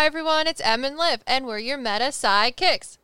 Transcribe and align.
Hi 0.00 0.06
everyone, 0.06 0.46
it's 0.46 0.62
Em 0.62 0.82
and 0.82 0.96
Liv, 0.96 1.22
and 1.26 1.44
we're 1.44 1.58
your 1.58 1.76
Meta 1.76 2.04
PsycKicks. 2.04 2.96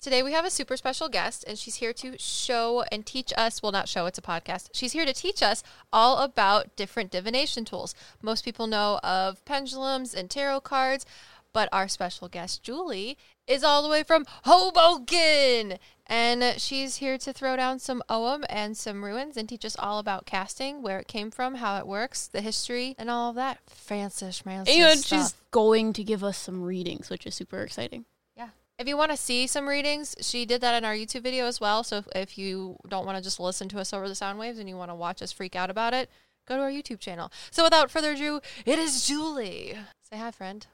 Today 0.00 0.20
we 0.24 0.32
have 0.32 0.44
a 0.44 0.50
super 0.50 0.76
special 0.76 1.08
guest, 1.08 1.44
and 1.46 1.56
she's 1.56 1.76
here 1.76 1.92
to 1.92 2.18
show 2.18 2.82
and 2.90 3.06
teach 3.06 3.32
us. 3.36 3.62
Well, 3.62 3.70
not 3.70 3.88
show; 3.88 4.06
it's 4.06 4.18
a 4.18 4.20
podcast. 4.20 4.70
She's 4.72 4.94
here 4.94 5.04
to 5.06 5.12
teach 5.12 5.44
us 5.44 5.62
all 5.92 6.18
about 6.18 6.74
different 6.74 7.12
divination 7.12 7.64
tools. 7.64 7.94
Most 8.20 8.44
people 8.44 8.66
know 8.66 8.98
of 9.04 9.44
pendulums 9.44 10.12
and 10.12 10.28
tarot 10.28 10.62
cards, 10.62 11.06
but 11.52 11.68
our 11.70 11.86
special 11.86 12.26
guest 12.26 12.64
Julie 12.64 13.16
is 13.46 13.62
all 13.62 13.80
the 13.80 13.88
way 13.88 14.02
from 14.02 14.26
Hoboken, 14.42 15.78
and 16.12 16.60
she's 16.60 16.96
here 16.96 17.16
to 17.16 17.32
throw 17.32 17.56
down 17.56 17.78
some 17.78 18.02
Ogham 18.10 18.44
and 18.50 18.76
some 18.76 19.02
runes 19.02 19.38
and 19.38 19.48
teach 19.48 19.64
us 19.64 19.76
all 19.78 19.98
about 19.98 20.26
casting, 20.26 20.82
where 20.82 20.98
it 20.98 21.08
came 21.08 21.30
from, 21.30 21.54
how 21.56 21.78
it 21.78 21.86
works, 21.86 22.26
the 22.26 22.42
history, 22.42 22.94
and 22.98 23.08
all 23.08 23.30
of 23.30 23.36
that 23.36 23.58
fancy 23.66 24.26
schmancy 24.26 24.68
And 24.68 25.00
stuff. 25.00 25.20
she's 25.20 25.34
going 25.50 25.94
to 25.94 26.04
give 26.04 26.22
us 26.22 26.36
some 26.36 26.62
readings, 26.62 27.08
which 27.08 27.26
is 27.26 27.34
super 27.34 27.62
exciting. 27.62 28.04
Yeah. 28.36 28.48
If 28.78 28.86
you 28.86 28.96
want 28.98 29.10
to 29.10 29.16
see 29.16 29.46
some 29.46 29.66
readings, 29.66 30.14
she 30.20 30.44
did 30.44 30.60
that 30.60 30.74
in 30.76 30.84
our 30.84 30.94
YouTube 30.94 31.22
video 31.22 31.46
as 31.46 31.60
well. 31.60 31.82
So 31.82 31.98
if, 31.98 32.08
if 32.14 32.38
you 32.38 32.76
don't 32.88 33.06
want 33.06 33.16
to 33.16 33.24
just 33.24 33.40
listen 33.40 33.68
to 33.70 33.80
us 33.80 33.94
over 33.94 34.06
the 34.06 34.14
sound 34.14 34.38
waves 34.38 34.58
and 34.58 34.68
you 34.68 34.76
want 34.76 34.90
to 34.90 34.94
watch 34.94 35.22
us 35.22 35.32
freak 35.32 35.56
out 35.56 35.70
about 35.70 35.94
it, 35.94 36.10
go 36.46 36.56
to 36.56 36.62
our 36.62 36.70
YouTube 36.70 37.00
channel. 37.00 37.32
So 37.50 37.64
without 37.64 37.90
further 37.90 38.12
ado, 38.12 38.40
it 38.66 38.78
is 38.78 39.06
Julie. 39.06 39.78
Say 40.02 40.18
hi, 40.18 40.30
friend. 40.30 40.66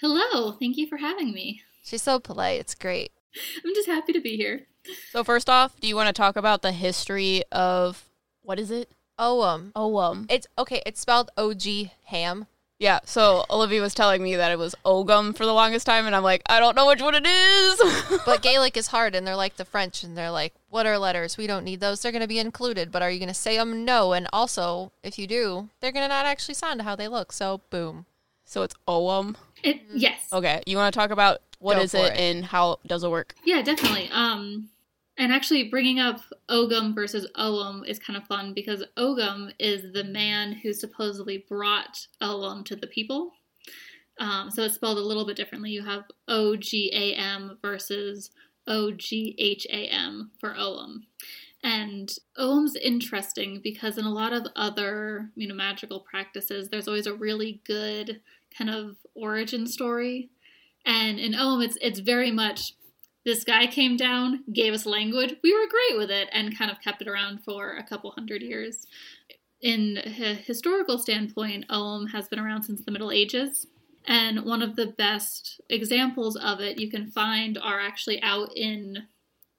Hello, 0.00 0.52
thank 0.52 0.76
you 0.78 0.86
for 0.86 0.96
having 0.98 1.32
me. 1.32 1.60
She's 1.82 2.02
so 2.02 2.18
polite. 2.20 2.60
It's 2.60 2.74
great. 2.74 3.12
I'm 3.64 3.74
just 3.74 3.88
happy 3.88 4.12
to 4.12 4.20
be 4.20 4.36
here. 4.36 4.66
So 5.10 5.22
first 5.24 5.48
off, 5.48 5.78
do 5.80 5.86
you 5.88 5.94
want 5.96 6.08
to 6.08 6.12
talk 6.12 6.36
about 6.36 6.62
the 6.62 6.72
history 6.72 7.42
of 7.52 8.04
what 8.42 8.58
is 8.58 8.70
it? 8.70 8.90
Ogham. 9.18 9.72
Oh, 9.76 9.96
um, 9.98 10.26
It's 10.28 10.46
okay. 10.58 10.82
It's 10.86 11.00
spelled 11.00 11.30
O 11.36 11.54
G 11.54 11.92
ham. 12.06 12.46
yeah. 12.78 12.98
So 13.04 13.44
Olivia 13.50 13.80
was 13.80 13.94
telling 13.94 14.22
me 14.22 14.34
that 14.36 14.50
it 14.50 14.58
was 14.58 14.74
Ogum 14.84 15.36
for 15.36 15.46
the 15.46 15.52
longest 15.54 15.86
time, 15.86 16.06
and 16.06 16.16
I'm 16.16 16.24
like, 16.24 16.42
I 16.46 16.58
don't 16.58 16.74
know 16.74 16.86
which 16.88 17.00
one 17.02 17.14
it 17.14 17.26
is. 17.26 17.80
But 18.26 18.42
Gaelic 18.42 18.76
is 18.76 18.88
hard, 18.88 19.14
and 19.14 19.24
they're 19.26 19.36
like 19.36 19.56
the 19.56 19.64
French, 19.64 20.02
and 20.02 20.16
they're 20.16 20.30
like, 20.30 20.54
what 20.70 20.86
are 20.86 20.98
letters? 20.98 21.36
We 21.36 21.46
don't 21.46 21.64
need 21.64 21.78
those. 21.80 22.00
They're 22.00 22.10
going 22.12 22.22
to 22.22 22.28
be 22.28 22.38
included, 22.40 22.90
but 22.90 23.02
are 23.02 23.10
you 23.10 23.18
going 23.20 23.28
to 23.28 23.34
say 23.34 23.56
them? 23.56 23.84
No. 23.84 24.12
And 24.14 24.26
also, 24.32 24.90
if 25.04 25.18
you 25.18 25.26
do, 25.28 25.68
they're 25.80 25.92
going 25.92 26.04
to 26.04 26.08
not 26.08 26.26
actually 26.26 26.54
sound 26.54 26.82
how 26.82 26.96
they 26.96 27.06
look. 27.08 27.32
So, 27.32 27.60
boom. 27.70 28.06
so 28.44 28.62
it's 28.62 28.74
Ogham. 28.88 29.36
It, 29.62 29.82
yes. 29.94 30.20
Okay, 30.32 30.62
you 30.66 30.76
want 30.76 30.92
to 30.92 30.98
talk 30.98 31.10
about 31.10 31.40
what 31.62 31.76
Go 31.76 31.82
is 31.82 31.94
it, 31.94 32.12
it. 32.12 32.18
and 32.18 32.44
how 32.44 32.78
does 32.86 33.04
it 33.04 33.10
work? 33.10 33.34
Yeah, 33.44 33.62
definitely. 33.62 34.10
Um, 34.12 34.68
and 35.16 35.32
actually, 35.32 35.68
bringing 35.68 36.00
up 36.00 36.20
Ogum 36.48 36.94
versus 36.94 37.26
Ogham 37.36 37.84
is 37.86 37.98
kind 37.98 38.16
of 38.16 38.26
fun 38.26 38.52
because 38.54 38.82
Ogum 38.96 39.52
is 39.58 39.92
the 39.92 40.04
man 40.04 40.52
who 40.52 40.72
supposedly 40.72 41.44
brought 41.48 42.06
Ogham 42.20 42.64
to 42.64 42.76
the 42.76 42.86
people. 42.86 43.32
Um, 44.18 44.50
so 44.50 44.64
it's 44.64 44.74
spelled 44.74 44.98
a 44.98 45.02
little 45.02 45.24
bit 45.24 45.36
differently. 45.36 45.70
You 45.70 45.84
have 45.84 46.04
O 46.28 46.56
G 46.56 46.90
A 46.92 47.14
M 47.14 47.58
versus 47.62 48.30
O 48.66 48.90
G 48.90 49.34
H 49.38 49.66
A 49.70 49.86
M 49.86 50.32
for 50.40 50.54
Ogham. 50.56 51.06
And 51.62 52.10
Ogham's 52.36 52.74
interesting 52.74 53.60
because 53.62 53.96
in 53.96 54.04
a 54.04 54.12
lot 54.12 54.32
of 54.32 54.48
other, 54.56 55.30
you 55.36 55.46
know, 55.46 55.54
magical 55.54 56.00
practices, 56.00 56.68
there's 56.68 56.88
always 56.88 57.06
a 57.06 57.14
really 57.14 57.60
good 57.64 58.20
kind 58.56 58.68
of 58.68 58.96
origin 59.14 59.66
story. 59.66 60.30
And 60.84 61.18
in 61.18 61.34
Ogham, 61.34 61.62
it's 61.62 61.78
it's 61.80 62.00
very 62.00 62.30
much 62.30 62.74
this 63.24 63.44
guy 63.44 63.66
came 63.66 63.96
down, 63.96 64.42
gave 64.52 64.74
us 64.74 64.84
language, 64.84 65.36
we 65.44 65.54
were 65.54 65.68
great 65.68 65.96
with 65.96 66.10
it, 66.10 66.28
and 66.32 66.58
kind 66.58 66.70
of 66.70 66.80
kept 66.80 67.02
it 67.02 67.08
around 67.08 67.44
for 67.44 67.76
a 67.76 67.84
couple 67.84 68.10
hundred 68.10 68.42
years. 68.42 68.86
In 69.60 69.98
a 70.04 70.34
historical 70.34 70.98
standpoint, 70.98 71.66
Ogham 71.70 72.08
has 72.08 72.28
been 72.28 72.40
around 72.40 72.64
since 72.64 72.84
the 72.84 72.90
Middle 72.90 73.12
Ages. 73.12 73.66
And 74.04 74.44
one 74.44 74.62
of 74.62 74.74
the 74.74 74.86
best 74.86 75.60
examples 75.68 76.34
of 76.36 76.60
it 76.60 76.80
you 76.80 76.90
can 76.90 77.06
find 77.06 77.56
are 77.56 77.80
actually 77.80 78.20
out 78.22 78.50
in 78.56 79.04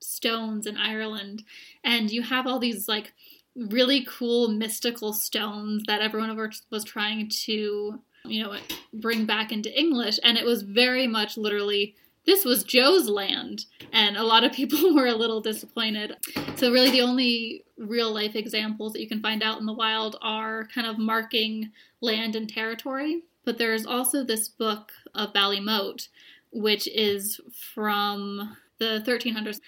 stones 0.02 0.68
in 0.68 0.76
Ireland. 0.76 1.44
And 1.84 2.12
you 2.12 2.22
have 2.24 2.46
all 2.46 2.60
these 2.60 2.90
like 2.90 3.14
really 3.56 4.06
cool 4.06 4.50
mystical 4.50 5.14
stones 5.14 5.84
that 5.88 6.02
everyone 6.02 6.36
was 6.70 6.84
trying 6.84 7.30
to, 7.46 8.02
you 8.26 8.44
know, 8.44 8.50
what 8.50 8.62
bring 8.94 9.26
back 9.26 9.52
into 9.52 9.78
English. 9.78 10.20
And 10.24 10.38
it 10.38 10.46
was 10.46 10.64
very 10.64 11.08
much 11.08 11.38
literally 11.38 11.96
this 12.26 12.46
was 12.46 12.64
Joe's 12.64 13.10
land. 13.10 13.66
And 13.92 14.16
a 14.16 14.24
lot 14.24 14.44
of 14.44 14.54
people 14.54 14.94
were 14.96 15.08
a 15.08 15.16
little 15.16 15.42
disappointed. 15.42 16.16
So, 16.56 16.72
really, 16.72 16.92
the 16.92 17.02
only 17.02 17.64
real 17.78 18.14
life 18.14 18.36
examples 18.36 18.94
that 18.94 19.02
you 19.02 19.08
can 19.08 19.22
find 19.22 19.44
out 19.44 19.60
in 19.60 19.66
the 19.66 19.74
wild 19.74 20.18
are 20.22 20.68
kind 20.74 20.88
of 20.88 20.98
marking 20.98 21.72
land 22.02 22.36
and 22.36 22.48
territory. 22.48 23.24
But 23.46 23.58
there's 23.58 23.86
also 23.86 24.24
this 24.24 24.48
book 24.48 24.94
of 25.14 25.34
Ballymote, 25.34 26.08
which 26.52 26.88
is 26.88 27.42
from 27.74 28.56
the 28.78 29.04
1300s. 29.06 29.60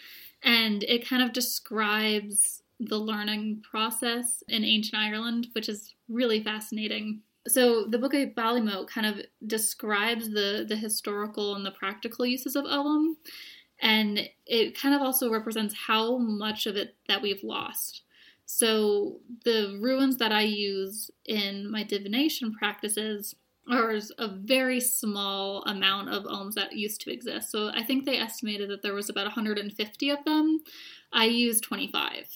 And 0.41 0.83
it 0.83 1.07
kind 1.07 1.21
of 1.21 1.33
describes 1.33 2.61
the 2.79 2.97
learning 2.97 3.63
process 3.69 4.43
in 4.47 4.63
ancient 4.63 5.01
Ireland, 5.01 5.47
which 5.53 5.67
is 5.67 5.93
really 6.07 6.41
fascinating. 6.41 7.21
So 7.47 7.85
the 7.85 7.99
book 7.99 8.13
of 8.13 8.29
Ballymote 8.29 8.87
kind 8.87 9.05
of 9.05 9.21
describes 9.45 10.29
the 10.29 10.65
the 10.67 10.75
historical 10.75 11.55
and 11.55 11.65
the 11.65 11.71
practical 11.71 12.25
uses 12.25 12.55
of 12.55 12.65
Ogham, 12.65 13.17
and 13.81 14.29
it 14.45 14.79
kind 14.79 14.95
of 14.95 15.01
also 15.01 15.31
represents 15.31 15.75
how 15.87 16.17
much 16.17 16.65
of 16.65 16.75
it 16.75 16.95
that 17.07 17.21
we've 17.21 17.43
lost. 17.43 18.01
So 18.45 19.21
the 19.43 19.77
runes 19.81 20.17
that 20.17 20.31
I 20.31 20.41
use 20.41 21.09
in 21.25 21.69
my 21.69 21.83
divination 21.83 22.53
practices 22.53 23.35
are 23.71 23.99
a 24.19 24.27
very 24.27 24.79
small 24.79 25.63
amount 25.63 26.09
of 26.09 26.23
Oghams 26.23 26.53
that 26.53 26.73
used 26.73 27.01
to 27.01 27.11
exist. 27.11 27.51
So 27.51 27.71
I 27.73 27.83
think 27.83 28.05
they 28.05 28.17
estimated 28.19 28.69
that 28.69 28.83
there 28.83 28.93
was 28.93 29.09
about 29.09 29.25
150 29.25 30.09
of 30.09 30.23
them. 30.23 30.59
I 31.11 31.25
use 31.25 31.59
25. 31.61 32.27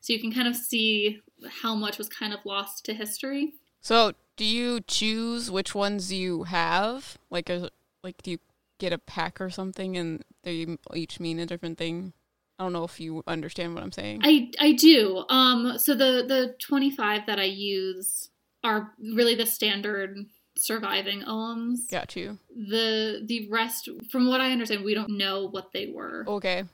So 0.00 0.12
you 0.12 0.20
can 0.20 0.32
kind 0.32 0.46
of 0.46 0.54
see 0.54 1.20
how 1.62 1.74
much 1.74 1.98
was 1.98 2.08
kind 2.08 2.32
of 2.32 2.40
lost 2.44 2.84
to 2.84 2.94
history. 2.94 3.54
So, 3.80 4.12
do 4.40 4.46
you 4.46 4.80
choose 4.80 5.50
which 5.50 5.74
ones 5.74 6.10
you 6.10 6.44
have? 6.44 7.18
Like, 7.28 7.50
is, 7.50 7.68
like, 8.02 8.22
do 8.22 8.30
you 8.30 8.38
get 8.78 8.90
a 8.90 8.96
pack 8.96 9.38
or 9.38 9.50
something, 9.50 9.98
and 9.98 10.24
they 10.44 10.78
each 10.94 11.20
mean 11.20 11.38
a 11.38 11.44
different 11.44 11.76
thing? 11.76 12.14
I 12.58 12.62
don't 12.62 12.72
know 12.72 12.84
if 12.84 12.98
you 12.98 13.22
understand 13.26 13.74
what 13.74 13.82
I'm 13.82 13.92
saying. 13.92 14.22
I 14.24 14.50
I 14.58 14.72
do. 14.72 15.26
Um 15.28 15.76
so 15.76 15.94
the 15.94 16.24
the 16.26 16.54
25 16.58 17.26
that 17.26 17.38
I 17.38 17.44
use 17.44 18.30
are 18.64 18.92
really 18.98 19.34
the 19.34 19.44
standard 19.44 20.16
surviving 20.56 21.20
Oghams. 21.20 21.90
Got 21.90 22.16
you. 22.16 22.38
The 22.54 23.22
the 23.24 23.46
rest 23.50 23.90
from 24.10 24.28
what 24.28 24.40
I 24.40 24.52
understand 24.52 24.84
we 24.84 24.94
don't 24.94 25.18
know 25.18 25.48
what 25.48 25.72
they 25.72 25.92
were. 25.94 26.24
Okay. 26.26 26.64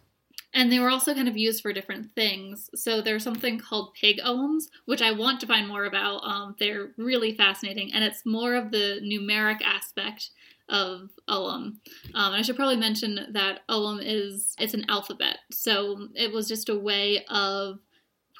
And 0.55 0.73
they 0.73 0.79
were 0.79 0.91
also 0.91 1.15
kind 1.15 1.29
of 1.29 1.37
used 1.37 1.62
for 1.62 1.73
different 1.73 2.15
things. 2.15 2.71
So 2.75 3.01
there's 3.01 3.25
something 3.25 3.59
called 3.59 3.95
pig 3.95 4.19
Oghams, 4.25 4.65
which 4.87 5.03
I 5.03 5.12
want 5.12 5.41
to 5.41 5.47
find 5.47 5.69
more 5.69 5.84
about. 5.84 6.25
Um, 6.25 6.57
they're 6.59 6.93
really 6.97 7.34
fascinating, 7.34 7.93
and 7.93 8.03
it's 8.03 8.25
more 8.25 8.55
of 8.55 8.71
the 8.71 9.01
numeric 9.03 9.61
aspect 9.62 10.31
of 10.69 11.11
Ogham. 11.29 11.81
Um, 12.15 12.33
and 12.33 12.37
I 12.37 12.43
should 12.43 12.57
probably 12.57 12.77
mention 12.77 13.27
that 13.33 13.61
Ogham 13.69 14.01
is 14.03 14.55
it's 14.59 14.75
an 14.75 14.87
alphabet, 14.89 15.39
so 15.53 16.09
it 16.15 16.33
was 16.33 16.49
just 16.49 16.69
a 16.69 16.78
way 16.78 17.25
of 17.28 17.78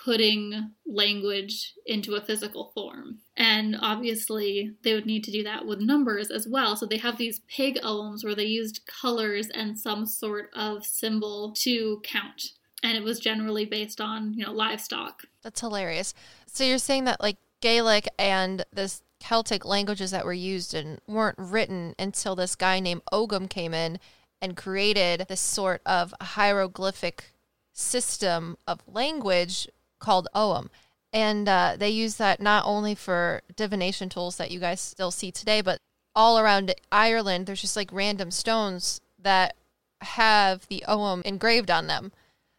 putting 0.07 0.71
language 0.87 1.75
into 1.85 2.15
a 2.15 2.21
physical 2.21 2.71
form. 2.73 3.19
And 3.37 3.77
obviously, 3.83 4.71
they 4.85 4.95
would 4.95 5.05
need 5.05 5.25
to 5.25 5.33
do 5.33 5.43
that 5.43 5.67
with 5.67 5.81
numbers 5.81 6.31
as 6.31 6.47
well. 6.47 6.77
So 6.77 6.87
they 6.87 6.99
have 6.99 7.19
these 7.19 7.41
pig 7.49 7.81
Oghams 7.83 8.25
where 8.25 8.37
they 8.37 8.45
used 8.45 8.87
colors 8.87 9.49
and 9.49 9.77
some 9.77 10.07
sort 10.07 10.51
of 10.55 10.87
symbol 10.87 11.53
to 11.63 12.01
count. 12.05 12.53
And 12.85 12.97
it 12.97 13.03
was 13.03 13.19
generally 13.19 13.65
based 13.65 14.01
on, 14.01 14.33
you 14.35 14.47
know, 14.47 14.53
livestock. 14.53 15.25
That's 15.43 15.61
hilarious. 15.61 16.15
So 16.47 16.63
you're 16.63 16.79
saying 16.79 17.07
that 17.07 17.21
like 17.21 17.39
Gaelic 17.61 18.07
and 18.17 18.65
this 18.73 19.03
Celtic 19.19 19.65
languages 19.65 20.13
that 20.13 20.25
were 20.25 20.33
used 20.33 20.73
and 20.73 21.01
weren't 21.09 21.39
written 21.39 21.97
until 21.99 22.37
this 22.37 22.55
guy 22.55 22.79
named 22.79 23.03
Ogham 23.11 23.49
came 23.49 23.75
in 23.75 23.99
and 24.41 24.57
created 24.57 25.27
this 25.29 25.41
sort 25.41 25.83
of 25.85 26.15
hieroglyphic 26.21 27.33
system 27.73 28.57
of 28.69 28.81
language 28.87 29.69
called 30.07 30.29
Ogham. 30.35 30.71
And 31.13 31.49
uh, 31.49 31.75
they 31.77 31.91
use 31.91 32.17
that 32.17 32.41
not 32.41 32.65
only 32.65 32.95
for 32.95 33.43
divination 33.57 34.09
tools 34.09 34.37
that 34.37 34.51
you 34.53 34.61
guys 34.61 34.81
still 34.81 35.11
see 35.11 35.33
today, 35.33 35.61
but 35.61 35.79
all 36.15 36.39
around 36.39 36.75
Ireland, 36.93 37.47
there's 37.47 37.61
just 37.61 37.77
like 37.77 37.93
random 37.93 38.31
stones 38.31 39.01
that 39.19 39.57
have 40.01 40.67
the 40.69 40.85
Ogham 40.87 41.23
engraved 41.25 41.71
on 41.71 41.89
them. 41.89 42.13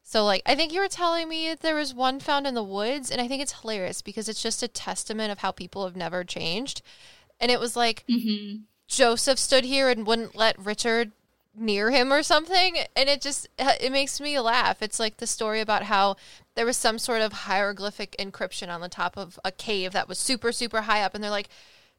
So, 0.03 0.25
like, 0.25 0.41
I 0.45 0.55
think 0.55 0.73
you 0.73 0.79
were 0.79 0.87
telling 0.87 1.27
me 1.27 1.53
there 1.53 1.75
was 1.75 1.93
one 1.93 2.19
found 2.19 2.47
in 2.47 2.53
the 2.53 2.63
woods, 2.63 3.11
and 3.11 3.19
I 3.21 3.27
think 3.27 3.41
it's 3.41 3.59
hilarious 3.61 4.01
because 4.01 4.29
it's 4.29 4.41
just 4.41 4.63
a 4.63 4.67
testament 4.67 5.31
of 5.31 5.39
how 5.39 5.51
people 5.51 5.85
have 5.85 5.97
never 5.97 6.23
changed. 6.23 6.81
And 7.39 7.51
it 7.51 7.59
was 7.59 7.75
like 7.75 8.05
mm-hmm. 8.09 8.59
Joseph 8.87 9.39
stood 9.39 9.65
here 9.65 9.89
and 9.89 10.07
wouldn't 10.07 10.35
let 10.35 10.57
Richard 10.59 11.11
near 11.57 11.91
him 11.91 12.13
or 12.13 12.23
something, 12.23 12.77
and 12.95 13.09
it 13.09 13.21
just 13.21 13.47
uh, 13.59 13.73
it 13.81 13.91
makes 13.91 14.21
me 14.21 14.39
laugh. 14.39 14.81
It's 14.81 14.99
like 14.99 15.17
the 15.17 15.27
story 15.27 15.59
about 15.59 15.83
how 15.83 16.15
there 16.55 16.65
was 16.65 16.77
some 16.77 16.99
sort 16.99 17.21
of 17.21 17.33
hieroglyphic 17.33 18.15
encryption 18.19 18.69
on 18.69 18.81
the 18.81 18.89
top 18.89 19.17
of 19.17 19.39
a 19.43 19.51
cave 19.51 19.91
that 19.93 20.07
was 20.07 20.19
super 20.19 20.51
super 20.51 20.81
high 20.81 21.01
up, 21.01 21.15
and 21.15 21.23
they're 21.23 21.31
like, 21.31 21.49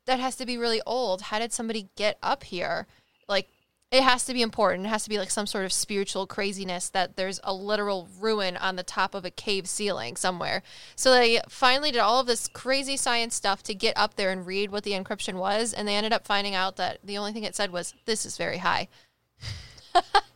that 0.07 0.21
has 0.21 0.37
to 0.37 0.47
be 0.47 0.57
really 0.57 0.81
old. 0.87 1.23
How 1.23 1.39
did 1.39 1.53
somebody 1.53 1.91
get 1.97 2.19
up 2.23 2.45
here? 2.45 2.87
Like, 3.29 3.49
it 3.91 4.03
has 4.03 4.25
to 4.25 4.35
be 4.35 4.43
important. 4.43 4.87
It 4.87 4.91
has 4.91 5.05
to 5.05 5.11
be 5.11 5.19
like 5.19 5.31
some 5.31 5.47
sort 5.47 5.65
of 5.65 5.73
spiritual 5.73 6.27
craziness 6.27 6.91
that 6.91 7.17
there's 7.17 7.41
a 7.43 7.55
literal 7.55 8.09
rune 8.21 8.57
on 8.57 8.77
the 8.77 8.83
top 8.83 9.15
of 9.15 9.25
a 9.25 9.31
cave 9.31 9.67
ceiling 9.67 10.17
somewhere. 10.17 10.63
So 10.95 11.11
they 11.13 11.41
finally 11.49 11.91
did 11.91 12.01
all 12.01 12.21
of 12.21 12.27
this 12.27 12.49
crazy 12.49 12.97
science 12.97 13.35
stuff 13.35 13.63
to 13.65 13.75
get 13.75 13.97
up 13.97 14.17
there 14.17 14.31
and 14.31 14.47
read 14.47 14.71
what 14.71 14.85
the 14.85 14.93
encryption 14.93 15.35
was. 15.35 15.73
And 15.73 15.89
they 15.89 15.97
ended 15.97 16.13
up 16.13 16.27
finding 16.27 16.55
out 16.55 16.77
that 16.77 16.99
the 17.03 17.17
only 17.17 17.33
thing 17.33 17.45
it 17.45 17.57
said 17.57 17.71
was, 17.71 17.95
This 18.05 18.27
is 18.27 18.37
very 18.37 18.59
high. 18.59 18.89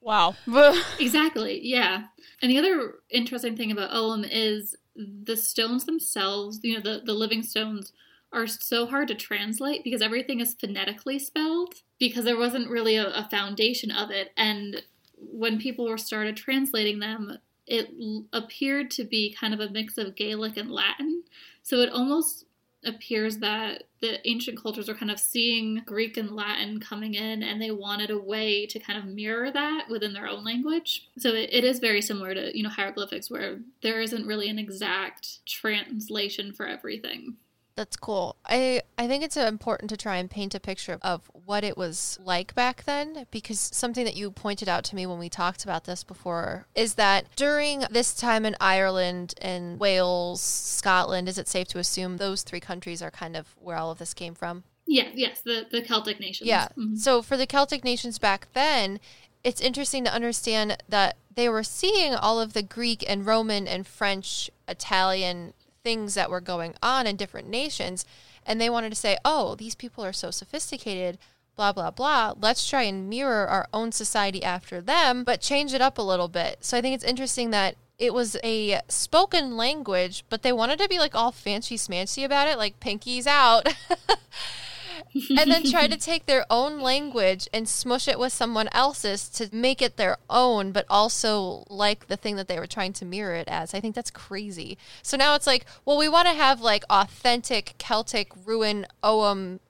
Wow. 0.00 0.36
exactly. 0.98 1.60
Yeah. 1.62 2.04
And 2.40 2.50
the 2.50 2.58
other 2.58 2.94
interesting 3.10 3.58
thing 3.58 3.70
about 3.70 3.90
Ogham 3.92 4.24
is 4.24 4.74
the 4.96 5.36
stones 5.36 5.84
themselves, 5.84 6.60
you 6.62 6.74
know, 6.74 6.80
the, 6.80 7.02
the 7.04 7.12
living 7.12 7.42
stones 7.42 7.92
are 8.32 8.46
so 8.46 8.86
hard 8.86 9.08
to 9.08 9.14
translate 9.14 9.84
because 9.84 10.00
everything 10.00 10.40
is 10.40 10.54
phonetically 10.58 11.18
spelled 11.18 11.74
because 11.98 12.24
there 12.24 12.38
wasn't 12.38 12.70
really 12.70 12.96
a, 12.96 13.08
a 13.08 13.28
foundation 13.30 13.90
of 13.90 14.10
it. 14.10 14.30
And 14.34 14.82
when 15.18 15.58
people 15.58 15.86
were 15.86 15.98
started 15.98 16.38
translating 16.38 17.00
them, 17.00 17.36
it 17.66 17.90
l- 18.00 18.24
appeared 18.32 18.90
to 18.92 19.04
be 19.04 19.36
kind 19.38 19.52
of 19.52 19.60
a 19.60 19.68
mix 19.70 19.98
of 19.98 20.14
Gaelic 20.16 20.56
and 20.56 20.70
Latin. 20.70 21.22
So 21.62 21.80
it 21.80 21.90
almost 21.92 22.46
appears 22.84 23.38
that 23.38 23.84
the 24.00 24.26
ancient 24.28 24.60
cultures 24.60 24.88
are 24.88 24.94
kind 24.94 25.10
of 25.10 25.18
seeing 25.18 25.82
Greek 25.84 26.16
and 26.16 26.30
Latin 26.30 26.78
coming 26.78 27.14
in 27.14 27.42
and 27.42 27.60
they 27.60 27.70
wanted 27.70 28.10
a 28.10 28.18
way 28.18 28.66
to 28.66 28.78
kind 28.78 28.98
of 28.98 29.04
mirror 29.04 29.50
that 29.50 29.86
within 29.90 30.12
their 30.12 30.28
own 30.28 30.44
language. 30.44 31.08
So 31.18 31.30
it, 31.30 31.50
it 31.52 31.64
is 31.64 31.80
very 31.80 32.00
similar 32.00 32.34
to, 32.34 32.56
you 32.56 32.62
know, 32.62 32.68
hieroglyphics 32.68 33.30
where 33.30 33.58
there 33.82 34.00
isn't 34.00 34.26
really 34.26 34.48
an 34.48 34.58
exact 34.58 35.44
translation 35.46 36.52
for 36.52 36.66
everything. 36.66 37.36
That's 37.78 37.96
cool. 37.96 38.34
I 38.44 38.82
I 38.98 39.06
think 39.06 39.22
it's 39.22 39.36
important 39.36 39.88
to 39.90 39.96
try 39.96 40.16
and 40.16 40.28
paint 40.28 40.52
a 40.52 40.58
picture 40.58 40.98
of 41.00 41.30
what 41.32 41.62
it 41.62 41.76
was 41.76 42.18
like 42.24 42.52
back 42.56 42.82
then 42.86 43.24
because 43.30 43.60
something 43.60 44.04
that 44.04 44.16
you 44.16 44.32
pointed 44.32 44.68
out 44.68 44.82
to 44.86 44.96
me 44.96 45.06
when 45.06 45.20
we 45.20 45.28
talked 45.28 45.62
about 45.62 45.84
this 45.84 46.02
before 46.02 46.66
is 46.74 46.94
that 46.94 47.26
during 47.36 47.84
this 47.88 48.16
time 48.16 48.44
in 48.44 48.56
Ireland 48.60 49.34
and 49.40 49.78
Wales, 49.78 50.40
Scotland, 50.42 51.28
is 51.28 51.38
it 51.38 51.46
safe 51.46 51.68
to 51.68 51.78
assume 51.78 52.16
those 52.16 52.42
three 52.42 52.58
countries 52.58 53.00
are 53.00 53.12
kind 53.12 53.36
of 53.36 53.54
where 53.60 53.76
all 53.76 53.92
of 53.92 53.98
this 53.98 54.12
came 54.12 54.34
from? 54.34 54.64
Yeah, 54.84 55.10
yes, 55.14 55.40
the 55.40 55.68
the 55.70 55.80
Celtic 55.80 56.18
nations. 56.18 56.48
Yeah. 56.48 56.66
Mhm. 56.76 56.98
So 56.98 57.22
for 57.22 57.36
the 57.36 57.46
Celtic 57.46 57.84
nations 57.84 58.18
back 58.18 58.48
then, 58.54 58.98
it's 59.44 59.60
interesting 59.60 60.02
to 60.02 60.12
understand 60.12 60.78
that 60.88 61.16
they 61.32 61.48
were 61.48 61.62
seeing 61.62 62.12
all 62.12 62.40
of 62.40 62.54
the 62.54 62.62
Greek 62.64 63.08
and 63.08 63.24
Roman 63.24 63.68
and 63.68 63.86
French, 63.86 64.50
Italian 64.66 65.54
things 65.88 66.12
that 66.12 66.30
were 66.30 66.42
going 66.42 66.74
on 66.82 67.06
in 67.06 67.16
different 67.16 67.48
nations. 67.48 68.04
And 68.44 68.60
they 68.60 68.68
wanted 68.68 68.90
to 68.90 68.94
say, 68.94 69.16
oh, 69.24 69.54
these 69.54 69.74
people 69.74 70.04
are 70.04 70.12
so 70.12 70.30
sophisticated, 70.30 71.16
blah, 71.56 71.72
blah, 71.72 71.90
blah. 71.90 72.34
Let's 72.38 72.68
try 72.68 72.82
and 72.82 73.08
mirror 73.08 73.46
our 73.46 73.66
own 73.72 73.92
society 73.92 74.44
after 74.44 74.82
them, 74.82 75.24
but 75.24 75.40
change 75.40 75.72
it 75.72 75.80
up 75.80 75.96
a 75.96 76.02
little 76.02 76.28
bit. 76.28 76.58
So 76.60 76.76
I 76.76 76.82
think 76.82 76.94
it's 76.94 77.04
interesting 77.04 77.52
that 77.52 77.76
it 77.98 78.12
was 78.12 78.36
a 78.44 78.82
spoken 78.88 79.56
language, 79.56 80.24
but 80.28 80.42
they 80.42 80.52
wanted 80.52 80.78
to 80.80 80.88
be 80.90 80.98
like 80.98 81.14
all 81.14 81.32
fancy 81.32 81.78
smancy 81.78 82.22
about 82.22 82.48
it, 82.48 82.58
like 82.58 82.80
pinkies 82.80 83.26
out. 83.26 83.74
and 85.14 85.50
then 85.50 85.70
try 85.70 85.86
to 85.86 85.96
take 85.98 86.26
their 86.26 86.44
own 86.50 86.80
language 86.80 87.48
and 87.52 87.68
smush 87.68 88.08
it 88.08 88.18
with 88.18 88.32
someone 88.32 88.68
else's 88.72 89.28
to 89.30 89.48
make 89.52 89.82
it 89.82 89.96
their 89.96 90.18
own, 90.28 90.72
but 90.72 90.86
also 90.88 91.64
like 91.68 92.08
the 92.08 92.16
thing 92.16 92.36
that 92.36 92.48
they 92.48 92.58
were 92.58 92.66
trying 92.66 92.92
to 92.94 93.04
mirror 93.04 93.34
it 93.34 93.48
as. 93.48 93.74
I 93.74 93.80
think 93.80 93.94
that's 93.94 94.10
crazy. 94.10 94.78
So 95.02 95.16
now 95.16 95.34
it's 95.34 95.46
like, 95.46 95.66
well, 95.84 95.98
we 95.98 96.08
want 96.08 96.28
to 96.28 96.34
have 96.34 96.60
like 96.60 96.84
authentic 96.90 97.74
Celtic 97.78 98.32
rune 98.44 98.86
Ogham 99.02 99.60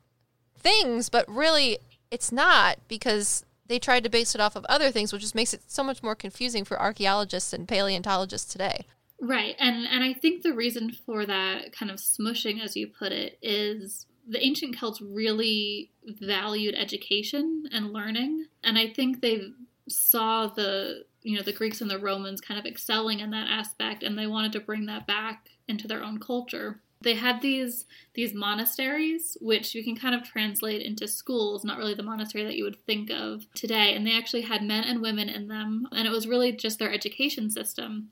things, 0.59 1.09
but 1.09 1.29
really 1.29 1.79
it's 2.11 2.33
not 2.33 2.79
because 2.89 3.45
they 3.67 3.79
tried 3.79 4.05
to 4.05 4.11
base 4.11 4.35
it 4.35 4.41
off 4.41 4.57
of 4.57 4.65
other 4.67 4.91
things, 4.91 5.13
which 5.13 5.23
just 5.23 5.35
makes 5.35 5.53
it 5.53 5.63
so 5.71 5.85
much 5.85 6.03
more 6.03 6.15
confusing 6.15 6.65
for 6.65 6.81
archaeologists 6.81 7.53
and 7.53 7.69
paleontologists 7.69 8.51
today. 8.51 8.87
Right. 9.21 9.57
And 9.59 9.87
and 9.87 10.05
I 10.05 10.13
think 10.13 10.43
the 10.43 10.53
reason 10.53 10.93
for 11.05 11.27
that 11.27 11.73
kind 11.73 11.91
of 11.91 11.99
smushing 11.99 12.63
as 12.63 12.77
you 12.77 12.87
put 12.87 13.13
it 13.13 13.39
is 13.43 14.07
the 14.29 14.45
ancient 14.45 14.77
Celts 14.77 15.01
really 15.01 15.91
valued 16.07 16.75
education 16.75 17.65
and 17.73 17.93
learning, 17.93 18.47
and 18.63 18.79
I 18.79 18.89
think 18.89 19.21
they 19.21 19.53
saw 19.89 20.47
the 20.47 21.05
you 21.23 21.37
know 21.37 21.43
the 21.43 21.53
Greeks 21.53 21.81
and 21.81 21.91
the 21.91 21.99
Romans 21.99 22.41
kind 22.41 22.61
of 22.61 22.67
excelling 22.67 23.21
in 23.21 23.31
that 23.31 23.49
aspect, 23.51 24.03
and 24.03 24.17
they 24.17 24.27
wanted 24.27 24.53
to 24.53 24.61
bring 24.61 24.87
that 24.87 25.07
back 25.07 25.49
into 25.67 25.89
their 25.89 26.03
own 26.03 26.19
culture. 26.19 26.81
They 27.01 27.15
had 27.15 27.41
these 27.41 27.87
these 28.15 28.35
monasteries, 28.35 29.37
which 29.41 29.75
you 29.75 29.83
can 29.83 29.97
kind 29.97 30.15
of 30.15 30.25
translate 30.25 30.83
into 30.83 31.09
schools, 31.09 31.65
not 31.65 31.79
really 31.79 31.95
the 31.95 32.03
monastery 32.03 32.45
that 32.45 32.57
you 32.57 32.65
would 32.65 32.85
think 32.87 33.11
of 33.11 33.47
today. 33.55 33.95
And 33.95 34.07
they 34.07 34.17
actually 34.17 34.43
had 34.43 34.63
men 34.63 34.85
and 34.85 35.01
women 35.01 35.29
in 35.29 35.49
them, 35.49 35.89
and 35.93 36.07
it 36.07 36.11
was 36.11 36.27
really 36.27 36.53
just 36.53 36.79
their 36.79 36.93
education 36.93 37.51
system. 37.51 38.11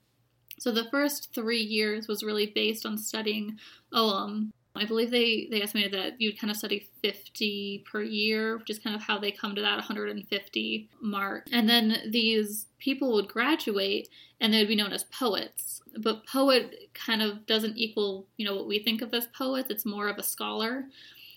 So 0.59 0.71
the 0.71 0.89
first 0.91 1.35
three 1.35 1.61
years 1.61 2.09
was 2.09 2.23
really 2.23 2.47
based 2.47 2.87
on 2.87 2.97
studying 2.97 3.59
Ogham. 3.93 4.53
I 4.77 4.85
believe 4.85 5.11
they, 5.11 5.49
they 5.51 5.63
estimated 5.63 5.93
that 5.95 6.21
you'd 6.21 6.39
kind 6.39 6.51
of 6.51 6.57
study 6.57 6.89
50 7.03 7.85
per 7.91 8.03
year, 8.03 8.57
which 8.59 8.71
is 8.71 8.79
kind 8.79 8.95
of 8.95 9.03
how 9.03 9.19
they 9.19 9.31
come 9.31 9.55
to 9.55 9.63
that 9.63 9.77
150 9.77 10.89
mark. 11.01 11.47
And 11.53 11.69
then 11.69 11.99
these 12.11 12.67
people 12.79 13.13
would 13.15 13.29
graduate 13.29 14.09
and 14.41 14.53
they 14.53 14.59
would 14.59 14.69
be 14.69 14.77
known 14.77 14.93
as 14.93 15.05
poets. 15.05 15.81
But 15.99 16.27
poet 16.27 16.91
kind 16.95 17.23
of 17.23 17.47
doesn't 17.47 17.79
equal, 17.79 18.27
you 18.37 18.47
know, 18.47 18.55
what 18.55 18.69
we 18.69 18.79
think 18.79 19.03
of 19.03 19.15
as 19.15 19.27
poets. 19.27 19.71
It's 19.71 19.87
more 19.87 20.09
of 20.09 20.19
a 20.19 20.23
scholar. 20.23 20.85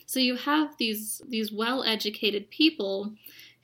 So 0.06 0.19
you 0.19 0.35
have 0.35 0.75
these 0.77 1.21
these 1.30 1.51
well-educated 1.51 2.50
people 2.50 3.13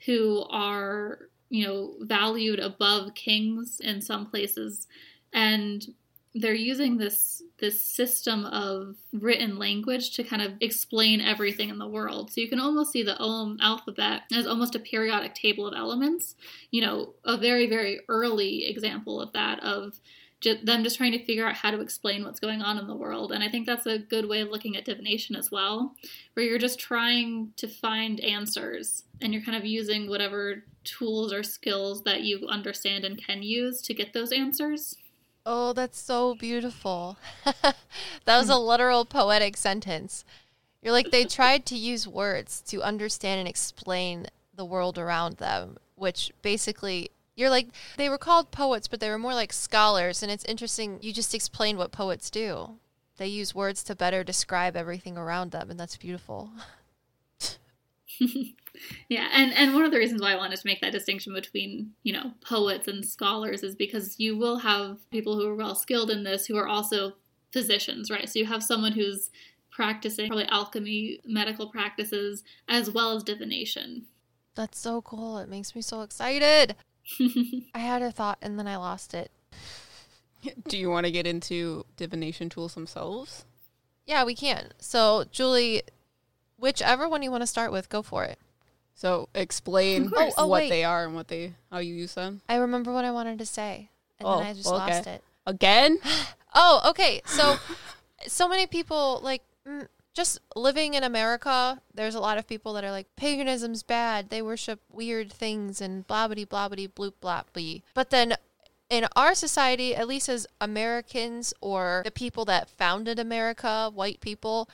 who 0.06 0.44
are, 0.48 1.28
you 1.50 1.66
know, 1.66 1.94
valued 2.00 2.60
above 2.60 3.14
kings 3.14 3.80
in 3.80 4.00
some 4.00 4.26
places 4.26 4.86
and 5.32 5.86
they're 6.36 6.54
using 6.54 6.98
this 6.98 7.42
this 7.58 7.82
system 7.82 8.44
of 8.44 8.96
written 9.12 9.58
language 9.58 10.14
to 10.14 10.22
kind 10.22 10.42
of 10.42 10.52
explain 10.60 11.22
everything 11.22 11.70
in 11.70 11.78
the 11.78 11.88
world. 11.88 12.30
So 12.30 12.42
you 12.42 12.48
can 12.48 12.60
almost 12.60 12.92
see 12.92 13.02
the 13.02 13.16
Ogham 13.18 13.56
alphabet 13.62 14.22
as 14.32 14.46
almost 14.46 14.74
a 14.74 14.78
periodic 14.78 15.34
table 15.34 15.66
of 15.66 15.74
elements. 15.74 16.34
You 16.70 16.82
know, 16.82 17.14
a 17.24 17.36
very 17.36 17.66
very 17.66 18.00
early 18.08 18.66
example 18.66 19.20
of 19.20 19.32
that 19.32 19.62
of 19.62 19.98
just, 20.40 20.66
them 20.66 20.84
just 20.84 20.98
trying 20.98 21.12
to 21.12 21.24
figure 21.24 21.46
out 21.46 21.54
how 21.54 21.70
to 21.70 21.80
explain 21.80 22.22
what's 22.22 22.40
going 22.40 22.60
on 22.60 22.76
in 22.78 22.86
the 22.86 22.94
world. 22.94 23.32
And 23.32 23.42
I 23.42 23.48
think 23.48 23.66
that's 23.66 23.86
a 23.86 23.98
good 23.98 24.28
way 24.28 24.42
of 24.42 24.50
looking 24.50 24.76
at 24.76 24.84
divination 24.84 25.34
as 25.34 25.50
well, 25.50 25.94
where 26.34 26.44
you're 26.44 26.58
just 26.58 26.78
trying 26.78 27.52
to 27.56 27.66
find 27.66 28.20
answers 28.20 29.04
and 29.22 29.32
you're 29.32 29.42
kind 29.42 29.56
of 29.56 29.64
using 29.64 30.10
whatever 30.10 30.64
tools 30.84 31.32
or 31.32 31.42
skills 31.42 32.02
that 32.02 32.20
you 32.20 32.46
understand 32.48 33.04
and 33.04 33.16
can 33.16 33.42
use 33.42 33.80
to 33.82 33.94
get 33.94 34.12
those 34.12 34.30
answers. 34.30 34.96
Oh, 35.48 35.72
that's 35.72 35.98
so 36.00 36.34
beautiful. 36.34 37.16
that 37.62 37.76
was 38.26 38.50
a 38.50 38.54
hmm. 38.54 38.62
literal 38.62 39.04
poetic 39.04 39.56
sentence. 39.56 40.24
You're 40.82 40.92
like, 40.92 41.12
they 41.12 41.24
tried 41.24 41.64
to 41.66 41.76
use 41.76 42.08
words 42.08 42.60
to 42.66 42.82
understand 42.82 43.38
and 43.38 43.48
explain 43.48 44.26
the 44.56 44.64
world 44.64 44.98
around 44.98 45.36
them, 45.36 45.76
which 45.94 46.32
basically, 46.42 47.10
you're 47.36 47.50
like, 47.50 47.68
they 47.96 48.08
were 48.08 48.18
called 48.18 48.50
poets, 48.50 48.88
but 48.88 48.98
they 48.98 49.08
were 49.08 49.18
more 49.18 49.34
like 49.34 49.52
scholars. 49.52 50.20
And 50.20 50.32
it's 50.32 50.44
interesting, 50.46 50.98
you 51.00 51.12
just 51.12 51.34
explained 51.34 51.78
what 51.78 51.92
poets 51.92 52.28
do. 52.28 52.70
They 53.16 53.28
use 53.28 53.54
words 53.54 53.84
to 53.84 53.94
better 53.94 54.24
describe 54.24 54.76
everything 54.76 55.16
around 55.16 55.52
them, 55.52 55.70
and 55.70 55.78
that's 55.78 55.96
beautiful. 55.96 56.50
yeah, 59.08 59.28
and 59.32 59.52
and 59.52 59.74
one 59.74 59.84
of 59.84 59.90
the 59.90 59.98
reasons 59.98 60.20
why 60.20 60.32
I 60.32 60.36
wanted 60.36 60.58
to 60.58 60.66
make 60.66 60.80
that 60.80 60.92
distinction 60.92 61.32
between 61.32 61.92
you 62.02 62.12
know 62.12 62.32
poets 62.40 62.88
and 62.88 63.04
scholars 63.04 63.62
is 63.62 63.74
because 63.74 64.18
you 64.18 64.36
will 64.36 64.58
have 64.58 64.98
people 65.10 65.36
who 65.36 65.48
are 65.48 65.54
well 65.54 65.74
skilled 65.74 66.10
in 66.10 66.24
this 66.24 66.46
who 66.46 66.56
are 66.56 66.68
also 66.68 67.14
physicians, 67.52 68.10
right? 68.10 68.28
So 68.28 68.38
you 68.38 68.46
have 68.46 68.62
someone 68.62 68.92
who's 68.92 69.30
practicing 69.70 70.28
probably 70.28 70.46
alchemy, 70.48 71.20
medical 71.24 71.68
practices, 71.70 72.42
as 72.68 72.90
well 72.90 73.14
as 73.14 73.22
divination. 73.22 74.06
That's 74.54 74.78
so 74.78 75.02
cool. 75.02 75.38
It 75.38 75.48
makes 75.48 75.74
me 75.74 75.82
so 75.82 76.00
excited. 76.00 76.74
I 77.74 77.78
had 77.78 78.02
a 78.02 78.10
thought 78.10 78.38
and 78.40 78.58
then 78.58 78.66
I 78.66 78.76
lost 78.76 79.14
it. 79.14 79.30
Do 80.68 80.78
you 80.78 80.90
want 80.90 81.06
to 81.06 81.12
get 81.12 81.26
into 81.26 81.84
divination 81.96 82.48
tools 82.48 82.74
themselves? 82.74 83.44
Yeah, 84.06 84.24
we 84.24 84.34
can. 84.34 84.70
So, 84.78 85.24
Julie, 85.30 85.82
whichever 86.56 87.08
one 87.08 87.22
you 87.22 87.30
want 87.30 87.42
to 87.42 87.46
start 87.46 87.72
with, 87.72 87.88
go 87.88 88.02
for 88.02 88.24
it. 88.24 88.38
So 88.96 89.28
explain 89.34 90.10
Oh, 90.16 90.30
oh, 90.38 90.46
what 90.46 90.62
wait. 90.62 90.70
they 90.70 90.82
are 90.82 91.04
and 91.04 91.14
what 91.14 91.28
they 91.28 91.52
how 91.70 91.78
you 91.78 91.94
use 91.94 92.14
them. 92.14 92.40
I 92.48 92.56
remember 92.56 92.92
what 92.92 93.04
I 93.04 93.10
wanted 93.12 93.38
to 93.38 93.46
say, 93.46 93.90
and 94.18 94.26
Oh, 94.26 94.38
then 94.38 94.46
I 94.48 94.52
just 94.54 94.64
well, 94.66 94.80
okay. 94.82 94.96
lost 94.96 95.06
it. 95.06 95.22
Again? 95.46 95.98
Oh, 96.58 96.80
okay. 96.88 97.20
So, 97.26 97.58
so 98.26 98.48
many 98.48 98.66
people 98.66 99.20
like 99.22 99.42
mm, 99.68 99.86
just 100.14 100.40
living 100.54 100.94
in 100.94 101.04
America. 101.04 101.82
There's 101.92 102.14
a 102.14 102.20
lot 102.20 102.38
of 102.38 102.46
people 102.46 102.72
that 102.72 102.82
are 102.84 102.90
like 102.90 103.06
paganism's 103.14 103.82
bad. 103.82 104.30
They 104.30 104.40
worship 104.40 104.80
weird 104.90 105.30
things 105.30 105.82
and 105.82 106.06
blah 106.06 106.28
blah 106.28 106.46
blah 106.46 106.68
blah 106.70 106.86
bloop 106.86 107.12
blah 107.20 107.42
blah. 107.52 107.74
But 107.94 108.08
then. 108.10 108.36
In 108.88 109.04
our 109.16 109.34
society, 109.34 109.96
at 109.96 110.06
least 110.06 110.28
as 110.28 110.46
Americans 110.60 111.52
or 111.60 112.02
the 112.04 112.10
people 112.12 112.44
that 112.44 112.70
founded 112.70 113.18
America, 113.18 113.90
white 113.92 114.20
people, 114.20 114.70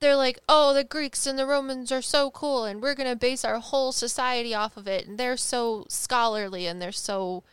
they're 0.00 0.16
like, 0.16 0.38
oh, 0.48 0.74
the 0.74 0.84
Greeks 0.84 1.26
and 1.26 1.38
the 1.38 1.46
Romans 1.46 1.90
are 1.90 2.02
so 2.02 2.30
cool, 2.30 2.64
and 2.64 2.82
we're 2.82 2.94
going 2.94 3.08
to 3.08 3.16
base 3.16 3.44
our 3.44 3.58
whole 3.58 3.92
society 3.92 4.54
off 4.54 4.76
of 4.76 4.86
it. 4.86 5.06
And 5.06 5.18
they're 5.18 5.36
so 5.36 5.86
scholarly 5.88 6.66
and 6.66 6.80
they're 6.80 6.92
so 6.92 7.44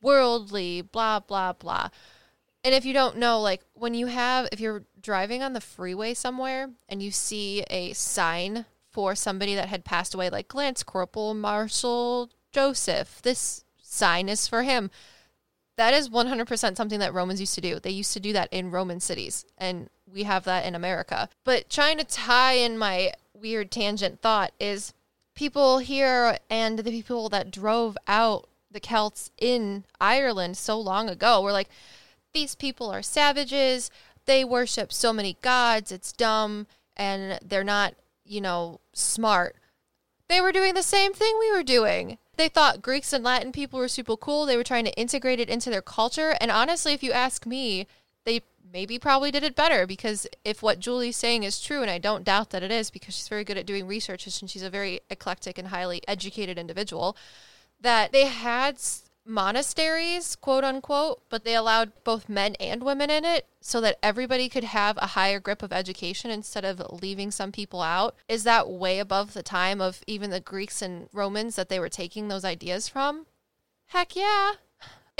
worldly, 0.00 0.82
blah, 0.82 1.20
blah, 1.20 1.52
blah. 1.52 1.88
And 2.62 2.74
if 2.74 2.84
you 2.84 2.92
don't 2.92 3.16
know, 3.16 3.40
like 3.40 3.62
when 3.72 3.94
you 3.94 4.06
have, 4.06 4.48
if 4.52 4.60
you're 4.60 4.84
driving 5.00 5.42
on 5.42 5.54
the 5.54 5.60
freeway 5.60 6.14
somewhere 6.14 6.70
and 6.88 7.02
you 7.02 7.10
see 7.10 7.62
a 7.70 7.92
sign 7.94 8.66
for 8.90 9.14
somebody 9.14 9.54
that 9.54 9.68
had 9.68 9.84
passed 9.84 10.14
away, 10.14 10.28
like 10.28 10.54
Lance 10.54 10.82
Corporal 10.82 11.32
Marshall 11.34 12.30
Joseph, 12.52 13.22
this 13.22 13.64
sign 13.82 14.28
is 14.28 14.46
for 14.46 14.62
him. 14.62 14.90
That 15.76 15.94
is 15.94 16.10
100% 16.10 16.76
something 16.76 16.98
that 16.98 17.14
Romans 17.14 17.40
used 17.40 17.54
to 17.54 17.62
do. 17.62 17.80
They 17.80 17.90
used 17.90 18.12
to 18.12 18.20
do 18.20 18.34
that 18.34 18.52
in 18.52 18.70
Roman 18.70 19.00
cities. 19.00 19.46
And 19.56 19.88
we 20.12 20.24
have 20.24 20.44
that 20.44 20.64
in 20.64 20.74
America. 20.74 21.28
But 21.44 21.70
trying 21.70 21.98
to 21.98 22.04
tie 22.04 22.54
in 22.54 22.78
my 22.78 23.12
weird 23.34 23.70
tangent 23.70 24.20
thought 24.20 24.52
is 24.60 24.92
people 25.34 25.78
here 25.78 26.38
and 26.48 26.78
the 26.78 26.90
people 26.90 27.28
that 27.30 27.50
drove 27.50 27.96
out 28.06 28.48
the 28.70 28.80
Celts 28.80 29.30
in 29.38 29.84
Ireland 30.00 30.56
so 30.56 30.78
long 30.78 31.08
ago 31.08 31.42
were 31.42 31.52
like, 31.52 31.68
these 32.32 32.54
people 32.54 32.90
are 32.90 33.02
savages. 33.02 33.90
They 34.26 34.44
worship 34.44 34.92
so 34.92 35.12
many 35.12 35.36
gods. 35.42 35.90
It's 35.90 36.12
dumb 36.12 36.66
and 36.96 37.38
they're 37.42 37.64
not, 37.64 37.94
you 38.24 38.40
know, 38.40 38.80
smart. 38.92 39.56
They 40.28 40.40
were 40.40 40.52
doing 40.52 40.74
the 40.74 40.82
same 40.82 41.12
thing 41.12 41.36
we 41.40 41.50
were 41.50 41.64
doing. 41.64 42.18
They 42.36 42.48
thought 42.48 42.82
Greeks 42.82 43.12
and 43.12 43.24
Latin 43.24 43.50
people 43.50 43.80
were 43.80 43.88
super 43.88 44.16
cool. 44.16 44.46
They 44.46 44.56
were 44.56 44.64
trying 44.64 44.84
to 44.84 44.94
integrate 44.94 45.40
it 45.40 45.50
into 45.50 45.70
their 45.70 45.82
culture. 45.82 46.36
And 46.40 46.50
honestly, 46.50 46.92
if 46.92 47.02
you 47.02 47.10
ask 47.10 47.46
me, 47.46 47.86
they 48.24 48.42
maybe 48.72 48.98
probably 48.98 49.30
did 49.30 49.42
it 49.42 49.56
better 49.56 49.86
because 49.86 50.26
if 50.44 50.62
what 50.62 50.80
Julie's 50.80 51.16
saying 51.16 51.42
is 51.42 51.60
true, 51.60 51.82
and 51.82 51.90
I 51.90 51.98
don't 51.98 52.24
doubt 52.24 52.50
that 52.50 52.62
it 52.62 52.70
is 52.70 52.90
because 52.90 53.14
she's 53.14 53.28
very 53.28 53.44
good 53.44 53.58
at 53.58 53.66
doing 53.66 53.86
research 53.86 54.26
and 54.26 54.50
she's 54.50 54.62
a 54.62 54.70
very 54.70 55.00
eclectic 55.10 55.58
and 55.58 55.68
highly 55.68 56.02
educated 56.08 56.58
individual, 56.58 57.16
that 57.80 58.12
they 58.12 58.26
had 58.26 58.78
monasteries, 59.24 60.36
quote 60.36 60.64
unquote, 60.64 61.22
but 61.28 61.44
they 61.44 61.54
allowed 61.54 61.92
both 62.04 62.28
men 62.28 62.54
and 62.58 62.82
women 62.82 63.10
in 63.10 63.24
it 63.24 63.46
so 63.60 63.80
that 63.80 63.98
everybody 64.02 64.48
could 64.48 64.64
have 64.64 64.96
a 64.98 65.08
higher 65.08 65.40
grip 65.40 65.62
of 65.62 65.72
education 65.72 66.30
instead 66.30 66.64
of 66.64 66.82
leaving 67.02 67.30
some 67.30 67.52
people 67.52 67.82
out. 67.82 68.14
Is 68.28 68.44
that 68.44 68.68
way 68.68 68.98
above 68.98 69.34
the 69.34 69.42
time 69.42 69.80
of 69.80 70.02
even 70.06 70.30
the 70.30 70.40
Greeks 70.40 70.82
and 70.82 71.08
Romans 71.12 71.56
that 71.56 71.68
they 71.68 71.78
were 71.78 71.88
taking 71.88 72.28
those 72.28 72.44
ideas 72.44 72.88
from? 72.88 73.26
Heck 73.88 74.16
yeah 74.16 74.54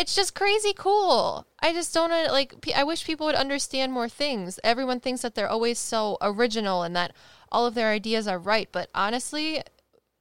it's 0.00 0.14
just 0.14 0.34
crazy 0.34 0.72
cool. 0.72 1.46
I 1.60 1.74
just 1.74 1.92
don't 1.92 2.10
uh, 2.10 2.28
like. 2.32 2.54
I 2.74 2.84
wish 2.84 3.04
people 3.04 3.26
would 3.26 3.34
understand 3.34 3.92
more 3.92 4.08
things. 4.08 4.58
Everyone 4.64 4.98
thinks 4.98 5.20
that 5.20 5.34
they're 5.34 5.48
always 5.48 5.78
so 5.78 6.16
original 6.22 6.82
and 6.82 6.96
that 6.96 7.12
all 7.52 7.66
of 7.66 7.74
their 7.74 7.90
ideas 7.90 8.26
are 8.26 8.38
right, 8.38 8.68
but 8.72 8.88
honestly, 8.94 9.62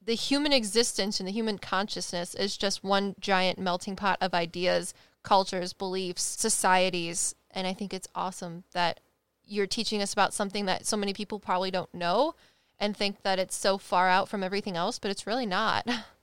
the 0.04 0.14
human 0.14 0.52
existence 0.52 1.18
and 1.18 1.26
the 1.26 1.32
human 1.32 1.58
consciousness 1.58 2.34
is 2.34 2.58
just 2.58 2.84
one 2.84 3.14
giant 3.20 3.58
melting 3.58 3.96
pot 3.96 4.18
of 4.20 4.34
ideas, 4.34 4.92
cultures, 5.22 5.72
beliefs, 5.72 6.22
societies, 6.22 7.34
and 7.50 7.66
I 7.66 7.72
think 7.72 7.94
it's 7.94 8.08
awesome 8.14 8.64
that 8.72 9.00
you're 9.46 9.66
teaching 9.66 10.02
us 10.02 10.12
about 10.12 10.34
something 10.34 10.66
that 10.66 10.86
so 10.86 10.96
many 10.96 11.14
people 11.14 11.40
probably 11.40 11.70
don't 11.70 11.92
know 11.94 12.34
and 12.78 12.94
think 12.94 13.22
that 13.22 13.38
it's 13.38 13.56
so 13.56 13.78
far 13.78 14.08
out 14.08 14.28
from 14.28 14.42
everything 14.42 14.76
else, 14.76 14.98
but 14.98 15.10
it's 15.10 15.26
really 15.26 15.46
not. 15.46 15.88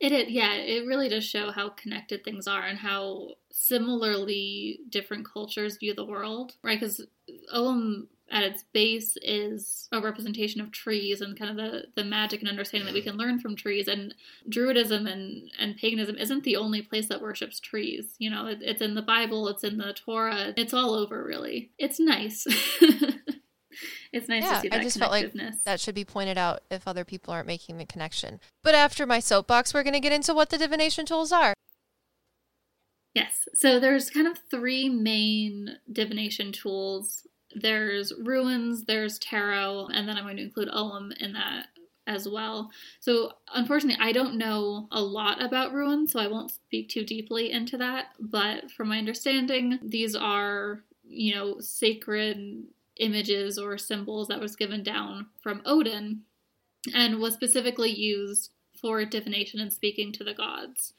It, 0.00 0.12
it 0.12 0.30
yeah, 0.30 0.54
it 0.54 0.86
really 0.86 1.08
does 1.08 1.24
show 1.24 1.50
how 1.50 1.68
connected 1.70 2.24
things 2.24 2.46
are 2.46 2.62
and 2.62 2.78
how 2.78 3.34
similarly 3.52 4.80
different 4.88 5.26
cultures 5.30 5.76
view 5.76 5.94
the 5.94 6.06
world, 6.06 6.54
right? 6.62 6.80
Because 6.80 7.06
Ogham 7.52 8.08
at 8.30 8.44
its 8.44 8.64
base 8.72 9.16
is 9.22 9.88
a 9.92 10.00
representation 10.00 10.60
of 10.60 10.70
trees 10.70 11.20
and 11.20 11.38
kind 11.38 11.50
of 11.50 11.56
the, 11.56 11.84
the 11.96 12.04
magic 12.04 12.40
and 12.40 12.48
understanding 12.48 12.86
that 12.86 12.94
we 12.94 13.02
can 13.02 13.16
learn 13.16 13.40
from 13.40 13.56
trees. 13.56 13.88
And 13.88 14.14
Druidism 14.48 15.10
and, 15.10 15.50
and 15.58 15.76
paganism 15.76 16.16
isn't 16.16 16.44
the 16.44 16.56
only 16.56 16.80
place 16.80 17.08
that 17.08 17.20
worships 17.20 17.58
trees. 17.58 18.14
You 18.18 18.30
know, 18.30 18.46
it, 18.46 18.58
it's 18.62 18.82
in 18.82 18.94
the 18.94 19.02
Bible, 19.02 19.48
it's 19.48 19.64
in 19.64 19.78
the 19.78 19.92
Torah, 19.92 20.54
it's 20.56 20.72
all 20.72 20.94
over, 20.94 21.24
really. 21.24 21.72
It's 21.78 21.98
nice. 21.98 22.46
it's 24.12 24.28
nice 24.28 24.42
yeah, 24.42 24.54
to 24.54 24.60
see 24.60 24.68
that 24.68 24.80
I 24.80 24.82
just 24.82 24.98
felt 24.98 25.12
like 25.12 25.32
that 25.64 25.80
should 25.80 25.94
be 25.94 26.04
pointed 26.04 26.36
out 26.36 26.62
if 26.70 26.88
other 26.88 27.04
people 27.04 27.32
aren't 27.32 27.46
making 27.46 27.78
the 27.78 27.84
connection. 27.84 28.40
But 28.62 28.74
after 28.74 29.06
my 29.06 29.20
soapbox, 29.20 29.72
we're 29.72 29.84
going 29.84 29.94
to 29.94 30.00
get 30.00 30.12
into 30.12 30.34
what 30.34 30.50
the 30.50 30.58
divination 30.58 31.06
tools 31.06 31.32
are. 31.32 31.54
Yes. 33.14 33.48
So 33.54 33.80
there's 33.80 34.10
kind 34.10 34.26
of 34.26 34.38
three 34.50 34.88
main 34.88 35.76
divination 35.92 36.52
tools. 36.52 37.26
There's 37.54 38.12
runes, 38.20 38.84
there's 38.84 39.18
tarot, 39.18 39.88
and 39.92 40.08
then 40.08 40.16
I'm 40.16 40.24
going 40.24 40.36
to 40.36 40.42
include 40.42 40.68
Ogham 40.72 41.12
in 41.18 41.32
that 41.32 41.66
as 42.06 42.28
well. 42.28 42.70
So 43.00 43.32
unfortunately, 43.54 44.04
I 44.04 44.12
don't 44.12 44.36
know 44.36 44.88
a 44.90 45.00
lot 45.00 45.42
about 45.42 45.72
runes, 45.72 46.12
so 46.12 46.20
I 46.20 46.28
won't 46.28 46.50
speak 46.50 46.88
too 46.88 47.04
deeply 47.04 47.50
into 47.50 47.76
that. 47.78 48.06
But 48.18 48.70
from 48.70 48.88
my 48.88 48.98
understanding, 48.98 49.78
these 49.82 50.16
are, 50.16 50.82
you 51.04 51.34
know, 51.34 51.60
sacred 51.60 52.64
images 53.00 53.58
or 53.58 53.76
symbols 53.78 54.28
that 54.28 54.40
was 54.40 54.56
given 54.56 54.82
down 54.82 55.26
from 55.42 55.62
Odin 55.64 56.22
and 56.94 57.18
was 57.18 57.34
specifically 57.34 57.90
used 57.90 58.52
for 58.80 59.04
divination 59.04 59.60
and 59.60 59.72
speaking 59.72 60.12
to 60.12 60.24
the 60.24 60.34
gods. 60.34 60.94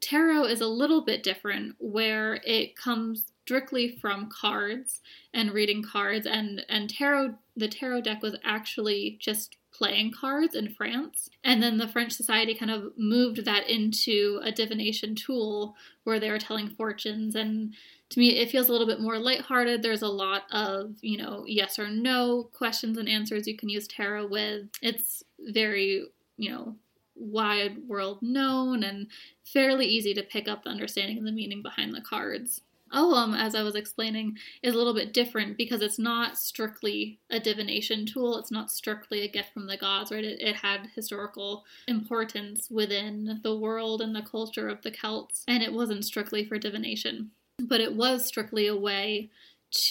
Tarot 0.00 0.44
is 0.44 0.60
a 0.60 0.66
little 0.66 1.02
bit 1.02 1.22
different, 1.22 1.76
where 1.78 2.40
it 2.46 2.74
comes 2.76 3.32
strictly 3.44 3.98
from 4.00 4.30
cards 4.30 5.00
and 5.34 5.52
reading 5.52 5.82
cards, 5.82 6.26
and 6.26 6.64
and 6.68 6.88
tarot. 6.88 7.34
The 7.56 7.68
tarot 7.68 8.02
deck 8.02 8.22
was 8.22 8.36
actually 8.42 9.18
just 9.20 9.56
playing 9.72 10.12
cards 10.12 10.54
in 10.54 10.72
France, 10.74 11.28
and 11.44 11.62
then 11.62 11.76
the 11.76 11.88
French 11.88 12.12
society 12.12 12.54
kind 12.54 12.70
of 12.70 12.92
moved 12.96 13.44
that 13.44 13.68
into 13.68 14.40
a 14.42 14.52
divination 14.52 15.14
tool 15.14 15.74
where 16.04 16.18
they 16.18 16.30
were 16.30 16.38
telling 16.38 16.70
fortunes 16.70 17.34
and 17.34 17.74
to 18.10 18.18
me 18.18 18.36
it 18.38 18.50
feels 18.50 18.68
a 18.68 18.72
little 18.72 18.86
bit 18.86 19.00
more 19.00 19.18
lighthearted 19.18 19.82
there's 19.82 20.02
a 20.02 20.08
lot 20.08 20.42
of 20.52 20.94
you 21.00 21.16
know 21.16 21.44
yes 21.46 21.78
or 21.78 21.88
no 21.88 22.48
questions 22.52 22.98
and 22.98 23.08
answers 23.08 23.46
you 23.46 23.56
can 23.56 23.68
use 23.68 23.88
tarot 23.88 24.26
with 24.26 24.66
it's 24.82 25.22
very 25.38 26.04
you 26.36 26.50
know 26.50 26.74
wide 27.16 27.76
world 27.86 28.18
known 28.22 28.82
and 28.82 29.06
fairly 29.44 29.86
easy 29.86 30.14
to 30.14 30.22
pick 30.22 30.48
up 30.48 30.64
the 30.64 30.70
understanding 30.70 31.18
and 31.18 31.26
the 31.26 31.32
meaning 31.32 31.62
behind 31.62 31.94
the 31.94 32.00
cards 32.00 32.62
Ogham, 32.92 33.34
as 33.34 33.54
I 33.54 33.62
was 33.62 33.76
explaining, 33.76 34.36
is 34.62 34.74
a 34.74 34.76
little 34.76 34.94
bit 34.94 35.12
different 35.12 35.56
because 35.56 35.80
it's 35.80 35.98
not 35.98 36.36
strictly 36.36 37.20
a 37.30 37.38
divination 37.38 38.04
tool. 38.04 38.36
It's 38.36 38.50
not 38.50 38.70
strictly 38.70 39.20
a 39.20 39.28
gift 39.28 39.52
from 39.54 39.68
the 39.68 39.76
gods, 39.76 40.10
right? 40.10 40.24
It, 40.24 40.40
it 40.40 40.56
had 40.56 40.88
historical 40.94 41.64
importance 41.86 42.68
within 42.68 43.40
the 43.44 43.56
world 43.56 44.00
and 44.00 44.14
the 44.14 44.22
culture 44.22 44.68
of 44.68 44.82
the 44.82 44.90
Celts, 44.90 45.44
and 45.46 45.62
it 45.62 45.72
wasn't 45.72 46.04
strictly 46.04 46.44
for 46.44 46.58
divination 46.58 47.30
but 47.68 47.80
it 47.80 47.94
was 47.94 48.26
strictly 48.26 48.66
a 48.66 48.76
way 48.76 49.30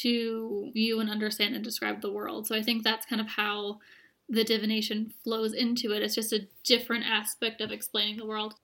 to 0.02 0.72
view 0.74 1.00
and 1.00 1.10
understand 1.10 1.56
and 1.56 1.64
describe 1.64 2.02
the 2.02 2.12
world. 2.12 2.48
So 2.48 2.56
I 2.56 2.62
think 2.62 2.84
that's 2.84 3.06
kind 3.06 3.22
of 3.22 3.28
how 3.28 3.80
the 4.28 4.44
divination 4.44 5.14
flows 5.24 5.54
into 5.54 5.92
it. 5.92 6.04
It's 6.04 6.16
just 6.16 6.34
a 6.34 6.48
different 6.64 7.06
aspect 7.06 7.62
of 7.62 7.72
explaining 7.72 8.18
the 8.18 8.26
world. 8.26 8.56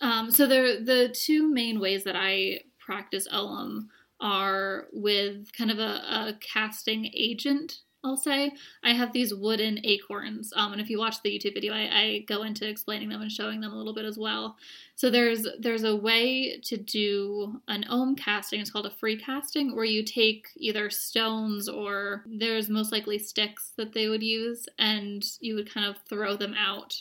Um, 0.00 0.30
so 0.30 0.46
the 0.46 0.80
the 0.84 1.14
two 1.16 1.48
main 1.48 1.80
ways 1.80 2.04
that 2.04 2.16
I 2.16 2.60
practice 2.84 3.26
Ogham 3.30 3.88
are 4.20 4.86
with 4.92 5.52
kind 5.56 5.70
of 5.70 5.78
a, 5.78 5.82
a 5.82 6.38
casting 6.40 7.10
agent 7.14 7.80
I'll 8.04 8.18
say. 8.18 8.52
I 8.82 8.92
have 8.92 9.12
these 9.12 9.32
wooden 9.32 9.80
acorns, 9.82 10.52
um, 10.54 10.72
and 10.72 10.80
if 10.80 10.90
you 10.90 10.98
watch 10.98 11.22
the 11.22 11.30
YouTube 11.30 11.54
video, 11.54 11.72
I, 11.72 11.78
I, 11.80 12.18
go 12.28 12.42
into 12.42 12.68
explaining 12.68 13.08
them 13.08 13.22
and 13.22 13.32
showing 13.32 13.60
them 13.60 13.72
a 13.72 13.76
little 13.76 13.94
bit 13.94 14.04
as 14.04 14.18
well. 14.18 14.56
So 14.94 15.10
there's 15.10 15.46
there's 15.58 15.84
a 15.84 15.96
way 15.96 16.60
to 16.64 16.76
do 16.76 17.62
an 17.66 17.86
ogham 17.88 18.14
casting. 18.14 18.60
It's 18.60 18.70
called 18.70 18.86
a 18.86 18.90
free 18.90 19.16
casting, 19.16 19.74
where 19.74 19.86
you 19.86 20.04
take 20.04 20.48
either 20.56 20.90
stones 20.90 21.66
or 21.66 22.24
there's 22.26 22.68
most 22.68 22.92
likely 22.92 23.18
sticks 23.18 23.72
that 23.76 23.94
they 23.94 24.08
would 24.08 24.22
use, 24.22 24.68
and 24.78 25.24
you 25.40 25.54
would 25.54 25.72
kind 25.72 25.86
of 25.86 25.96
throw 26.06 26.36
them 26.36 26.54
out. 26.54 27.00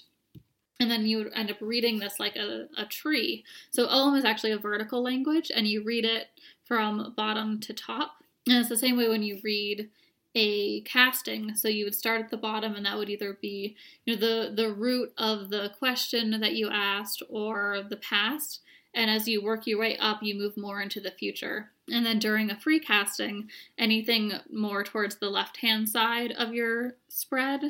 And 0.80 0.90
then 0.90 1.06
you 1.06 1.18
would 1.18 1.34
end 1.36 1.52
up 1.52 1.58
reading 1.62 2.00
this 2.00 2.20
like 2.20 2.36
a, 2.36 2.68
a 2.78 2.86
tree. 2.86 3.44
So 3.72 3.88
Ogham 3.88 4.16
is 4.16 4.26
actually 4.26 4.52
a 4.52 4.58
vertical 4.58 5.04
language, 5.04 5.52
and 5.54 5.68
you 5.68 5.84
read 5.84 6.06
it 6.06 6.28
from 6.66 7.14
bottom 7.16 7.60
to 7.62 7.74
top. 7.74 8.24
And 8.48 8.58
it's 8.58 8.70
the 8.70 8.78
same 8.78 8.98
way 8.98 9.08
when 9.08 9.24
you 9.24 9.40
read 9.44 9.90
a 10.36 10.82
casting. 10.82 11.56
So 11.56 11.68
you 11.68 11.86
would 11.86 11.96
start 11.96 12.22
at 12.22 12.30
the 12.30 12.38
bottom, 12.38 12.76
and 12.76 12.86
that 12.86 12.98
would 12.98 13.10
either 13.10 13.38
be 13.42 13.76
you 14.06 14.16
know 14.16 14.20
the 14.20 14.54
the 14.54 14.74
root 14.74 15.14
of 15.18 15.50
the 15.50 15.72
question 15.78 16.40
that 16.42 16.56
you 16.56 16.70
asked 16.70 17.22
or 17.30 17.84
the 17.90 17.98
past. 17.98 18.62
And 18.96 19.10
as 19.10 19.28
you 19.28 19.44
work 19.44 19.66
your 19.66 19.80
way 19.80 19.98
up, 19.98 20.22
you 20.22 20.36
move 20.36 20.56
more 20.56 20.80
into 20.80 21.00
the 21.00 21.12
future. 21.12 21.72
And 21.92 22.06
then 22.06 22.20
during 22.20 22.52
a 22.52 22.60
free 22.60 22.80
casting, 22.80 23.50
anything 23.78 24.34
more 24.52 24.84
towards 24.84 25.16
the 25.16 25.30
left 25.30 25.58
hand 25.58 25.90
side 25.90 26.32
of 26.32 26.54
your 26.54 26.96
spread, 27.10 27.62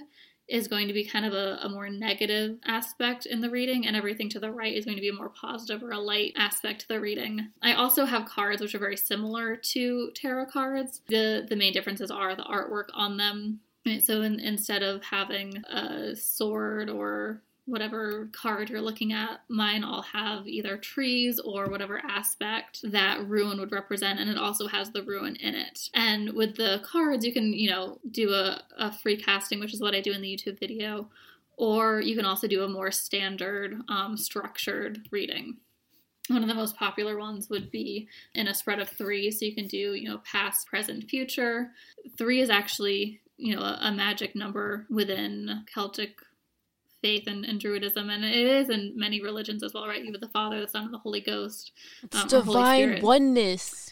is 0.47 0.67
going 0.67 0.87
to 0.87 0.93
be 0.93 1.05
kind 1.05 1.25
of 1.25 1.33
a, 1.33 1.59
a, 1.63 1.69
more 1.69 1.89
negative 1.89 2.57
aspect 2.65 3.25
in 3.25 3.39
the 3.41 3.49
reading, 3.49 3.87
and 3.87 3.95
everything 3.95 4.29
to 4.29 4.39
the 4.39 4.51
right 4.51 4.75
is 4.75 4.85
going 4.85 4.97
to 4.97 5.01
be 5.01 5.09
a 5.09 5.13
more 5.13 5.29
positive 5.29 5.81
or 5.81 5.91
a 5.91 5.99
light 5.99 6.33
aspect 6.35 6.81
to 6.81 6.87
the 6.87 6.99
reading. 6.99 7.49
I 7.61 7.73
also 7.73 8.05
have 8.05 8.25
cards 8.25 8.61
which 8.61 8.75
are 8.75 8.79
very 8.79 8.97
similar 8.97 9.55
to 9.55 10.11
tarot 10.15 10.47
cards. 10.47 11.01
The 11.07 11.45
the 11.47 11.55
main 11.55 11.73
differences 11.73 12.11
are 12.11 12.35
the 12.35 12.43
artwork 12.43 12.87
on 12.93 13.17
them. 13.17 13.61
So 14.01 14.21
in, 14.21 14.39
instead 14.39 14.81
of 14.81 15.03
having 15.03 15.57
a 15.69 16.15
sword 16.15 16.89
or 16.89 17.41
whatever 17.65 18.29
card 18.33 18.69
you're 18.69 18.81
looking 18.81 19.13
at, 19.13 19.39
mine 19.47 19.83
all 19.83 20.01
have 20.01 20.47
either 20.47 20.75
trees 20.77 21.39
or 21.39 21.69
whatever 21.69 22.01
aspect 22.05 22.79
that 22.83 23.25
rune 23.25 23.59
would 23.59 23.71
represent, 23.71 24.19
and 24.19 24.29
it 24.29 24.37
also 24.37 24.67
has 24.67 24.91
the 24.91 25.03
rune 25.03 25.35
in 25.37 25.55
it. 25.55 25.89
And 25.93 26.33
with 26.33 26.57
the 26.57 26.81
cards, 26.83 27.25
you 27.25 27.31
can, 27.31 27.53
you 27.53 27.69
know, 27.69 27.99
do 28.11 28.33
a, 28.33 28.61
a 28.77 28.91
free 28.91 29.15
casting, 29.15 29.59
which 29.59 29.73
is 29.73 29.79
what 29.79 29.95
I 29.95 30.01
do 30.01 30.11
in 30.11 30.21
the 30.21 30.35
YouTube 30.35 30.59
video, 30.59 31.09
or 31.55 32.01
you 32.01 32.15
can 32.15 32.25
also 32.25 32.47
do 32.47 32.63
a 32.63 32.69
more 32.69 32.91
standard, 32.91 33.79
um, 33.87 34.17
structured 34.17 35.07
reading. 35.11 35.57
One 36.27 36.41
of 36.41 36.49
the 36.49 36.55
most 36.55 36.77
popular 36.77 37.17
ones 37.17 37.49
would 37.49 37.69
be 37.71 38.07
in 38.33 38.47
a 38.47 38.53
spread 38.53 38.79
of 38.79 38.89
three, 38.89 39.29
so 39.31 39.45
you 39.45 39.55
can 39.55 39.67
do, 39.67 39.93
you 39.93 40.09
know, 40.09 40.21
past, 40.29 40.67
present, 40.67 41.09
future. 41.09 41.71
Three 42.17 42.41
is 42.41 42.49
actually, 42.49 43.21
you 43.37 43.55
know, 43.55 43.61
a, 43.61 43.77
a 43.83 43.91
magic 43.91 44.35
number 44.35 44.85
within 44.89 45.63
Celtic 45.73 46.17
faith 47.03 47.27
and, 47.27 47.45
and 47.45 47.61
Druidism, 47.61 48.09
and 48.09 48.25
it 48.25 48.33
is 48.33 48.69
in 48.69 48.93
many 48.95 49.21
religions 49.21 49.61
as 49.61 49.73
well, 49.73 49.85
right? 49.85 50.03
You 50.03 50.11
have 50.11 50.21
the 50.21 50.29
Father, 50.29 50.59
the 50.61 50.67
Son, 50.67 50.85
and 50.85 50.93
the 50.93 50.97
Holy 50.97 51.21
Ghost. 51.21 51.71
It's 52.01 52.15
um, 52.15 52.27
divine 52.27 53.01
oneness. 53.01 53.91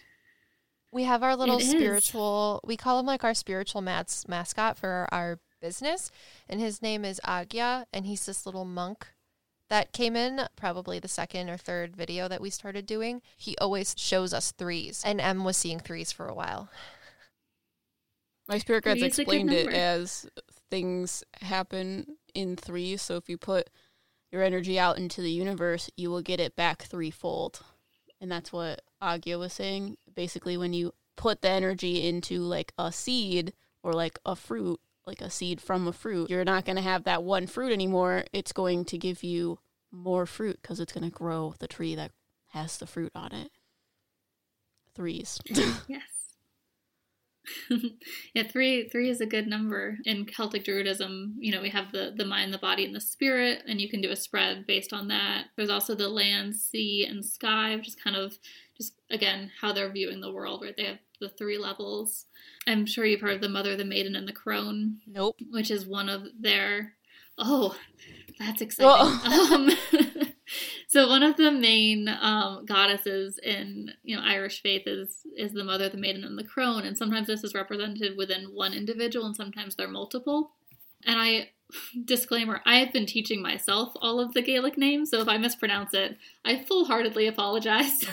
We 0.91 1.03
have 1.03 1.21
our 1.21 1.35
little 1.35 1.59
spiritual. 1.59 2.61
We 2.65 2.77
call 2.77 2.99
him 2.99 3.05
like 3.05 3.23
our 3.23 3.33
spiritual 3.33 3.81
mats 3.81 4.27
mascot 4.27 4.77
for 4.77 5.07
our 5.11 5.39
business, 5.61 6.09
and 6.49 6.59
his 6.59 6.81
name 6.81 7.05
is 7.05 7.21
Agya, 7.23 7.85
and 7.93 8.05
he's 8.07 8.25
this 8.25 8.45
little 8.45 8.65
monk 8.65 9.07
that 9.69 9.93
came 9.93 10.15
in 10.15 10.41
probably 10.57 10.99
the 10.99 11.07
second 11.07 11.49
or 11.49 11.55
third 11.57 11.95
video 11.95 12.27
that 12.27 12.41
we 12.41 12.49
started 12.49 12.85
doing. 12.85 13.21
He 13.37 13.55
always 13.59 13.93
shows 13.97 14.33
us 14.33 14.51
threes, 14.51 15.03
and 15.05 15.21
Em 15.21 15.43
was 15.43 15.57
seeing 15.57 15.79
threes 15.79 16.11
for 16.11 16.27
a 16.27 16.33
while. 16.33 16.69
My 18.47 18.57
spirit 18.57 18.83
guides 18.83 19.01
explained 19.01 19.53
it 19.53 19.69
as 19.69 20.27
things 20.69 21.23
happen 21.41 22.17
in 22.33 22.55
three. 22.55 22.97
So 22.97 23.15
if 23.15 23.29
you 23.29 23.37
put 23.37 23.69
your 24.31 24.43
energy 24.43 24.79
out 24.79 24.97
into 24.97 25.21
the 25.21 25.31
universe, 25.31 25.89
you 25.97 26.09
will 26.09 26.21
get 26.21 26.39
it 26.39 26.55
back 26.55 26.83
threefold. 26.83 27.61
And 28.19 28.31
that's 28.31 28.53
what 28.53 28.81
Agya 29.01 29.37
was 29.37 29.53
saying. 29.53 29.97
Basically, 30.13 30.57
when 30.57 30.73
you 30.73 30.93
put 31.15 31.41
the 31.41 31.49
energy 31.49 32.07
into 32.07 32.39
like 32.39 32.73
a 32.77 32.91
seed 32.91 33.53
or 33.83 33.93
like 33.93 34.19
a 34.25 34.35
fruit, 34.35 34.79
like 35.05 35.21
a 35.21 35.29
seed 35.29 35.59
from 35.59 35.87
a 35.87 35.93
fruit, 35.93 36.29
you're 36.29 36.45
not 36.45 36.65
going 36.65 36.75
to 36.75 36.81
have 36.81 37.03
that 37.05 37.23
one 37.23 37.47
fruit 37.47 37.73
anymore. 37.73 38.23
It's 38.31 38.53
going 38.53 38.85
to 38.85 38.97
give 38.97 39.23
you 39.23 39.59
more 39.91 40.25
fruit 40.25 40.59
because 40.61 40.79
it's 40.79 40.93
going 40.93 41.09
to 41.09 41.15
grow 41.15 41.55
the 41.59 41.67
tree 41.67 41.95
that 41.95 42.11
has 42.49 42.77
the 42.77 42.87
fruit 42.87 43.11
on 43.15 43.33
it. 43.33 43.51
Threes. 44.95 45.39
yes. 45.87 46.20
yeah, 48.33 48.43
three 48.43 48.87
three 48.89 49.09
is 49.09 49.21
a 49.21 49.25
good 49.25 49.47
number. 49.47 49.97
In 50.05 50.25
Celtic 50.25 50.63
Druidism, 50.63 51.33
you 51.37 51.51
know, 51.51 51.61
we 51.61 51.69
have 51.69 51.91
the 51.91 52.13
the 52.15 52.25
mind, 52.25 52.53
the 52.53 52.57
body, 52.57 52.85
and 52.85 52.95
the 52.95 53.01
spirit, 53.01 53.63
and 53.67 53.79
you 53.79 53.89
can 53.89 54.01
do 54.01 54.11
a 54.11 54.15
spread 54.15 54.65
based 54.67 54.93
on 54.93 55.07
that. 55.09 55.45
There's 55.55 55.69
also 55.69 55.95
the 55.95 56.09
land, 56.09 56.55
sea, 56.55 57.05
and 57.09 57.23
sky, 57.25 57.75
which 57.75 57.87
is 57.87 57.95
kind 57.95 58.15
of 58.15 58.37
just 58.77 58.93
again 59.09 59.51
how 59.61 59.73
they're 59.73 59.91
viewing 59.91 60.21
the 60.21 60.31
world, 60.31 60.61
right? 60.63 60.75
They 60.75 60.85
have 60.85 60.99
the 61.19 61.29
three 61.29 61.57
levels. 61.57 62.25
I'm 62.67 62.85
sure 62.85 63.05
you've 63.05 63.21
heard 63.21 63.35
of 63.35 63.41
the 63.41 63.49
mother, 63.49 63.77
the 63.77 63.85
maiden, 63.85 64.15
and 64.15 64.27
the 64.27 64.33
crone. 64.33 64.97
Nope. 65.07 65.37
Which 65.49 65.71
is 65.71 65.85
one 65.85 66.09
of 66.09 66.23
their. 66.39 66.93
Oh, 67.37 67.75
that's 68.39 68.61
exciting. 68.61 68.91
Um, 69.51 69.69
so 70.91 71.07
one 71.07 71.23
of 71.23 71.37
the 71.37 71.53
main 71.53 72.09
um, 72.09 72.65
goddesses 72.65 73.39
in 73.41 73.93
you 74.03 74.13
know 74.13 74.21
Irish 74.21 74.61
faith 74.61 74.83
is 74.85 75.25
is 75.37 75.53
the 75.53 75.63
mother, 75.63 75.87
the 75.87 75.95
maiden, 75.95 76.25
and 76.25 76.37
the 76.37 76.43
crone, 76.43 76.83
and 76.83 76.97
sometimes 76.97 77.27
this 77.27 77.45
is 77.45 77.53
represented 77.53 78.17
within 78.17 78.53
one 78.53 78.73
individual, 78.73 79.25
and 79.25 79.33
sometimes 79.33 79.73
they're 79.73 79.87
multiple. 79.87 80.51
And 81.05 81.17
I 81.17 81.51
disclaimer: 82.03 82.59
I 82.65 82.79
have 82.79 82.91
been 82.91 83.05
teaching 83.05 83.41
myself 83.41 83.93
all 84.01 84.19
of 84.19 84.33
the 84.33 84.41
Gaelic 84.41 84.77
names, 84.77 85.11
so 85.11 85.21
if 85.21 85.29
I 85.29 85.37
mispronounce 85.37 85.93
it, 85.93 86.17
I 86.43 86.61
full 86.61 86.83
heartedly 86.83 87.25
apologize. 87.25 88.05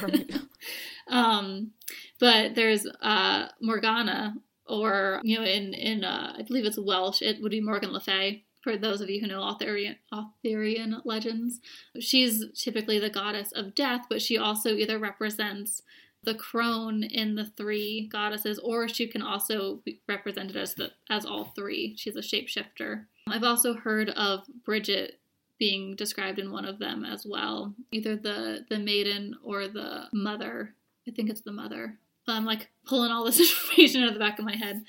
um, 1.08 1.72
but 2.20 2.54
there's 2.54 2.86
uh, 3.02 3.48
Morrigan, 3.60 4.40
or 4.68 5.20
you 5.24 5.36
know, 5.36 5.44
in 5.44 5.74
in 5.74 6.04
uh, 6.04 6.36
I 6.38 6.42
believe 6.42 6.64
it's 6.64 6.78
Welsh, 6.78 7.22
it 7.22 7.42
would 7.42 7.50
be 7.50 7.60
Morgan 7.60 7.90
Le 7.90 7.98
Fay 7.98 8.44
for 8.62 8.76
those 8.76 9.00
of 9.00 9.10
you 9.10 9.20
who 9.20 9.26
know 9.26 9.42
Arthurian, 9.42 11.00
legends. 11.04 11.60
She's 12.00 12.44
typically 12.54 12.98
the 12.98 13.10
goddess 13.10 13.52
of 13.52 13.74
death, 13.74 14.06
but 14.08 14.22
she 14.22 14.36
also 14.36 14.70
either 14.74 14.98
represents 14.98 15.82
the 16.24 16.34
crone 16.34 17.04
in 17.04 17.36
the 17.36 17.46
three 17.56 18.08
goddesses, 18.12 18.58
or 18.58 18.88
she 18.88 19.06
can 19.06 19.22
also 19.22 19.76
be 19.84 20.00
represented 20.08 20.56
as 20.56 20.74
the 20.74 20.90
as 21.08 21.24
all 21.24 21.44
three. 21.44 21.94
She's 21.96 22.16
a 22.16 22.20
shapeshifter. 22.20 23.04
I've 23.28 23.44
also 23.44 23.74
heard 23.74 24.10
of 24.10 24.44
Bridget 24.64 25.20
being 25.58 25.96
described 25.96 26.38
in 26.38 26.52
one 26.52 26.64
of 26.64 26.78
them 26.78 27.04
as 27.04 27.24
well, 27.24 27.74
either 27.92 28.16
the 28.16 28.66
the 28.68 28.78
maiden 28.78 29.36
or 29.44 29.68
the 29.68 30.08
mother. 30.12 30.74
I 31.06 31.12
think 31.12 31.30
it's 31.30 31.42
the 31.42 31.52
mother. 31.52 31.98
I'm 32.26 32.44
like 32.44 32.68
pulling 32.84 33.10
all 33.10 33.24
this 33.24 33.40
information 33.70 34.02
out 34.02 34.08
of 34.08 34.14
the 34.14 34.20
back 34.20 34.38
of 34.38 34.44
my 34.44 34.56
head 34.56 34.84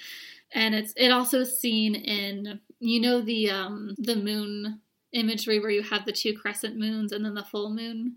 and 0.51 0.73
it's 0.73 0.93
it 0.95 1.10
also 1.10 1.43
seen 1.43 1.95
in 1.95 2.60
you 2.79 2.99
know 2.99 3.21
the 3.21 3.49
um 3.49 3.95
the 3.97 4.15
moon 4.15 4.81
imagery 5.13 5.59
where 5.59 5.69
you 5.69 5.81
have 5.81 6.05
the 6.05 6.11
two 6.11 6.33
crescent 6.33 6.77
moons 6.77 7.11
and 7.11 7.25
then 7.25 7.33
the 7.33 7.43
full 7.43 7.69
moon 7.69 8.15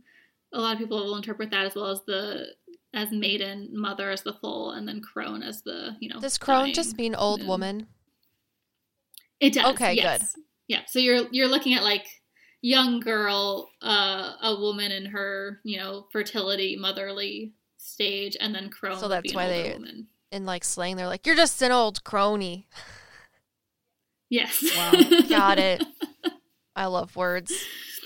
a 0.52 0.60
lot 0.60 0.74
of 0.74 0.78
people 0.78 0.98
will 0.98 1.16
interpret 1.16 1.50
that 1.50 1.66
as 1.66 1.74
well 1.74 1.86
as 1.86 2.02
the 2.06 2.46
as 2.94 3.10
maiden 3.10 3.68
mother 3.72 4.10
as 4.10 4.22
the 4.22 4.34
full 4.34 4.72
and 4.72 4.86
then 4.86 5.00
crone 5.00 5.42
as 5.42 5.62
the 5.62 5.96
you 6.00 6.08
know 6.08 6.20
does 6.20 6.38
crone 6.38 6.72
just 6.72 6.96
mean 6.96 7.14
old 7.14 7.40
moon. 7.40 7.48
woman 7.48 7.86
it 9.40 9.54
does 9.54 9.72
okay 9.72 9.94
yes. 9.94 10.34
good 10.34 10.42
yeah 10.68 10.80
so 10.86 10.98
you're 10.98 11.26
you're 11.30 11.48
looking 11.48 11.74
at 11.74 11.82
like 11.82 12.06
young 12.60 13.00
girl 13.00 13.70
uh 13.80 14.34
a 14.42 14.56
woman 14.60 14.92
in 14.92 15.06
her 15.06 15.60
you 15.64 15.78
know 15.78 16.06
fertility 16.12 16.76
motherly 16.76 17.52
stage 17.78 18.36
and 18.38 18.54
then 18.54 18.68
crone 18.68 18.98
so 18.98 19.08
that's 19.08 19.34
why 19.34 19.48
they 19.48 19.72
woman 19.72 20.06
in 20.32 20.46
like 20.46 20.64
slang, 20.64 20.96
they're 20.96 21.06
like, 21.06 21.26
"You're 21.26 21.36
just 21.36 21.62
an 21.62 21.70
old 21.70 22.02
crony." 22.02 22.66
Yes. 24.32 24.64
Wow. 24.74 24.92
Got 25.28 25.58
it. 25.58 25.84
I 26.76 26.86
love 26.86 27.14
words. 27.16 27.52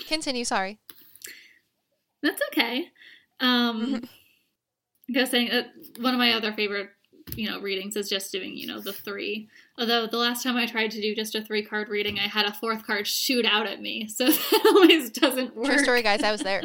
Continue. 0.09 0.43
Sorry. 0.43 0.77
That's 2.21 2.41
okay. 2.51 2.89
Um, 3.39 4.03
I 5.15 5.21
was 5.21 5.29
saying 5.29 5.51
uh, 5.51 5.63
one 6.01 6.13
of 6.13 6.19
my 6.19 6.33
other 6.33 6.51
favorite, 6.51 6.89
you 7.37 7.49
know, 7.49 7.61
readings 7.61 7.95
is 7.95 8.09
just 8.09 8.29
doing, 8.33 8.57
you 8.57 8.67
know, 8.67 8.81
the 8.81 8.91
three. 8.91 9.47
Although 9.77 10.07
the 10.07 10.17
last 10.17 10.43
time 10.43 10.57
I 10.57 10.65
tried 10.65 10.91
to 10.91 11.01
do 11.01 11.15
just 11.15 11.33
a 11.33 11.41
three 11.41 11.63
card 11.63 11.87
reading, 11.87 12.19
I 12.19 12.27
had 12.27 12.45
a 12.45 12.53
fourth 12.53 12.85
card 12.85 13.07
shoot 13.07 13.45
out 13.45 13.65
at 13.65 13.81
me, 13.81 14.09
so 14.09 14.25
that 14.29 14.71
always 14.75 15.09
doesn't 15.09 15.55
work. 15.55 15.67
True 15.67 15.79
story, 15.79 16.01
guys. 16.01 16.23
I 16.23 16.33
was 16.33 16.41
there. 16.41 16.63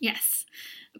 yes 0.00 0.44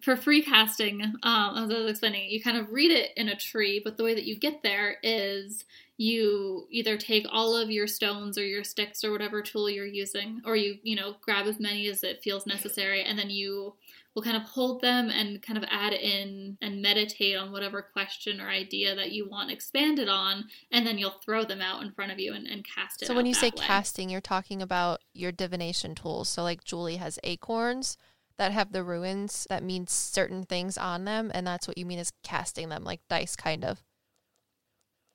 for 0.01 0.17
free 0.17 0.43
casting, 0.43 1.03
um, 1.23 1.57
as 1.57 1.71
I 1.71 1.79
was 1.79 1.91
explaining, 1.91 2.31
you 2.31 2.43
kind 2.43 2.57
of 2.57 2.71
read 2.71 2.91
it 2.91 3.11
in 3.17 3.29
a 3.29 3.37
tree, 3.37 3.81
but 3.83 3.97
the 3.97 4.05
way 4.05 4.15
that 4.15 4.25
you 4.25 4.37
get 4.37 4.63
there 4.63 4.97
is 5.03 5.65
you 6.03 6.67
either 6.69 6.97
take 6.97 7.25
all 7.31 7.57
of 7.57 7.71
your 7.71 7.87
stones 7.87 8.37
or 8.37 8.45
your 8.45 8.65
sticks 8.65 9.05
or 9.05 9.13
whatever 9.13 9.41
tool 9.41 9.71
you're 9.71 9.87
using, 9.87 10.41
or 10.45 10.57
you, 10.57 10.79
you 10.83 10.97
know, 10.97 11.15
grab 11.21 11.47
as 11.47 11.61
many 11.61 11.87
as 11.87 12.03
it 12.03 12.23
feels 12.25 12.45
necessary, 12.45 13.05
and 13.05 13.17
then 13.17 13.31
you 13.31 13.75
will 14.15 14.23
kind 14.23 14.37
of 14.37 14.43
hold 14.43 14.83
them 14.83 15.11
and 15.11 15.41
kind 15.43 15.57
of 15.57 15.65
add 15.71 15.93
in 15.93 16.59
and 16.61 16.83
meditate 16.83 17.37
on 17.37 17.53
whatever 17.53 17.81
question 17.81 18.41
or 18.41 18.49
idea 18.49 18.97
that 18.97 19.13
you 19.13 19.29
want 19.29 19.53
expanded 19.53 20.09
on, 20.09 20.45
and 20.73 20.85
then 20.85 20.99
you'll 20.99 21.21
throw 21.25 21.45
them 21.45 21.63
out 21.63 21.83
in 21.83 21.93
front 21.93 22.11
of 22.11 22.19
you 22.19 22.35
and, 22.35 22.49
and 22.49 22.67
cast 22.67 23.01
it. 23.01 23.07
So 23.07 23.15
when 23.15 23.27
you 23.27 23.35
say 23.35 23.51
way. 23.51 23.65
casting, 23.65 24.11
you're 24.11 24.21
talking 24.21 24.61
about 24.61 25.01
your 25.15 25.31
divination 25.31 25.95
tools. 25.95 26.29
So 26.29 26.43
like 26.43 26.65
Julie 26.65 26.97
has 26.97 27.21
acorns 27.23 27.97
that 28.39 28.51
have 28.51 28.73
the 28.73 28.83
runes 28.83 29.47
that 29.51 29.63
mean 29.63 29.87
certain 29.87 30.43
things 30.43 30.77
on 30.77 31.05
them, 31.05 31.31
and 31.33 31.47
that's 31.47 31.69
what 31.69 31.79
you 31.79 31.87
mean 31.87 32.01
is 32.01 32.13
casting 32.25 32.71
them 32.71 32.83
like 32.83 33.01
dice, 33.09 33.37
kind 33.37 33.65
of. 33.65 33.85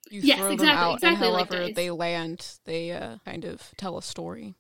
You 0.10 0.22
yes, 0.22 0.40
throw 0.40 0.52
exactly, 0.52 0.68
them 0.68 0.78
out, 0.78 0.94
exactly 0.96 1.28
and 1.28 1.36
however 1.36 1.64
like 1.64 1.76
they 1.76 1.92
land, 1.92 2.60
they 2.66 2.92
uh, 2.92 3.18
kind 3.26 3.46
of 3.46 3.72
tell 3.78 3.98
a 3.98 4.02
story. 4.02 4.56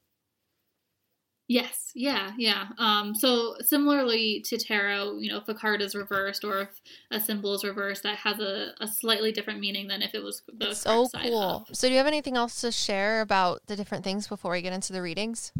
Yes, 1.50 1.92
yeah, 1.96 2.34
yeah. 2.38 2.68
Um, 2.78 3.16
so 3.16 3.56
similarly 3.62 4.44
to 4.48 4.58
tarot, 4.58 5.20
you 5.20 5.30
know, 5.30 5.38
if 5.38 5.48
a 5.48 5.54
card 5.54 5.82
is 5.82 5.96
reversed 5.96 6.44
or 6.44 6.60
if 6.60 6.82
a 7.10 7.22
symbol 7.22 7.54
is 7.54 7.64
reversed, 7.64 8.04
that 8.04 8.18
has 8.18 8.40
a, 8.40 8.74
a 8.82 8.88
slightly 8.88 9.32
different 9.32 9.62
meaning 9.62 9.88
than 9.88 10.02
if 10.02 10.14
it 10.14 10.22
was 10.22 10.42
the 10.58 10.72
it's 10.72 10.82
so 10.82 11.08
cool. 11.08 11.40
Up. 11.40 11.68
So 11.74 11.88
do 11.88 11.94
you 11.94 12.00
have 12.00 12.08
anything 12.08 12.36
else 12.36 12.60
to 12.62 12.72
share 12.72 13.22
about 13.22 13.62
the 13.68 13.78
different 13.78 14.04
things 14.04 14.28
before 14.28 14.52
we 14.52 14.62
get 14.62 14.74
into 14.74 14.92
the 14.92 15.02
readings? 15.02 15.54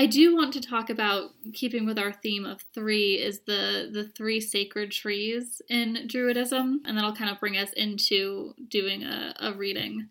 I 0.00 0.06
do 0.06 0.34
want 0.34 0.54
to 0.54 0.62
talk 0.62 0.88
about 0.88 1.32
keeping 1.52 1.84
with 1.84 1.98
our 1.98 2.10
theme 2.10 2.46
of 2.46 2.62
three 2.72 3.16
is 3.16 3.40
the 3.40 3.90
the 3.92 4.04
three 4.16 4.40
sacred 4.40 4.92
trees 4.92 5.60
in 5.68 6.08
Druidism, 6.08 6.76
and 6.86 6.96
that'll 6.96 7.14
kind 7.14 7.30
of 7.30 7.38
bring 7.38 7.58
us 7.58 7.70
into 7.74 8.54
doing 8.66 9.02
a, 9.02 9.34
a 9.38 9.52
reading. 9.52 10.08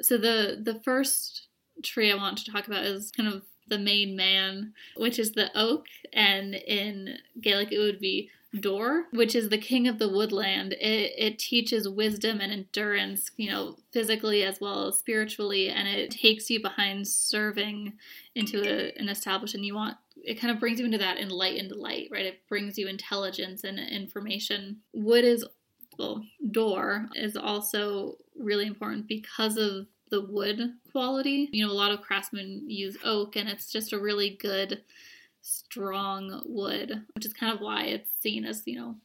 So 0.00 0.16
the 0.16 0.60
the 0.62 0.78
first 0.84 1.48
tree 1.82 2.12
I 2.12 2.14
want 2.14 2.38
to 2.38 2.52
talk 2.52 2.68
about 2.68 2.84
is 2.84 3.10
kind 3.10 3.28
of 3.28 3.42
the 3.66 3.80
main 3.80 4.14
man, 4.14 4.74
which 4.96 5.18
is 5.18 5.32
the 5.32 5.50
oak, 5.58 5.86
and 6.12 6.54
in 6.54 7.18
Gaelic 7.40 7.72
it 7.72 7.80
would 7.80 7.98
be 7.98 8.30
Duir, 8.60 9.04
which 9.12 9.34
is 9.34 9.48
the 9.48 9.58
king 9.58 9.88
of 9.88 9.98
the 9.98 10.08
woodland. 10.08 10.72
It, 10.74 11.12
it 11.16 11.38
teaches 11.38 11.88
wisdom 11.88 12.40
and 12.40 12.52
endurance, 12.52 13.30
you 13.36 13.50
know, 13.50 13.76
physically 13.92 14.42
as 14.42 14.60
well 14.60 14.88
as 14.88 14.98
spiritually, 14.98 15.68
and 15.68 15.88
it 15.88 16.10
takes 16.10 16.50
you 16.50 16.60
behind 16.60 17.06
serving 17.06 17.94
into 18.34 18.62
a, 18.62 18.92
an 18.98 19.08
establishment 19.08 19.64
you 19.64 19.74
want. 19.74 19.96
It 20.16 20.40
kind 20.40 20.52
of 20.52 20.60
brings 20.60 20.80
you 20.80 20.86
into 20.86 20.98
that 20.98 21.18
enlightened 21.18 21.72
light, 21.72 22.08
right? 22.10 22.26
It 22.26 22.46
brings 22.48 22.78
you 22.78 22.88
intelligence 22.88 23.64
and 23.64 23.78
information. 23.78 24.78
Wood 24.92 25.24
is, 25.24 25.46
well, 25.98 26.24
Duir 26.50 27.08
is 27.14 27.36
also 27.36 28.16
really 28.38 28.66
important 28.66 29.06
because 29.06 29.56
of 29.56 29.86
the 30.10 30.22
wood 30.22 30.60
quality. 30.92 31.48
You 31.52 31.66
know, 31.66 31.72
a 31.72 31.74
lot 31.74 31.92
of 31.92 32.00
craftsmen 32.00 32.64
use 32.68 32.96
oak, 33.04 33.36
and 33.36 33.48
it's 33.48 33.70
just 33.70 33.92
a 33.92 33.98
really 33.98 34.30
good 34.30 34.82
strong 35.46 36.42
wood, 36.44 37.04
which 37.14 37.24
is 37.24 37.32
kind 37.32 37.54
of 37.54 37.60
why 37.60 37.84
it's 37.84 38.10
seen 38.20 38.44
as, 38.44 38.62
you 38.66 38.78
know, 38.78 38.96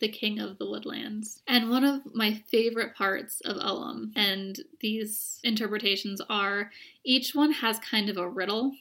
the 0.00 0.08
king 0.08 0.38
of 0.40 0.58
the 0.58 0.68
woodlands. 0.68 1.42
And 1.46 1.70
one 1.70 1.84
of 1.84 2.00
my 2.14 2.34
favorite 2.50 2.94
parts 2.94 3.40
of 3.42 3.56
Ogham 3.56 4.12
and 4.16 4.58
these 4.80 5.40
interpretations 5.44 6.20
are 6.28 6.70
each 7.04 7.34
one 7.34 7.52
has 7.52 7.78
kind 7.78 8.08
of 8.08 8.16
a 8.16 8.28
riddle 8.28 8.72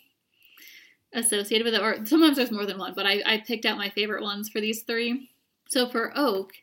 associated 1.14 1.66
with 1.66 1.76
it, 1.76 1.82
or 1.82 2.06
sometimes 2.06 2.38
there's 2.38 2.52
more 2.52 2.66
than 2.66 2.80
one, 2.80 2.94
but 2.96 3.06
I, 3.06 3.22
I 3.26 3.44
picked 3.46 3.66
out 3.66 3.78
my 3.78 3.90
favorite 3.90 4.24
ones 4.24 4.50
for 4.50 4.60
these 4.60 4.82
three. 4.82 5.30
So 5.70 5.88
for 5.88 6.12
oak, 6.16 6.54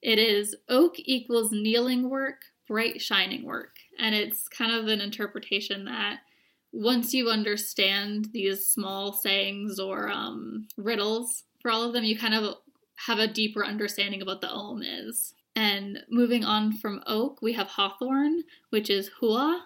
it 0.00 0.18
is 0.18 0.56
oak 0.68 0.94
equals 0.98 1.52
kneeling 1.52 2.10
work, 2.10 2.42
bright 2.66 3.00
shining 3.00 3.44
work. 3.44 3.76
And 3.98 4.14
it's 4.14 4.48
kind 4.48 4.72
of 4.72 4.88
an 4.88 5.00
interpretation 5.00 5.84
that 5.84 6.20
once 6.72 7.12
you 7.12 7.28
understand 7.28 8.28
these 8.32 8.66
small 8.66 9.12
sayings 9.12 9.78
or 9.78 10.08
um, 10.08 10.66
riddles 10.76 11.44
for 11.60 11.70
all 11.70 11.82
of 11.82 11.92
them, 11.92 12.04
you 12.04 12.18
kind 12.18 12.34
of 12.34 12.56
have 13.06 13.18
a 13.18 13.26
deeper 13.26 13.64
understanding 13.64 14.22
of 14.22 14.26
what 14.26 14.40
the 14.40 14.50
ogham 14.50 14.82
is. 14.82 15.34
And 15.54 16.00
moving 16.08 16.44
on 16.44 16.72
from 16.72 17.02
oak, 17.06 17.42
we 17.42 17.52
have 17.52 17.66
hawthorn, 17.66 18.44
which 18.70 18.88
is 18.88 19.10
Huath, 19.20 19.60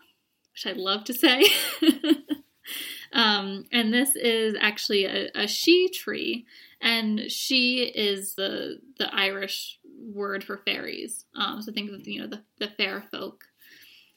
which 0.53 0.67
I 0.67 0.73
love 0.73 1.05
to 1.05 1.15
say. 1.15 1.45
um, 3.13 3.65
and 3.71 3.95
this 3.95 4.17
is 4.17 4.57
actually 4.61 5.05
a, 5.05 5.29
a 5.29 5.45
sidhe 5.45 5.93
tree, 5.93 6.45
and 6.81 7.21
sidhe 7.21 7.93
is 7.95 8.35
the 8.35 8.81
the 8.99 9.15
Irish 9.15 9.79
word 9.97 10.43
for 10.43 10.57
fairies. 10.59 11.25
Um, 11.37 11.63
so 11.63 11.73
think 11.73 11.91
of 11.93 12.07
you 12.09 12.21
know 12.21 12.27
the, 12.27 12.43
the 12.59 12.69
fair 12.69 13.05
folk. 13.13 13.45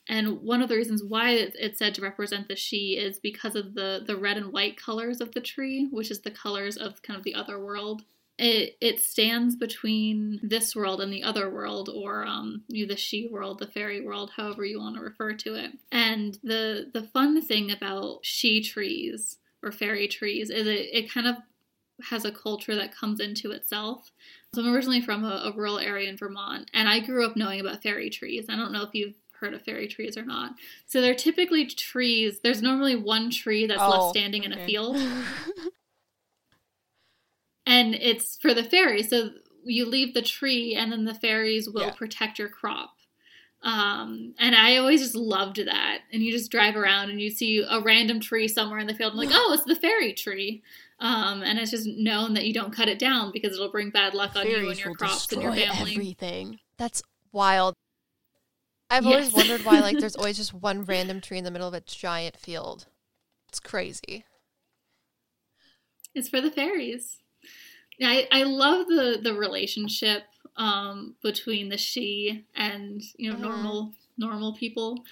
And 0.09 0.41
one 0.41 0.63
of 0.63 0.69
the 0.69 0.75
reasons 0.75 1.03
why 1.03 1.33
it's 1.33 1.77
said 1.77 1.93
to 1.95 2.01
represent 2.01 2.47
the 2.47 2.55
sidhe 2.55 2.97
is 2.97 3.19
because 3.19 3.55
of 3.55 3.75
the, 3.75 4.03
the 4.05 4.17
red 4.17 4.37
and 4.37 4.51
white 4.51 4.75
colors 4.75 5.21
of 5.21 5.33
the 5.33 5.39
tree, 5.39 5.87
which 5.91 6.09
is 6.09 6.21
the 6.21 6.31
colors 6.31 6.77
of 6.77 7.03
kind 7.03 7.15
of 7.15 7.23
the 7.23 7.35
other 7.35 7.63
world. 7.63 8.01
It, 8.39 8.75
it 8.81 9.01
stands 9.01 9.55
between 9.55 10.39
this 10.41 10.75
world 10.75 10.99
and 10.99 11.13
the 11.13 11.21
other 11.21 11.49
world, 11.49 11.89
or 11.93 12.25
um, 12.25 12.63
the 12.69 12.87
sidhe 12.87 13.29
world, 13.29 13.59
the 13.59 13.67
fairy 13.67 14.01
world, 14.01 14.31
however 14.35 14.65
you 14.65 14.79
want 14.79 14.95
to 14.95 15.01
refer 15.01 15.33
to 15.33 15.55
it. 15.55 15.73
And 15.91 16.39
the 16.41 16.89
the 16.91 17.03
fun 17.03 17.39
thing 17.41 17.69
about 17.69 18.23
sidhe 18.23 18.65
trees 18.65 19.37
or 19.61 19.71
fairy 19.71 20.07
trees 20.07 20.49
is 20.49 20.65
it, 20.65 20.87
it 20.91 21.11
kind 21.11 21.27
of 21.27 21.35
has 22.05 22.23
a 22.23 22.31
culture 22.31 22.75
that 22.75 22.95
comes 22.95 23.19
into 23.19 23.51
itself. 23.51 24.11
So 24.55 24.61
I'm 24.61 24.73
originally 24.73 25.01
from 25.01 25.25
a, 25.25 25.51
a, 25.51 25.53
rural 25.53 25.77
area 25.77 26.09
in 26.09 26.17
Vermont, 26.17 26.71
and 26.73 26.87
I 26.87 27.01
grew 27.01 27.25
up 27.25 27.35
knowing 27.35 27.59
about 27.59 27.83
fairy 27.83 28.09
trees. 28.09 28.45
I 28.49 28.55
don't 28.55 28.71
know 28.71 28.83
if 28.83 28.93
you've 28.93 29.15
heard 29.39 29.53
of 29.53 29.61
fairy 29.61 29.87
trees 29.87 30.17
or 30.17 30.25
not. 30.25 30.51
So 30.85 31.01
they're 31.01 31.15
typically 31.15 31.65
trees. 31.65 32.39
There's 32.41 32.61
normally 32.61 32.95
one 32.95 33.31
tree 33.31 33.67
that's 33.67 33.81
oh, 33.81 33.89
left 33.89 34.17
standing 34.17 34.43
okay. 34.43 34.51
in 34.51 34.59
a 34.59 34.65
field. 34.65 34.97
and 37.65 37.95
it's 37.95 38.37
for 38.37 38.53
the 38.53 38.63
fairies. 38.63 39.09
So 39.09 39.31
you 39.63 39.85
leave 39.85 40.13
the 40.13 40.21
tree 40.21 40.75
and 40.75 40.91
then 40.91 41.05
the 41.05 41.13
fairies 41.13 41.69
will 41.69 41.83
yeah. 41.83 41.91
protect 41.91 42.39
your 42.39 42.49
crop. 42.49 42.95
Um, 43.61 44.35
and 44.39 44.55
I 44.55 44.77
always 44.77 45.01
just 45.01 45.15
loved 45.15 45.57
that. 45.57 45.99
And 46.13 46.23
you 46.23 46.31
just 46.31 46.51
drive 46.51 46.75
around 46.75 47.09
and 47.09 47.21
you 47.21 47.29
see 47.29 47.63
a 47.67 47.81
random 47.81 48.19
tree 48.19 48.47
somewhere 48.47 48.79
in 48.79 48.87
the 48.87 48.93
field. 48.93 49.13
I'm 49.13 49.17
like, 49.17 49.29
oh, 49.31 49.53
it's 49.53 49.65
the 49.65 49.75
fairy 49.75 50.13
tree. 50.13 50.63
Um, 50.99 51.43
and 51.43 51.59
it's 51.59 51.71
just 51.71 51.87
known 51.87 52.33
that 52.33 52.45
you 52.45 52.53
don't 52.53 52.73
cut 52.73 52.89
it 52.89 52.99
down 52.99 53.31
because 53.31 53.53
it'll 53.53 53.71
bring 53.71 53.89
bad 53.89 54.13
luck 54.13 54.35
on 54.35 54.43
Fairies 54.43 54.63
you 54.63 54.69
and 54.69 54.79
your 54.79 54.93
crops 54.93 55.31
and 55.31 55.41
your 55.41 55.53
family. 55.53 55.93
Everything. 55.93 56.59
That's 56.77 57.01
wild. 57.31 57.75
I've 58.89 59.05
yes. 59.05 59.13
always 59.13 59.33
wondered 59.33 59.65
why 59.65 59.79
like 59.79 59.99
there's 59.99 60.15
always 60.17 60.37
just 60.37 60.53
one 60.53 60.83
random 60.83 61.21
tree 61.21 61.37
in 61.37 61.43
the 61.43 61.51
middle 61.51 61.67
of 61.67 61.73
a 61.73 61.81
giant 61.81 62.37
field. 62.37 62.87
It's 63.49 63.59
crazy. 63.59 64.25
It's 66.15 66.29
for 66.29 66.41
the 66.41 66.51
fairies. 66.51 67.17
I, 68.01 68.27
I 68.31 68.43
love 68.43 68.87
the 68.87 69.19
the 69.21 69.33
relationship 69.33 70.23
um, 70.55 71.15
between 71.21 71.69
the 71.69 71.75
sidhe 71.75 72.43
and 72.55 73.01
you 73.17 73.29
know 73.29 73.35
uh-huh. 73.37 73.47
normal 73.47 73.93
normal 74.17 74.53
people 74.55 75.03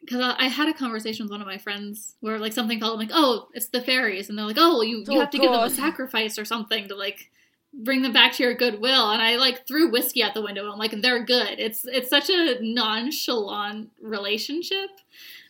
because 0.00 0.20
I, 0.20 0.34
I, 0.38 0.48
had 0.48 0.68
a 0.68 0.74
conversation 0.74 1.24
with 1.24 1.32
one 1.32 1.40
of 1.40 1.46
my 1.46 1.58
friends 1.58 2.14
where 2.20 2.38
like 2.38 2.52
something 2.52 2.78
called 2.78 2.98
like 2.98 3.10
oh 3.12 3.48
it's 3.54 3.68
the 3.68 3.80
fairies 3.80 4.28
and 4.28 4.38
they're 4.38 4.46
like 4.46 4.58
oh 4.58 4.82
you, 4.82 4.98
you 4.98 5.16
oh, 5.16 5.20
have 5.20 5.30
to 5.30 5.38
God. 5.38 5.42
give 5.42 5.52
them 5.52 5.62
a 5.62 5.70
sacrifice 5.70 6.38
or 6.38 6.44
something 6.44 6.88
to 6.88 6.94
like 6.94 7.30
bring 7.76 8.02
them 8.02 8.12
back 8.12 8.32
to 8.34 8.42
your 8.42 8.54
goodwill. 8.54 9.10
And 9.10 9.22
i 9.22 9.36
like 9.36 9.66
threw 9.66 9.90
whiskey 9.90 10.22
out 10.22 10.34
the 10.34 10.42
window 10.42 10.70
i'm 10.70 10.78
like 10.78 11.00
they're 11.02 11.24
good. 11.24 11.58
It's 11.58 11.84
it's 11.84 12.10
such 12.10 12.30
a 12.30 12.58
nonchalant 12.60 13.90
relationship. 14.00 14.90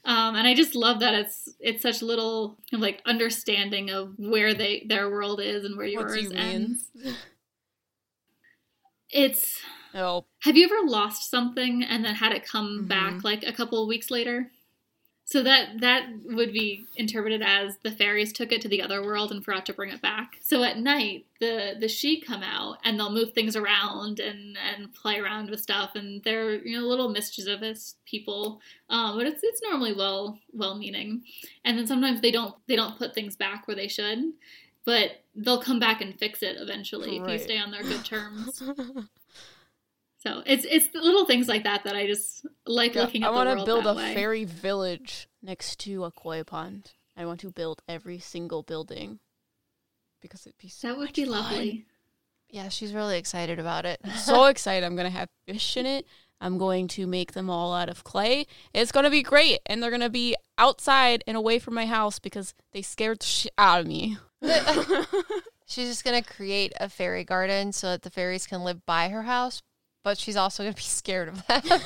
Um, 0.04 0.36
and 0.36 0.46
i 0.46 0.54
just 0.54 0.74
love 0.74 1.00
that 1.00 1.14
it's 1.14 1.48
it's 1.60 1.82
such 1.82 2.02
little 2.02 2.58
like 2.72 3.02
understanding 3.04 3.90
of 3.90 4.14
where 4.18 4.54
they 4.54 4.84
their 4.88 5.10
world 5.10 5.40
is 5.40 5.64
and 5.64 5.76
where 5.76 5.86
yours 5.86 6.22
you 6.22 6.32
ends. 6.32 6.90
It's 9.10 9.60
oh. 9.94 10.26
have 10.40 10.56
you 10.56 10.64
ever 10.64 10.88
lost 10.88 11.30
something 11.30 11.82
and 11.82 12.04
then 12.04 12.16
had 12.16 12.32
it 12.32 12.44
come 12.44 12.78
mm-hmm. 12.80 12.86
back 12.88 13.24
like 13.24 13.44
a 13.44 13.52
couple 13.52 13.82
of 13.82 13.88
weeks 13.88 14.10
later 14.10 14.50
so 15.28 15.42
that 15.42 15.80
that 15.80 16.08
would 16.24 16.52
be 16.52 16.86
interpreted 16.94 17.42
as 17.42 17.78
the 17.82 17.90
fairies 17.90 18.32
took 18.32 18.52
it 18.52 18.60
to 18.60 18.68
the 18.68 18.80
other 18.80 19.02
world 19.02 19.32
and 19.32 19.44
forgot 19.44 19.66
to 19.66 19.72
bring 19.72 19.90
it 19.90 20.00
back. 20.00 20.38
So 20.40 20.62
at 20.62 20.78
night, 20.78 21.26
the 21.40 21.74
the 21.78 21.86
sidhe 21.86 22.24
come 22.24 22.44
out 22.44 22.78
and 22.84 22.96
they'll 22.96 23.10
move 23.10 23.32
things 23.32 23.56
around 23.56 24.20
and 24.20 24.56
and 24.56 24.94
play 24.94 25.18
around 25.18 25.50
with 25.50 25.60
stuff, 25.60 25.96
and 25.96 26.22
they're 26.22 26.64
you 26.64 26.78
know 26.78 26.86
little 26.86 27.08
mischievous 27.08 27.96
people, 28.04 28.60
um, 28.88 29.18
but 29.18 29.26
it's 29.26 29.40
it's 29.42 29.60
normally 29.62 29.92
well 29.92 30.38
well 30.52 30.78
meaning. 30.78 31.24
And 31.64 31.76
then 31.76 31.88
sometimes 31.88 32.20
they 32.20 32.30
don't 32.30 32.54
they 32.68 32.76
don't 32.76 32.96
put 32.96 33.12
things 33.12 33.34
back 33.34 33.66
where 33.66 33.76
they 33.76 33.88
should, 33.88 34.32
but 34.84 35.24
they'll 35.34 35.60
come 35.60 35.80
back 35.80 36.00
and 36.00 36.16
fix 36.16 36.40
it 36.40 36.56
eventually 36.56 37.18
right. 37.18 37.30
if 37.30 37.40
you 37.40 37.44
stay 37.44 37.58
on 37.58 37.72
their 37.72 37.82
good 37.82 38.04
terms. 38.04 38.62
So 40.26 40.42
it's 40.44 40.66
it's 40.68 40.88
the 40.88 41.00
little 41.00 41.24
things 41.24 41.46
like 41.46 41.62
that 41.62 41.84
that 41.84 41.94
I 41.94 42.04
just 42.08 42.44
like 42.66 42.96
yeah, 42.96 43.02
looking 43.02 43.22
at. 43.22 43.28
I 43.28 43.30
want 43.30 43.60
to 43.60 43.64
build 43.64 43.86
a 43.86 43.94
way. 43.94 44.12
fairy 44.12 44.44
village 44.44 45.28
next 45.40 45.78
to 45.80 46.04
a 46.04 46.10
koi 46.10 46.42
pond. 46.42 46.90
I 47.16 47.26
want 47.26 47.38
to 47.40 47.50
build 47.52 47.80
every 47.86 48.18
single 48.18 48.64
building 48.64 49.20
because 50.20 50.44
it'd 50.44 50.58
be 50.58 50.66
so. 50.68 50.88
That 50.88 50.98
would 50.98 51.12
be 51.12 51.26
fun. 51.26 51.30
lovely. 51.30 51.86
Yeah, 52.50 52.70
she's 52.70 52.92
really 52.92 53.18
excited 53.18 53.60
about 53.60 53.86
it. 53.86 54.00
so 54.16 54.46
excited! 54.46 54.84
I'm 54.84 54.96
gonna 54.96 55.10
have 55.10 55.28
fish 55.46 55.76
in 55.76 55.86
it. 55.86 56.06
I'm 56.40 56.58
going 56.58 56.88
to 56.88 57.06
make 57.06 57.32
them 57.32 57.48
all 57.48 57.72
out 57.72 57.88
of 57.88 58.02
clay. 58.02 58.46
It's 58.74 58.90
gonna 58.90 59.10
be 59.10 59.22
great, 59.22 59.60
and 59.66 59.80
they're 59.80 59.92
gonna 59.92 60.10
be 60.10 60.34
outside 60.58 61.22
and 61.28 61.36
away 61.36 61.60
from 61.60 61.74
my 61.74 61.86
house 61.86 62.18
because 62.18 62.52
they 62.72 62.82
scared 62.82 63.20
the 63.20 63.26
shit 63.26 63.52
out 63.56 63.82
of 63.82 63.86
me. 63.86 64.18
She's 65.66 65.88
just 65.88 66.04
gonna 66.04 66.22
create 66.22 66.72
a 66.80 66.88
fairy 66.88 67.22
garden 67.22 67.70
so 67.70 67.90
that 67.90 68.02
the 68.02 68.10
fairies 68.10 68.48
can 68.48 68.64
live 68.64 68.84
by 68.86 69.08
her 69.10 69.22
house, 69.22 69.62
but 70.06 70.18
she's 70.18 70.36
also 70.36 70.62
gonna 70.62 70.72
be 70.72 70.82
scared 70.82 71.26
of 71.26 71.44
them. 71.48 71.62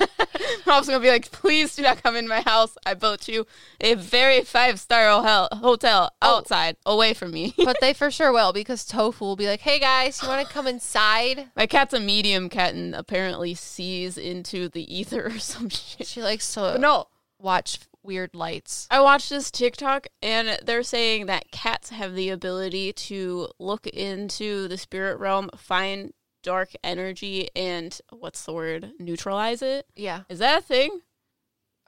I'm 0.00 0.72
also 0.72 0.92
gonna 0.92 1.02
be 1.02 1.10
like, 1.10 1.32
please 1.32 1.74
do 1.74 1.82
not 1.82 2.00
come 2.00 2.14
in 2.14 2.28
my 2.28 2.40
house. 2.42 2.78
I 2.86 2.94
built 2.94 3.26
you 3.26 3.44
a 3.80 3.94
very 3.94 4.42
five 4.42 4.78
star 4.78 5.48
hotel 5.52 6.12
oh. 6.22 6.36
outside, 6.36 6.76
oh. 6.86 6.94
away 6.94 7.12
from 7.12 7.32
me. 7.32 7.54
but 7.56 7.78
they 7.80 7.92
for 7.92 8.12
sure 8.12 8.32
will 8.32 8.52
because 8.52 8.84
Tofu 8.84 9.24
will 9.24 9.34
be 9.34 9.48
like, 9.48 9.62
hey 9.62 9.80
guys, 9.80 10.22
you 10.22 10.28
want 10.28 10.46
to 10.46 10.52
come 10.52 10.68
inside? 10.68 11.48
My 11.56 11.66
cat's 11.66 11.92
a 11.92 11.98
medium 11.98 12.48
cat 12.48 12.72
and 12.74 12.94
apparently 12.94 13.54
sees 13.54 14.16
into 14.16 14.68
the 14.68 14.96
ether 14.96 15.26
or 15.26 15.38
some 15.40 15.68
shit. 15.68 16.06
She 16.06 16.22
likes 16.22 16.54
to 16.54 16.60
but 16.60 16.80
no 16.80 17.08
watch 17.40 17.80
weird 18.04 18.32
lights. 18.36 18.86
I 18.92 19.00
watched 19.00 19.30
this 19.30 19.50
TikTok 19.50 20.06
and 20.22 20.60
they're 20.64 20.84
saying 20.84 21.26
that 21.26 21.50
cats 21.50 21.90
have 21.90 22.14
the 22.14 22.28
ability 22.28 22.92
to 22.92 23.48
look 23.58 23.88
into 23.88 24.68
the 24.68 24.78
spirit 24.78 25.18
realm, 25.18 25.50
find 25.56 26.12
dark 26.46 26.70
energy 26.84 27.48
and 27.56 28.00
what's 28.10 28.44
the 28.44 28.52
word? 28.52 28.92
Neutralize 29.00 29.62
it. 29.62 29.86
Yeah. 29.96 30.22
Is 30.28 30.38
that 30.38 30.60
a 30.60 30.62
thing? 30.62 31.00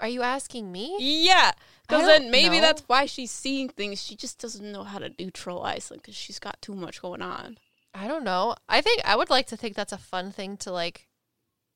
Are 0.01 0.09
you 0.09 0.23
asking 0.23 0.71
me? 0.73 0.97
Yeah. 0.99 1.53
Because 1.87 2.07
then 2.07 2.31
maybe 2.33 2.57
know. 2.57 2.62
that's 2.62 2.83
why 2.88 3.07
she's 3.07 3.31
seeing 3.31 3.68
things. 3.68 4.03
She 4.03 4.16
just 4.16 4.40
doesn't 4.40 4.71
know 4.71 4.83
how 4.83 4.99
to 4.99 5.12
neutralize 5.16 5.88
them 5.88 5.99
because 5.99 6.16
she's 6.16 6.40
got 6.40 6.61
too 6.61 6.75
much 6.75 7.01
going 7.01 7.23
on. 7.23 7.59
I 7.94 8.09
don't 8.09 8.25
know. 8.25 8.57
I 8.68 8.81
think 8.81 9.01
I 9.05 9.14
would 9.14 9.31
like 9.31 9.47
to 9.47 9.57
think 9.57 9.77
that's 9.77 9.92
a 9.92 9.99
fun 9.99 10.33
thing 10.33 10.57
to 10.59 10.73
like 10.73 11.07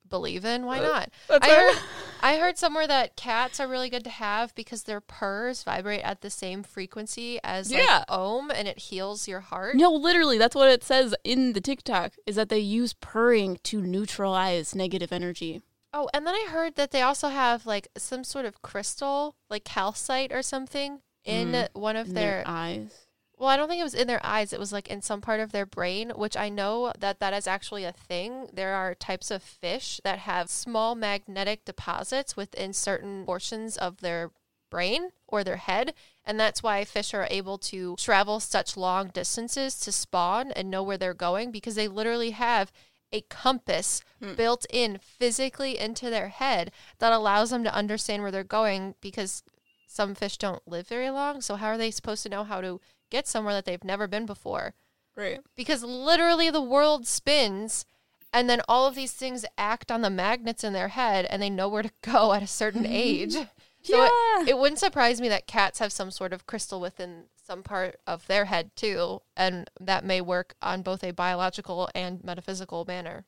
believe 0.09 0.45
in. 0.45 0.67
Why 0.67 0.81
uh, 0.81 0.83
not? 0.83 1.11
That's 1.29 1.47
I 1.47 1.51
heard, 1.51 1.77
I 2.23 2.37
heard 2.37 2.57
somewhere 2.57 2.87
that 2.87 3.17
cats 3.17 3.59
are 3.61 3.67
really 3.69 3.91
good 3.91 4.05
to 4.05 4.11
have 4.11 4.55
because 4.55 4.85
their 4.85 5.01
purrs 5.01 5.63
vibrate 5.65 6.03
at 6.03 6.21
the 6.21 6.31
same 6.31 6.63
frequency 6.63 7.41
as 7.43 7.71
like 7.73 7.83
Yeah. 7.83 8.05
ohm 8.09 8.51
and 8.51 8.69
it 8.69 8.79
heals 8.79 9.27
your 9.27 9.41
heart. 9.41 9.75
No, 9.77 9.93
literally, 9.93 10.39
that's 10.39 10.55
what 10.55 10.69
it 10.69 10.85
says 10.85 11.15
in 11.25 11.53
the 11.53 11.61
TikTok 11.61 12.13
is 12.27 12.37
that 12.37 12.49
they 12.49 12.59
use 12.61 12.93
purring 12.95 13.59
to 13.65 13.81
neutralize 13.83 14.75
negative 14.75 15.13
energy. 15.13 15.63
Oh, 15.95 16.09
and 16.15 16.27
then 16.27 16.35
I 16.35 16.47
heard 16.49 16.77
that 16.77 16.91
they 16.91 17.03
also 17.03 17.29
have 17.29 17.67
like 17.67 17.89
some 17.99 18.25
sort 18.25 18.45
of 18.47 18.63
crystal, 18.63 19.35
like 19.51 19.65
calcite 19.65 20.33
or 20.33 20.43
something, 20.43 21.01
in 21.25 21.53
Mm, 21.53 21.69
one 21.75 21.97
of 21.97 22.09
in 22.09 22.15
their. 22.15 22.43
eyes. 22.47 23.02
Well, 23.43 23.51
I 23.51 23.57
don't 23.57 23.69
think 23.69 23.81
it 23.81 23.83
was 23.85 23.95
in 23.95 24.07
their 24.07 24.25
eyes. 24.25 24.53
It 24.53 24.61
was 24.61 24.73
like 24.73 24.87
in 24.87 25.03
some 25.03 25.21
part 25.21 25.41
of 25.41 25.51
their 25.51 25.67
brain, 25.67 26.11
which 26.11 26.37
I 26.37 26.49
know 26.49 26.93
that 26.97 27.19
that 27.19 27.35
is 27.35 27.49
actually 27.49 27.83
a 27.83 27.91
thing. 27.91 28.47
There 28.53 28.73
are 28.73 28.95
types 28.95 29.33
of 29.33 29.43
fish 29.43 30.01
that 30.05 30.21
have 30.21 30.49
small 30.49 30.95
magnetic 30.95 31.65
deposits 31.65 32.37
within 32.37 32.73
certain 32.73 33.25
portions 33.25 33.77
of 33.77 34.01
their 34.01 34.31
brain 34.71 35.09
or 35.27 35.43
their 35.43 35.57
head. 35.57 35.93
And 36.25 36.39
that's 36.39 36.63
why 36.63 36.85
fish 36.85 37.13
are 37.15 37.27
able 37.33 37.59
to 37.59 37.97
travel 37.97 38.39
such 38.39 38.77
long 38.77 39.09
distances 39.09 39.77
to 39.81 39.91
spawn 39.91 40.53
and 40.53 40.71
know 40.71 40.85
where 40.85 40.97
they're 40.97 41.13
going 41.13 41.51
because 41.51 41.75
they 41.75 41.89
literally 41.89 42.31
have 42.31 42.71
a 43.13 43.23
compass 43.23 44.05
Hmm. 44.21 44.35
built 44.35 44.67
in 44.71 44.99
physically 44.99 45.77
into 45.77 46.11
their 46.11 46.29
head 46.29 46.71
that 47.01 47.13
allows 47.13 47.51
them 47.51 47.65
to 47.65 47.75
understand 47.75 48.23
where 48.23 48.31
they're 48.31 48.45
going 48.45 48.95
because 49.01 49.43
some 49.89 50.15
fish 50.15 50.39
don't 50.39 50.67
live 50.69 50.87
very 50.87 51.11
long. 51.11 51.41
So, 51.41 51.57
how 51.57 51.67
are 51.67 51.77
they 51.77 51.91
supposed 51.91 52.23
to 52.23 52.29
know 52.29 52.45
how 52.45 52.61
to 52.61 52.81
get 53.13 53.29
somewhere 53.29 53.55
that 53.55 53.65
they've 53.65 53.85
never 53.85 54.09
been 54.09 54.27
before? 54.27 54.75
Right. 55.15 55.41
Because 55.55 55.85
literally 55.85 56.51
the 56.51 56.61
world 56.63 57.07
spins 57.07 57.85
and 58.33 58.49
then 58.49 58.63
all 58.67 58.87
of 58.87 58.95
these 58.95 59.13
things 59.13 59.45
act 59.59 59.93
on 59.93 60.01
the 60.01 60.11
magnets 60.11 60.65
in 60.65 60.73
their 60.73 60.89
head 60.89 61.27
and 61.27 61.41
they 61.41 61.51
know 61.51 61.69
where 61.69 61.83
to 61.83 61.93
go 62.03 62.33
at 62.33 62.43
a 62.43 62.47
certain 62.47 62.85
mm-hmm. 62.85 62.93
age. 62.93 63.35
So 63.35 63.97
Yeah. 63.97 64.09
it, 64.41 64.49
it 64.51 64.59
wouldn't 64.59 64.79
surprise 64.79 65.21
me 65.21 65.29
that 65.29 65.47
cats 65.47 65.79
have 65.79 65.93
some 65.93 66.11
sort 66.11 66.33
of 66.33 66.47
crystal 66.47 66.81
within 66.81 67.25
some 67.45 67.63
part 67.63 67.97
of 68.07 68.27
their 68.29 68.47
head 68.47 68.71
too, 68.77 69.21
and 69.37 69.69
that 69.81 70.05
may 70.05 70.21
work 70.21 70.55
on 70.63 70.83
both 70.83 71.03
a 71.03 71.11
biological 71.11 71.91
and 71.95 72.23
metaphysical 72.25 72.85
manner. 72.87 73.25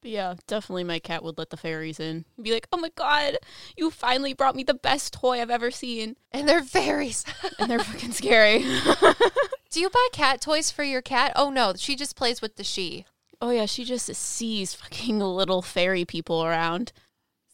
But 0.00 0.10
yeah, 0.12 0.34
definitely 0.46 0.84
my 0.84 0.98
cat 1.00 1.24
would 1.24 1.38
let 1.38 1.50
the 1.50 1.56
fairies 1.56 1.98
in. 1.98 2.24
Be 2.40 2.52
like, 2.52 2.68
oh 2.72 2.76
my 2.76 2.90
god, 2.94 3.36
you 3.76 3.90
finally 3.90 4.32
brought 4.32 4.54
me 4.54 4.62
the 4.62 4.74
best 4.74 5.12
toy 5.12 5.40
I've 5.40 5.50
ever 5.50 5.70
seen. 5.72 6.14
And 6.30 6.48
they're 6.48 6.62
fairies. 6.62 7.24
And 7.58 7.68
they're 7.70 7.80
fucking 7.80 8.12
scary. 8.12 8.58
Do 9.70 9.80
you 9.80 9.90
buy 9.90 10.08
cat 10.12 10.40
toys 10.40 10.70
for 10.70 10.82
your 10.84 11.02
cat? 11.02 11.32
Oh 11.36 11.50
no, 11.50 11.74
she 11.76 11.96
just 11.96 12.16
plays 12.16 12.40
with 12.40 12.56
the 12.56 12.62
sidhe. 12.62 13.04
oh 13.42 13.50
yeah, 13.50 13.66
she 13.66 13.84
just 13.84 14.06
sees 14.14 14.72
fucking 14.74 15.18
little 15.18 15.62
fairy 15.62 16.04
people 16.04 16.44
around. 16.44 16.92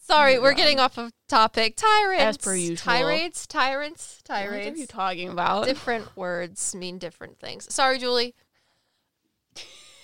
Sorry, 0.07 0.37
Oh 0.37 0.41
we're 0.43 0.51
God. 0.51 0.57
getting 0.57 0.79
off 0.79 0.99
of 0.99 1.11
topic. 1.27 1.75
Tyrants. 1.77 2.21
As 2.23 2.37
per 2.37 2.53
usual. 2.53 2.93
Tirades, 2.93 3.47
tyrants, 3.47 4.21
What 4.27 4.39
are 4.39 4.59
you 4.69 4.85
talking 4.85 5.29
about? 5.29 5.65
different 5.65 6.15
words 6.15 6.75
mean 6.75 6.99
different 6.99 7.39
things. 7.39 7.73
Sorry, 7.73 7.97
Julie. 7.97 8.35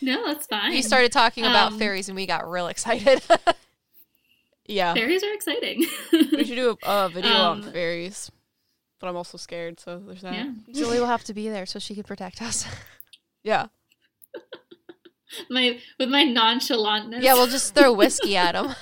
No, 0.01 0.25
that's 0.27 0.47
fine. 0.47 0.73
You 0.73 0.81
started 0.81 1.11
talking 1.11 1.43
about 1.45 1.73
Um, 1.73 1.79
fairies 1.79 2.09
and 2.09 2.15
we 2.15 2.25
got 2.25 2.49
real 2.49 2.67
excited. 2.67 3.21
yeah. 4.65 4.93
Fairies 4.93 5.23
are 5.23 5.33
exciting. 5.33 5.85
We 6.11 6.45
should 6.45 6.55
do 6.55 6.77
a, 6.83 7.05
a 7.05 7.09
video 7.09 7.31
on 7.31 7.63
Um, 7.63 7.71
fairies. 7.71 8.31
But 8.99 9.07
I'm 9.07 9.15
also 9.15 9.37
scared, 9.37 9.79
so 9.79 9.99
there's 9.99 10.21
that. 10.21 10.33
yeah. 10.33 10.51
Julie 10.73 10.99
will 10.99 11.07
have 11.07 11.23
to 11.25 11.33
be 11.33 11.49
there 11.49 11.65
so 11.65 11.79
she 11.79 11.95
can 11.95 12.03
protect 12.03 12.41
us. 12.41 12.65
Yeah. 13.43 13.67
My 15.49 15.79
with 15.97 16.09
my 16.09 16.23
nonchalantness. 16.25 17.21
yeah, 17.21 17.33
we'll 17.33 17.47
just 17.47 17.73
throw 17.73 17.93
whiskey 17.93 18.35
at 18.35 18.51
them. 18.53 18.75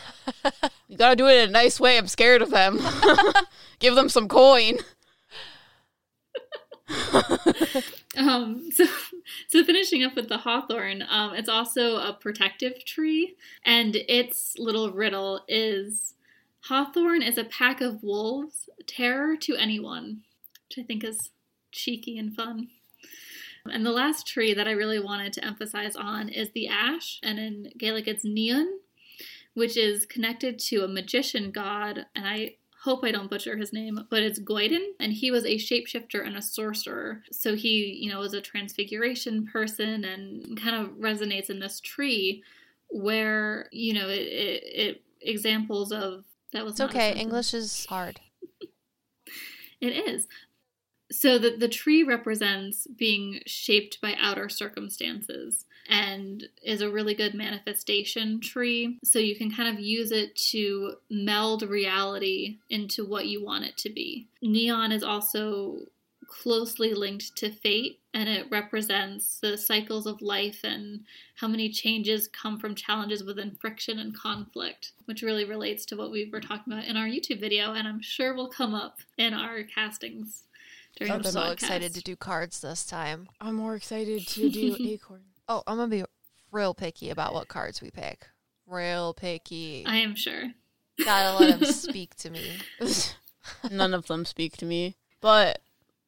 You 0.88 0.98
gotta 0.98 1.16
do 1.16 1.28
it 1.28 1.44
in 1.44 1.50
a 1.50 1.52
nice 1.52 1.80
way. 1.80 1.98
I'm 1.98 2.08
scared 2.08 2.42
of 2.42 2.50
them. 2.50 2.80
Give 3.80 3.94
them 3.96 4.10
some 4.10 4.28
coin. 4.28 4.80
Um, 8.18 8.70
so, 8.72 8.86
so 9.48 9.64
finishing 9.64 10.04
up 10.04 10.16
with 10.16 10.30
the 10.30 10.40
hawthorn, 10.40 11.04
um, 11.10 11.36
it's 11.36 11.48
also 11.48 11.98
a 11.98 12.12
protective 12.12 12.84
tree, 12.84 13.36
and 13.64 13.96
its 13.96 14.58
little 14.58 14.92
riddle 14.92 15.42
is 15.48 16.16
hawthorn 16.62 17.22
is 17.22 17.38
a 17.38 17.44
pack 17.44 17.82
of 17.82 18.04
wolves, 18.04 18.70
terror 18.88 19.38
to 19.38 19.56
anyone, 19.56 20.22
which 20.68 20.84
I 20.84 20.86
think 20.86 21.04
is 21.04 21.30
cheeky 21.72 22.18
and 22.18 22.36
fun. 22.36 22.70
And 23.72 23.86
the 23.86 23.92
last 23.92 24.28
tree 24.28 24.54
that 24.54 24.68
I 24.68 24.72
really 24.72 25.00
wanted 25.00 25.32
to 25.34 25.46
emphasize 25.46 25.96
on 25.96 26.30
is 26.30 26.50
the 26.52 26.68
ash, 26.68 27.20
and 27.22 27.40
in 27.40 27.72
Gaelic 27.78 28.08
it's 28.08 28.26
Nion, 28.26 28.80
which 29.54 29.78
is 29.78 30.06
connected 30.06 30.58
to 30.60 30.84
a 30.84 30.88
magician 30.88 31.52
god, 31.52 32.08
and 32.16 32.28
I 32.28 32.56
hope 32.82 33.04
I 33.04 33.12
don't 33.12 33.30
butcher 33.30 33.58
his 33.58 33.74
name, 33.74 34.00
but 34.10 34.24
it's 34.24 34.40
Gwydion, 34.40 34.94
and 35.00 35.12
he 35.12 35.32
was 35.32 35.46
a 35.46 35.58
shapeshifter 35.58 36.26
and 36.26 36.38
a 36.38 36.42
sorcerer. 36.42 37.24
So 37.32 37.56
he, 37.56 37.98
you 38.02 38.10
know, 38.10 38.20
was 38.20 38.34
a 38.34 38.42
transfiguration 38.42 39.46
person 39.48 40.06
and 40.06 40.60
kind 40.60 40.76
of 40.76 40.92
resonates 40.94 41.50
in 41.50 41.60
this 41.60 41.82
tree 41.82 42.44
where, 42.90 43.68
you 43.72 43.94
know, 43.94 44.08
it, 44.08 44.22
it, 44.22 44.64
it 44.64 45.04
examples 45.22 45.92
of 45.92 46.24
that 46.54 46.64
was 46.64 46.74
It's 46.74 46.82
okay. 46.82 47.14
English 47.14 47.54
is 47.54 47.86
hard. 47.86 48.20
It 49.82 50.10
is. 50.10 50.28
So 51.10 51.38
the, 51.38 51.52
the 51.52 51.70
tree 51.70 52.04
represents 52.04 52.86
being 52.86 53.40
shaped 53.46 54.02
by 54.02 54.14
outer 54.20 54.50
circumstances 54.50 55.66
and 55.90 56.48
is 56.62 56.82
a 56.82 56.90
really 56.90 57.16
good 57.16 57.34
manifestation 57.34 58.40
tree. 58.40 59.00
So 59.04 59.20
you 59.20 59.36
can 59.36 59.52
kind 59.52 59.76
of 59.76 59.84
use 59.84 60.12
it 60.12 60.36
to 60.52 60.94
meld 61.10 61.64
reality 61.64 62.60
into 62.70 63.06
what 63.06 63.26
you 63.26 63.44
want 63.44 63.66
it 63.66 63.76
to 63.78 63.90
be. 63.90 64.28
Nion 64.44 64.94
is 64.94 65.04
also 65.04 65.80
closely 66.28 66.94
linked 66.94 67.36
to 67.36 67.50
fate 67.52 68.00
and 68.14 68.30
it 68.30 68.46
represents 68.52 69.40
the 69.40 69.58
cycles 69.58 70.06
of 70.06 70.22
life 70.22 70.60
and 70.64 71.02
how 71.36 71.48
many 71.48 71.70
changes 71.70 72.28
come 72.28 72.60
from 72.60 72.76
challenges 72.76 73.24
within 73.24 73.58
friction 73.60 73.98
and 73.98 74.16
conflict, 74.16 74.92
which 75.06 75.24
really 75.24 75.44
relates 75.46 75.86
to 75.86 75.96
what 75.96 76.12
we 76.12 76.30
were 76.32 76.40
talking 76.40 76.72
about 76.72 76.86
in 76.86 76.96
our 76.96 77.08
YouTube 77.08 77.40
video 77.40 77.74
and 77.74 77.88
I'm 77.88 78.02
sure 78.02 78.36
will 78.36 78.50
come 78.50 78.76
up 78.76 79.00
in 79.18 79.34
our 79.34 79.64
castings 79.64 80.44
during 80.96 81.12
I'm 81.12 81.24
so 81.24 81.40
podcast. 81.40 81.54
excited 81.54 81.96
to 81.96 82.02
do 82.02 82.16
cards 82.16 82.62
this 82.62 82.86
time. 82.86 83.28
I'm 83.42 83.56
more 83.56 83.76
excited 83.76 84.28
to 84.28 84.50
do 84.50 84.78
acorn. 84.80 85.22
Oh, 85.50 85.64
I'm 85.68 85.78
going 85.78 85.90
to 85.90 85.96
be 85.98 86.04
real 86.52 86.74
picky 86.74 87.10
about 87.10 87.34
what 87.34 87.48
cards 87.48 87.82
we 87.82 87.90
pick. 87.90 88.28
Real 88.68 89.14
picky. 89.16 89.84
I 89.86 89.98
am 89.98 90.16
sure. 90.16 90.44
Gotta 91.04 91.38
let 91.44 91.60
them 91.60 91.70
speak 91.72 92.14
to 92.18 92.30
me. 92.30 92.58
None 93.72 93.94
of 93.94 94.06
them 94.08 94.26
speak 94.26 94.58
to 94.58 94.66
me. 94.66 94.96
But 95.22 95.60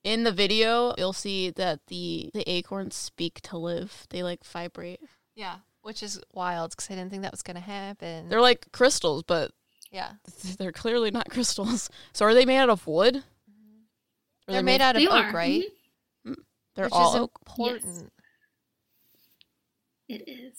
in 0.04 0.24
the 0.24 0.32
video, 0.32 0.94
you'll 0.98 1.14
see 1.14 1.50
that 1.52 1.88
the 1.88 2.30
the 2.34 2.48
acorns 2.50 2.96
speak 2.96 3.42
to 3.44 3.58
Liv. 3.58 4.06
They 4.10 4.22
like 4.22 4.44
vibrate. 4.46 5.00
Yeah, 5.34 5.56
which 5.82 6.04
is 6.04 6.22
wild 6.34 6.72
because 6.72 6.92
I 6.92 6.96
didn't 6.96 7.10
think 7.10 7.24
that 7.24 7.32
was 7.32 7.42
going 7.42 7.56
to 7.56 7.62
happen. 7.62 8.30
They're 8.30 8.42
like 8.42 8.72
crystals, 8.74 9.24
but 9.24 9.52
yeah. 9.92 10.12
they're 10.60 10.72
clearly 10.72 11.10
not 11.10 11.30
crystals. 11.30 11.90
So 12.14 12.26
are 12.26 12.34
they 12.34 12.46
made 12.46 12.60
out 12.60 12.70
of 12.70 12.86
wood? 12.86 13.16
Or 14.48 14.54
They're 14.54 14.64
made 14.64 14.82
out 14.82 14.98
of 14.98 15.04
oak, 15.04 15.12
are. 15.12 15.32
right? 15.32 15.64
Mhm. 16.28 16.36
They're 16.76 16.86
which 16.86 16.94
all 16.94 17.16
is 17.16 17.22
oak. 17.22 17.32
It 20.12 20.28
is. 20.28 20.58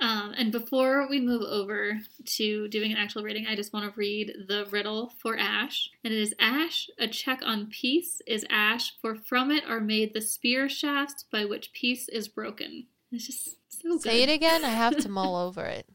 Um, 0.00 0.32
and 0.38 0.50
before 0.50 1.06
we 1.10 1.20
move 1.20 1.42
over 1.42 1.98
to 2.24 2.68
doing 2.68 2.90
an 2.90 2.96
actual 2.96 3.22
rating, 3.22 3.46
I 3.46 3.54
just 3.54 3.74
want 3.74 3.84
to 3.84 3.98
read 3.98 4.32
the 4.48 4.64
riddle 4.70 5.12
for 5.18 5.36
Ash. 5.36 5.90
And 6.02 6.14
it 6.14 6.18
is 6.18 6.34
Ash, 6.38 6.88
a 6.98 7.06
check 7.06 7.40
on 7.44 7.66
peace 7.66 8.22
is 8.26 8.46
Ash, 8.48 8.94
for 9.02 9.14
from 9.14 9.50
it 9.50 9.64
are 9.68 9.80
made 9.80 10.14
the 10.14 10.22
spear 10.22 10.70
shafts 10.70 11.22
by 11.30 11.44
which 11.44 11.74
peace 11.74 12.08
is 12.08 12.28
broken. 12.28 12.86
It's 13.12 13.26
just 13.26 13.56
so 13.68 13.90
good. 13.90 14.02
Say 14.02 14.22
it 14.22 14.30
again. 14.30 14.64
I 14.64 14.70
have 14.70 14.96
to 14.98 15.08
mull 15.10 15.36
over 15.46 15.66
it. 15.66 15.86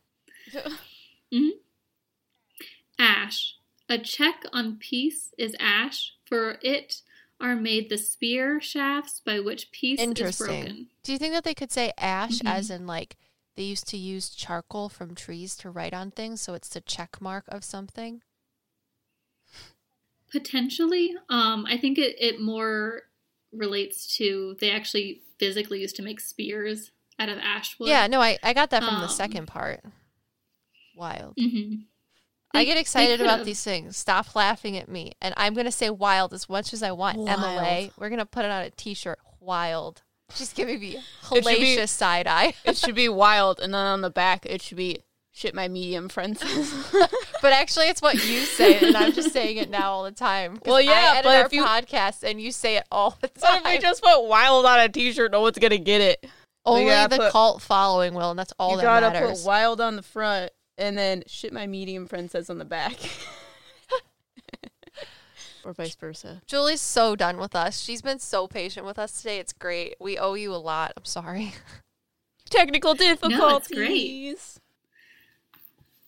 Hmm. 1.31 1.49
Ash, 2.99 3.55
a 3.89 3.97
check 3.97 4.43
on 4.53 4.77
peace 4.77 5.33
is 5.35 5.55
Ash, 5.59 6.13
for 6.27 6.59
it 6.61 7.01
are 7.43 7.55
made 7.55 7.89
the 7.89 7.97
spear 7.97 8.59
shafts 8.61 9.19
by 9.19 9.39
which 9.39 9.69
peace 9.71 9.99
is 9.99 10.37
broken. 10.37 10.87
Do 11.03 11.11
you 11.11 11.17
think 11.19 11.33
that 11.33 11.43
they 11.43 11.53
could 11.53 11.71
say 11.71 11.91
ash 11.97 12.39
Mhm. 12.39 12.47
as 12.49 12.69
in 12.71 12.87
like 12.87 13.17
they 13.55 13.63
used 13.63 13.85
to 13.89 13.97
use 13.97 14.29
charcoal 14.29 14.89
from 14.89 15.13
trees 15.13 15.55
to 15.57 15.69
write 15.69 15.93
on 15.93 16.09
things, 16.09 16.41
so 16.41 16.53
it's 16.55 16.69
the 16.69 16.81
check 16.81 17.21
mark 17.21 17.43
of 17.49 17.63
something? 17.63 18.23
Potentially. 20.31 21.13
Um, 21.29 21.65
I 21.67 21.77
think 21.77 21.97
it, 21.99 22.15
it 22.19 22.41
more 22.41 23.03
relates 23.51 24.17
to 24.17 24.55
they 24.59 24.71
actually 24.71 25.21
physically 25.37 25.79
used 25.81 25.95
to 25.97 26.01
make 26.01 26.19
spears 26.19 26.91
out 27.19 27.29
of 27.29 27.37
ash 27.37 27.77
wood. 27.77 27.89
Yeah, 27.89 28.07
no, 28.07 28.19
I, 28.21 28.39
I 28.41 28.53
got 28.53 28.71
that 28.71 28.83
from 28.83 28.95
the 28.95 29.03
Um, 29.03 29.09
second 29.09 29.45
part. 29.47 29.81
Wild. 30.95 31.35
hmm 31.37 31.75
I 32.53 32.65
get 32.65 32.77
excited 32.77 33.19
about 33.19 33.45
these 33.45 33.63
things. 33.63 33.97
Stop 33.97 34.35
laughing 34.35 34.77
at 34.77 34.87
me. 34.87 35.13
And 35.21 35.33
I'm 35.37 35.53
going 35.53 35.65
to 35.65 35.71
say 35.71 35.89
wild 35.89 36.33
as 36.33 36.47
much 36.47 36.71
as 36.73 36.83
I 36.83 36.91
want. 36.91 37.17
MLA. 37.17 37.91
We're 37.97 38.09
going 38.09 38.19
to 38.19 38.25
put 38.25 38.45
it 38.45 38.51
on 38.51 38.63
a 38.63 38.69
t 38.69 38.93
shirt. 38.93 39.19
Wild. 39.39 40.03
Just 40.35 40.55
giving 40.55 40.79
me 40.79 40.97
hellacious 41.23 41.89
side 41.89 42.27
eye. 42.27 42.53
it 42.65 42.77
should 42.77 42.95
be 42.95 43.09
wild, 43.09 43.59
and 43.59 43.73
then 43.73 43.85
on 43.85 44.01
the 44.01 44.09
back 44.09 44.45
it 44.45 44.61
should 44.61 44.77
be 44.77 44.99
shit. 45.31 45.53
My 45.53 45.67
medium 45.67 46.09
friends. 46.09 46.41
but 47.41 47.53
actually, 47.53 47.87
it's 47.87 48.01
what 48.01 48.15
you 48.15 48.39
say, 48.39 48.79
and 48.79 48.95
I'm 48.95 49.11
just 49.11 49.31
saying 49.31 49.57
it 49.57 49.69
now 49.69 49.91
all 49.91 50.03
the 50.03 50.11
time. 50.11 50.59
Well, 50.65 50.81
yeah, 50.81 50.91
I 50.91 51.11
edit 51.17 51.23
but 51.25 51.35
our 51.37 51.45
if 51.45 51.53
you- 51.53 51.63
podcast, 51.63 52.23
and 52.23 52.39
you 52.41 52.51
say 52.51 52.77
it 52.77 52.85
all 52.91 53.17
the 53.21 53.27
time. 53.27 53.61
if 53.65 53.71
we 53.73 53.77
just 53.79 54.01
put 54.03 54.23
wild 54.27 54.65
on 54.65 54.79
a 54.79 54.89
t-shirt? 54.89 55.31
No 55.31 55.41
one's 55.41 55.57
gonna 55.59 55.77
get 55.77 56.01
it. 56.01 56.25
Only 56.65 56.85
the 56.85 57.17
put- 57.17 57.31
cult 57.31 57.61
following 57.61 58.13
will, 58.13 58.29
and 58.29 58.39
that's 58.39 58.53
all 58.57 58.71
you 58.71 58.77
that 58.77 58.83
gotta 58.83 59.11
matters. 59.11 59.41
put 59.41 59.47
wild 59.47 59.81
on 59.81 59.97
the 59.97 60.03
front, 60.03 60.51
and 60.77 60.97
then 60.97 61.23
shit 61.27 61.53
my 61.53 61.67
medium 61.67 62.07
friend 62.07 62.29
says 62.29 62.49
on 62.49 62.57
the 62.57 62.65
back, 62.65 62.95
or 65.65 65.73
vice 65.73 65.95
versa. 65.95 66.41
Julie's 66.45 66.81
so 66.81 67.15
done 67.15 67.37
with 67.37 67.55
us. 67.55 67.79
She's 67.79 68.01
been 68.01 68.19
so 68.19 68.47
patient 68.47 68.85
with 68.85 68.99
us 68.99 69.13
today. 69.13 69.39
It's 69.39 69.53
great. 69.53 69.95
We 69.99 70.17
owe 70.17 70.33
you 70.33 70.53
a 70.53 70.57
lot. 70.57 70.93
I'm 70.97 71.05
sorry. 71.05 71.53
Technical 72.49 72.93
difficulties. 72.93 73.71
No, 73.71 73.75
great. 73.75 74.37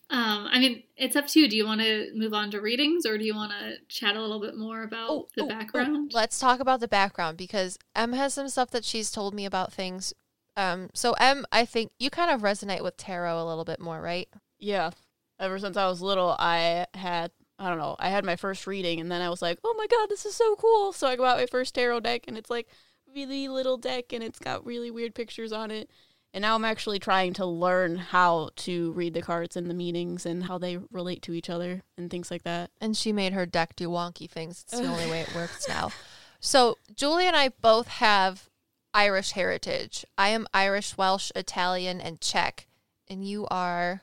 Um, 0.08 0.46
I 0.50 0.60
mean, 0.60 0.84
it's 0.96 1.16
up 1.16 1.26
to 1.28 1.40
you. 1.40 1.48
Do 1.48 1.56
you 1.56 1.64
want 1.64 1.80
to 1.80 2.12
move 2.14 2.32
on 2.32 2.52
to 2.52 2.60
readings, 2.60 3.04
or 3.04 3.18
do 3.18 3.24
you 3.24 3.34
want 3.34 3.50
to 3.50 3.74
chat 3.88 4.14
a 4.14 4.20
little 4.20 4.40
bit 4.40 4.56
more 4.56 4.84
about 4.84 5.10
Oh, 5.10 5.28
the 5.34 5.42
oh, 5.42 5.46
oh, 5.46 5.48
background? 5.48 6.12
Let's 6.14 6.38
talk 6.38 6.60
about 6.60 6.78
the 6.78 6.86
background 6.86 7.36
because 7.36 7.76
Em 7.96 8.12
has 8.12 8.34
some 8.34 8.48
stuff 8.48 8.70
that 8.70 8.84
she's 8.84 9.10
told 9.10 9.34
me 9.34 9.44
about 9.44 9.72
things. 9.72 10.14
Um, 10.56 10.90
so 10.94 11.12
Em, 11.14 11.44
I 11.50 11.64
think 11.64 11.90
you 11.98 12.08
kind 12.08 12.30
of 12.30 12.42
resonate 12.42 12.84
with 12.84 12.96
tarot 12.96 13.42
a 13.42 13.44
little 13.44 13.64
bit 13.64 13.80
more, 13.80 14.00
right? 14.00 14.28
Yeah. 14.58 14.90
Ever 15.38 15.58
since 15.58 15.76
I 15.76 15.86
was 15.88 16.00
little, 16.00 16.34
I 16.38 16.86
had 16.94 17.30
I 17.58 17.68
don't 17.68 17.78
know. 17.78 17.96
I 17.98 18.10
had 18.10 18.24
my 18.24 18.36
first 18.36 18.66
reading, 18.66 19.00
and 19.00 19.10
then 19.10 19.22
I 19.22 19.30
was 19.30 19.40
like, 19.40 19.58
"Oh 19.64 19.74
my 19.78 19.86
god, 19.86 20.10
this 20.10 20.26
is 20.26 20.34
so 20.34 20.56
cool!" 20.56 20.92
So 20.92 21.06
I 21.06 21.16
got 21.16 21.38
my 21.38 21.46
first 21.46 21.74
tarot 21.74 22.00
deck, 22.00 22.24
and 22.28 22.36
it's 22.36 22.50
like 22.50 22.68
really 23.14 23.48
little 23.48 23.78
deck, 23.78 24.12
and 24.12 24.22
it's 24.22 24.38
got 24.38 24.66
really 24.66 24.90
weird 24.90 25.14
pictures 25.14 25.52
on 25.52 25.70
it. 25.70 25.90
And 26.34 26.42
now 26.42 26.54
I'm 26.54 26.66
actually 26.66 26.98
trying 26.98 27.32
to 27.34 27.46
learn 27.46 27.96
how 27.96 28.50
to 28.56 28.92
read 28.92 29.14
the 29.14 29.22
cards 29.22 29.56
and 29.56 29.70
the 29.70 29.74
meanings 29.74 30.26
and 30.26 30.44
how 30.44 30.58
they 30.58 30.76
relate 30.76 31.22
to 31.22 31.32
each 31.32 31.48
other 31.48 31.82
and 31.96 32.10
things 32.10 32.30
like 32.30 32.42
that. 32.42 32.70
And 32.78 32.94
she 32.94 33.10
made 33.10 33.32
her 33.32 33.46
deck 33.46 33.74
do 33.74 33.88
wonky 33.88 34.28
things. 34.28 34.62
It's 34.64 34.78
the 34.78 34.86
only 34.86 35.10
way 35.10 35.20
it 35.22 35.34
works 35.34 35.66
now. 35.66 35.92
So 36.38 36.76
Julie 36.94 37.26
and 37.26 37.36
I 37.36 37.48
both 37.48 37.88
have 37.88 38.50
Irish 38.92 39.30
heritage. 39.30 40.04
I 40.18 40.28
am 40.28 40.46
Irish, 40.52 40.98
Welsh, 40.98 41.30
Italian, 41.34 42.02
and 42.02 42.20
Czech. 42.20 42.66
And 43.08 43.26
you 43.26 43.46
are 43.50 44.02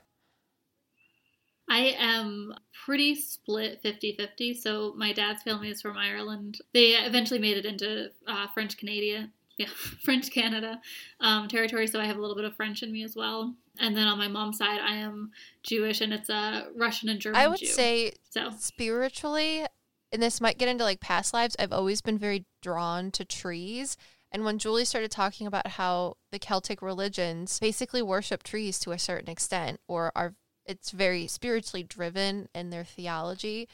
I 1.70 1.96
am 1.98 2.54
pretty 2.86 3.16
split 3.16 3.82
50 3.82 4.16
50. 4.18 4.54
So, 4.56 4.94
my 4.98 5.14
dad's 5.14 5.44
family 5.44 5.70
is 5.70 5.82
from 5.82 5.98
Ireland. 5.98 6.60
They 6.74 6.92
eventually 6.92 7.40
made 7.40 7.58
it 7.58 7.66
into 7.66 8.12
uh, 8.28 8.48
French 8.54 8.78
Canadian, 8.78 9.32
yeah, 9.58 9.68
French 10.04 10.32
Canada 10.32 10.82
um, 11.20 11.48
territory. 11.48 11.88
So, 11.88 12.00
I 12.00 12.06
have 12.06 12.18
a 12.18 12.22
little 12.22 12.36
bit 12.36 12.46
of 12.46 12.56
French 12.56 12.84
in 12.84 12.92
me 12.92 13.04
as 13.04 13.16
well. 13.16 13.54
And 13.80 13.98
then 13.98 14.08
on 14.08 14.18
my 14.18 14.28
mom's 14.28 14.58
side, 14.58 14.80
I 14.82 14.96
am 14.96 15.32
Jewish 15.64 16.02
and 16.02 16.14
it's 16.14 16.30
a 16.30 16.68
Russian 16.76 17.10
and 17.10 17.20
German 17.20 17.42
I 17.42 17.48
would 17.48 17.60
Jew. 17.60 17.66
say 17.66 18.12
so. 18.30 18.52
spiritually, 18.60 19.66
and 20.12 20.22
this 20.22 20.40
might 20.40 20.60
get 20.60 20.70
into 20.70 20.84
like 20.84 21.00
past 21.00 21.34
lives, 21.34 21.56
I've 21.58 21.74
always 21.74 22.02
been 22.02 22.20
very 22.20 22.46
drawn 22.62 23.10
to 23.12 23.26
trees. 23.26 23.98
And 24.32 24.44
when 24.44 24.58
Julie 24.58 24.86
started 24.86 25.12
talking 25.12 25.48
about 25.48 25.68
how 25.68 26.18
the 26.32 26.40
Celtic 26.40 26.82
religions 26.82 27.60
basically 27.60 28.02
worship 28.02 28.44
trees 28.44 28.80
to 28.80 28.92
a 28.92 29.00
certain 29.00 29.30
extent, 29.30 29.80
or 29.88 30.12
are 30.16 30.34
it's 30.66 30.92
very 30.92 31.28
spiritually 31.28 31.84
driven 31.84 32.50
in 32.54 32.70
their 32.70 32.84
theology, 32.84 33.68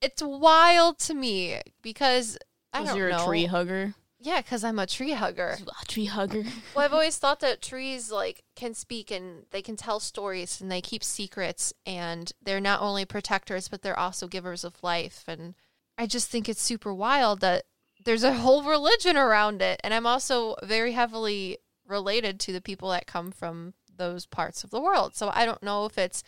it's 0.00 0.22
wild 0.22 0.98
to 1.00 1.14
me 1.14 1.60
because 1.82 2.38
I 2.72 2.84
don't 2.84 2.96
you're 2.96 3.10
know. 3.10 3.22
a 3.22 3.26
tree 3.26 3.46
hugger. 3.46 3.94
Yeah, 4.22 4.42
because 4.42 4.64
I'm 4.64 4.78
a 4.78 4.86
tree 4.86 5.12
hugger. 5.12 5.56
A 5.82 5.86
tree 5.86 6.04
hugger. 6.04 6.44
Well, 6.74 6.84
I've 6.84 6.92
always 6.92 7.16
thought 7.16 7.40
that 7.40 7.62
trees 7.62 8.12
like 8.12 8.42
can 8.54 8.74
speak 8.74 9.10
and 9.10 9.46
they 9.50 9.62
can 9.62 9.76
tell 9.76 9.98
stories 9.98 10.60
and 10.60 10.70
they 10.70 10.82
keep 10.82 11.02
secrets 11.02 11.72
and 11.86 12.30
they're 12.42 12.60
not 12.60 12.82
only 12.82 13.04
protectors 13.04 13.68
but 13.68 13.82
they're 13.82 13.98
also 13.98 14.28
givers 14.28 14.62
of 14.62 14.82
life 14.82 15.24
and 15.26 15.54
I 15.96 16.06
just 16.06 16.28
think 16.28 16.48
it's 16.48 16.62
super 16.62 16.92
wild 16.94 17.40
that 17.40 17.64
there's 18.04 18.22
a 18.22 18.34
whole 18.34 18.62
religion 18.62 19.16
around 19.16 19.62
it 19.62 19.80
and 19.82 19.92
I'm 19.92 20.06
also 20.06 20.54
very 20.62 20.92
heavily 20.92 21.58
related 21.86 22.38
to 22.40 22.52
the 22.52 22.60
people 22.60 22.90
that 22.90 23.06
come 23.06 23.30
from 23.30 23.74
those 24.00 24.26
parts 24.26 24.64
of 24.64 24.70
the 24.70 24.80
world. 24.80 25.14
So 25.14 25.30
I 25.32 25.46
don't 25.46 25.62
know 25.62 25.84
if 25.84 25.96
it's 25.96 26.24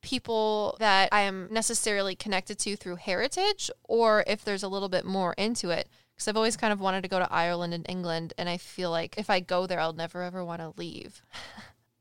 people 0.00 0.76
that 0.78 1.08
I 1.12 1.22
am 1.22 1.48
necessarily 1.50 2.14
connected 2.14 2.58
to 2.60 2.76
through 2.76 2.96
heritage 2.96 3.70
or 3.84 4.24
if 4.26 4.44
there's 4.44 4.62
a 4.62 4.68
little 4.68 4.88
bit 4.88 5.04
more 5.04 5.34
into 5.34 5.70
it 5.70 5.88
because 6.18 6.26
I've 6.26 6.36
always 6.36 6.56
kind 6.56 6.72
of 6.72 6.80
wanted 6.80 7.02
to 7.02 7.08
go 7.08 7.20
to 7.20 7.32
Ireland 7.32 7.74
and 7.74 7.86
England, 7.88 8.34
and 8.36 8.48
I 8.48 8.56
feel 8.56 8.90
like 8.90 9.14
if 9.18 9.30
I 9.30 9.38
go 9.38 9.68
there, 9.68 9.78
I'll 9.78 9.92
never 9.92 10.24
ever 10.24 10.44
want 10.44 10.60
to 10.60 10.74
leave. 10.76 11.22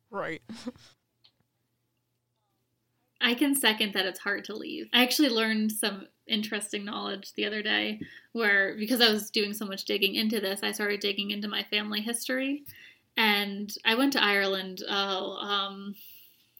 Right. 0.09 0.41
I 3.21 3.33
can 3.33 3.53
second 3.53 3.93
that 3.93 4.05
it's 4.05 4.19
hard 4.19 4.45
to 4.45 4.55
leave. 4.55 4.87
I 4.93 5.03
actually 5.03 5.29
learned 5.29 5.71
some 5.71 6.07
interesting 6.27 6.85
knowledge 6.85 7.33
the 7.33 7.45
other 7.45 7.61
day 7.61 7.99
where, 8.31 8.75
because 8.77 9.01
I 9.01 9.11
was 9.11 9.29
doing 9.29 9.53
so 9.53 9.65
much 9.65 9.85
digging 9.85 10.15
into 10.15 10.39
this, 10.39 10.61
I 10.63 10.71
started 10.71 11.01
digging 11.01 11.31
into 11.31 11.47
my 11.47 11.63
family 11.63 12.01
history. 12.01 12.63
And 13.17 13.73
I 13.83 13.95
went 13.95 14.13
to 14.13 14.23
Ireland, 14.23 14.83
oh, 14.87 15.37
um, 15.37 15.95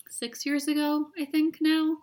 six 0.09 0.45
years 0.45 0.67
ago, 0.67 1.07
I 1.17 1.25
think 1.25 1.59
now. 1.61 1.99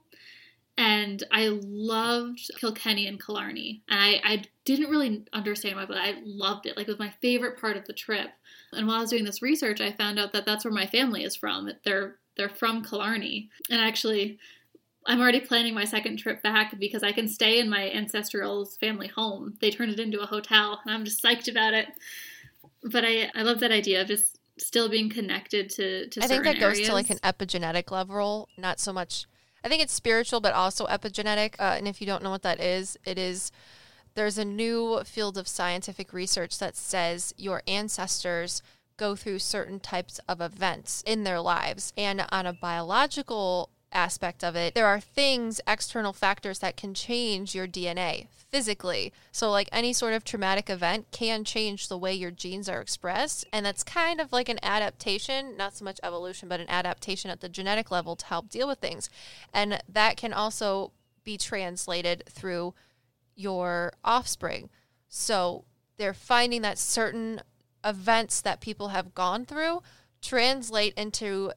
And 0.77 1.23
I 1.31 1.49
loved 1.49 2.51
Kilkenny 2.59 3.07
and 3.07 3.25
Killarney. 3.25 3.83
And 3.89 4.01
I, 4.01 4.21
I 4.25 4.43
didn't 4.65 4.91
really 4.91 5.25
understand 5.33 5.77
why, 5.77 5.87
but 5.87 5.99
I 5.99 6.15
loved 6.25 6.67
it. 6.67 6.77
Like, 6.77 6.89
it 6.89 6.91
was 6.91 6.99
my 6.99 7.13
favorite 7.21 7.61
part 7.61 7.77
of 7.77 7.85
the 7.87 7.93
trip. 7.93 8.31
And 8.73 8.87
while 8.87 8.97
I 8.97 9.01
was 9.01 9.11
doing 9.11 9.25
this 9.25 9.43
research, 9.43 9.81
I 9.81 9.93
found 9.93 10.19
out 10.19 10.33
that 10.33 10.47
that's 10.47 10.65
where 10.65 10.73
my 10.73 10.87
family 10.87 11.25
is 11.25 11.37
from. 11.37 11.71
They're 11.85 12.17
they're 12.37 12.49
from 12.49 12.85
Killarney. 12.85 13.51
And 13.71 13.81
actually, 13.81 14.39
I'm 15.07 15.21
already 15.21 15.39
planning 15.39 15.75
my 15.75 15.85
second 15.85 16.17
trip 16.17 16.43
back 16.43 16.79
because 16.81 17.05
I 17.05 17.13
can 17.13 17.29
stay 17.29 17.61
in 17.61 17.71
my 17.71 17.91
ancestral's 17.91 18.77
family 18.77 19.07
home. 19.07 19.57
They 19.61 19.71
turned 19.71 19.93
it 19.93 20.01
into 20.01 20.21
a 20.21 20.27
hotel, 20.27 20.81
and 20.85 20.93
I'm 20.93 21.05
just 21.05 21.23
psyched 21.23 21.49
about 21.49 21.75
it. 21.75 21.89
But 22.83 23.05
I 23.05 23.31
I 23.35 23.43
love 23.43 23.61
that 23.61 23.71
idea 23.71 24.01
of 24.01 24.09
just 24.09 24.39
still 24.59 24.89
being 24.89 25.11
connected 25.11 25.71
to 25.71 26.09
to 26.09 26.23
I 26.23 26.27
think 26.27 26.45
that 26.45 26.61
goes 26.61 26.75
areas. 26.75 26.89
to 26.89 26.95
like 26.95 27.11
an 27.11 27.19
epigenetic 27.19 27.91
level, 27.91 28.49
not 28.57 28.81
so 28.81 28.93
much. 28.93 29.27
I 29.65 29.69
think 29.69 29.83
it's 29.83 29.93
spiritual, 29.93 30.41
but 30.41 30.53
also 30.53 30.87
epigenetic. 30.87 31.55
Uh, 31.59 31.75
and 31.77 31.89
if 31.89 32.01
you 32.01 32.07
don't 32.07 32.23
know 32.23 32.31
what 32.31 32.43
that 32.43 32.61
is, 32.61 32.99
it 33.05 33.19
is 33.19 33.51
there's 34.15 34.39
a 34.39 34.45
new 34.45 35.03
field 35.05 35.37
of 35.37 35.49
scientific 35.49 36.13
research 36.13 36.59
that 36.59 36.77
says 36.77 37.35
your 37.37 37.63
ancestors 37.67 38.63
go 38.97 39.17
through 39.17 39.41
certain 39.41 39.81
types 39.81 40.21
of 40.29 40.41
events 40.41 41.03
in 41.07 41.25
their 41.25 41.41
lives. 41.41 41.93
And 41.97 42.25
on 42.31 42.47
a 42.47 42.53
biological 42.53 43.71
aspect 43.93 44.45
of 44.45 44.55
it, 44.55 44.75
there 44.75 44.87
are 44.87 45.01
things, 45.01 45.61
external 45.67 46.13
factors 46.13 46.61
that 46.61 46.77
can 46.77 46.95
change 46.95 47.55
your 47.55 47.67
DNA 47.67 48.29
physically. 48.55 49.13
So, 49.33 49.51
like 49.51 49.69
any 49.73 49.93
sort 49.93 50.15
of 50.15 50.23
traumatic 50.23 50.71
event 50.71 51.09
can 51.11 51.43
change 51.43 51.89
the 51.89 51.99
way 51.99 52.15
your 52.15 52.31
genes 52.31 52.69
are 52.69 52.81
expressed. 52.81 53.45
And 53.53 53.67
that's 53.67 53.83
kind 53.83 54.21
of 54.21 54.33
like 54.33 54.49
an 54.49 54.61
adaptation, 54.63 55.57
not 55.57 55.75
so 55.77 55.85
much 55.85 55.99
evolution, 56.05 56.49
but 56.49 56.61
an 56.61 56.71
adaptation 56.71 57.33
at 57.33 57.41
the 57.41 57.49
genetic 57.49 57.91
level 57.91 58.15
to 58.15 58.27
help 58.27 58.49
deal 58.49 58.69
with 58.69 58.79
things. 58.79 59.11
And 59.53 59.83
that 59.89 60.17
can 60.17 60.33
also 60.33 60.93
be 61.25 61.37
translated 61.37 62.23
through 62.31 62.75
your 63.35 63.95
offspring. 64.05 64.71
So, 65.09 65.65
they're 65.97 66.15
finding 66.15 66.63
that 66.63 66.79
certain 66.79 67.41
events 67.85 68.41
that 68.41 68.61
people 68.61 68.89
have 68.89 69.17
gone 69.17 69.47
through 69.47 69.83
translate 70.23 70.95
into 70.95 71.51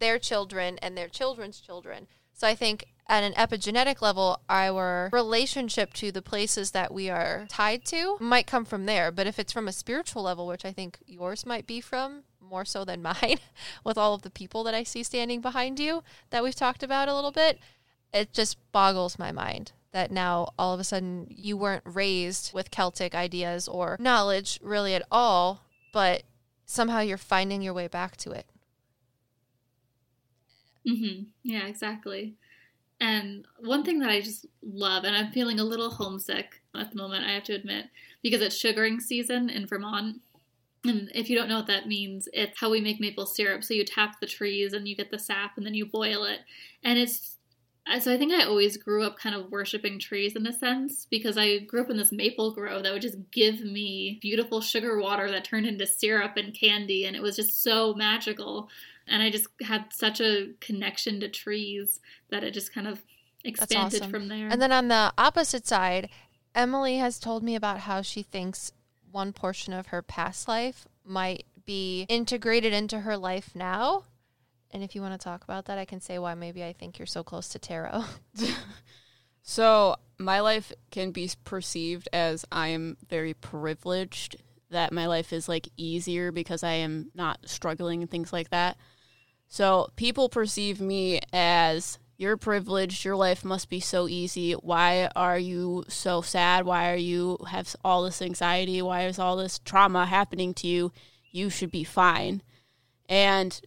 their 0.00 0.18
children 0.18 0.78
and 0.82 0.98
their 0.98 1.08
children's 1.08 1.60
children. 1.60 2.08
So 2.34 2.46
I 2.46 2.54
think 2.54 2.88
at 3.12 3.22
an 3.22 3.34
epigenetic 3.34 4.00
level, 4.00 4.40
our 4.48 5.10
relationship 5.12 5.92
to 5.92 6.10
the 6.10 6.22
places 6.22 6.70
that 6.70 6.94
we 6.94 7.10
are 7.10 7.44
tied 7.50 7.84
to 7.84 8.16
might 8.18 8.46
come 8.46 8.64
from 8.64 8.86
there. 8.86 9.12
But 9.12 9.26
if 9.26 9.38
it's 9.38 9.52
from 9.52 9.68
a 9.68 9.72
spiritual 9.72 10.22
level, 10.22 10.46
which 10.46 10.64
I 10.64 10.72
think 10.72 10.98
yours 11.06 11.44
might 11.44 11.66
be 11.66 11.82
from 11.82 12.22
more 12.40 12.64
so 12.64 12.86
than 12.86 13.02
mine, 13.20 13.36
with 13.84 13.98
all 13.98 14.14
of 14.14 14.22
the 14.22 14.30
people 14.30 14.64
that 14.64 14.74
I 14.74 14.82
see 14.82 15.02
standing 15.02 15.42
behind 15.42 15.78
you 15.78 16.02
that 16.30 16.42
we've 16.42 16.54
talked 16.54 16.82
about 16.82 17.08
a 17.08 17.14
little 17.14 17.32
bit, 17.32 17.58
it 18.14 18.32
just 18.32 18.56
boggles 18.72 19.18
my 19.18 19.30
mind 19.30 19.72
that 19.92 20.10
now 20.10 20.48
all 20.58 20.72
of 20.72 20.80
a 20.80 20.84
sudden 20.84 21.26
you 21.28 21.54
weren't 21.54 21.84
raised 21.84 22.54
with 22.54 22.70
Celtic 22.70 23.14
ideas 23.14 23.68
or 23.68 23.98
knowledge 24.00 24.58
really 24.62 24.94
at 24.94 25.06
all, 25.12 25.66
but 25.92 26.22
somehow 26.64 27.00
you're 27.00 27.18
finding 27.18 27.60
your 27.60 27.74
way 27.74 27.88
back 27.88 28.16
to 28.16 28.30
it. 28.30 28.46
Mm-hmm. 30.88 31.24
Yeah, 31.42 31.66
exactly. 31.66 32.36
And 33.02 33.46
one 33.58 33.82
thing 33.82 33.98
that 33.98 34.10
I 34.10 34.20
just 34.20 34.46
love, 34.62 35.02
and 35.02 35.16
I'm 35.16 35.32
feeling 35.32 35.58
a 35.58 35.64
little 35.64 35.90
homesick 35.90 36.62
at 36.72 36.92
the 36.92 36.96
moment, 36.96 37.24
I 37.24 37.32
have 37.32 37.42
to 37.44 37.52
admit, 37.52 37.86
because 38.22 38.40
it's 38.40 38.56
sugaring 38.56 39.00
season 39.00 39.50
in 39.50 39.66
Vermont. 39.66 40.20
And 40.84 41.10
if 41.12 41.28
you 41.28 41.36
don't 41.36 41.48
know 41.48 41.56
what 41.56 41.66
that 41.66 41.88
means, 41.88 42.28
it's 42.32 42.60
how 42.60 42.70
we 42.70 42.80
make 42.80 43.00
maple 43.00 43.26
syrup. 43.26 43.64
So 43.64 43.74
you 43.74 43.84
tap 43.84 44.20
the 44.20 44.26
trees 44.28 44.72
and 44.72 44.86
you 44.86 44.94
get 44.94 45.10
the 45.10 45.18
sap 45.18 45.56
and 45.56 45.66
then 45.66 45.74
you 45.74 45.84
boil 45.84 46.22
it. 46.22 46.40
And 46.84 46.96
it's 46.96 47.38
so 47.98 48.12
I 48.12 48.16
think 48.16 48.32
I 48.32 48.44
always 48.44 48.76
grew 48.76 49.02
up 49.02 49.18
kind 49.18 49.34
of 49.34 49.50
worshiping 49.50 49.98
trees 49.98 50.36
in 50.36 50.46
a 50.46 50.52
sense 50.52 51.08
because 51.10 51.36
I 51.36 51.58
grew 51.58 51.80
up 51.80 51.90
in 51.90 51.96
this 51.96 52.12
maple 52.12 52.52
grove 52.54 52.84
that 52.84 52.92
would 52.92 53.02
just 53.02 53.18
give 53.32 53.60
me 53.60 54.20
beautiful 54.22 54.60
sugar 54.60 55.00
water 55.00 55.28
that 55.32 55.44
turned 55.44 55.66
into 55.66 55.86
syrup 55.88 56.36
and 56.36 56.54
candy. 56.54 57.04
And 57.06 57.16
it 57.16 57.22
was 57.22 57.34
just 57.34 57.60
so 57.60 57.94
magical. 57.94 58.68
And 59.12 59.22
I 59.22 59.30
just 59.30 59.46
had 59.62 59.92
such 59.92 60.20
a 60.20 60.54
connection 60.60 61.20
to 61.20 61.28
trees 61.28 62.00
that 62.30 62.42
it 62.42 62.52
just 62.52 62.74
kind 62.74 62.88
of 62.88 63.02
expanded 63.44 64.00
awesome. 64.00 64.10
from 64.10 64.28
there. 64.28 64.48
And 64.48 64.60
then 64.60 64.72
on 64.72 64.88
the 64.88 65.12
opposite 65.18 65.66
side, 65.66 66.08
Emily 66.54 66.96
has 66.96 67.18
told 67.18 67.42
me 67.42 67.54
about 67.54 67.80
how 67.80 68.02
she 68.02 68.22
thinks 68.22 68.72
one 69.10 69.32
portion 69.32 69.72
of 69.72 69.88
her 69.88 70.02
past 70.02 70.48
life 70.48 70.88
might 71.04 71.44
be 71.64 72.06
integrated 72.08 72.72
into 72.72 73.00
her 73.00 73.16
life 73.16 73.50
now. 73.54 74.04
And 74.70 74.82
if 74.82 74.94
you 74.94 75.02
want 75.02 75.12
to 75.12 75.22
talk 75.22 75.44
about 75.44 75.66
that, 75.66 75.78
I 75.78 75.84
can 75.84 76.00
say 76.00 76.18
why 76.18 76.34
maybe 76.34 76.64
I 76.64 76.72
think 76.72 76.98
you're 76.98 77.06
so 77.06 77.22
close 77.22 77.48
to 77.50 77.58
tarot. 77.58 78.04
So, 79.42 79.96
my 80.18 80.40
life 80.40 80.72
can 80.90 81.10
be 81.10 81.28
perceived 81.44 82.08
as 82.12 82.44
I 82.52 82.68
am 82.68 82.96
very 83.08 83.34
privileged, 83.34 84.36
that 84.70 84.92
my 84.92 85.06
life 85.06 85.32
is 85.32 85.48
like 85.48 85.68
easier 85.76 86.30
because 86.30 86.62
I 86.62 86.74
am 86.74 87.10
not 87.14 87.40
struggling 87.44 88.02
and 88.02 88.10
things 88.10 88.32
like 88.32 88.50
that. 88.50 88.76
So, 89.52 89.90
people 89.96 90.30
perceive 90.30 90.80
me 90.80 91.20
as 91.30 91.98
you're 92.16 92.38
privileged, 92.38 93.04
your 93.04 93.16
life 93.16 93.44
must 93.44 93.68
be 93.68 93.80
so 93.80 94.08
easy. 94.08 94.52
Why 94.52 95.10
are 95.14 95.38
you 95.38 95.84
so 95.88 96.22
sad? 96.22 96.64
Why 96.64 96.90
are 96.90 96.96
you 96.96 97.36
have 97.46 97.76
all 97.84 98.02
this 98.02 98.22
anxiety? 98.22 98.80
Why 98.80 99.04
is 99.04 99.18
all 99.18 99.36
this 99.36 99.58
trauma 99.58 100.06
happening 100.06 100.54
to 100.54 100.66
you? 100.66 100.90
You 101.30 101.50
should 101.50 101.70
be 101.70 101.84
fine. 101.84 102.40
And 103.10 103.60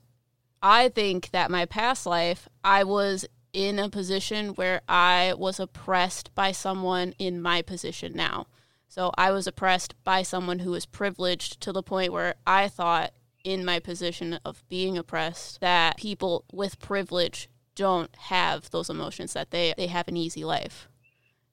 I 0.59 0.89
think 0.89 1.29
that 1.29 1.51
my 1.51 1.65
past 1.67 2.07
life, 2.07 2.49
I 2.63 2.83
was 2.83 3.23
in 3.53 3.77
a 3.77 3.87
position 3.87 4.55
where 4.55 4.81
I 4.89 5.35
was 5.37 5.59
oppressed 5.59 6.33
by 6.33 6.51
someone 6.51 7.13
in 7.19 7.43
my 7.43 7.61
position 7.61 8.13
now. 8.15 8.47
So 8.87 9.11
I 9.19 9.29
was 9.29 9.45
oppressed 9.45 9.93
by 10.03 10.23
someone 10.23 10.57
who 10.57 10.71
was 10.71 10.87
privileged 10.87 11.61
to 11.61 11.71
the 11.71 11.83
point 11.83 12.11
where 12.11 12.33
I 12.47 12.69
thought, 12.69 13.11
in 13.45 13.63
my 13.63 13.79
position 13.79 14.39
of 14.43 14.67
being 14.67 14.97
oppressed, 14.97 15.61
that 15.61 15.95
people 15.97 16.43
with 16.51 16.79
privilege 16.79 17.47
don't 17.75 18.13
have 18.15 18.69
those 18.71 18.89
emotions, 18.89 19.33
that 19.33 19.51
they, 19.51 19.73
they 19.77 19.87
have 19.87 20.07
an 20.07 20.17
easy 20.17 20.43
life. 20.43 20.89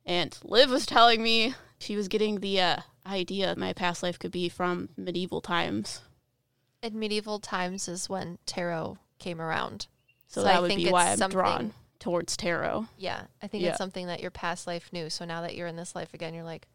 And 0.07 0.37
Liv 0.43 0.71
was 0.71 0.87
telling 0.87 1.23
me 1.23 1.55
she 1.79 1.95
was 1.95 2.09
getting 2.09 2.41
the 2.41 2.61
uh, 2.61 2.77
idea 3.07 3.55
my 3.57 3.73
past 3.75 4.03
life 4.03 4.19
could 4.19 4.33
be 4.33 4.49
from 4.49 4.89
medieval 4.97 5.41
times. 5.41 6.01
In 6.83 6.99
medieval 6.99 7.39
times 7.39 7.87
is 7.89 8.09
when 8.09 8.39
tarot 8.47 8.99
came 9.19 9.41
around. 9.41 9.87
So, 10.29 10.41
So 10.41 10.45
that 10.45 10.57
I 10.57 10.61
would 10.61 10.75
be 10.75 10.91
why 10.91 11.13
I'm 11.13 11.29
drawn 11.29 11.75
towards 11.99 12.37
tarot. 12.39 12.87
Yeah, 12.97 13.25
I 13.43 13.47
think 13.49 13.63
Yeah. 13.63 13.71
it's 13.71 13.79
something 13.79 14.07
that 14.07 14.21
your 14.21 14.31
past 14.31 14.67
life 14.67 14.93
knew. 14.93 15.11
So 15.11 15.25
now 15.27 15.43
that 15.43 15.55
you're 15.55 15.69
in 15.69 15.77
this 15.77 15.95
life 15.95 16.15
again, 16.15 16.33
you're 16.33 16.43
like, 16.43 16.67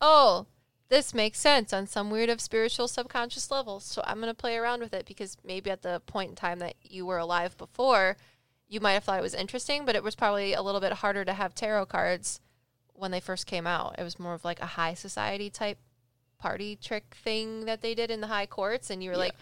oh, 0.00 0.46
this 0.88 1.12
makes 1.14 1.38
sense 1.40 1.72
on 1.72 1.86
some 1.86 2.10
weird 2.10 2.28
of 2.28 2.40
spiritual 2.40 2.88
subconscious 2.88 3.50
level. 3.50 3.80
So 3.80 4.02
I'm 4.06 4.20
going 4.20 4.30
to 4.30 4.34
play 4.34 4.56
around 4.56 4.80
with 4.80 4.94
it 4.94 5.04
because 5.06 5.36
maybe 5.44 5.70
at 5.70 5.82
the 5.82 6.00
point 6.06 6.30
in 6.30 6.36
time 6.36 6.58
that 6.60 6.74
you 6.82 7.04
were 7.06 7.18
alive 7.18 7.56
before, 7.58 8.16
you 8.68 8.80
might 8.80 8.92
have 8.92 9.04
thought 9.04 9.18
it 9.18 9.22
was 9.22 9.34
interesting, 9.34 9.84
but 9.84 9.96
it 9.96 10.02
was 10.02 10.14
probably 10.14 10.52
a 10.52 10.62
little 10.62 10.80
bit 10.80 10.92
harder 10.94 11.24
to 11.24 11.32
have 11.32 11.54
tarot 11.54 11.86
cards 11.86 12.40
when 12.94 13.10
they 13.10 13.20
first 13.20 13.46
came 13.46 13.66
out. 13.66 13.94
It 13.98 14.02
was 14.04 14.18
more 14.18 14.34
of 14.34 14.44
like 14.44 14.60
a 14.60 14.66
high 14.66 14.94
society 14.94 15.50
type 15.50 15.78
party 16.38 16.76
trick 16.76 17.16
thing 17.22 17.64
that 17.64 17.80
they 17.82 17.94
did 17.94 18.10
in 18.10 18.20
the 18.20 18.26
high 18.28 18.46
courts. 18.46 18.88
And 18.90 19.02
you 19.02 19.10
were 19.10 19.14
Yeah. 19.16 19.20
like, 19.20 19.34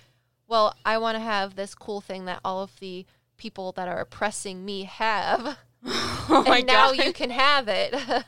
well, 0.47 0.74
I 0.84 0.99
want 0.99 1.16
to 1.16 1.20
have 1.20 1.57
this 1.57 1.74
cool 1.74 2.01
thing 2.01 2.24
that 2.26 2.40
all 2.45 2.62
of 2.62 2.78
the 2.80 3.07
people 3.36 3.72
that 3.72 3.88
are 3.88 4.01
oppressing 4.01 4.64
me 4.64 4.84
have 4.84 5.59
oh 5.86 6.45
my 6.47 6.59
and 6.59 6.66
now 6.66 6.92
god. 6.92 7.05
you 7.05 7.12
can 7.12 7.30
have 7.30 7.66
it. 7.68 7.95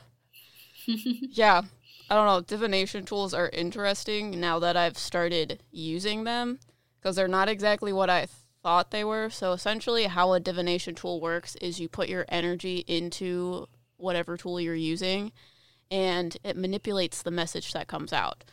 Yeah. 0.89 1.63
I 2.09 2.15
don't 2.15 2.25
know. 2.25 2.41
Divination 2.41 3.05
tools 3.05 3.33
are 3.33 3.49
interesting 3.49 4.39
now 4.39 4.59
that 4.59 4.77
I've 4.77 4.97
started 4.97 5.61
using 5.71 6.23
them 6.23 6.59
because 6.99 7.15
they're 7.15 7.27
not 7.27 7.49
exactly 7.49 7.91
what 7.91 8.09
I 8.09 8.27
thought 8.63 8.91
they 8.91 9.03
were. 9.03 9.29
So 9.29 9.51
essentially, 9.51 10.05
how 10.05 10.33
a 10.33 10.39
divination 10.39 10.95
tool 10.95 11.19
works 11.19 11.55
is 11.57 11.79
you 11.79 11.89
put 11.89 12.09
your 12.09 12.25
energy 12.29 12.83
into 12.87 13.67
whatever 13.97 14.37
tool 14.37 14.59
you're 14.59 14.75
using 14.75 15.31
and 15.89 16.37
it 16.43 16.57
manipulates 16.57 17.21
the 17.21 17.31
message 17.31 17.73
that 17.73 17.87
comes 17.87 18.13
out. 18.13 18.43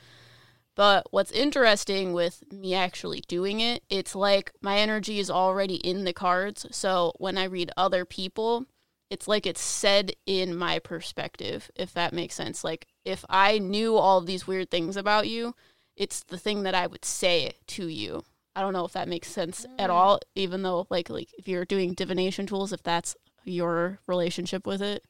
But 0.76 1.06
what's 1.10 1.30
interesting 1.30 2.12
with 2.12 2.42
me 2.52 2.74
actually 2.74 3.22
doing 3.28 3.60
it, 3.60 3.84
it's 3.88 4.14
like 4.14 4.52
my 4.60 4.78
energy 4.78 5.20
is 5.20 5.30
already 5.30 5.76
in 5.76 6.04
the 6.04 6.12
cards. 6.12 6.66
So 6.72 7.12
when 7.18 7.38
I 7.38 7.44
read 7.44 7.70
other 7.76 8.04
people, 8.04 8.66
it's 9.10 9.28
like 9.28 9.46
it's 9.46 9.60
said 9.60 10.12
in 10.26 10.56
my 10.56 10.78
perspective, 10.78 11.70
if 11.76 11.92
that 11.94 12.12
makes 12.12 12.34
sense. 12.34 12.64
Like 12.64 12.86
if 13.04 13.24
I 13.28 13.58
knew 13.58 13.96
all 13.96 14.18
of 14.18 14.26
these 14.26 14.46
weird 14.46 14.70
things 14.70 14.96
about 14.96 15.28
you, 15.28 15.54
it's 15.96 16.22
the 16.24 16.38
thing 16.38 16.62
that 16.64 16.74
I 16.74 16.86
would 16.86 17.04
say 17.04 17.52
to 17.68 17.86
you. 17.86 18.24
I 18.56 18.60
don't 18.60 18.72
know 18.72 18.84
if 18.84 18.92
that 18.92 19.08
makes 19.08 19.28
sense 19.28 19.66
at 19.78 19.90
mm. 19.90 19.92
all, 19.92 20.20
even 20.34 20.62
though 20.62 20.86
like 20.90 21.10
like 21.10 21.28
if 21.38 21.48
you're 21.48 21.64
doing 21.64 21.94
divination 21.94 22.46
tools, 22.46 22.72
if 22.72 22.82
that's 22.82 23.16
your 23.44 24.00
relationship 24.06 24.66
with 24.66 24.82
it. 24.82 25.04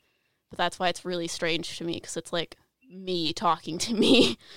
But 0.51 0.59
that's 0.59 0.78
why 0.78 0.88
it's 0.88 1.05
really 1.05 1.28
strange 1.28 1.78
to 1.78 1.84
me 1.84 1.95
because 1.95 2.16
it's 2.16 2.32
like 2.32 2.57
me 2.88 3.32
talking 3.32 3.78
to 3.78 3.95
me. 3.95 4.38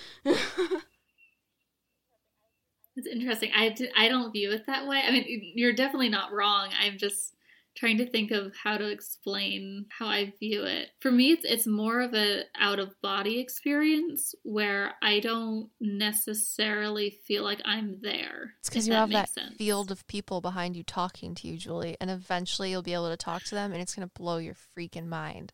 It's 2.97 3.07
interesting. 3.07 3.51
I, 3.55 3.75
I 3.95 4.09
don't 4.09 4.31
view 4.31 4.51
it 4.51 4.65
that 4.65 4.87
way. 4.87 5.03
I 5.07 5.11
mean, 5.11 5.23
you're 5.53 5.71
definitely 5.73 6.09
not 6.09 6.33
wrong. 6.33 6.69
I'm 6.81 6.97
just 6.97 7.35
trying 7.77 7.97
to 7.97 8.09
think 8.09 8.31
of 8.31 8.53
how 8.55 8.77
to 8.77 8.89
explain 8.89 9.85
how 9.89 10.07
I 10.07 10.33
view 10.39 10.63
it. 10.63 10.89
For 10.99 11.11
me, 11.11 11.31
it's 11.31 11.45
it's 11.45 11.67
more 11.67 12.01
of 12.01 12.13
a 12.13 12.43
out 12.59 12.79
of 12.79 12.99
body 13.01 13.39
experience 13.39 14.33
where 14.43 14.95
I 15.01 15.19
don't 15.19 15.69
necessarily 15.79 17.19
feel 17.27 17.43
like 17.43 17.61
I'm 17.63 17.99
there. 18.01 18.53
It's 18.59 18.69
because 18.69 18.87
you 18.87 18.93
have 18.95 19.11
that 19.11 19.29
sense. 19.29 19.55
field 19.55 19.91
of 19.91 20.05
people 20.07 20.41
behind 20.41 20.75
you 20.75 20.83
talking 20.83 21.35
to 21.35 21.47
you, 21.47 21.57
Julie, 21.57 21.95
and 22.01 22.09
eventually 22.09 22.71
you'll 22.71 22.81
be 22.81 22.93
able 22.93 23.09
to 23.09 23.17
talk 23.17 23.43
to 23.43 23.55
them, 23.55 23.71
and 23.71 23.81
it's 23.81 23.95
going 23.95 24.07
to 24.07 24.19
blow 24.19 24.37
your 24.37 24.55
freaking 24.55 25.07
mind. 25.07 25.53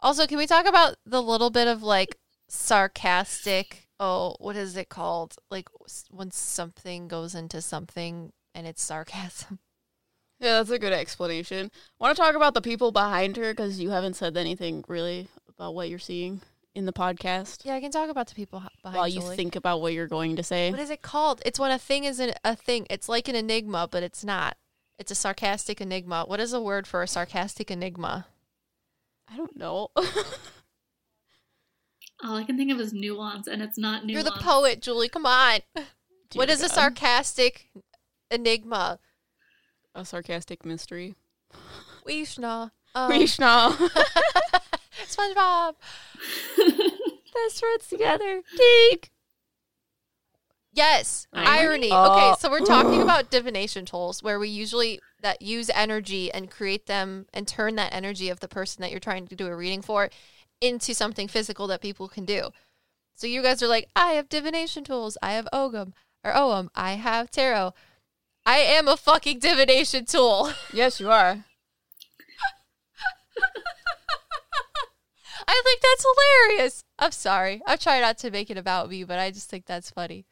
Also, 0.00 0.26
can 0.26 0.38
we 0.38 0.46
talk 0.46 0.66
about 0.66 0.96
the 1.06 1.22
little 1.22 1.50
bit 1.50 1.68
of 1.68 1.82
like 1.82 2.16
sarcastic? 2.48 3.88
Oh, 4.00 4.36
what 4.38 4.56
is 4.56 4.76
it 4.76 4.88
called? 4.88 5.36
Like 5.50 5.68
when 6.10 6.30
something 6.30 7.08
goes 7.08 7.34
into 7.34 7.62
something 7.62 8.32
and 8.54 8.66
it's 8.66 8.82
sarcasm. 8.82 9.58
Yeah, 10.40 10.58
that's 10.58 10.70
a 10.70 10.78
good 10.78 10.92
explanation. 10.92 11.70
Want 11.98 12.16
to 12.16 12.22
talk 12.22 12.34
about 12.34 12.54
the 12.54 12.60
people 12.60 12.92
behind 12.92 13.36
her 13.36 13.52
because 13.52 13.80
you 13.80 13.90
haven't 13.90 14.14
said 14.14 14.36
anything 14.36 14.84
really 14.88 15.28
about 15.48 15.74
what 15.74 15.88
you're 15.88 15.98
seeing 15.98 16.40
in 16.74 16.86
the 16.86 16.92
podcast 16.92 17.64
Yeah, 17.64 17.74
I 17.74 17.80
can 17.80 17.92
talk 17.92 18.10
about 18.10 18.26
the 18.26 18.34
people 18.34 18.60
h- 18.64 18.68
behind 18.82 18.96
while 18.98 19.08
you 19.08 19.20
Julie. 19.20 19.36
think 19.36 19.54
about 19.56 19.80
what 19.80 19.92
you're 19.92 20.08
going 20.08 20.34
to 20.36 20.42
say. 20.42 20.70
What 20.70 20.80
is 20.80 20.90
it 20.90 21.02
called? 21.02 21.40
It's 21.46 21.58
when 21.58 21.70
a 21.70 21.78
thing 21.78 22.04
isn't 22.04 22.36
a 22.44 22.56
thing. 22.56 22.86
It's 22.90 23.08
like 23.08 23.28
an 23.28 23.36
enigma, 23.36 23.88
but 23.90 24.02
it's 24.02 24.24
not. 24.24 24.56
It's 24.98 25.10
a 25.12 25.14
sarcastic 25.14 25.80
enigma. 25.80 26.24
What 26.26 26.40
is 26.40 26.52
a 26.52 26.60
word 26.60 26.86
for 26.86 27.02
a 27.02 27.08
sarcastic 27.08 27.70
enigma? 27.70 28.26
I 29.32 29.36
don't 29.36 29.56
know. 29.56 29.88
All 32.24 32.36
I 32.36 32.44
can 32.44 32.56
think 32.56 32.70
of 32.72 32.80
is 32.80 32.92
nuance, 32.92 33.46
and 33.46 33.60
it's 33.62 33.76
not 33.76 34.04
nuance. 34.04 34.12
You're 34.12 34.22
the 34.34 34.40
poet, 34.42 34.80
Julie. 34.80 35.08
Come 35.08 35.26
on. 35.26 35.60
what 35.74 35.86
Dear 36.30 36.48
is 36.48 36.62
a 36.62 36.68
sarcastic 36.68 37.68
enigma? 38.30 38.98
A 39.94 40.04
sarcastic 40.04 40.64
mystery. 40.64 41.14
Weishna. 42.06 42.70
Um, 42.96 43.10
Krishna. 43.10 43.76
SpongeBob. 45.04 45.74
Best 46.56 47.58
friends 47.58 47.88
together. 47.90 48.40
Deke. 48.56 49.10
Yes, 50.72 51.26
Irony? 51.32 51.48
irony. 51.48 51.88
Oh. 51.90 52.12
Okay, 52.12 52.40
so 52.40 52.48
we're 52.48 52.60
talking 52.60 53.02
about 53.02 53.30
divination 53.30 53.84
tools 53.84 54.22
where 54.22 54.38
we 54.38 54.48
usually 54.48 55.00
that 55.22 55.42
use 55.42 55.70
energy 55.70 56.32
and 56.32 56.50
create 56.50 56.86
them 56.86 57.26
and 57.32 57.48
turn 57.48 57.74
that 57.76 57.92
energy 57.92 58.28
of 58.28 58.38
the 58.38 58.46
person 58.46 58.82
that 58.82 58.92
you're 58.92 59.00
trying 59.00 59.26
to 59.26 59.34
do 59.34 59.48
a 59.48 59.56
reading 59.56 59.82
for 59.82 60.10
into 60.60 60.94
something 60.94 61.26
physical 61.26 61.66
that 61.66 61.80
people 61.80 62.08
can 62.08 62.24
do. 62.24 62.50
So 63.16 63.26
you 63.26 63.42
guys 63.42 63.62
are 63.62 63.68
like, 63.68 63.88
I 63.94 64.12
have 64.12 64.28
divination 64.28 64.84
tools. 64.84 65.16
I 65.22 65.32
have 65.32 65.48
Ogham 65.52 65.94
or 66.24 66.36
Oum. 66.36 66.70
I 66.74 66.92
have 66.94 67.30
tarot. 67.30 67.72
I 68.46 68.58
am 68.58 68.88
a 68.88 68.96
fucking 68.96 69.38
divination 69.38 70.04
tool. 70.04 70.52
Yes, 70.72 71.00
you 71.00 71.10
are. 71.10 71.44
I 75.46 75.60
think 75.64 75.80
that's 75.82 76.06
hilarious. 76.06 76.84
I'm 76.98 77.10
sorry. 77.12 77.60
I 77.66 77.76
try 77.76 78.00
not 78.00 78.18
to 78.18 78.30
make 78.30 78.50
it 78.50 78.56
about 78.56 78.88
me, 78.88 79.04
but 79.04 79.18
I 79.18 79.30
just 79.30 79.48
think 79.50 79.66
that's 79.66 79.90
funny. 79.90 80.24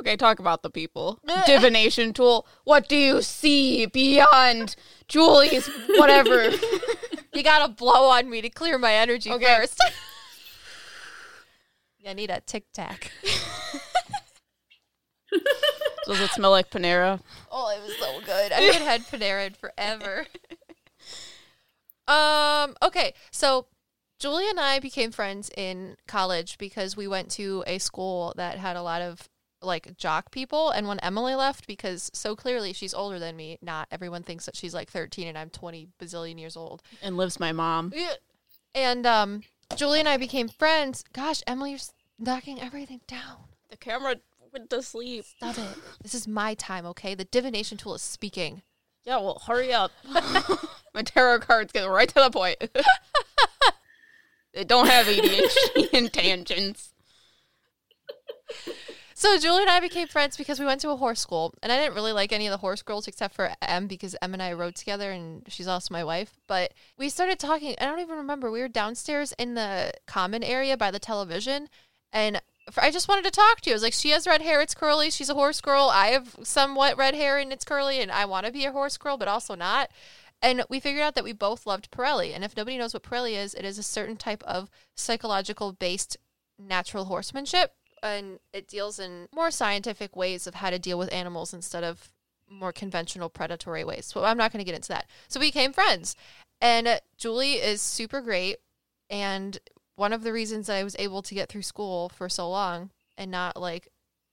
Okay, 0.00 0.16
talk 0.16 0.38
about 0.38 0.62
the 0.62 0.70
people. 0.70 1.20
Divination 1.46 2.12
tool. 2.14 2.46
What 2.64 2.88
do 2.88 2.96
you 2.96 3.20
see 3.22 3.86
beyond 3.86 4.74
Julie's 5.08 5.66
whatever? 5.96 6.50
You 7.34 7.42
gotta 7.42 7.72
blow 7.72 8.10
on 8.10 8.28
me 8.28 8.42
to 8.42 8.50
clear 8.50 8.76
my 8.76 8.92
energy 8.92 9.30
Okay. 9.30 9.46
first. 9.46 9.82
I 12.06 12.12
need 12.12 12.28
a 12.28 12.40
tic 12.42 12.64
tac. 12.74 13.10
Does 16.06 16.20
it 16.20 16.30
smell 16.30 16.50
like 16.50 16.70
Panera? 16.70 17.20
Oh, 17.50 17.70
it 17.76 17.82
was 17.82 17.96
so 17.96 18.20
good. 18.24 18.52
I 18.52 18.60
haven't 18.60 18.82
had 18.86 19.02
Panera 19.02 19.46
in 19.46 19.54
forever. 19.54 20.26
um. 22.08 22.74
Okay, 22.82 23.14
so 23.30 23.66
Julie 24.18 24.48
and 24.48 24.60
I 24.60 24.78
became 24.78 25.10
friends 25.10 25.50
in 25.56 25.96
college 26.06 26.58
because 26.58 26.96
we 26.96 27.08
went 27.08 27.30
to 27.32 27.64
a 27.66 27.78
school 27.78 28.32
that 28.36 28.58
had 28.58 28.76
a 28.76 28.82
lot 28.82 29.02
of 29.02 29.28
like 29.62 29.96
jock 29.96 30.30
people. 30.30 30.70
And 30.70 30.86
when 30.86 31.00
Emily 31.00 31.34
left, 31.34 31.66
because 31.66 32.10
so 32.14 32.36
clearly 32.36 32.72
she's 32.72 32.94
older 32.94 33.18
than 33.18 33.36
me, 33.36 33.58
not 33.62 33.88
everyone 33.90 34.22
thinks 34.22 34.46
that 34.46 34.56
she's 34.56 34.74
like 34.74 34.90
13 34.90 35.28
and 35.28 35.38
I'm 35.38 35.50
20 35.50 35.88
bazillion 36.00 36.38
years 36.38 36.56
old. 36.56 36.82
And 37.02 37.16
lives 37.16 37.40
my 37.40 37.52
mom. 37.52 37.92
Yeah. 37.94 38.14
And 38.74 39.06
um, 39.06 39.42
Julie 39.76 40.00
and 40.00 40.08
I 40.08 40.16
became 40.16 40.48
friends. 40.48 41.04
Gosh, 41.12 41.42
Emily, 41.46 41.70
you're 41.72 41.80
knocking 42.18 42.60
everything 42.60 43.00
down. 43.06 43.38
The 43.70 43.76
camera 43.76 44.16
went 44.52 44.70
to 44.70 44.82
sleep. 44.82 45.24
Stop 45.24 45.58
it. 45.58 45.78
This 46.02 46.14
is 46.14 46.28
my 46.28 46.54
time, 46.54 46.86
okay? 46.86 47.14
The 47.14 47.24
divination 47.24 47.78
tool 47.78 47.94
is 47.94 48.02
speaking. 48.02 48.62
Yeah, 49.04 49.16
well, 49.16 49.42
hurry 49.46 49.72
up. 49.72 49.90
my 50.94 51.02
tarot 51.02 51.40
cards 51.40 51.72
get 51.72 51.84
right 51.84 52.08
to 52.08 52.14
the 52.14 52.30
point. 52.30 52.58
they 54.54 54.64
don't 54.64 54.88
have 54.88 55.06
ADHD 55.06 55.92
and 55.92 56.12
tangents. 56.12 56.90
So 59.14 59.38
Julie 59.38 59.62
and 59.62 59.70
I 59.70 59.78
became 59.78 60.08
friends 60.08 60.36
because 60.36 60.58
we 60.58 60.66
went 60.66 60.80
to 60.80 60.90
a 60.90 60.96
horse 60.96 61.20
school, 61.20 61.54
and 61.62 61.70
I 61.70 61.78
didn't 61.78 61.94
really 61.94 62.12
like 62.12 62.32
any 62.32 62.48
of 62.48 62.50
the 62.50 62.56
horse 62.56 62.82
girls 62.82 63.06
except 63.06 63.34
for 63.34 63.52
Em 63.62 63.86
because 63.86 64.16
Em 64.20 64.32
and 64.34 64.42
I 64.42 64.52
rode 64.52 64.74
together, 64.74 65.12
and 65.12 65.44
she's 65.48 65.68
also 65.68 65.94
my 65.94 66.02
wife. 66.02 66.34
But 66.48 66.74
we 66.98 67.08
started 67.08 67.38
talking. 67.38 67.76
I 67.80 67.86
don't 67.86 68.00
even 68.00 68.16
remember. 68.16 68.50
We 68.50 68.60
were 68.60 68.68
downstairs 68.68 69.32
in 69.38 69.54
the 69.54 69.92
common 70.08 70.42
area 70.42 70.76
by 70.76 70.90
the 70.90 70.98
television, 70.98 71.68
and 72.12 72.42
I 72.78 72.90
just 72.90 73.08
wanted 73.08 73.24
to 73.24 73.30
talk 73.30 73.60
to 73.60 73.70
you. 73.70 73.74
I 73.74 73.76
was 73.76 73.82
like, 73.82 73.92
she 73.92 74.10
has 74.10 74.26
red 74.26 74.42
hair, 74.42 74.60
it's 74.60 74.74
curly. 74.74 75.10
She's 75.10 75.28
a 75.28 75.34
horse 75.34 75.60
girl. 75.60 75.90
I 75.92 76.08
have 76.08 76.36
somewhat 76.42 76.96
red 76.96 77.14
hair 77.14 77.38
and 77.38 77.52
it's 77.52 77.64
curly, 77.64 78.00
and 78.00 78.10
I 78.10 78.24
want 78.24 78.46
to 78.46 78.52
be 78.52 78.64
a 78.64 78.72
horse 78.72 78.96
girl, 78.96 79.16
but 79.16 79.28
also 79.28 79.54
not. 79.54 79.90
And 80.40 80.64
we 80.68 80.80
figured 80.80 81.02
out 81.02 81.14
that 81.14 81.24
we 81.24 81.32
both 81.32 81.66
loved 81.66 81.90
Parelli. 81.90 82.34
And 82.34 82.42
if 82.44 82.56
nobody 82.56 82.76
knows 82.76 82.92
what 82.92 83.04
Parelli 83.04 83.36
is, 83.36 83.54
it 83.54 83.64
is 83.64 83.78
a 83.78 83.82
certain 83.82 84.16
type 84.16 84.42
of 84.42 84.70
psychological 84.96 85.72
based 85.72 86.16
natural 86.58 87.04
horsemanship. 87.04 87.72
And 88.02 88.40
it 88.52 88.66
deals 88.66 88.98
in 88.98 89.28
more 89.32 89.52
scientific 89.52 90.16
ways 90.16 90.48
of 90.48 90.56
how 90.56 90.70
to 90.70 90.78
deal 90.80 90.98
with 90.98 91.12
animals 91.12 91.54
instead 91.54 91.84
of 91.84 92.10
more 92.50 92.72
conventional 92.72 93.28
predatory 93.28 93.84
ways. 93.84 94.06
So 94.06 94.24
I'm 94.24 94.36
not 94.36 94.52
going 94.52 94.58
to 94.58 94.68
get 94.68 94.74
into 94.74 94.88
that. 94.88 95.06
So 95.28 95.38
we 95.38 95.46
became 95.46 95.72
friends. 95.72 96.16
And 96.60 96.88
uh, 96.88 96.98
Julie 97.16 97.54
is 97.54 97.80
super 97.80 98.20
great. 98.20 98.56
And 99.08 99.58
one 100.02 100.12
of 100.12 100.24
the 100.24 100.32
reasons 100.32 100.66
that 100.66 100.74
I 100.74 100.82
was 100.82 100.96
able 100.98 101.22
to 101.22 101.32
get 101.32 101.48
through 101.48 101.62
school 101.62 102.08
for 102.08 102.28
so 102.28 102.50
long 102.50 102.90
and 103.16 103.30
not 103.30 103.56
like 103.56 103.86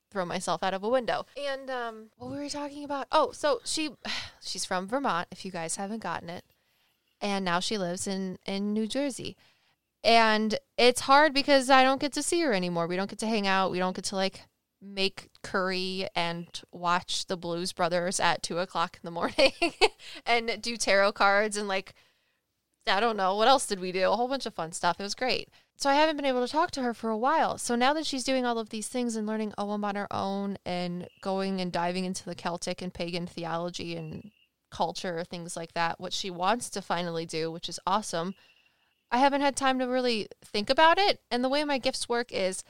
throw 0.09 0.25
myself 0.25 0.63
out 0.63 0.73
of 0.73 0.83
a 0.83 0.89
window. 0.89 1.27
And 1.37 1.69
um, 1.69 2.09
what 2.17 2.31
were 2.31 2.39
we 2.39 2.49
talking 2.49 2.83
about? 2.83 3.05
Oh, 3.11 3.31
so 3.33 3.59
she 3.63 3.91
she's 4.41 4.65
from 4.65 4.87
Vermont. 4.87 5.27
If 5.31 5.45
you 5.45 5.51
guys 5.51 5.75
haven't 5.75 6.01
gotten 6.01 6.27
it, 6.27 6.43
and 7.21 7.45
now 7.45 7.59
she 7.59 7.77
lives 7.77 8.07
in 8.07 8.39
in 8.47 8.73
New 8.73 8.87
Jersey. 8.87 9.37
And 10.03 10.57
it's 10.75 11.01
hard 11.01 11.35
because 11.35 11.69
I 11.69 11.83
don't 11.83 12.01
get 12.01 12.13
to 12.13 12.23
see 12.23 12.41
her 12.41 12.51
anymore. 12.51 12.87
We 12.87 12.95
don't 12.95 13.09
get 13.11 13.19
to 13.19 13.27
hang 13.27 13.45
out. 13.45 13.69
We 13.69 13.77
don't 13.77 13.95
get 13.95 14.05
to 14.05 14.15
like 14.15 14.47
make 14.81 15.29
curry 15.43 16.07
and 16.15 16.47
watch 16.71 17.27
the 17.27 17.37
Blues 17.37 17.73
Brothers 17.73 18.19
at 18.19 18.41
two 18.41 18.57
o'clock 18.57 18.97
in 18.97 19.05
the 19.05 19.11
morning 19.11 19.53
and 20.25 20.59
do 20.63 20.77
tarot 20.77 21.11
cards 21.11 21.57
and 21.57 21.67
like 21.67 21.93
I 22.89 22.99
don't 22.99 23.17
know 23.17 23.35
what 23.35 23.47
else 23.47 23.65
did 23.65 23.79
we 23.79 23.91
do? 23.91 24.09
A 24.09 24.15
whole 24.15 24.27
bunch 24.27 24.45
of 24.45 24.53
fun 24.53 24.71
stuff. 24.71 24.99
It 24.99 25.03
was 25.03 25.15
great. 25.15 25.49
So 25.75 25.89
I 25.89 25.93
haven't 25.93 26.17
been 26.17 26.25
able 26.25 26.45
to 26.45 26.51
talk 26.51 26.71
to 26.71 26.81
her 26.81 26.93
for 26.93 27.09
a 27.09 27.17
while. 27.17 27.57
So 27.57 27.75
now 27.75 27.93
that 27.93 28.05
she's 28.05 28.25
doing 28.25 28.45
all 28.45 28.59
of 28.59 28.69
these 28.69 28.89
things 28.89 29.15
and 29.15 29.25
learning 29.25 29.53
Ogham 29.57 29.85
on 29.85 29.95
her 29.95 30.11
own 30.11 30.57
and 30.65 31.07
going 31.21 31.61
and 31.61 31.71
diving 31.71 32.03
into 32.03 32.25
the 32.25 32.35
Celtic 32.35 32.81
and 32.81 32.93
pagan 32.93 33.27
theology 33.27 33.95
and 33.95 34.31
culture, 34.71 35.23
things 35.23 35.55
like 35.55 35.73
that, 35.73 35.99
what 35.99 36.11
she 36.11 36.29
wants 36.29 36.69
to 36.71 36.81
finally 36.81 37.25
do, 37.25 37.49
which 37.49 37.69
is 37.69 37.79
awesome. 37.87 38.35
I 39.11 39.19
haven't 39.19 39.41
had 39.41 39.55
time 39.55 39.79
to 39.79 39.85
really 39.85 40.27
think 40.43 40.69
about 40.69 40.97
it. 40.97 41.21
And 41.31 41.43
the 41.43 41.49
way 41.49 41.63
my 41.63 41.77
gifts 41.77 42.09
work 42.09 42.31
is 42.31 42.63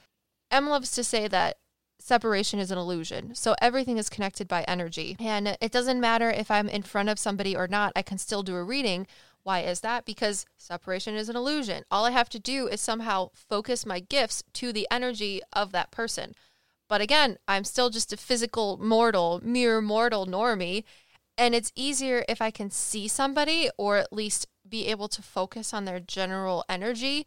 Em 0.51 0.67
loves 0.67 0.91
to 0.91 1.03
say 1.03 1.27
that 1.27 1.57
separation 1.99 2.59
is 2.59 2.71
an 2.71 2.77
illusion. 2.77 3.35
So 3.35 3.55
everything 3.61 3.97
is 3.97 4.09
connected 4.09 4.47
by 4.47 4.63
energy. 4.63 5.17
And 5.19 5.57
it 5.59 5.71
doesn't 5.71 5.99
matter 5.99 6.29
if 6.29 6.49
I'm 6.49 6.69
in 6.69 6.83
front 6.83 7.09
of 7.09 7.19
somebody 7.19 7.55
or 7.55 7.67
not, 7.67 7.91
I 7.95 8.01
can 8.01 8.17
still 8.17 8.43
do 8.43 8.55
a 8.55 8.63
reading 8.63 9.05
why 9.43 9.61
is 9.61 9.81
that? 9.81 10.05
Because 10.05 10.45
separation 10.57 11.15
is 11.15 11.29
an 11.29 11.35
illusion. 11.35 11.83
All 11.89 12.05
I 12.05 12.11
have 12.11 12.29
to 12.29 12.39
do 12.39 12.67
is 12.67 12.81
somehow 12.81 13.29
focus 13.33 13.85
my 13.85 13.99
gifts 13.99 14.43
to 14.53 14.71
the 14.73 14.87
energy 14.91 15.41
of 15.53 15.71
that 15.71 15.91
person. 15.91 16.35
But 16.87 17.01
again, 17.01 17.37
I'm 17.47 17.63
still 17.63 17.89
just 17.89 18.11
a 18.11 18.17
physical 18.17 18.77
mortal, 18.77 19.39
mere 19.43 19.81
mortal 19.81 20.25
normie. 20.25 20.83
And 21.37 21.55
it's 21.55 21.71
easier 21.75 22.25
if 22.27 22.41
I 22.41 22.51
can 22.51 22.69
see 22.69 23.07
somebody 23.07 23.69
or 23.77 23.97
at 23.97 24.11
least 24.11 24.47
be 24.67 24.87
able 24.87 25.07
to 25.07 25.21
focus 25.21 25.73
on 25.73 25.85
their 25.85 25.99
general 25.99 26.65
energy 26.67 27.25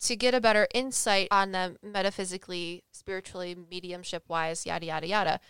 to 0.00 0.16
get 0.16 0.34
a 0.34 0.40
better 0.40 0.68
insight 0.74 1.28
on 1.30 1.52
them 1.52 1.78
metaphysically, 1.82 2.84
spiritually, 2.92 3.56
mediumship 3.70 4.24
wise, 4.28 4.66
yada, 4.66 4.86
yada, 4.86 5.06
yada. 5.06 5.40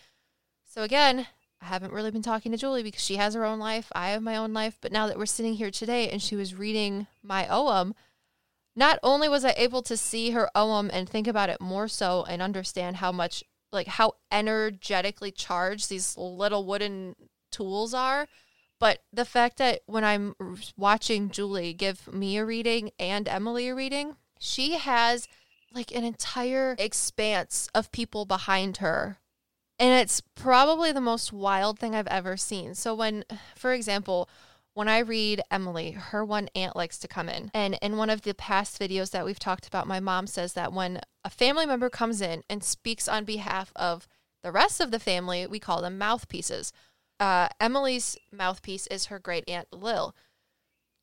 So 0.63 0.83
again, 0.83 1.27
I 1.61 1.65
haven't 1.65 1.93
really 1.93 2.11
been 2.11 2.21
talking 2.21 2.51
to 2.51 2.57
Julie 2.57 2.83
because 2.83 3.03
she 3.03 3.17
has 3.17 3.33
her 3.33 3.45
own 3.45 3.59
life. 3.59 3.91
I 3.93 4.09
have 4.09 4.21
my 4.21 4.35
own 4.37 4.53
life. 4.53 4.77
But 4.79 4.91
now 4.91 5.07
that 5.07 5.17
we're 5.17 5.25
sitting 5.25 5.55
here 5.55 5.71
today 5.71 6.09
and 6.09 6.21
she 6.21 6.35
was 6.35 6.55
reading 6.55 7.07
my 7.23 7.47
Ogham, 7.47 7.93
not 8.75 8.99
only 9.01 9.27
was 9.27 9.43
I 9.43 9.53
able 9.57 9.81
to 9.83 9.97
see 9.97 10.31
her 10.31 10.49
Ogham 10.55 10.89
and 10.93 11.09
think 11.09 11.27
about 11.27 11.49
it 11.49 11.59
more 11.59 11.87
so 11.87 12.23
and 12.29 12.41
understand 12.41 12.97
how 12.97 13.11
much, 13.11 13.43
like, 13.71 13.87
how 13.87 14.13
energetically 14.31 15.31
charged 15.31 15.89
these 15.89 16.15
little 16.15 16.65
wooden 16.65 17.15
tools 17.51 17.93
are, 17.93 18.27
but 18.79 18.99
the 19.11 19.25
fact 19.25 19.57
that 19.57 19.81
when 19.87 20.03
I'm 20.03 20.35
watching 20.77 21.29
Julie 21.29 21.73
give 21.73 22.11
me 22.13 22.37
a 22.37 22.45
reading 22.45 22.91
and 22.99 23.27
Emily 23.27 23.69
a 23.69 23.75
reading, 23.75 24.15
she 24.39 24.73
has 24.73 25.27
like 25.73 25.91
an 25.91 26.03
entire 26.03 26.75
expanse 26.79 27.67
of 27.73 27.91
people 27.91 28.25
behind 28.25 28.77
her 28.77 29.17
and 29.79 30.01
it's 30.01 30.21
probably 30.35 30.91
the 30.91 31.01
most 31.01 31.31
wild 31.31 31.79
thing 31.79 31.95
I've 31.95 32.07
ever 32.07 32.37
seen. 32.37 32.73
So, 32.75 32.95
when, 32.95 33.23
for 33.55 33.73
example, 33.73 34.29
when 34.73 34.87
I 34.87 34.99
read 34.99 35.41
Emily, 35.49 35.91
her 35.91 36.23
one 36.23 36.49
aunt 36.53 36.75
likes 36.75 36.99
to 36.99 37.07
come 37.07 37.29
in. 37.29 37.49
And 37.53 37.79
in 37.81 37.97
one 37.97 38.11
of 38.11 38.21
the 38.21 38.35
past 38.35 38.79
videos 38.79 39.09
that 39.09 39.25
we've 39.25 39.39
talked 39.39 39.67
about, 39.67 39.87
my 39.87 39.99
mom 39.99 40.27
says 40.27 40.53
that 40.53 40.71
when 40.71 41.01
a 41.23 41.31
family 41.31 41.65
member 41.65 41.89
comes 41.89 42.21
in 42.21 42.43
and 42.47 42.63
speaks 42.63 43.07
on 43.07 43.25
behalf 43.25 43.71
of 43.75 44.07
the 44.43 44.51
rest 44.51 44.79
of 44.79 44.91
the 44.91 44.99
family, 44.99 45.47
we 45.47 45.59
call 45.59 45.81
them 45.81 45.97
mouthpieces. 45.97 46.71
Uh, 47.19 47.47
Emily's 47.59 48.17
mouthpiece 48.31 48.85
is 48.87 49.05
her 49.05 49.17
great 49.17 49.43
aunt 49.49 49.67
Lil. 49.71 50.15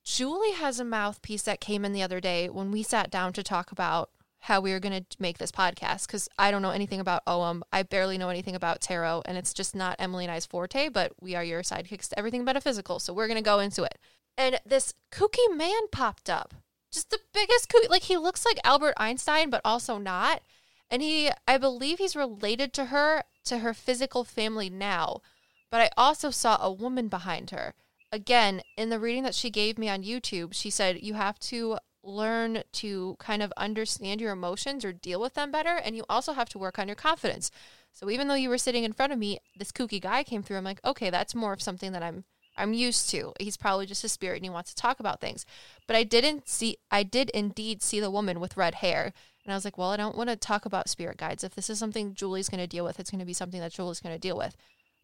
Julie 0.04 0.52
has 0.52 0.78
a 0.78 0.84
mouthpiece 0.84 1.42
that 1.42 1.60
came 1.60 1.84
in 1.84 1.92
the 1.92 2.02
other 2.02 2.20
day 2.20 2.48
when 2.48 2.70
we 2.70 2.82
sat 2.82 3.10
down 3.10 3.32
to 3.32 3.42
talk 3.42 3.72
about 3.72 4.10
how 4.44 4.60
we 4.60 4.72
were 4.72 4.80
going 4.80 4.92
to 5.02 5.16
make 5.18 5.38
this 5.38 5.50
podcast 5.50 6.06
because 6.06 6.28
I 6.38 6.50
don't 6.50 6.60
know 6.60 6.70
anything 6.70 7.00
about 7.00 7.22
Ogham. 7.26 7.62
I 7.72 7.82
barely 7.82 8.18
know 8.18 8.28
anything 8.28 8.54
about 8.54 8.82
tarot, 8.82 9.22
and 9.24 9.38
it's 9.38 9.54
just 9.54 9.74
not 9.74 9.96
Emily 9.98 10.26
and 10.26 10.30
I's 10.30 10.44
forte, 10.44 10.90
but 10.90 11.12
we 11.18 11.34
are 11.34 11.42
your 11.42 11.62
sidekicks 11.62 12.08
to 12.10 12.18
everything 12.18 12.44
metaphysical. 12.44 12.98
So 12.98 13.14
we're 13.14 13.26
going 13.26 13.38
to 13.38 13.42
go 13.42 13.58
into 13.58 13.84
it. 13.84 13.98
And 14.36 14.60
this 14.66 14.92
kooky 15.10 15.56
man 15.56 15.88
popped 15.90 16.28
up. 16.28 16.52
Just 16.92 17.08
the 17.08 17.20
biggest 17.32 17.70
kooky. 17.70 17.88
Like, 17.88 18.02
he 18.02 18.18
looks 18.18 18.44
like 18.44 18.58
Albert 18.64 18.92
Einstein, 18.98 19.48
but 19.48 19.62
also 19.64 19.96
not. 19.96 20.42
And 20.90 21.00
he, 21.00 21.30
I 21.48 21.56
believe 21.56 21.96
he's 21.96 22.14
related 22.14 22.74
to 22.74 22.86
her, 22.86 23.22
to 23.46 23.58
her 23.60 23.72
physical 23.72 24.24
family 24.24 24.68
now. 24.68 25.22
But 25.70 25.80
I 25.80 25.90
also 25.96 26.30
saw 26.30 26.58
a 26.60 26.70
woman 26.70 27.08
behind 27.08 27.50
her. 27.50 27.72
Again, 28.12 28.60
in 28.76 28.90
the 28.90 29.00
reading 29.00 29.22
that 29.22 29.34
she 29.34 29.48
gave 29.48 29.78
me 29.78 29.88
on 29.88 30.02
YouTube, 30.02 30.52
she 30.52 30.68
said, 30.68 31.02
You 31.02 31.14
have 31.14 31.38
to 31.40 31.78
learn 32.04 32.62
to 32.72 33.16
kind 33.18 33.42
of 33.42 33.52
understand 33.56 34.20
your 34.20 34.32
emotions 34.32 34.84
or 34.84 34.92
deal 34.92 35.20
with 35.20 35.34
them 35.34 35.50
better. 35.50 35.76
And 35.76 35.96
you 35.96 36.04
also 36.08 36.32
have 36.32 36.48
to 36.50 36.58
work 36.58 36.78
on 36.78 36.88
your 36.88 36.94
confidence. 36.94 37.50
So 37.92 38.10
even 38.10 38.28
though 38.28 38.34
you 38.34 38.48
were 38.48 38.58
sitting 38.58 38.84
in 38.84 38.92
front 38.92 39.12
of 39.12 39.18
me, 39.18 39.38
this 39.56 39.72
kooky 39.72 40.00
guy 40.00 40.24
came 40.24 40.42
through. 40.42 40.56
I'm 40.56 40.64
like, 40.64 40.84
okay, 40.84 41.10
that's 41.10 41.34
more 41.34 41.52
of 41.52 41.62
something 41.62 41.92
that 41.92 42.02
I'm 42.02 42.24
I'm 42.56 42.72
used 42.72 43.10
to. 43.10 43.32
He's 43.40 43.56
probably 43.56 43.86
just 43.86 44.04
a 44.04 44.08
spirit 44.08 44.36
and 44.36 44.44
he 44.44 44.50
wants 44.50 44.72
to 44.72 44.80
talk 44.80 45.00
about 45.00 45.20
things. 45.20 45.44
But 45.88 45.96
I 45.96 46.04
didn't 46.04 46.48
see 46.48 46.76
I 46.90 47.02
did 47.02 47.30
indeed 47.30 47.82
see 47.82 48.00
the 48.00 48.10
woman 48.10 48.40
with 48.40 48.56
red 48.56 48.76
hair. 48.76 49.12
And 49.44 49.52
I 49.52 49.56
was 49.56 49.64
like, 49.64 49.76
well, 49.76 49.90
I 49.90 49.96
don't 49.96 50.16
want 50.16 50.30
to 50.30 50.36
talk 50.36 50.64
about 50.64 50.88
spirit 50.88 51.18
guides. 51.18 51.44
If 51.44 51.54
this 51.54 51.68
is 51.68 51.78
something 51.78 52.14
Julie's 52.14 52.48
going 52.48 52.62
to 52.62 52.66
deal 52.66 52.84
with, 52.84 52.98
it's 52.98 53.10
going 53.10 53.18
to 53.18 53.26
be 53.26 53.34
something 53.34 53.60
that 53.60 53.72
Julie's 53.72 54.00
going 54.00 54.14
to 54.14 54.20
deal 54.20 54.38
with. 54.38 54.56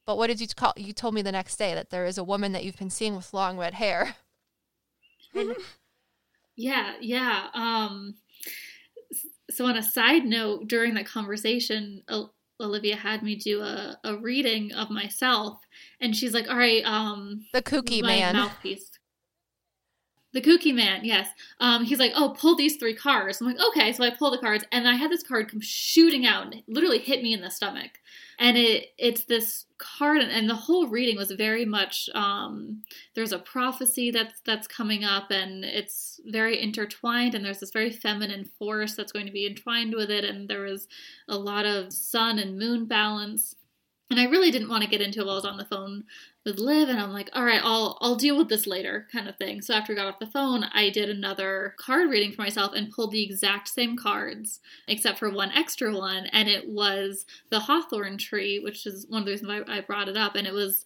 But 0.06 0.16
what 0.16 0.28
did 0.28 0.40
you 0.40 0.46
call? 0.48 0.72
You 0.76 0.92
told 0.92 1.14
me 1.14 1.22
the 1.22 1.32
next 1.32 1.56
day 1.56 1.74
that 1.74 1.90
there 1.90 2.06
is 2.06 2.16
a 2.18 2.24
woman 2.24 2.52
that 2.52 2.64
you've 2.64 2.78
been 2.78 2.90
seeing 2.90 3.16
with 3.16 3.34
long 3.34 3.58
red 3.58 3.74
hair. 3.74 4.16
yeah, 6.56 6.94
yeah. 7.00 7.48
Um, 7.54 8.14
so, 9.50 9.66
on 9.66 9.76
a 9.76 9.82
side 9.82 10.24
note, 10.24 10.68
during 10.68 10.94
that 10.94 11.06
conversation, 11.06 12.02
Olivia 12.60 12.96
had 12.96 13.22
me 13.22 13.36
do 13.36 13.62
a, 13.62 13.98
a 14.04 14.16
reading 14.16 14.72
of 14.72 14.90
myself, 14.90 15.58
and 16.00 16.14
she's 16.14 16.34
like, 16.34 16.48
"All 16.48 16.56
right, 16.56 16.84
um, 16.84 17.44
the 17.52 17.62
kooky 17.62 18.02
man 18.02 18.34
mouthpiece." 18.34 18.90
The 20.32 20.40
kooky 20.40 20.72
man, 20.72 21.04
yes. 21.04 21.28
Um, 21.58 21.84
he's 21.84 21.98
like, 21.98 22.12
oh, 22.14 22.36
pull 22.38 22.54
these 22.54 22.76
three 22.76 22.94
cards. 22.94 23.40
I'm 23.40 23.48
like, 23.48 23.58
okay. 23.68 23.92
So 23.92 24.04
I 24.04 24.10
pull 24.10 24.30
the 24.30 24.38
cards, 24.38 24.64
and 24.70 24.86
I 24.86 24.94
had 24.94 25.10
this 25.10 25.24
card 25.24 25.50
come 25.50 25.60
shooting 25.60 26.24
out 26.24 26.44
and 26.44 26.62
literally 26.68 27.00
hit 27.00 27.22
me 27.22 27.32
in 27.32 27.40
the 27.40 27.50
stomach. 27.50 27.98
And 28.38 28.56
it 28.56 28.94
it's 28.96 29.24
this 29.24 29.66
card, 29.78 30.22
and 30.22 30.48
the 30.48 30.54
whole 30.54 30.86
reading 30.86 31.16
was 31.16 31.32
very 31.32 31.64
much 31.64 32.08
um, 32.14 32.82
there's 33.14 33.32
a 33.32 33.38
prophecy 33.38 34.12
that's 34.12 34.40
that's 34.44 34.68
coming 34.68 35.02
up, 35.04 35.30
and 35.30 35.64
it's 35.64 36.20
very 36.24 36.62
intertwined. 36.62 37.34
And 37.34 37.44
there's 37.44 37.60
this 37.60 37.72
very 37.72 37.90
feminine 37.90 38.44
force 38.44 38.94
that's 38.94 39.12
going 39.12 39.26
to 39.26 39.32
be 39.32 39.46
entwined 39.46 39.94
with 39.94 40.10
it, 40.10 40.24
and 40.24 40.48
there 40.48 40.62
was 40.62 40.86
a 41.28 41.36
lot 41.36 41.66
of 41.66 41.92
sun 41.92 42.38
and 42.38 42.56
moon 42.56 42.86
balance 42.86 43.56
and 44.10 44.18
I 44.18 44.24
really 44.24 44.50
didn't 44.50 44.68
want 44.68 44.82
to 44.82 44.90
get 44.90 45.00
into 45.00 45.20
it 45.20 45.26
while 45.26 45.34
I 45.34 45.36
was 45.36 45.44
on 45.44 45.56
the 45.56 45.64
phone 45.64 46.04
with 46.44 46.58
Liv, 46.58 46.88
and 46.88 46.98
I'm 46.98 47.12
like, 47.12 47.30
all 47.32 47.44
right, 47.44 47.60
I'll 47.62 47.96
I'll 48.00 48.16
deal 48.16 48.36
with 48.36 48.48
this 48.48 48.66
later, 48.66 49.06
kind 49.12 49.28
of 49.28 49.36
thing. 49.36 49.62
So 49.62 49.74
after 49.74 49.92
I 49.92 49.96
got 49.96 50.06
off 50.06 50.18
the 50.18 50.26
phone, 50.26 50.64
I 50.72 50.90
did 50.90 51.08
another 51.08 51.74
card 51.78 52.10
reading 52.10 52.32
for 52.32 52.42
myself 52.42 52.72
and 52.74 52.90
pulled 52.90 53.12
the 53.12 53.22
exact 53.22 53.68
same 53.68 53.96
cards, 53.96 54.60
except 54.88 55.18
for 55.18 55.30
one 55.30 55.52
extra 55.52 55.94
one, 55.96 56.26
and 56.26 56.48
it 56.48 56.68
was 56.68 57.24
the 57.50 57.60
hawthorn 57.60 58.18
tree, 58.18 58.58
which 58.58 58.86
is 58.86 59.06
one 59.08 59.20
of 59.20 59.26
the 59.26 59.32
reasons 59.32 59.64
I, 59.68 59.78
I 59.78 59.80
brought 59.80 60.08
it 60.08 60.16
up, 60.16 60.34
and 60.34 60.46
it 60.46 60.54
was 60.54 60.84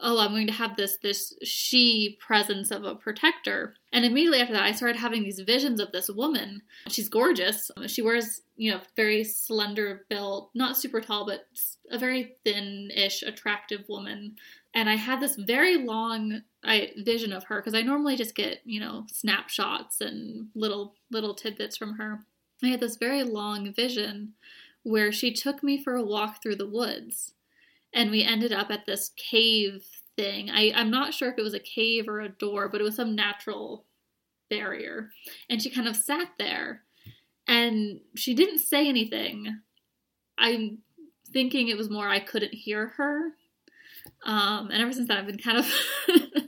oh 0.00 0.18
i'm 0.18 0.30
going 0.30 0.46
to 0.46 0.52
have 0.52 0.76
this 0.76 0.98
this 1.02 1.34
she 1.42 2.18
presence 2.20 2.70
of 2.70 2.84
a 2.84 2.94
protector 2.94 3.74
and 3.92 4.04
immediately 4.04 4.40
after 4.40 4.52
that 4.52 4.64
i 4.64 4.72
started 4.72 4.98
having 4.98 5.22
these 5.22 5.40
visions 5.40 5.80
of 5.80 5.92
this 5.92 6.08
woman 6.08 6.62
she's 6.88 7.08
gorgeous 7.08 7.70
she 7.86 8.02
wears 8.02 8.42
you 8.56 8.70
know 8.70 8.80
very 8.96 9.24
slender 9.24 10.06
built 10.08 10.50
not 10.54 10.76
super 10.76 11.00
tall 11.00 11.26
but 11.26 11.46
a 11.90 11.98
very 11.98 12.36
thin-ish, 12.44 13.22
attractive 13.22 13.88
woman. 13.88 14.36
And 14.72 14.88
I 14.88 14.94
had 14.96 15.20
this 15.20 15.36
very 15.36 15.76
long 15.76 16.42
I, 16.62 16.92
vision 16.98 17.32
of 17.32 17.44
her 17.44 17.56
because 17.56 17.74
I 17.74 17.82
normally 17.82 18.16
just 18.16 18.34
get, 18.34 18.60
you 18.64 18.80
know, 18.80 19.06
snapshots 19.10 20.00
and 20.00 20.48
little 20.54 20.94
little 21.10 21.34
tidbits 21.34 21.76
from 21.76 21.94
her. 21.94 22.20
I 22.62 22.68
had 22.68 22.80
this 22.80 22.96
very 22.96 23.24
long 23.24 23.72
vision 23.72 24.34
where 24.82 25.10
she 25.10 25.32
took 25.32 25.62
me 25.62 25.82
for 25.82 25.96
a 25.96 26.02
walk 26.02 26.42
through 26.42 26.56
the 26.56 26.68
woods, 26.68 27.34
and 27.92 28.10
we 28.10 28.22
ended 28.22 28.52
up 28.52 28.70
at 28.70 28.86
this 28.86 29.10
cave 29.16 29.84
thing. 30.16 30.50
I, 30.50 30.72
I'm 30.74 30.90
not 30.90 31.14
sure 31.14 31.30
if 31.30 31.38
it 31.38 31.42
was 31.42 31.54
a 31.54 31.60
cave 31.60 32.08
or 32.08 32.20
a 32.20 32.28
door, 32.28 32.68
but 32.68 32.80
it 32.80 32.84
was 32.84 32.96
some 32.96 33.14
natural 33.14 33.86
barrier. 34.48 35.10
And 35.48 35.62
she 35.62 35.70
kind 35.70 35.88
of 35.88 35.96
sat 35.96 36.28
there, 36.38 36.82
and 37.46 38.00
she 38.16 38.34
didn't 38.34 38.60
say 38.60 38.88
anything. 38.88 39.60
I'm 40.38 40.78
thinking 41.32 41.68
it 41.68 41.76
was 41.76 41.90
more 41.90 42.08
I 42.08 42.20
couldn't 42.20 42.54
hear 42.54 42.88
her. 42.96 43.32
Um, 44.24 44.70
and 44.70 44.82
ever 44.82 44.92
since 44.92 45.08
then, 45.08 45.18
I've 45.18 45.26
been 45.26 45.38
kind 45.38 45.58
of 45.58 45.72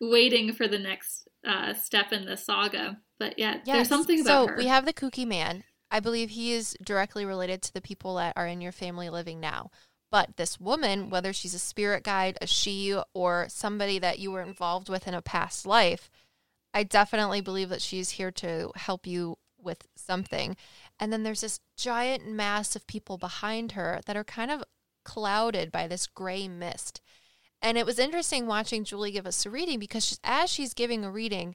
waiting 0.00 0.52
for 0.52 0.68
the 0.68 0.78
next 0.78 1.28
uh, 1.46 1.74
step 1.74 2.12
in 2.12 2.24
the 2.24 2.36
saga. 2.36 2.98
But 3.18 3.38
yeah, 3.38 3.56
yes. 3.64 3.76
there's 3.76 3.88
something 3.88 4.20
about 4.20 4.46
so 4.46 4.52
her. 4.52 4.56
we 4.56 4.66
have 4.66 4.86
the 4.86 4.92
kooky 4.92 5.26
man. 5.26 5.64
I 5.90 6.00
believe 6.00 6.30
he 6.30 6.52
is 6.52 6.76
directly 6.84 7.24
related 7.24 7.62
to 7.62 7.72
the 7.72 7.80
people 7.80 8.16
that 8.16 8.34
are 8.36 8.46
in 8.46 8.60
your 8.60 8.72
family 8.72 9.08
living 9.08 9.40
now. 9.40 9.70
But 10.10 10.36
this 10.36 10.58
woman, 10.58 11.10
whether 11.10 11.32
she's 11.32 11.54
a 11.54 11.58
spirit 11.58 12.02
guide, 12.02 12.38
a 12.40 12.46
she, 12.46 12.98
or 13.12 13.46
somebody 13.48 13.98
that 13.98 14.18
you 14.18 14.30
were 14.30 14.42
involved 14.42 14.88
with 14.88 15.06
in 15.06 15.14
a 15.14 15.20
past 15.22 15.66
life, 15.66 16.10
I 16.72 16.82
definitely 16.82 17.40
believe 17.40 17.68
that 17.68 17.82
she's 17.82 18.10
here 18.10 18.30
to 18.32 18.70
help 18.76 19.06
you 19.06 19.36
with 19.60 19.86
something. 19.96 20.56
And 20.98 21.12
then 21.12 21.22
there's 21.22 21.42
this 21.42 21.60
giant 21.76 22.26
mass 22.26 22.74
of 22.74 22.86
people 22.86 23.18
behind 23.18 23.72
her 23.72 24.00
that 24.06 24.16
are 24.16 24.24
kind 24.24 24.50
of 24.50 24.64
clouded 25.04 25.70
by 25.70 25.86
this 25.86 26.06
gray 26.06 26.48
mist. 26.48 27.00
And 27.60 27.76
it 27.76 27.86
was 27.86 27.98
interesting 27.98 28.46
watching 28.46 28.84
Julie 28.84 29.10
give 29.10 29.26
us 29.26 29.44
a 29.44 29.50
reading 29.50 29.78
because 29.78 30.18
as 30.22 30.50
she's 30.50 30.74
giving 30.74 31.04
a 31.04 31.10
reading, 31.10 31.54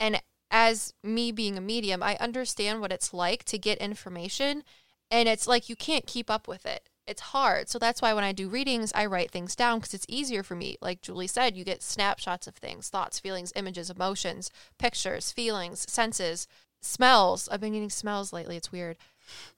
and 0.00 0.20
as 0.50 0.94
me 1.02 1.30
being 1.32 1.58
a 1.58 1.60
medium, 1.60 2.02
I 2.02 2.16
understand 2.16 2.80
what 2.80 2.92
it's 2.92 3.12
like 3.12 3.44
to 3.44 3.58
get 3.58 3.78
information. 3.78 4.64
And 5.10 5.28
it's 5.28 5.46
like 5.46 5.68
you 5.68 5.76
can't 5.76 6.06
keep 6.06 6.30
up 6.30 6.48
with 6.48 6.64
it. 6.64 6.88
It's 7.08 7.22
hard. 7.22 7.68
So 7.68 7.78
that's 7.78 8.02
why 8.02 8.12
when 8.12 8.22
I 8.22 8.32
do 8.32 8.48
readings, 8.48 8.92
I 8.94 9.06
write 9.06 9.30
things 9.30 9.56
down 9.56 9.78
because 9.78 9.94
it's 9.94 10.06
easier 10.08 10.42
for 10.42 10.54
me. 10.54 10.76
Like 10.82 11.00
Julie 11.00 11.26
said, 11.26 11.56
you 11.56 11.64
get 11.64 11.82
snapshots 11.82 12.46
of 12.46 12.54
things 12.54 12.90
thoughts, 12.90 13.18
feelings, 13.18 13.52
images, 13.56 13.88
emotions, 13.88 14.50
pictures, 14.78 15.32
feelings, 15.32 15.86
senses 15.88 16.46
smells. 16.80 17.48
I've 17.48 17.60
been 17.60 17.72
getting 17.72 17.90
smells 17.90 18.32
lately. 18.32 18.56
It's 18.56 18.70
weird. 18.70 18.98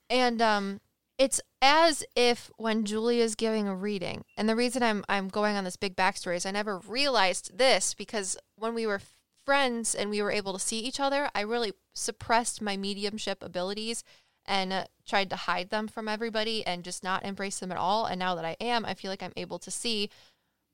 And 0.08 0.40
um 0.40 0.80
it's 1.18 1.40
as 1.60 2.02
if 2.16 2.50
when 2.56 2.86
Julie 2.86 3.20
is 3.20 3.34
giving 3.34 3.68
a 3.68 3.74
reading, 3.74 4.24
and 4.38 4.48
the 4.48 4.56
reason 4.56 4.82
I'm 4.82 5.04
I'm 5.08 5.28
going 5.28 5.56
on 5.56 5.64
this 5.64 5.76
big 5.76 5.96
backstory 5.96 6.36
is 6.36 6.46
I 6.46 6.52
never 6.52 6.78
realized 6.78 7.58
this 7.58 7.92
because 7.94 8.38
when 8.56 8.74
we 8.74 8.86
were 8.86 9.02
friends 9.44 9.94
and 9.94 10.08
we 10.08 10.22
were 10.22 10.30
able 10.30 10.52
to 10.52 10.58
see 10.58 10.78
each 10.78 11.00
other, 11.00 11.28
I 11.34 11.40
really 11.40 11.72
suppressed 11.94 12.62
my 12.62 12.76
mediumship 12.76 13.42
abilities 13.42 14.04
and 14.46 14.72
uh, 14.72 14.84
tried 15.06 15.30
to 15.30 15.36
hide 15.36 15.70
them 15.70 15.88
from 15.88 16.08
everybody 16.08 16.64
and 16.66 16.84
just 16.84 17.04
not 17.04 17.24
embrace 17.24 17.58
them 17.58 17.72
at 17.72 17.78
all. 17.78 18.06
And 18.06 18.18
now 18.18 18.34
that 18.34 18.44
I 18.44 18.56
am, 18.60 18.84
I 18.84 18.94
feel 18.94 19.10
like 19.10 19.22
I'm 19.22 19.32
able 19.36 19.58
to 19.60 19.70
see 19.70 20.10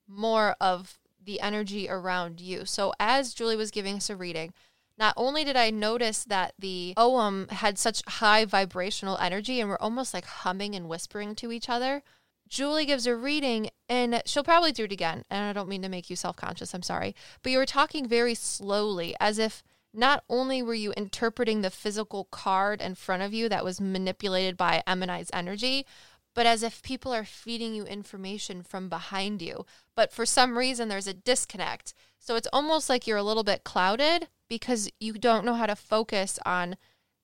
more 0.08 0.56
of 0.60 0.98
the 1.22 1.40
energy 1.40 1.88
around 1.88 2.40
you. 2.40 2.64
So 2.64 2.92
as 3.00 3.34
Julie 3.34 3.56
was 3.56 3.70
giving 3.70 3.96
us 3.96 4.10
a 4.10 4.16
reading, 4.16 4.52
not 4.98 5.14
only 5.16 5.44
did 5.44 5.56
I 5.56 5.70
notice 5.70 6.24
that 6.24 6.54
the 6.58 6.94
Ogham 6.96 7.48
had 7.48 7.78
such 7.78 8.02
high 8.06 8.44
vibrational 8.44 9.18
energy 9.18 9.60
and 9.60 9.68
we're 9.68 9.76
almost 9.78 10.14
like 10.14 10.24
humming 10.24 10.74
and 10.74 10.88
whispering 10.88 11.34
to 11.36 11.52
each 11.52 11.68
other, 11.68 12.02
Julie 12.48 12.86
gives 12.86 13.06
a 13.06 13.16
reading 13.16 13.70
and 13.88 14.22
she'll 14.24 14.44
probably 14.44 14.72
do 14.72 14.84
it 14.84 14.92
again. 14.92 15.24
And 15.28 15.44
I 15.44 15.52
don't 15.52 15.68
mean 15.68 15.82
to 15.82 15.88
make 15.88 16.08
you 16.08 16.16
self 16.16 16.36
conscious, 16.36 16.72
I'm 16.72 16.82
sorry. 16.82 17.14
But 17.42 17.52
you 17.52 17.58
were 17.58 17.66
talking 17.66 18.08
very 18.08 18.34
slowly 18.34 19.14
as 19.20 19.38
if 19.38 19.62
not 19.96 20.22
only 20.28 20.62
were 20.62 20.74
you 20.74 20.92
interpreting 20.96 21.62
the 21.62 21.70
physical 21.70 22.24
card 22.24 22.80
in 22.80 22.94
front 22.94 23.22
of 23.22 23.32
you 23.32 23.48
that 23.48 23.64
was 23.64 23.80
manipulated 23.80 24.56
by 24.56 24.82
Emily's 24.86 25.30
energy, 25.32 25.86
but 26.34 26.46
as 26.46 26.62
if 26.62 26.82
people 26.82 27.14
are 27.14 27.24
feeding 27.24 27.74
you 27.74 27.84
information 27.84 28.62
from 28.62 28.90
behind 28.90 29.40
you. 29.40 29.64
But 29.94 30.12
for 30.12 30.26
some 30.26 30.58
reason, 30.58 30.88
there's 30.88 31.06
a 31.06 31.14
disconnect. 31.14 31.94
So 32.18 32.36
it's 32.36 32.48
almost 32.52 32.90
like 32.90 33.06
you're 33.06 33.16
a 33.16 33.22
little 33.22 33.42
bit 33.42 33.64
clouded 33.64 34.28
because 34.48 34.90
you 35.00 35.14
don't 35.14 35.46
know 35.46 35.54
how 35.54 35.66
to 35.66 35.74
focus 35.74 36.38
on 36.44 36.76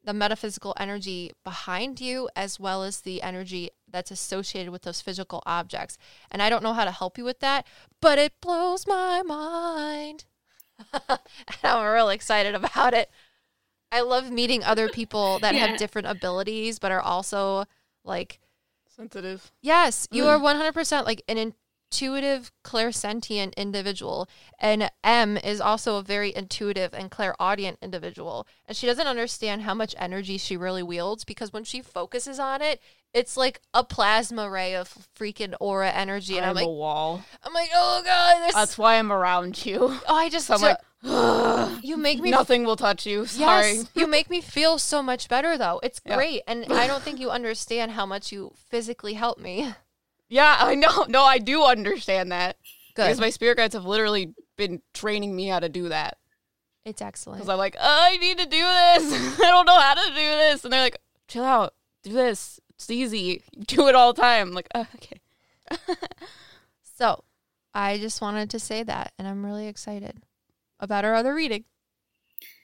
the 0.02 0.14
metaphysical 0.14 0.74
energy 0.78 1.30
behind 1.44 2.00
you 2.00 2.28
as 2.34 2.58
well 2.58 2.82
as 2.82 3.02
the 3.02 3.22
energy 3.22 3.70
that's 3.88 4.10
associated 4.10 4.72
with 4.72 4.82
those 4.82 5.00
physical 5.00 5.42
objects. 5.46 5.98
And 6.30 6.42
I 6.42 6.48
don't 6.48 6.62
know 6.62 6.72
how 6.72 6.84
to 6.84 6.90
help 6.90 7.18
you 7.18 7.24
with 7.24 7.40
that, 7.40 7.66
but 8.00 8.18
it 8.18 8.40
blows 8.40 8.86
my 8.86 9.22
mind. 9.22 10.24
and 11.08 11.18
I'm 11.62 11.92
really 11.92 12.14
excited 12.14 12.54
about 12.54 12.94
it. 12.94 13.10
I 13.90 14.00
love 14.00 14.30
meeting 14.30 14.64
other 14.64 14.88
people 14.88 15.38
that 15.42 15.54
yeah. 15.54 15.66
have 15.66 15.78
different 15.78 16.08
abilities 16.08 16.78
but 16.78 16.92
are 16.92 17.00
also 17.00 17.64
like 18.04 18.40
sensitive. 18.88 19.52
Yes, 19.60 20.08
you 20.10 20.24
mm. 20.24 20.28
are 20.28 20.38
100% 20.38 21.04
like 21.04 21.22
an 21.28 21.38
intuitive, 21.92 22.50
clairsentient 22.64 23.54
individual. 23.56 24.28
And 24.58 24.90
Em 25.04 25.36
is 25.36 25.60
also 25.60 25.96
a 25.96 26.02
very 26.02 26.34
intuitive 26.34 26.94
and 26.94 27.10
clairaudient 27.10 27.78
individual. 27.82 28.46
And 28.66 28.76
she 28.76 28.86
doesn't 28.86 29.06
understand 29.06 29.62
how 29.62 29.74
much 29.74 29.94
energy 29.98 30.38
she 30.38 30.56
really 30.56 30.82
wields 30.82 31.24
because 31.24 31.52
when 31.52 31.64
she 31.64 31.82
focuses 31.82 32.38
on 32.38 32.62
it, 32.62 32.80
it's 33.12 33.36
like 33.36 33.60
a 33.74 33.84
plasma 33.84 34.48
ray 34.48 34.74
of 34.74 35.06
freaking 35.18 35.54
aura 35.60 35.90
energy. 35.90 36.38
And 36.38 36.46
I'm, 36.46 36.50
I'm 36.50 36.56
like, 36.56 36.64
a 36.64 36.70
wall. 36.70 37.22
I'm 37.42 37.52
like, 37.52 37.68
oh 37.74 38.00
God. 38.02 38.52
That's 38.54 38.78
why 38.78 38.98
I'm 38.98 39.12
around 39.12 39.64
you. 39.66 39.98
Oh, 40.08 40.14
I 40.16 40.28
just, 40.30 40.46
so 40.46 40.54
I'm 40.54 40.60
like, 40.62 40.78
you 41.82 41.96
make 41.96 42.20
me 42.20 42.30
nothing 42.30 42.64
will 42.64 42.76
touch 42.76 43.06
you. 43.06 43.26
Sorry. 43.26 43.72
Yes, 43.72 43.90
you 43.94 44.06
make 44.06 44.30
me 44.30 44.40
feel 44.40 44.78
so 44.78 45.02
much 45.02 45.28
better 45.28 45.58
though. 45.58 45.80
It's 45.82 46.00
great, 46.06 46.42
and 46.46 46.72
I 46.72 46.86
don't 46.86 47.02
think 47.02 47.18
you 47.18 47.30
understand 47.30 47.92
how 47.92 48.06
much 48.06 48.30
you 48.30 48.52
physically 48.68 49.14
help 49.14 49.38
me. 49.38 49.74
Yeah, 50.32 50.56
I 50.60 50.74
know. 50.74 51.04
No, 51.08 51.22
I 51.22 51.38
do 51.38 51.62
understand 51.62 52.32
that. 52.32 52.56
Good. 52.94 53.04
Because 53.04 53.20
my 53.20 53.30
spirit 53.30 53.58
guides 53.58 53.74
have 53.74 53.84
literally 53.84 54.34
been 54.56 54.80
training 54.94 55.36
me 55.36 55.46
how 55.46 55.60
to 55.60 55.68
do 55.68 55.90
that. 55.90 56.16
It's 56.84 57.02
excellent. 57.02 57.38
Because 57.38 57.50
I'm 57.50 57.58
like, 57.58 57.76
oh, 57.78 58.00
I 58.02 58.16
need 58.16 58.38
to 58.38 58.46
do 58.46 58.50
this. 58.50 59.38
I 59.40 59.50
don't 59.50 59.66
know 59.66 59.78
how 59.78 59.94
to 59.94 60.08
do 60.08 60.14
this, 60.14 60.64
and 60.64 60.72
they're 60.72 60.82
like, 60.82 60.98
chill 61.28 61.44
out, 61.44 61.74
do 62.02 62.12
this. 62.12 62.58
It's 62.70 62.90
easy. 62.90 63.42
You 63.52 63.64
do 63.64 63.88
it 63.88 63.94
all 63.94 64.12
the 64.12 64.20
time. 64.20 64.48
I'm 64.48 64.54
like, 64.54 64.68
oh, 64.74 64.86
okay. 64.96 65.20
so, 66.82 67.22
I 67.74 67.98
just 67.98 68.20
wanted 68.20 68.50
to 68.50 68.58
say 68.58 68.82
that, 68.82 69.12
and 69.18 69.28
I'm 69.28 69.44
really 69.44 69.68
excited 69.68 70.22
about 70.80 71.04
our 71.04 71.14
other 71.14 71.34
reading. 71.34 71.64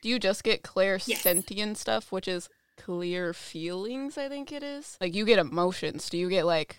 Do 0.03 0.09
you 0.09 0.19
just 0.19 0.43
get 0.43 0.63
clair 0.63 0.99
sentient 0.99 1.77
stuff, 1.77 2.11
which 2.11 2.27
is 2.27 2.49
clear 2.77 3.33
feelings? 3.33 4.19
I 4.19 4.29
think 4.29 4.53
it 4.53 4.63
is. 4.63 4.97
Like 5.01 5.15
you 5.15 5.25
get 5.25 5.39
emotions. 5.39 6.09
Do 6.11 6.19
you 6.19 6.29
get 6.29 6.45
like 6.47 6.79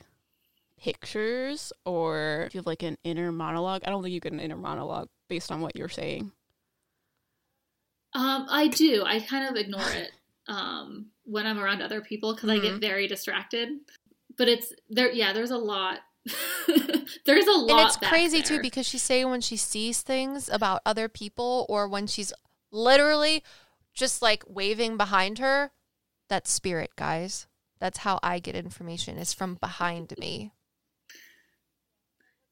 pictures, 0.82 1.74
or 1.86 2.48
do 2.50 2.58
you 2.58 2.60
have 2.60 2.68
like 2.68 2.84
an 2.84 2.98
inner 3.04 3.32
monologue? 3.32 3.84
I 3.86 3.90
don't 3.90 4.02
think 4.04 4.14
you 4.14 4.20
get 4.20 4.34
an 4.34 4.40
inner 4.40 4.58
monologue 4.58 5.10
based 5.28 5.52
on 5.52 5.62
what 5.62 5.76
you're 5.76 5.90
saying. 5.90 6.32
Um, 8.14 8.48
I 8.50 8.68
do. 8.68 9.04
I 9.06 9.20
kind 9.20 9.48
of 9.48 9.56
ignore 9.56 9.90
it 9.92 10.12
um, 10.48 11.08
when 11.26 11.46
I'm 11.46 11.60
around 11.60 11.82
other 11.82 12.02
people 12.02 12.34
because 12.34 12.50
mm-hmm. 12.50 12.60
I 12.60 12.64
get 12.64 12.72
mm-hmm. 12.72 12.82
very 12.82 13.08
distracted. 13.08 13.70
But 14.38 14.48
it's 14.48 14.74
there. 14.90 15.12
Yeah, 15.12 15.34
there's 15.34 15.52
a 15.52 15.58
lot 15.58 16.00
There's 17.26 17.48
a 17.48 17.52
lot. 17.52 17.80
and 17.80 17.88
it's 17.88 17.98
back 17.98 18.10
crazy 18.10 18.42
too 18.42 18.62
because 18.62 18.86
she's 18.86 19.02
saying 19.02 19.30
when 19.30 19.42
she 19.42 19.58
sees 19.58 20.02
things 20.02 20.50
about 20.50 20.82
other 20.86 21.08
people 21.08 21.66
or 21.70 21.88
when 21.88 22.08
she's 22.08 22.34
literally 22.72 23.44
just 23.94 24.22
like 24.22 24.44
waving 24.48 24.98
behind 24.98 25.40
her 25.40 25.72
that's 26.28 26.52
spirit 26.52 26.92
guys 26.96 27.48
that's 27.80 28.00
how 28.00 28.20
i 28.22 28.38
get 28.38 28.56
information 28.56 29.18
is 29.18 29.34
from 29.34 29.56
behind 29.56 30.14
me 30.20 30.52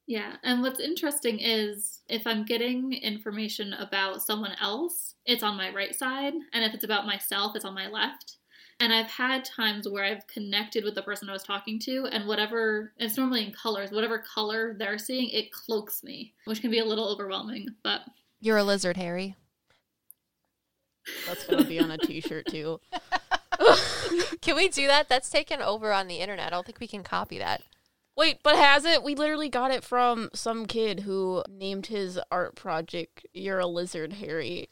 Yeah, 0.07 0.37
and 0.41 0.61
what's 0.61 0.79
interesting 0.79 1.39
is 1.39 2.01
if 2.07 2.25
I'm 2.25 2.45
getting 2.45 2.93
information 2.93 3.73
about 3.73 4.21
someone 4.21 4.53
else, 4.61 5.15
it's 5.25 5.43
on 5.43 5.57
my 5.57 5.73
right 5.73 5.93
side, 5.93 6.33
and 6.53 6.63
if 6.63 6.73
it's 6.73 6.85
about 6.85 7.05
myself, 7.05 7.55
it's 7.55 7.65
on 7.65 7.75
my 7.75 7.87
left. 7.87 8.37
And 8.79 8.93
I've 8.93 9.09
had 9.09 9.43
times 9.43 9.89
where 9.89 10.05
I've 10.05 10.25
connected 10.27 10.83
with 10.83 10.95
the 10.95 11.01
person 11.01 11.29
I 11.29 11.33
was 11.33 11.43
talking 11.43 11.77
to, 11.79 12.05
and 12.05 12.25
whatever 12.25 12.93
it's 12.97 13.17
normally 13.17 13.45
in 13.45 13.51
colors, 13.51 13.91
whatever 13.91 14.19
color 14.19 14.75
they're 14.77 14.97
seeing, 14.97 15.29
it 15.29 15.51
cloaks 15.51 16.03
me, 16.03 16.33
which 16.45 16.61
can 16.61 16.71
be 16.71 16.79
a 16.79 16.85
little 16.85 17.09
overwhelming. 17.09 17.67
But 17.83 18.01
you're 18.39 18.57
a 18.57 18.63
lizard 18.63 18.97
harry 18.97 19.35
That's 21.25 21.45
gonna 21.45 21.63
be 21.63 21.79
on 21.79 21.91
a 21.91 21.97
T-shirt 21.97 22.45
too. 22.47 22.79
can 24.41 24.55
we 24.55 24.69
do 24.69 24.87
that 24.87 25.09
that's 25.09 25.29
taken 25.29 25.61
over 25.61 25.91
on 25.91 26.07
the 26.07 26.17
internet 26.17 26.47
i 26.47 26.49
don't 26.51 26.65
think 26.65 26.79
we 26.79 26.87
can 26.87 27.03
copy 27.03 27.39
that 27.39 27.63
Wait, 28.17 28.39
but 28.43 28.55
has 28.55 28.83
it? 28.83 29.03
We 29.03 29.13
literally 29.15 29.47
got 29.47 29.71
it 29.71 29.83
from 29.83 30.29
some 30.33 30.65
kid 30.65 31.01
who 31.01 31.43
named 31.47 31.85
his 31.85 32.19
art 32.31 32.55
project 32.55 33.25
"You're 33.33 33.59
a 33.59 33.67
Lizard, 33.67 34.13
Harry," 34.13 34.69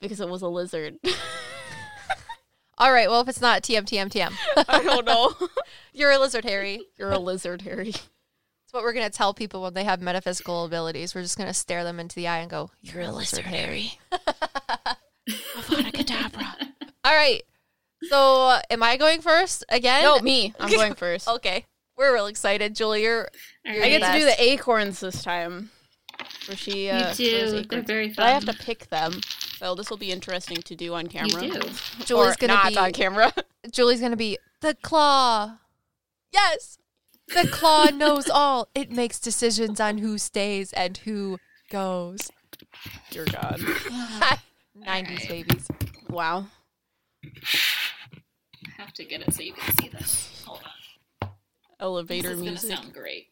because 0.00 0.20
it 0.20 0.28
was 0.28 0.42
a 0.42 0.48
lizard. 0.48 0.98
all 2.78 2.92
right 2.92 3.10
well 3.10 3.20
if 3.20 3.28
it's 3.28 3.42
not 3.42 3.62
tm 3.62 3.82
tm 3.82 4.08
tm 4.08 4.32
I 4.68 4.82
don't 4.82 5.04
know. 5.04 5.34
you're 5.92 6.10
a 6.12 6.18
lizard 6.18 6.44
harry 6.44 6.80
You're 6.96 7.10
a 7.10 7.18
lizard, 7.18 7.60
Harry. 7.62 7.92
It's 8.70 8.72
what 8.72 8.84
we're 8.84 8.92
going 8.92 9.10
to 9.10 9.10
tell 9.10 9.34
people 9.34 9.62
when 9.62 9.74
they 9.74 9.82
have 9.82 10.00
metaphysical 10.00 10.64
abilities. 10.64 11.12
We're 11.12 11.22
just 11.22 11.36
going 11.36 11.48
to 11.48 11.54
stare 11.54 11.82
them 11.82 11.98
into 11.98 12.14
the 12.14 12.28
eye 12.28 12.38
and 12.38 12.48
go, 12.48 12.70
You're 12.80 13.02
a 13.02 13.10
lizard, 13.10 13.44
Harry. 13.44 13.98
Avada 14.12 15.90
Kedavra. 15.90 16.68
All 17.02 17.12
right. 17.12 17.42
So, 18.04 18.46
uh, 18.46 18.60
am 18.70 18.84
I 18.84 18.96
going 18.96 19.22
first 19.22 19.64
again? 19.70 20.04
No, 20.04 20.20
me. 20.20 20.54
I'm 20.60 20.70
going 20.70 20.94
first. 20.94 21.26
Okay. 21.26 21.66
We're 22.00 22.14
real 22.14 22.26
excited. 22.26 22.74
Julie, 22.74 23.02
you're. 23.02 23.28
All 23.66 23.72
I 23.74 23.78
right. 23.78 24.00
get 24.00 24.12
to 24.12 24.18
do 24.18 24.24
the 24.24 24.42
acorns 24.42 25.00
this 25.00 25.22
time. 25.22 25.68
Where 26.46 26.56
she, 26.56 26.88
uh, 26.88 26.96
you 26.98 27.04
throws 27.04 27.16
do. 27.16 27.50
They're 27.50 27.60
acorns. 27.60 27.86
very 27.86 28.08
But 28.08 28.16
fun. 28.16 28.26
I 28.26 28.30
have 28.30 28.44
to 28.46 28.54
pick 28.54 28.88
them. 28.88 29.20
So 29.58 29.74
this 29.74 29.90
will 29.90 29.98
be 29.98 30.10
interesting 30.10 30.56
to 30.62 30.74
do 30.74 30.94
on 30.94 31.08
camera. 31.08 31.44
You 31.44 31.52
do. 31.52 31.60
Julie's 32.06 32.10
or 32.32 32.34
gonna 32.38 32.54
not 32.54 32.68
be- 32.70 32.78
on 32.78 32.92
camera. 32.92 33.32
Julie's 33.70 34.00
going 34.00 34.12
to 34.12 34.16
be 34.16 34.38
the 34.62 34.74
claw. 34.80 35.58
Yes. 36.32 36.78
The 37.28 37.46
claw 37.46 37.90
knows 37.90 38.30
all. 38.30 38.68
It 38.74 38.90
makes 38.90 39.20
decisions 39.20 39.78
on 39.78 39.98
who 39.98 40.16
stays 40.16 40.72
and 40.72 40.96
who 40.96 41.38
goes. 41.70 42.30
Dear 43.10 43.26
God. 43.26 43.60
90s 44.86 45.28
babies. 45.28 45.68
Wow. 46.08 46.46
I 47.22 47.28
have 48.78 48.94
to 48.94 49.04
get 49.04 49.20
it 49.20 49.34
so 49.34 49.42
you 49.42 49.52
can 49.52 49.76
see 49.76 49.88
this. 49.90 50.39
Hold 51.80 51.92
on. 51.92 51.96
Elevator 51.96 52.28
this 52.30 52.38
is 52.38 52.42
music. 52.42 52.70
sound 52.76 52.92
great. 52.92 53.28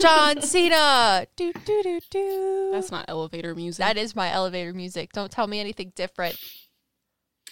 John 0.00 0.40
Cena. 0.42 1.26
Do, 1.36 1.52
do, 1.52 1.82
do, 1.82 2.00
do. 2.10 2.70
That's 2.72 2.90
not 2.90 3.04
elevator 3.08 3.54
music. 3.54 3.78
that 3.78 3.96
is 3.96 4.16
my 4.16 4.30
elevator 4.30 4.72
music. 4.72 5.12
Don't 5.12 5.30
tell 5.30 5.46
me 5.46 5.60
anything 5.60 5.92
different. 5.94 6.38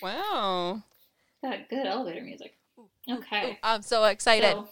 wow. 0.02 0.82
That 1.42 1.68
good 1.68 1.86
elevator 1.86 2.22
music. 2.22 2.54
Okay. 3.10 3.58
I'm 3.62 3.82
so 3.82 4.04
excited. 4.04 4.52
So, 4.52 4.68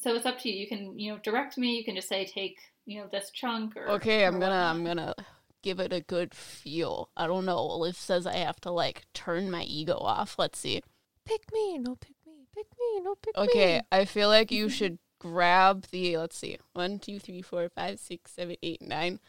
so 0.00 0.14
it's 0.14 0.26
up 0.26 0.38
to 0.40 0.48
you. 0.48 0.60
You 0.60 0.68
can, 0.68 0.98
you 0.98 1.12
know, 1.12 1.18
direct 1.22 1.58
me. 1.58 1.76
You 1.76 1.84
can 1.84 1.96
just 1.96 2.08
say 2.08 2.24
take, 2.24 2.58
you 2.86 3.00
know, 3.00 3.08
this 3.10 3.30
chunk 3.30 3.76
or 3.76 3.88
Okay, 3.90 4.24
I'm 4.24 4.36
or 4.36 4.40
gonna 4.40 4.52
whatnot. 4.52 4.76
I'm 4.76 4.84
gonna 4.84 5.14
give 5.62 5.80
it 5.80 5.92
a 5.92 6.00
good 6.00 6.34
feel. 6.34 7.10
I 7.16 7.26
don't 7.26 7.44
know. 7.44 7.64
Liv 7.66 7.96
says 7.96 8.26
I 8.26 8.36
have 8.36 8.60
to 8.62 8.70
like 8.70 9.06
turn 9.12 9.50
my 9.50 9.62
ego 9.64 9.96
off. 9.98 10.36
Let's 10.38 10.58
see. 10.58 10.82
pick 11.24 11.52
me, 11.52 11.78
no 11.78 11.96
pick 11.96 12.10
me, 12.10 12.19
pick 12.54 12.66
me, 12.78 13.00
no 13.02 13.14
pick 13.16 13.36
me. 13.36 13.42
Okay, 13.44 13.82
I 13.92 14.04
feel 14.04 14.28
like 14.28 14.50
you 14.50 14.68
should 14.68 14.98
grab 15.20 15.86
the 15.90 16.16
let's 16.18 16.36
see. 16.36 16.58
One, 16.72 16.98
two, 16.98 17.18
three, 17.18 17.42
four, 17.42 17.68
five, 17.68 17.98
six, 18.00 18.32
seven, 18.32 18.56
eight, 18.62 18.82
nine. 18.82 19.20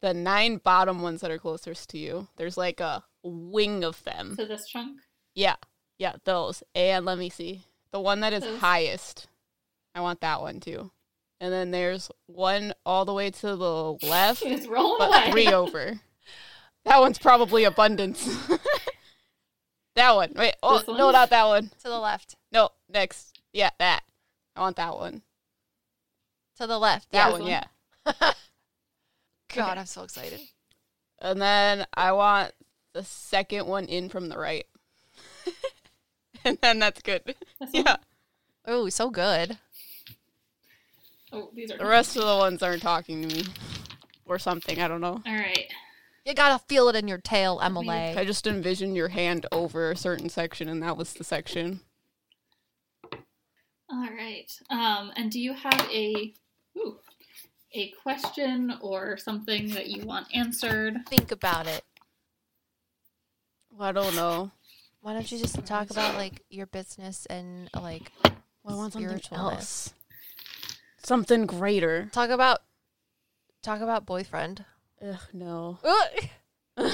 The 0.00 0.14
nine 0.14 0.58
bottom 0.58 1.02
ones 1.02 1.20
that 1.22 1.30
are 1.30 1.38
closest 1.38 1.90
to 1.90 1.98
you. 1.98 2.28
There's 2.36 2.56
like 2.56 2.80
a 2.80 3.02
wing 3.24 3.82
of 3.84 4.02
them. 4.04 4.34
So 4.36 4.44
this 4.44 4.66
chunk. 4.68 5.00
Yeah. 5.34 5.56
Yeah, 5.98 6.14
those. 6.24 6.62
And 6.74 7.04
let 7.04 7.18
me 7.18 7.30
see. 7.30 7.64
The 7.90 7.98
one 8.00 8.20
that 8.20 8.32
is 8.32 8.44
Those. 8.44 8.60
highest. 8.60 9.26
I 9.94 10.00
want 10.00 10.20
that 10.20 10.40
one 10.40 10.60
too. 10.60 10.92
And 11.40 11.52
then 11.52 11.72
there's 11.72 12.10
one 12.26 12.74
all 12.86 13.04
the 13.04 13.12
way 13.14 13.30
to 13.30 13.56
the 13.56 13.94
left. 14.06 14.42
It's 14.46 14.66
rolling 14.68 14.98
but 14.98 15.08
away. 15.08 15.30
three 15.32 15.48
over. 15.52 16.00
That 16.84 17.00
one's 17.00 17.18
probably 17.18 17.64
abundance. 17.64 18.24
that 19.96 20.14
one. 20.14 20.32
Wait. 20.36 20.54
Oh 20.62 20.78
This 20.78 20.86
one? 20.86 20.98
no, 20.98 21.10
not 21.10 21.30
that 21.30 21.46
one. 21.46 21.68
To 21.82 21.88
the 21.88 21.98
left. 21.98 22.36
No, 22.52 22.70
next. 22.88 23.38
Yeah, 23.52 23.70
that. 23.78 24.02
I 24.56 24.60
want 24.60 24.76
that 24.76 24.96
one. 24.96 25.22
To 26.58 26.66
the 26.66 26.78
left. 26.78 27.10
That 27.12 27.26
Yeah. 27.26 27.32
one. 27.32 27.42
one? 27.42 27.50
Yeah. 27.50 27.64
God, 28.04 28.34
Okay. 29.52 29.60
I'm 29.80 29.86
so 29.86 30.02
excited. 30.02 30.40
And 31.20 31.40
then 31.40 31.86
I 31.94 32.12
want 32.12 32.52
the 32.92 33.04
second 33.04 33.66
one 33.66 33.86
in 33.86 34.08
from 34.08 34.28
the 34.28 34.38
right. 34.38 34.66
and 36.44 36.58
then 36.60 36.78
that's 36.78 37.02
good. 37.02 37.22
This 37.24 37.36
one? 37.58 37.70
Yeah. 37.72 37.96
Oh, 38.66 38.88
so 38.88 39.10
good. 39.10 39.58
Oh, 41.32 41.50
these 41.54 41.70
are. 41.70 41.78
The 41.78 41.86
rest 41.86 42.16
of 42.16 42.22
the 42.26 42.36
ones 42.36 42.62
aren't 42.62 42.82
talking 42.82 43.26
to 43.28 43.34
me. 43.36 43.44
Or 44.26 44.38
something. 44.38 44.78
I 44.78 44.88
don't 44.88 45.00
know. 45.00 45.22
All 45.26 45.34
right. 45.34 45.72
You 46.26 46.34
gotta 46.34 46.62
feel 46.68 46.88
it 46.90 46.96
in 46.96 47.08
your 47.08 47.16
tail, 47.16 47.58
MLA. 47.60 48.14
I 48.14 48.26
just 48.26 48.46
envisioned 48.46 48.94
your 48.94 49.08
hand 49.08 49.46
over 49.50 49.90
a 49.90 49.96
certain 49.96 50.28
section, 50.28 50.68
and 50.68 50.82
that 50.82 50.98
was 50.98 51.14
the 51.14 51.24
section. 51.24 51.80
All 53.90 54.08
right. 54.10 54.50
Um, 54.70 55.12
and 55.16 55.30
do 55.30 55.40
you 55.40 55.54
have 55.54 55.88
a 55.90 56.34
ooh, 56.76 56.98
a 57.72 57.90
question 58.02 58.74
or 58.80 59.16
something 59.16 59.70
that 59.70 59.88
you 59.88 60.04
want 60.04 60.26
answered? 60.34 60.96
Think 61.08 61.32
about 61.32 61.66
it. 61.66 61.84
Well, 63.70 63.88
I 63.88 63.92
don't 63.92 64.14
know. 64.16 64.50
Why 65.00 65.12
don't 65.14 65.30
you 65.30 65.38
just 65.38 65.64
talk 65.64 65.90
about 65.90 66.14
like 66.16 66.42
your 66.50 66.66
business 66.66 67.24
and 67.26 67.70
like 67.74 68.12
Well, 68.62 68.74
I 68.74 68.74
want 68.74 68.92
something 68.92 69.10
spiritualness? 69.10 69.32
else. 69.32 69.94
Something 71.02 71.46
greater. 71.46 72.10
Talk 72.12 72.30
about 72.30 72.60
talk 73.62 73.80
about 73.80 74.04
boyfriend. 74.04 74.64
Ugh, 75.00 75.16
no. 75.32 75.78
well, 75.82 76.86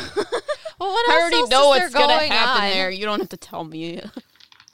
what 0.79 1.11
I 1.11 1.19
already 1.21 1.39
else 1.39 1.51
know 1.51 1.73
is 1.75 1.81
what's 1.81 1.93
there 1.95 2.07
gonna 2.07 2.27
happen 2.27 2.65
on? 2.65 2.71
there. 2.71 2.91
You 2.91 3.05
don't 3.07 3.19
have 3.21 3.31
to 3.31 3.37
tell 3.37 3.65
me. 3.65 4.01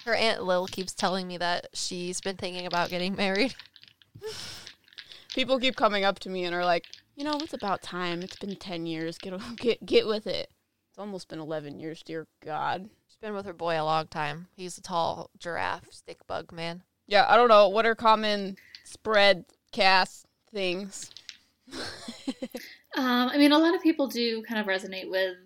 Her 0.05 0.15
aunt 0.15 0.43
Lil 0.43 0.67
keeps 0.67 0.93
telling 0.93 1.27
me 1.27 1.37
that 1.39 1.69
she's 1.75 2.21
been 2.21 2.37
thinking 2.37 2.67
about 2.67 2.91
getting 2.91 3.15
married. 3.15 3.55
People 5.35 5.59
keep 5.59 5.77
coming 5.77 6.05
up 6.05 6.19
to 6.21 6.31
me 6.31 6.45
and 6.45 6.55
are 6.55 6.65
like, 6.65 6.87
you 7.15 7.25
know, 7.25 7.39
it's 7.41 7.55
about 7.55 7.83
time. 7.83 8.23
It's 8.23 8.37
been 8.37 8.57
ten 8.57 8.87
years. 8.87 9.19
Get 9.19 9.35
get 9.57 9.85
get 9.85 10.07
with 10.07 10.27
it. 10.27 10.51
It's 10.91 10.99
almost 10.99 11.29
been 11.29 11.39
eleven 11.39 11.79
years. 11.79 12.03
Dear 12.03 12.27
God. 12.45 12.89
She's 13.07 13.19
been 13.19 13.35
with 13.35 13.47
her 13.47 13.53
boy 13.53 13.81
a 13.81 13.85
long 13.85 14.07
time. 14.07 14.49
He's 14.57 14.79
a 14.79 14.83
tall 14.83 15.31
giraffe, 15.39 15.87
stick 15.91 16.27
bug 16.27 16.53
man. 16.53 16.83
Yeah, 17.07 17.27
I 17.29 17.37
don't 17.37 17.49
know. 17.49 17.69
What 17.69 17.87
are 17.87 17.95
common 17.95 18.57
spread 18.85 19.45
cast 19.73 20.27
things? 20.53 21.11
Um, 22.97 23.29
I 23.29 23.39
mean, 23.39 23.53
a 23.53 23.59
lot 23.59 23.75
of 23.75 23.83
people 23.83 24.09
do 24.09 24.43
kind 24.43 24.61
of 24.61 24.67
resonate 24.67 25.09
with 25.09 25.37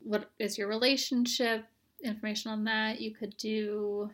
what 0.00 0.30
is 0.38 0.56
your 0.56 0.68
relationship, 0.68 1.64
information 2.02 2.50
on 2.50 2.64
that. 2.64 3.00
You 3.00 3.12
could 3.12 3.36
do 3.36 4.10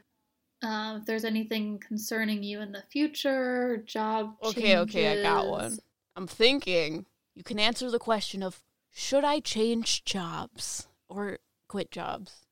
um, 0.62 0.98
if 0.98 1.06
there's 1.06 1.24
anything 1.24 1.78
concerning 1.78 2.42
you 2.42 2.60
in 2.60 2.72
the 2.72 2.82
future, 2.90 3.82
job. 3.86 4.34
Okay, 4.42 4.76
okay, 4.78 5.18
I 5.18 5.22
got 5.22 5.46
one. 5.46 5.78
I'm 6.16 6.26
thinking 6.26 7.06
you 7.34 7.44
can 7.44 7.60
answer 7.60 7.90
the 7.90 8.00
question 8.00 8.42
of 8.42 8.60
should 8.90 9.24
I 9.24 9.38
change 9.40 10.04
jobs 10.04 10.88
or 11.08 11.38
quit 11.68 11.90
jobs? 11.90 12.46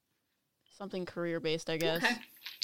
Something 0.78 1.04
career 1.06 1.40
based, 1.40 1.68
I 1.68 1.78
guess. 1.78 2.04
Okay. 2.04 2.14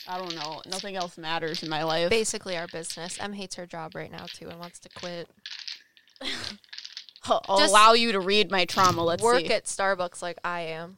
I 0.07 0.19
don't 0.19 0.35
know. 0.35 0.63
Nothing 0.71 0.97
else 0.97 1.17
matters 1.19 1.63
in 1.63 1.69
my 1.69 1.83
life. 1.83 2.11
Basically, 2.11 2.57
our 2.57 2.67
business. 2.69 3.19
Em 3.21 3.33
hates 3.33 3.57
her 3.57 3.67
job 3.67 3.95
right 3.95 4.11
now 4.11 4.27
too 4.27 4.49
and 4.49 4.61
wants 4.61 4.79
to 4.81 4.89
quit. 4.91 5.29
I'll 7.25 7.43
I'll 7.49 7.59
Just 7.59 7.71
allow 7.71 7.95
you 7.95 8.13
to 8.13 8.21
read 8.21 8.51
my 8.51 8.65
trauma. 8.65 9.03
Let's 9.03 9.23
Work 9.23 9.47
see. 9.47 9.53
at 9.53 9.65
Starbucks 9.65 10.23
like 10.23 10.39
I 10.45 10.61
am. 10.61 10.97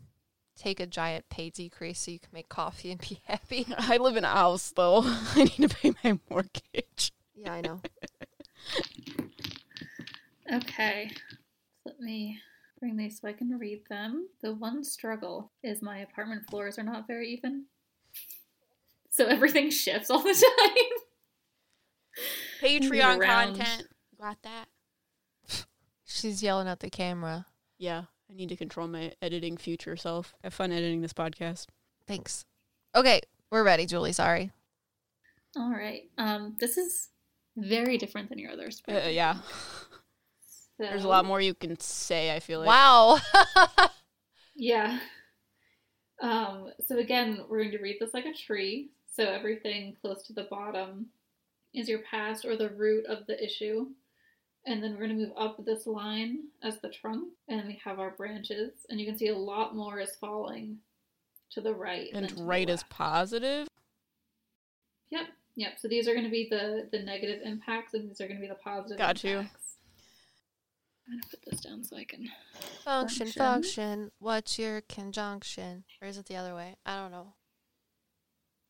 Take 0.56 0.78
a 0.78 0.86
giant 0.86 1.28
pay 1.28 1.50
decrease 1.50 2.00
so 2.00 2.10
you 2.12 2.18
can 2.18 2.30
make 2.32 2.48
coffee 2.48 2.90
and 2.90 3.00
be 3.00 3.20
happy. 3.24 3.66
I 3.78 3.96
live 3.96 4.16
in 4.16 4.24
a 4.24 4.28
house 4.28 4.72
though. 4.74 5.02
I 5.04 5.44
need 5.44 5.68
to 5.68 5.68
pay 5.68 5.92
my 6.04 6.18
mortgage. 6.30 7.12
Yeah, 7.34 7.52
I 7.52 7.60
know. 7.60 7.80
Okay. 10.52 11.10
Let 11.84 12.00
me 12.00 12.38
bring 12.78 12.96
these 12.96 13.20
so 13.20 13.28
I 13.28 13.32
can 13.32 13.58
read 13.58 13.82
them. 13.90 14.28
The 14.42 14.54
one 14.54 14.84
struggle 14.84 15.50
is 15.62 15.82
my 15.82 15.98
apartment 15.98 16.48
floors 16.48 16.78
are 16.78 16.84
not 16.84 17.06
very 17.06 17.30
even. 17.30 17.64
So 19.10 19.26
everything 19.26 19.70
shifts 19.70 20.10
all 20.10 20.22
the 20.22 20.34
time. 20.34 20.84
Patreon 22.62 23.24
content. 23.24 23.88
Got 24.20 24.42
that? 24.42 24.66
She's 26.04 26.42
yelling 26.42 26.68
at 26.68 26.80
the 26.80 26.90
camera. 26.90 27.46
Yeah, 27.76 28.04
I 28.34 28.36
need 28.36 28.48
to 28.48 28.56
control 28.56 28.88
my 28.88 29.12
editing 29.22 29.56
future 29.56 29.96
self. 29.96 30.34
Have 30.42 30.54
fun 30.54 30.72
editing 30.72 31.02
this 31.02 31.12
podcast. 31.12 31.66
Thanks. 32.08 32.44
Okay, 32.94 33.20
we're 33.50 33.62
ready, 33.62 33.86
Julie. 33.86 34.12
Sorry. 34.12 34.50
All 35.56 35.70
right. 35.70 36.02
Um, 36.18 36.56
this 36.58 36.76
is 36.76 37.10
very 37.56 37.96
different 37.96 38.28
than 38.28 38.40
your 38.40 38.50
others. 38.50 38.82
Uh, 38.88 39.08
yeah, 39.08 39.36
there's 40.78 41.04
a 41.04 41.08
lot 41.08 41.24
more 41.24 41.40
you 41.40 41.54
can 41.54 41.78
say. 41.78 42.34
I 42.34 42.40
feel 42.40 42.60
like. 42.60 42.68
wow. 42.68 43.18
Yeah. 44.56 45.00
Um, 46.22 46.70
so 46.86 46.98
again, 46.98 47.40
we're 47.48 47.58
going 47.58 47.72
to 47.72 47.78
read 47.78 47.96
this 48.00 48.14
like 48.14 48.24
a 48.24 48.32
tree. 48.32 48.90
So 49.12 49.24
everything 49.24 49.96
close 50.00 50.22
to 50.28 50.32
the 50.32 50.46
bottom 50.48 51.06
is 51.74 51.88
your 51.88 51.98
past 52.08 52.44
or 52.44 52.56
the 52.56 52.70
root 52.70 53.04
of 53.06 53.26
the 53.26 53.42
issue. 53.42 53.86
And 54.66 54.82
then 54.82 54.92
we're 54.92 55.06
going 55.06 55.10
to 55.10 55.26
move 55.26 55.32
up 55.36 55.62
this 55.64 55.86
line 55.86 56.44
as 56.62 56.78
the 56.80 56.88
trunk. 56.88 57.28
And 57.48 57.66
we 57.66 57.80
have 57.84 57.98
our 57.98 58.10
branches. 58.10 58.72
And 58.88 58.98
you 58.98 59.06
can 59.06 59.18
see 59.18 59.28
a 59.28 59.36
lot 59.36 59.76
more 59.76 60.00
is 60.00 60.16
falling 60.16 60.78
to 61.50 61.60
the 61.60 61.74
right. 61.74 62.08
And 62.12 62.24
than 62.24 62.30
to 62.30 62.36
the 62.36 62.44
right 62.44 62.68
is 62.68 62.82
positive. 62.88 63.68
Yep. 65.10 65.26
Yep. 65.56 65.72
So 65.78 65.88
these 65.88 66.08
are 66.08 66.12
going 66.12 66.24
to 66.24 66.30
be 66.30 66.48
the, 66.50 66.88
the 66.90 67.00
negative 67.00 67.40
impacts, 67.44 67.94
and 67.94 68.08
these 68.08 68.20
are 68.20 68.26
going 68.26 68.38
to 68.38 68.42
be 68.42 68.48
the 68.48 68.54
positive 68.56 68.98
Got 68.98 69.22
you. 69.22 69.38
I'm 69.38 69.50
going 71.12 71.20
to 71.22 71.28
put 71.28 71.40
this 71.50 71.60
down 71.60 71.84
so 71.84 71.96
I 71.96 72.04
can. 72.04 72.28
function, 72.84 73.26
Function. 73.26 73.32
function. 73.32 74.10
What's 74.18 74.58
your 74.58 74.80
conjunction? 74.80 75.84
Or 76.00 76.08
is 76.08 76.16
it 76.16 76.26
the 76.26 76.36
other 76.36 76.54
way? 76.54 76.76
I 76.86 76.96
don't 76.96 77.10
know. 77.12 77.34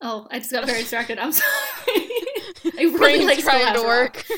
Oh, 0.01 0.27
I 0.29 0.39
just 0.39 0.51
got 0.51 0.65
very 0.65 0.79
distracted. 0.81 1.17
I'm 1.17 1.31
sorry. 1.31 1.47
I 1.87 2.71
really 2.77 2.97
Brain's 2.97 3.25
like 3.25 3.39
trying 3.39 3.73
to 3.73 3.81
work. 3.81 4.25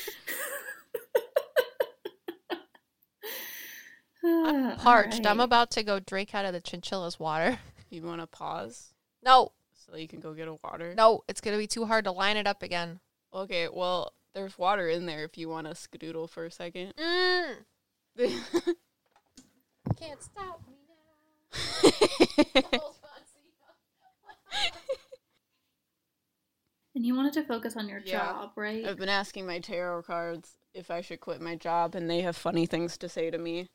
I'm 4.27 4.77
parched. 4.79 5.25
I'm 5.25 5.39
about 5.39 5.71
to 5.71 5.83
go 5.83 5.99
drink 5.99 6.35
out 6.35 6.45
of 6.45 6.53
the 6.53 6.61
chinchilla's 6.61 7.19
water. 7.19 7.59
You 7.89 8.01
want 8.03 8.19
to 8.19 8.27
pause 8.27 8.93
No, 9.23 9.53
so 9.71 9.95
you 9.95 10.09
can 10.09 10.19
go 10.19 10.33
get 10.33 10.49
a 10.49 10.55
water? 10.61 10.93
no, 10.93 11.23
it's 11.29 11.39
gonna 11.39 11.57
be 11.57 11.67
too 11.67 11.85
hard 11.85 12.03
to 12.03 12.11
line 12.11 12.35
it 12.35 12.45
up 12.45 12.61
again. 12.61 12.99
Okay, 13.33 13.69
well, 13.71 14.11
there's 14.35 14.57
water 14.57 14.89
in 14.89 15.05
there 15.05 15.23
if 15.23 15.37
you 15.37 15.47
want 15.47 15.67
to 15.67 15.73
skadoodle 15.73 16.29
for 16.29 16.43
a 16.45 16.51
second. 16.51 16.93
Mm. 16.97 17.55
Can't 19.97 20.21
stop 20.21 20.61
me 20.67 20.75
now. 20.89 22.79
And 26.95 27.05
you 27.05 27.15
wanted 27.15 27.33
to 27.33 27.43
focus 27.43 27.75
on 27.77 27.87
your 27.87 27.99
Yeah. 27.99 28.17
job, 28.33 28.51
right? 28.55 28.85
I've 28.85 28.97
been 28.97 29.07
asking 29.09 29.45
my 29.45 29.59
tarot 29.59 30.03
cards 30.03 30.57
if 30.73 30.89
I 30.89 31.01
should 31.01 31.19
quit 31.21 31.39
my 31.41 31.55
job, 31.55 31.95
and 31.95 32.09
they 32.09 32.21
have 32.21 32.35
funny 32.35 32.65
things 32.65 32.97
to 32.97 33.07
say 33.09 33.29
to 33.29 33.37
me. 33.37 33.67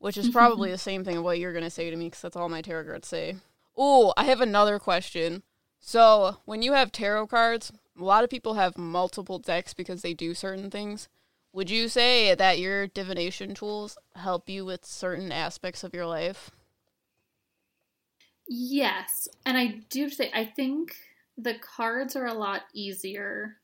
Which 0.00 0.16
is 0.16 0.28
probably 0.30 0.70
the 0.72 0.78
same 0.78 1.04
thing 1.04 1.18
of 1.18 1.24
what 1.24 1.38
you're 1.38 1.52
going 1.52 1.62
to 1.62 1.70
say 1.70 1.90
to 1.90 1.96
me, 1.96 2.06
because 2.06 2.22
that's 2.22 2.34
all 2.36 2.48
my 2.48 2.62
tarot 2.62 2.84
cards 2.84 3.06
say. 3.06 3.36
Oh, 3.76 4.12
I 4.16 4.24
have 4.24 4.40
another 4.40 4.78
question. 4.78 5.42
So, 5.78 6.38
when 6.46 6.62
you 6.62 6.72
have 6.72 6.90
tarot 6.90 7.28
cards, 7.28 7.70
a 7.98 8.02
lot 8.04 8.24
of 8.24 8.30
people 8.30 8.54
have 8.54 8.76
multiple 8.76 9.38
decks 9.38 9.74
because 9.74 10.02
they 10.02 10.14
do 10.14 10.34
certain 10.34 10.70
things. 10.70 11.08
Would 11.52 11.70
you 11.70 11.88
say 11.88 12.34
that 12.34 12.58
your 12.58 12.86
divination 12.86 13.54
tools 13.54 13.98
help 14.16 14.48
you 14.48 14.64
with 14.64 14.84
certain 14.84 15.30
aspects 15.32 15.84
of 15.84 15.94
your 15.94 16.06
life? 16.06 16.50
Yes. 18.48 19.28
And 19.46 19.56
I 19.56 19.80
do 19.90 20.08
say, 20.10 20.30
I 20.34 20.44
think 20.44 20.96
the 21.36 21.54
cards 21.54 22.16
are 22.16 22.26
a 22.26 22.34
lot 22.34 22.62
easier 22.74 23.56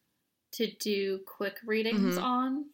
to 0.52 0.70
do 0.80 1.20
quick 1.26 1.58
readings 1.64 2.16
Mhm. 2.16 2.22
on. 2.22 2.64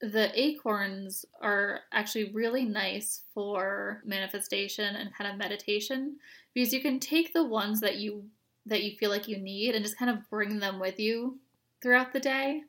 The 0.00 0.30
acorns 0.34 1.26
are 1.42 1.80
actually 1.92 2.32
really 2.32 2.64
nice 2.64 3.22
for 3.34 4.02
manifestation 4.04 4.96
and 4.96 5.14
kind 5.14 5.30
of 5.30 5.36
meditation 5.36 6.16
because 6.54 6.72
you 6.72 6.80
can 6.80 6.98
take 6.98 7.32
the 7.32 7.44
ones 7.44 7.80
that 7.80 7.96
you 7.96 8.24
that 8.66 8.82
you 8.82 8.96
feel 8.96 9.10
like 9.10 9.28
you 9.28 9.38
need 9.38 9.74
and 9.74 9.84
just 9.84 9.98
kind 9.98 10.10
of 10.10 10.28
bring 10.30 10.58
them 10.58 10.78
with 10.78 10.98
you 10.98 11.38
throughout 11.82 12.12
the 12.12 12.20
day. 12.20 12.62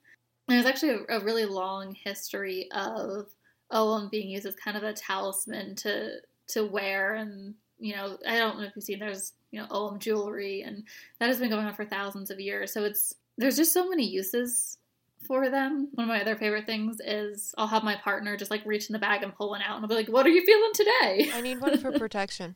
And 0.48 0.58
there's 0.58 0.66
actually 0.66 1.04
a, 1.10 1.20
a 1.20 1.24
really 1.24 1.46
long 1.46 1.94
history 1.94 2.70
of 2.72 3.34
oh, 3.72 3.98
Oum 3.98 4.10
being 4.10 4.30
used 4.30 4.46
as 4.46 4.56
kind 4.56 4.78
of 4.78 4.84
a 4.84 4.94
talisman 4.94 5.76
to 5.76 6.18
to 6.48 6.66
wear 6.66 7.16
and 7.16 7.54
you 7.80 7.96
know 7.96 8.18
I 8.28 8.38
don't 8.38 8.58
know 8.58 8.66
if 8.66 8.74
you've 8.76 8.84
seen 8.84 9.00
there's 9.00 9.34
you 9.52 9.60
know 9.60 9.68
oh, 9.72 9.90
Oum 9.90 10.00
jewelry 10.00 10.64
and 10.64 10.84
that 11.20 11.28
has 11.28 11.40
been 11.40 11.50
going 11.50 11.66
on 11.66 11.74
for 11.74 11.86
thousands 11.86 12.30
of 12.30 12.40
years 12.40 12.74
so 12.74 12.84
it's 12.84 13.16
there's 13.38 13.56
just 13.56 13.74
so 13.74 13.88
many 13.88 14.06
uses 14.06 14.78
for 15.26 15.50
them. 15.50 15.90
One 15.94 16.06
of 16.06 16.08
my 16.10 16.22
other 16.22 16.36
favorite 16.36 16.66
things 16.66 16.98
is 17.04 17.54
I'll 17.58 17.68
have 17.68 17.84
my 17.84 17.96
partner 17.96 18.36
just 18.38 18.52
like 18.52 18.66
reach 18.66 18.90
in 18.90 18.94
the 18.94 19.00
bag 19.00 19.24
and 19.24 19.34
pull 19.36 19.50
one 19.50 19.62
out 19.62 19.76
and 19.76 19.84
I'll 19.86 19.90
be 19.90 19.96
like, 19.96 20.08
"What 20.10 20.26
are 20.26 20.30
you 20.30 20.46
feeling 20.46 20.72
today?" 20.74 21.32
I 21.34 21.42
need 21.42 21.62
one 21.62 21.78
for 21.80 21.92
protection. 21.98 22.56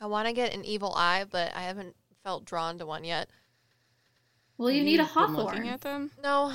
I 0.00 0.06
want 0.06 0.26
to 0.28 0.32
get 0.34 0.52
an 0.54 0.64
evil 0.64 0.92
eye, 0.94 1.24
but 1.30 1.54
I 1.54 1.62
haven't 1.62 1.96
felt 2.22 2.44
drawn 2.44 2.78
to 2.78 2.86
one 2.86 3.04
yet. 3.04 3.28
Well, 4.58 4.70
you 4.70 4.78
Have 4.78 4.84
need 4.86 5.00
a 5.00 5.04
been 5.14 5.34
looking 5.36 5.68
at 5.68 5.80
them? 5.82 6.10
No, 6.22 6.52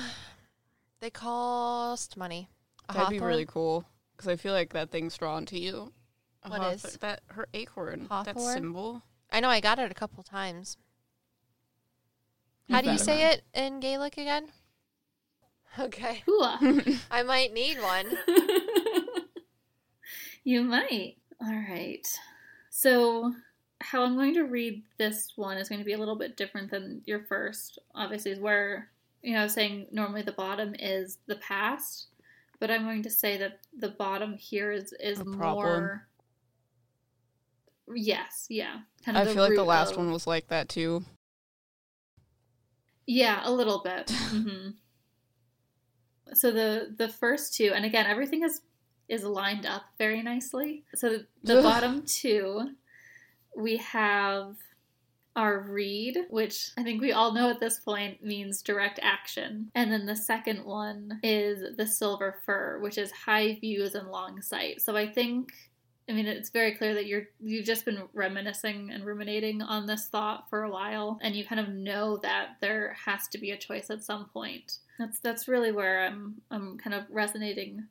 they 1.00 1.10
cost 1.10 2.16
money. 2.16 2.48
A 2.88 2.94
That'd 2.94 3.10
be 3.10 3.20
really 3.20 3.46
cool 3.46 3.84
because 4.16 4.28
I 4.28 4.36
feel 4.36 4.52
like 4.52 4.72
that 4.72 4.90
thing's 4.90 5.16
drawn 5.16 5.46
to 5.46 5.58
you. 5.58 5.92
A 6.42 6.50
What 6.50 6.60
hawth- 6.60 6.84
is? 6.84 6.96
that? 6.98 7.20
Her 7.28 7.48
acorn. 7.54 8.06
That 8.10 8.38
symbol. 8.40 9.02
I 9.30 9.40
know 9.40 9.48
I 9.48 9.60
got 9.60 9.78
it 9.78 9.90
a 9.90 9.94
couple 9.94 10.22
times. 10.24 10.76
How 12.70 12.78
Keep 12.78 12.84
do 12.84 12.90
you 12.92 12.98
that 12.98 13.00
in 13.00 13.04
say 13.06 13.32
it 13.32 13.42
in 13.54 13.80
Gaelic 13.80 14.14
again? 14.18 14.48
Okay. 15.78 16.22
Huath. 16.26 17.00
I 17.10 17.22
might 17.22 17.52
need 17.52 17.80
one. 17.80 18.06
you 20.44 20.62
might. 20.62 21.16
All 21.40 21.48
right. 21.68 22.06
So, 22.70 23.32
how 23.80 24.04
I'm 24.04 24.14
going 24.14 24.34
to 24.34 24.44
read 24.44 24.82
this 24.98 25.32
one 25.36 25.56
is 25.56 25.68
going 25.68 25.80
to 25.80 25.84
be 25.84 25.94
a 25.94 25.98
little 25.98 26.16
bit 26.16 26.36
different 26.36 26.70
than 26.70 27.02
your 27.06 27.24
first. 27.24 27.78
Obviously, 27.94 28.32
is 28.32 28.38
where 28.38 28.88
you 29.22 29.34
know 29.34 29.40
I 29.40 29.44
was 29.44 29.54
saying 29.54 29.86
normally 29.90 30.22
the 30.22 30.32
bottom 30.32 30.74
is 30.78 31.18
the 31.26 31.36
past, 31.36 32.08
but 32.60 32.70
I'm 32.70 32.84
going 32.84 33.02
to 33.04 33.10
say 33.10 33.36
that 33.38 33.60
the 33.76 33.88
bottom 33.88 34.36
here 34.36 34.72
is 34.72 34.92
is 35.00 35.24
more. 35.24 36.06
Yes. 37.94 38.46
Yeah. 38.48 38.80
Kind 39.04 39.16
of 39.16 39.22
I 39.22 39.24
the 39.24 39.34
feel 39.34 39.42
like 39.42 39.54
the 39.54 39.64
last 39.64 39.92
of- 39.92 39.98
one 39.98 40.12
was 40.12 40.26
like 40.26 40.48
that 40.48 40.68
too. 40.68 41.04
Yeah, 43.06 43.40
a 43.44 43.52
little 43.52 43.82
bit. 43.82 44.10
hmm 44.30 44.70
So 46.34 46.50
the 46.50 46.94
the 46.96 47.08
first 47.08 47.54
two, 47.54 47.72
and 47.74 47.84
again, 47.84 48.06
everything 48.06 48.42
is 48.42 48.62
is 49.08 49.24
lined 49.24 49.66
up 49.66 49.82
very 49.98 50.22
nicely. 50.22 50.84
So 50.94 51.20
the 51.42 51.58
Ugh. 51.58 51.62
bottom 51.62 52.02
two, 52.06 52.70
we 53.56 53.76
have 53.78 54.56
our 55.34 55.60
reed, 55.60 56.18
which 56.28 56.70
I 56.76 56.82
think 56.82 57.00
we 57.00 57.12
all 57.12 57.32
know 57.32 57.48
at 57.48 57.60
this 57.60 57.78
point 57.78 58.22
means 58.22 58.62
direct 58.62 59.00
action, 59.02 59.70
and 59.74 59.90
then 59.90 60.06
the 60.06 60.16
second 60.16 60.64
one 60.64 61.20
is 61.22 61.76
the 61.76 61.86
silver 61.86 62.36
fir, 62.44 62.78
which 62.80 62.98
is 62.98 63.10
high 63.10 63.58
views 63.60 63.94
and 63.94 64.08
long 64.08 64.42
sight. 64.42 64.80
So 64.80 64.96
I 64.96 65.06
think. 65.08 65.52
I 66.08 66.14
mean, 66.14 66.26
it's 66.26 66.50
very 66.50 66.72
clear 66.72 66.94
that 66.94 67.06
you're 67.06 67.28
you've 67.40 67.64
just 67.64 67.84
been 67.84 68.02
reminiscing 68.12 68.90
and 68.90 69.06
ruminating 69.06 69.62
on 69.62 69.86
this 69.86 70.08
thought 70.08 70.50
for 70.50 70.64
a 70.64 70.70
while, 70.70 71.18
and 71.22 71.36
you 71.36 71.44
kind 71.44 71.60
of 71.60 71.68
know 71.68 72.16
that 72.18 72.56
there 72.60 72.96
has 73.06 73.28
to 73.28 73.38
be 73.38 73.52
a 73.52 73.56
choice 73.56 73.88
at 73.88 74.02
some 74.02 74.28
point. 74.30 74.78
That's 75.02 75.18
that's 75.18 75.48
really 75.48 75.72
where 75.72 76.06
I'm 76.06 76.40
I'm 76.50 76.78
kind 76.78 76.94
of 76.94 77.04
resonating 77.10 77.88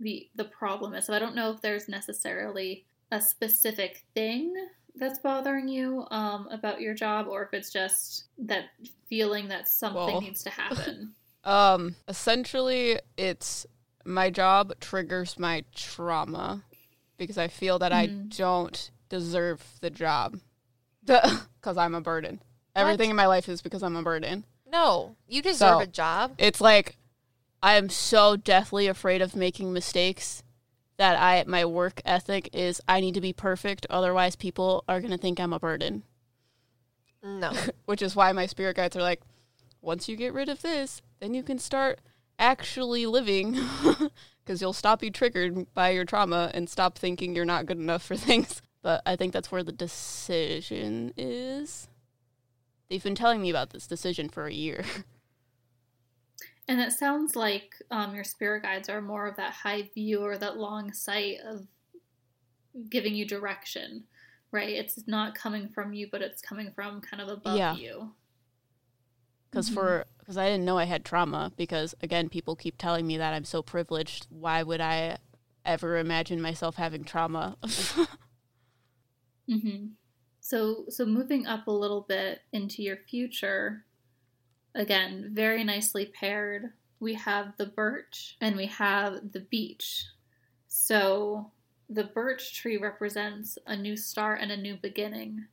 the 0.00 0.28
the 0.34 0.44
problem 0.44 0.94
is. 0.94 1.06
So 1.06 1.14
I 1.14 1.20
don't 1.20 1.36
know 1.36 1.52
if 1.52 1.60
there's 1.60 1.88
necessarily 1.88 2.84
a 3.12 3.20
specific 3.20 4.04
thing 4.14 4.52
that's 4.96 5.20
bothering 5.20 5.68
you 5.68 6.06
um, 6.10 6.48
about 6.50 6.80
your 6.80 6.92
job, 6.92 7.28
or 7.28 7.44
if 7.44 7.54
it's 7.54 7.70
just 7.70 8.24
that 8.38 8.64
feeling 9.08 9.46
that 9.48 9.68
something 9.68 9.96
Well. 9.96 10.20
needs 10.20 10.42
to 10.42 10.50
happen. 10.50 11.14
Um, 11.44 11.94
essentially, 12.08 12.98
it's 13.16 13.64
my 14.04 14.28
job 14.28 14.74
triggers 14.80 15.38
my 15.38 15.64
trauma 15.74 16.62
because 17.16 17.38
I 17.38 17.48
feel 17.48 17.78
that 17.78 17.92
I 17.92 18.08
Mhm. 18.08 18.36
don't 18.36 18.90
deserve 19.08 19.64
the 19.80 19.88
job 19.88 20.40
because 21.06 21.78
I'm 21.78 21.94
a 21.94 22.02
burden. 22.02 22.42
Everything 22.76 23.08
in 23.08 23.16
my 23.16 23.26
life 23.26 23.48
is 23.48 23.62
because 23.62 23.82
I'm 23.82 23.96
a 23.96 24.02
burden. 24.02 24.44
No, 24.70 25.16
you 25.26 25.42
deserve 25.42 25.78
So- 25.78 25.80
a 25.80 25.86
job. 25.86 26.34
It's 26.38 26.60
like 26.60 26.96
I 27.62 27.74
am 27.76 27.88
so 27.88 28.36
deathly 28.36 28.86
afraid 28.86 29.20
of 29.22 29.34
making 29.34 29.72
mistakes 29.72 30.42
that 30.96 31.16
I 31.20 31.44
my 31.48 31.64
work 31.64 32.00
ethic 32.04 32.50
is 32.52 32.80
I 32.88 33.00
need 33.00 33.14
to 33.14 33.20
be 33.20 33.32
perfect, 33.32 33.86
otherwise 33.88 34.36
people 34.36 34.84
are 34.88 35.00
gonna 35.00 35.18
think 35.18 35.38
I'm 35.40 35.52
a 35.52 35.58
burden. 35.58 36.02
No. 37.22 37.52
Which 37.86 38.02
is 38.02 38.14
why 38.16 38.32
my 38.32 38.46
spirit 38.46 38.76
guides 38.76 38.96
are 38.96 39.02
like, 39.02 39.20
once 39.80 40.08
you 40.08 40.16
get 40.16 40.32
rid 40.34 40.48
of 40.48 40.62
this, 40.62 41.02
then 41.20 41.34
you 41.34 41.42
can 41.42 41.58
start 41.58 42.00
actually 42.38 43.06
living 43.06 43.52
because 44.44 44.60
you'll 44.60 44.72
stop 44.72 45.00
be 45.00 45.10
triggered 45.10 45.72
by 45.74 45.90
your 45.90 46.04
trauma 46.04 46.50
and 46.54 46.68
stop 46.68 46.96
thinking 46.98 47.34
you're 47.34 47.44
not 47.44 47.66
good 47.66 47.78
enough 47.78 48.02
for 48.04 48.16
things. 48.28 48.60
But 48.82 49.02
I 49.06 49.16
think 49.16 49.32
that's 49.32 49.50
where 49.50 49.64
the 49.64 49.72
decision 49.72 51.12
is. 51.16 51.88
They've 52.88 53.02
been 53.02 53.14
telling 53.14 53.40
me 53.42 53.50
about 53.50 53.70
this 53.70 53.86
decision 53.86 54.28
for 54.28 54.46
a 54.46 54.52
year. 54.52 54.84
And 56.68 56.80
it 56.80 56.92
sounds 56.92 57.34
like 57.34 57.74
um, 57.90 58.14
your 58.14 58.24
spirit 58.24 58.62
guides 58.62 58.90
are 58.90 59.00
more 59.00 59.26
of 59.26 59.36
that 59.36 59.54
high 59.54 59.88
view 59.94 60.20
or 60.20 60.36
that 60.36 60.58
long 60.58 60.92
sight 60.92 61.38
of 61.46 61.66
giving 62.90 63.14
you 63.14 63.26
direction, 63.26 64.04
right? 64.52 64.68
It's 64.76 65.06
not 65.06 65.34
coming 65.34 65.68
from 65.68 65.92
you, 65.94 66.08
but 66.12 66.20
it's 66.22 66.42
coming 66.42 66.70
from 66.74 67.00
kind 67.00 67.22
of 67.22 67.28
above 67.28 67.56
Yeah. 67.56 67.74
you. 67.74 68.12
because 69.50 69.70
Mhm. 69.70 69.74
for 69.74 70.04
because 70.18 70.36
I 70.36 70.46
didn't 70.46 70.66
know 70.66 70.76
I 70.76 70.84
had 70.84 71.04
trauma 71.06 71.52
because 71.56 71.94
again 72.02 72.28
people 72.28 72.54
keep 72.54 72.76
telling 72.76 73.06
me 73.06 73.16
that 73.16 73.32
I'm 73.32 73.44
so 73.46 73.62
privileged. 73.62 74.26
Why 74.28 74.62
would 74.62 74.80
I 74.80 75.18
ever 75.64 75.96
imagine 75.96 76.42
myself 76.42 76.76
having 76.76 77.02
trauma? 77.02 77.56
hmm 79.48 79.96
So, 80.48 80.86
so 80.88 81.04
moving 81.04 81.46
up 81.46 81.66
a 81.66 81.70
little 81.70 82.00
bit 82.00 82.40
into 82.54 82.82
your 82.82 82.96
future, 82.96 83.84
again, 84.74 85.32
very 85.34 85.62
nicely 85.62 86.06
paired. 86.06 86.72
We 87.00 87.12
have 87.16 87.52
the 87.58 87.66
birch 87.66 88.38
and 88.40 88.56
we 88.56 88.64
have 88.64 89.30
the 89.32 89.40
beech. 89.40 90.06
So, 90.66 91.50
the 91.90 92.04
birch 92.04 92.54
tree 92.54 92.78
represents 92.78 93.58
a 93.66 93.76
new 93.76 93.94
start 93.94 94.40
and 94.40 94.50
a 94.50 94.56
new 94.56 94.76
beginning, 94.76 95.44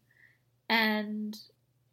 and 0.69 1.37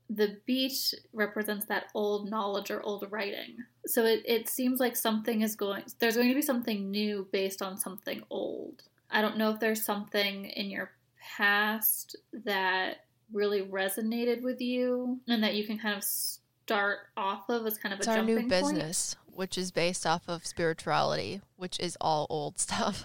the 0.09 0.37
beech 0.47 0.95
represents 1.13 1.67
that 1.67 1.87
old 1.97 2.31
knowledge 2.31 2.71
or 2.71 2.85
old 2.85 3.05
writing. 3.11 3.57
So 3.85 4.05
it, 4.05 4.23
it 4.25 4.49
seems 4.49 4.79
like 4.79 4.95
something 4.95 5.41
is 5.41 5.57
going, 5.57 5.83
there's 5.99 6.15
going 6.15 6.29
to 6.29 6.35
be 6.37 6.43
something 6.43 6.89
new 6.89 7.27
based 7.33 7.63
on 7.63 7.79
something 7.79 8.23
old. 8.31 8.85
I 9.11 9.23
don't 9.23 9.39
know 9.39 9.51
if 9.51 9.59
there's 9.59 9.85
something 9.85 10.45
in 10.45 10.71
your 10.71 10.93
past 11.37 12.17
that 12.45 13.05
really 13.33 13.63
resonated 13.63 14.43
with 14.43 14.61
you 14.61 15.19
and 15.29 15.43
that 15.43 15.55
you 15.55 15.65
can 15.67 15.79
kind 15.79 15.97
of 15.97 16.05
start 16.05 16.99
off 17.17 17.49
of 17.49 17.67
as 17.67 17.79
kind 17.79 17.93
of 17.93 17.99
It's 18.01 18.09
a 18.09 18.11
our 18.11 18.17
jumping 18.19 18.35
new 18.35 18.41
point. 18.43 18.51
business, 18.51 19.17
which 19.27 19.57
is 19.57 19.71
based 19.71 20.07
off 20.07 20.29
of 20.29 20.47
spirituality, 20.47 21.41
which 21.57 21.79
is 21.81 21.97
all 22.01 22.27
old 22.31 22.59
stuff. 22.59 23.05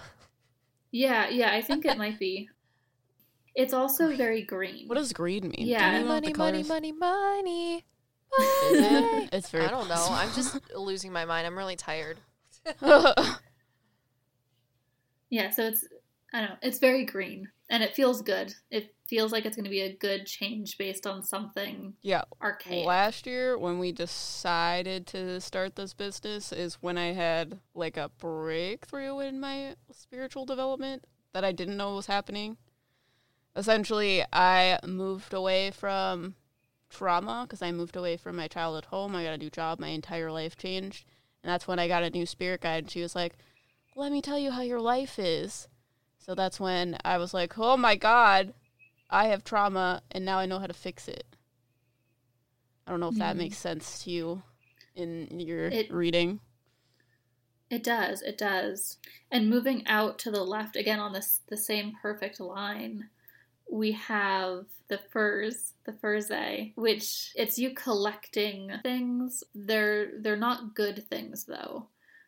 Yeah, 0.91 1.29
yeah, 1.29 1.53
I 1.53 1.61
think 1.61 1.85
it 1.85 1.97
might 1.97 2.19
be. 2.19 2.49
It's 3.55 3.73
also 3.73 4.15
very 4.15 4.43
green. 4.43 4.87
what 4.87 4.95
does 4.95 5.13
green 5.13 5.49
mean? 5.49 5.67
Yeah. 5.67 5.99
you 5.99 6.05
money, 6.05 6.31
money, 6.33 6.63
money, 6.63 6.91
money, 6.91 7.85
Is 8.69 8.81
money. 8.81 9.23
it? 9.23 9.29
It's 9.33 9.49
very. 9.49 9.65
I 9.65 9.69
don't 9.71 9.87
know. 9.89 10.07
I'm 10.11 10.31
just 10.33 10.59
losing 10.75 11.11
my 11.11 11.25
mind. 11.25 11.47
I'm 11.47 11.57
really 11.57 11.75
tired. 11.75 12.19
Yeah, 15.29 15.49
so 15.49 15.63
it's 15.63 15.85
I 16.33 16.41
don't 16.41 16.49
know, 16.49 16.57
it's 16.61 16.79
very 16.79 17.05
green 17.05 17.49
and 17.69 17.83
it 17.83 17.95
feels 17.95 18.21
good. 18.21 18.53
It 18.69 18.93
feels 19.07 19.31
like 19.31 19.45
it's 19.45 19.55
going 19.55 19.65
to 19.65 19.69
be 19.69 19.81
a 19.81 19.93
good 19.93 20.25
change 20.25 20.77
based 20.77 21.07
on 21.07 21.23
something 21.23 21.93
yeah. 22.01 22.23
archaic. 22.41 22.85
Last 22.85 23.25
year, 23.25 23.57
when 23.57 23.79
we 23.79 23.91
decided 23.91 25.07
to 25.07 25.39
start 25.39 25.75
this 25.75 25.93
business, 25.93 26.51
is 26.51 26.75
when 26.75 26.97
I 26.97 27.13
had 27.13 27.59
like 27.73 27.97
a 27.97 28.11
breakthrough 28.19 29.19
in 29.19 29.39
my 29.39 29.75
spiritual 29.91 30.45
development 30.45 31.05
that 31.33 31.45
I 31.45 31.51
didn't 31.51 31.77
know 31.77 31.95
was 31.95 32.07
happening. 32.07 32.57
Essentially, 33.55 34.23
I 34.31 34.79
moved 34.85 35.33
away 35.33 35.71
from 35.71 36.35
trauma 36.89 37.45
because 37.47 37.61
I 37.61 37.71
moved 37.71 37.95
away 37.95 38.17
from 38.17 38.35
my 38.35 38.47
childhood 38.47 38.85
home. 38.85 39.15
I 39.15 39.23
got 39.23 39.33
a 39.33 39.37
new 39.37 39.49
job. 39.49 39.79
My 39.79 39.89
entire 39.89 40.31
life 40.31 40.57
changed. 40.57 41.05
And 41.43 41.51
that's 41.51 41.67
when 41.67 41.79
I 41.79 41.87
got 41.87 42.03
a 42.03 42.09
new 42.09 42.25
spirit 42.25 42.61
guide. 42.61 42.83
And 42.83 42.91
she 42.91 43.01
was 43.01 43.15
like, 43.15 43.33
Let 43.95 44.11
me 44.11 44.21
tell 44.21 44.39
you 44.39 44.51
how 44.51 44.61
your 44.61 44.81
life 44.81 45.17
is. 45.17 45.67
So 46.27 46.35
that's 46.35 46.59
when 46.59 46.97
I 47.05 47.17
was 47.17 47.33
like, 47.33 47.57
Oh 47.57 47.77
my 47.77 47.95
God, 47.95 48.53
I 49.09 49.27
have 49.27 49.43
trauma 49.45 50.01
and 50.11 50.25
now 50.25 50.39
I 50.39 50.45
know 50.45 50.59
how 50.59 50.67
to 50.67 50.73
fix 50.73 51.07
it. 51.07 51.25
I 52.85 52.91
don't 52.91 52.99
know 52.99 53.07
if 53.09 53.15
that 53.15 53.35
Mhm. 53.35 53.39
makes 53.39 53.57
sense 53.57 54.03
to 54.03 54.11
you 54.11 54.43
in 54.95 55.39
your 55.39 55.67
It- 55.67 55.91
reading. 55.91 56.41
It 57.69 57.83
does, 57.83 58.21
it 58.21 58.37
does. 58.37 58.97
And 59.31 59.49
moving 59.49 59.85
out 59.87 60.19
to 60.19 60.31
the 60.31 60.43
left 60.43 60.75
again 60.75 60.99
on 60.99 61.13
this 61.13 61.41
the 61.47 61.57
same 61.57 61.95
perfect 62.01 62.39
line, 62.39 63.09
we 63.69 63.91
have 63.93 64.65
the 64.89 64.97
furs, 64.97 65.73
the 65.85 65.93
furze, 65.93 66.31
which 66.75 67.31
it's 67.35 67.57
you 67.59 67.73
collecting 67.73 68.71
things. 68.83 69.43
They're 69.53 70.19
they're 70.21 70.37
not 70.37 70.75
good 70.75 71.07
things 71.09 71.45
though. 71.45 71.87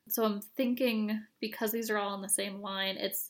So 0.10 0.24
I'm 0.26 0.42
thinking 0.42 1.22
because 1.40 1.72
these 1.72 1.90
are 1.90 1.98
all 1.98 2.14
on 2.14 2.22
the 2.22 2.30
same 2.30 2.62
line, 2.62 2.98
it's 2.98 3.29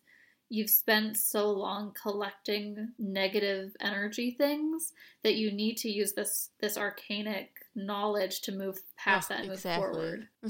you've 0.50 0.70
spent 0.70 1.16
so 1.16 1.50
long 1.52 1.94
collecting 2.02 2.90
negative 2.98 3.72
energy 3.82 4.32
things 4.38 4.94
that 5.24 5.36
you 5.36 5.52
need 5.52 5.78
to 5.78 5.90
use 5.90 6.14
this 6.14 6.50
this 6.60 6.78
arcanic 6.78 7.50
knowledge 7.76 8.42
to 8.42 8.52
move 8.52 8.80
past 8.98 9.30
Oh, 9.32 9.36
that 9.36 9.40
and 9.42 9.50
move 9.50 9.60
forward. 9.62 10.28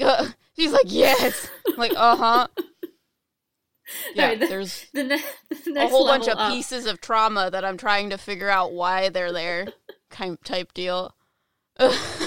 Uh, 0.00 0.28
She's 0.56 0.72
like, 0.72 0.84
yes. 0.86 1.48
I'm 1.66 1.76
like, 1.76 1.92
uh 1.96 2.16
huh. 2.16 2.46
Yeah, 4.14 4.22
Alright, 4.24 4.40
the- 4.40 4.46
there's 4.48 4.86
The, 4.92 5.02
ne- 5.04 5.22
the 5.64 5.84
a 5.84 5.88
whole 5.88 6.04
bunch 6.06 6.28
of 6.28 6.36
up- 6.36 6.52
pieces 6.52 6.84
of 6.86 7.00
trauma 7.00 7.50
that 7.50 7.64
I'm 7.64 7.78
trying 7.78 8.10
to 8.10 8.18
figure 8.18 8.50
out 8.50 8.72
why 8.72 9.08
they're 9.08 9.32
there, 9.32 9.66
kind 10.10 10.36
type 10.44 10.74
deal. 10.74 11.14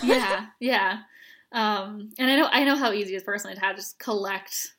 yeah, 0.03 0.47
yeah. 0.59 0.99
Um, 1.51 2.09
and 2.17 2.31
I 2.31 2.35
know 2.35 2.47
I 2.51 2.63
know 2.63 2.75
how 2.77 2.91
easy 2.93 3.13
it 3.13 3.17
is 3.17 3.23
personally 3.23 3.55
to 3.55 3.61
have 3.61 3.75
just 3.75 3.99
collect 3.99 4.73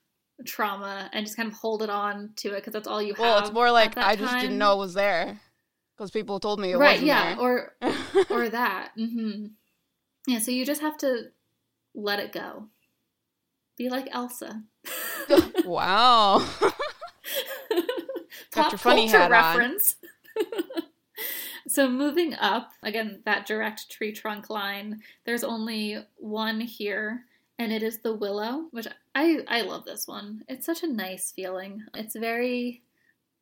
trauma 0.45 1.09
and 1.13 1.25
just 1.27 1.37
kind 1.37 1.49
of 1.49 1.55
hold 1.55 1.83
it 1.83 1.91
on 1.91 2.31
to 2.37 2.49
it 2.53 2.57
because 2.57 2.73
that's 2.73 2.89
all 2.89 3.03
you 3.03 3.15
have. 3.15 3.21
Well, 3.21 3.39
it's 3.39 3.53
more 3.53 3.71
like 3.71 3.97
I 3.97 4.17
just 4.17 4.39
didn't 4.41 4.59
know 4.59 4.75
it 4.75 4.79
was 4.79 4.95
there 4.95 5.39
because 5.97 6.11
people 6.11 6.41
told 6.41 6.61
me 6.61 6.73
it 6.73 6.77
right? 6.79 6.93
wasn't 6.93 7.07
Yeah, 7.09 7.37
there. 7.37 7.41
or 7.41 7.75
or 8.31 8.49
that. 8.49 8.91
hmm 8.97 9.47
Yeah, 10.27 10.39
so 10.39 10.51
you 10.51 10.65
just 10.65 10.81
have 10.81 10.97
to 10.99 11.31
let 11.95 12.19
it 12.21 12.33
go. 12.33 12.69
Be 13.77 13.89
like 13.89 14.09
Elsa. 14.13 14.63
wow. 15.65 16.39
Got 18.51 18.65
Pop 18.65 18.73
your 18.73 18.79
funny 18.79 19.09
culture 19.09 19.19
hat 19.19 19.33
on. 19.33 19.59
reference. 19.59 19.97
so 21.69 21.89
moving 21.89 22.35
up 22.35 22.71
again, 22.83 23.23
that 23.25 23.47
direct 23.47 23.91
tree 23.91 24.13
trunk 24.13 24.51
line. 24.51 25.01
There's 25.25 25.45
only 25.45 26.05
one 26.17 26.61
here, 26.61 27.25
and 27.63 27.73
it 27.73 27.85
is 27.85 27.99
the 27.99 28.13
willow, 28.13 28.67
which 28.73 28.89
I 29.15 29.41
I 29.47 29.63
love 29.63 29.85
this 29.85 30.09
one. 30.09 30.43
It's 30.49 30.67
such 30.67 30.83
a 30.83 30.93
nice 30.93 31.31
feeling. 31.31 31.85
It's 31.95 32.17
very 32.17 32.83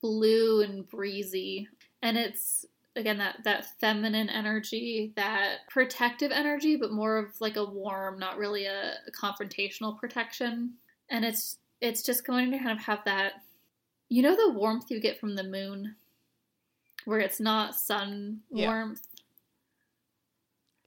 blue 0.03 0.63
and 0.63 0.87
breezy, 0.87 1.69
and 2.03 2.19
it's 2.19 2.67
again 2.97 3.17
that 3.19 3.39
that 3.45 3.79
feminine 3.81 4.29
energy, 4.29 5.13
that 5.17 5.69
protective 5.71 6.33
energy, 6.33 6.77
but 6.77 6.93
more 6.93 7.17
of 7.17 7.41
like 7.41 7.57
a 7.57 7.65
warm, 7.65 8.19
not 8.19 8.37
really 8.37 8.67
a, 8.67 8.93
a 9.07 9.11
confrontational 9.11 9.99
protection. 9.99 10.75
And 11.09 11.25
it's 11.25 11.57
it's 11.81 12.03
just 12.03 12.27
going 12.27 12.51
to 12.51 12.59
kind 12.59 12.73
of 12.73 12.85
have 12.85 13.03
that 13.07 13.33
you 14.11 14.21
know 14.23 14.37
the 14.37 14.53
warmth 14.53 14.91
you 14.91 15.01
get 15.01 15.19
from 15.19 15.35
the 15.35 15.45
moon 15.45 15.97
where 17.07 17.21
it's 17.21 17.41
not 17.41 17.75
sun 17.75 18.41
warmth 18.51 19.07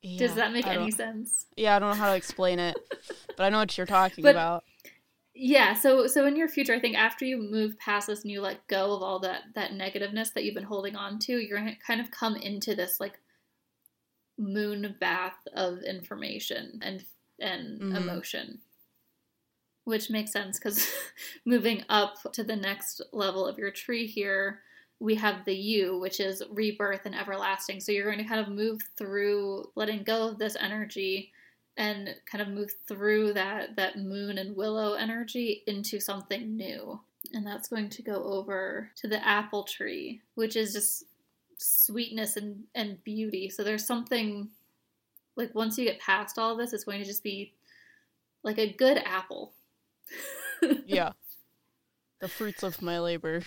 Yeah, 0.06 0.20
does 0.28 0.36
that 0.36 0.52
make 0.54 0.68
any 0.68 0.92
sense 0.92 1.46
Yeah, 1.56 1.76
I 1.76 1.80
don't 1.80 1.90
know 1.90 1.96
how 1.96 2.12
to 2.12 2.16
explain 2.18 2.60
it, 2.60 2.76
but 3.38 3.44
I 3.44 3.50
know 3.50 3.60
what 3.60 3.76
you're 3.78 3.88
talking 3.88 4.22
But- 4.24 4.36
about. 4.36 4.64
yeah 5.36 5.74
so 5.74 6.06
so 6.06 6.28
in 6.28 6.36
your 6.36 6.48
future 6.48 6.76
i 6.76 6.80
think 6.80 6.96
after 6.96 7.26
you 7.26 7.38
move 7.40 7.76
past 7.80 8.06
this 8.06 8.22
and 8.22 8.30
you 8.30 8.40
let 8.40 8.68
go 8.68 8.94
of 8.96 9.02
all 9.02 9.18
that 9.18 9.42
that 9.56 9.72
negativeness 9.72 10.32
that 10.34 10.44
you've 10.44 10.54
been 10.54 10.64
holding 10.64 10.96
on 10.96 11.18
to 11.18 11.40
you're 11.40 11.58
gonna 11.58 11.76
kind 11.88 12.00
of 12.00 12.12
come 12.12 12.36
into 12.36 12.76
this 12.76 13.00
like 13.00 13.18
moon 14.38 14.96
bath 15.00 15.38
of 15.56 15.80
information 15.84 16.80
and 16.84 17.04
and 17.40 17.82
Mhm. 17.82 17.98
emotion 17.98 18.62
which 19.86 20.10
makes 20.12 20.32
sense 20.32 20.60
because 20.60 20.88
moving 21.46 21.84
up 21.90 22.14
to 22.34 22.44
the 22.44 22.56
next 22.56 23.02
level 23.12 23.46
of 23.48 23.58
your 23.58 23.72
tree 23.72 24.06
here 24.06 24.62
we 25.00 25.16
have 25.16 25.44
the 25.46 25.56
yew 25.56 26.00
which 26.00 26.20
is 26.20 26.44
rebirth 26.52 27.06
and 27.06 27.16
everlasting 27.16 27.80
so 27.80 27.92
you're 27.92 28.06
going 28.06 28.18
to 28.18 28.30
kind 28.30 28.42
of 28.42 28.50
move 28.50 28.82
through 28.98 29.66
letting 29.76 30.04
go 30.04 30.30
of 30.30 30.40
this 30.40 30.56
energy 30.60 31.32
and 31.78 32.16
kind 32.30 32.42
of 32.42 32.48
move 32.48 32.72
through 32.88 33.34
that 33.34 33.76
that 33.76 33.98
moon 33.98 34.38
and 34.38 34.56
willow 34.56 34.94
energy 34.94 35.64
into 35.68 36.00
something 36.00 36.56
new 36.56 37.00
and 37.34 37.46
that's 37.46 37.68
going 37.68 37.90
to 37.90 38.02
go 38.02 38.24
over 38.24 38.90
to 38.96 39.08
the 39.08 39.26
apple 39.28 39.64
tree 39.64 40.22
which 40.36 40.56
is 40.56 40.74
just 40.74 41.06
sweetness 41.58 42.38
and 42.38 42.64
and 42.76 43.04
beauty 43.04 43.50
so 43.50 43.64
there's 43.64 43.86
something 43.86 44.50
like 45.36 45.54
once 45.56 45.78
you 45.78 45.86
get 45.86 46.00
past 46.00 46.38
all 46.38 46.56
this 46.56 46.74
it's 46.74 46.84
going 46.84 47.00
to 47.00 47.06
just 47.06 47.24
be 47.24 47.54
like 48.44 48.60
a 48.60 48.74
good 48.74 48.98
apple 48.98 49.54
Yeah. 50.86 51.12
The 52.20 52.28
fruits 52.28 52.64
of 52.64 52.82
my 52.82 53.00
labor. 53.00 53.44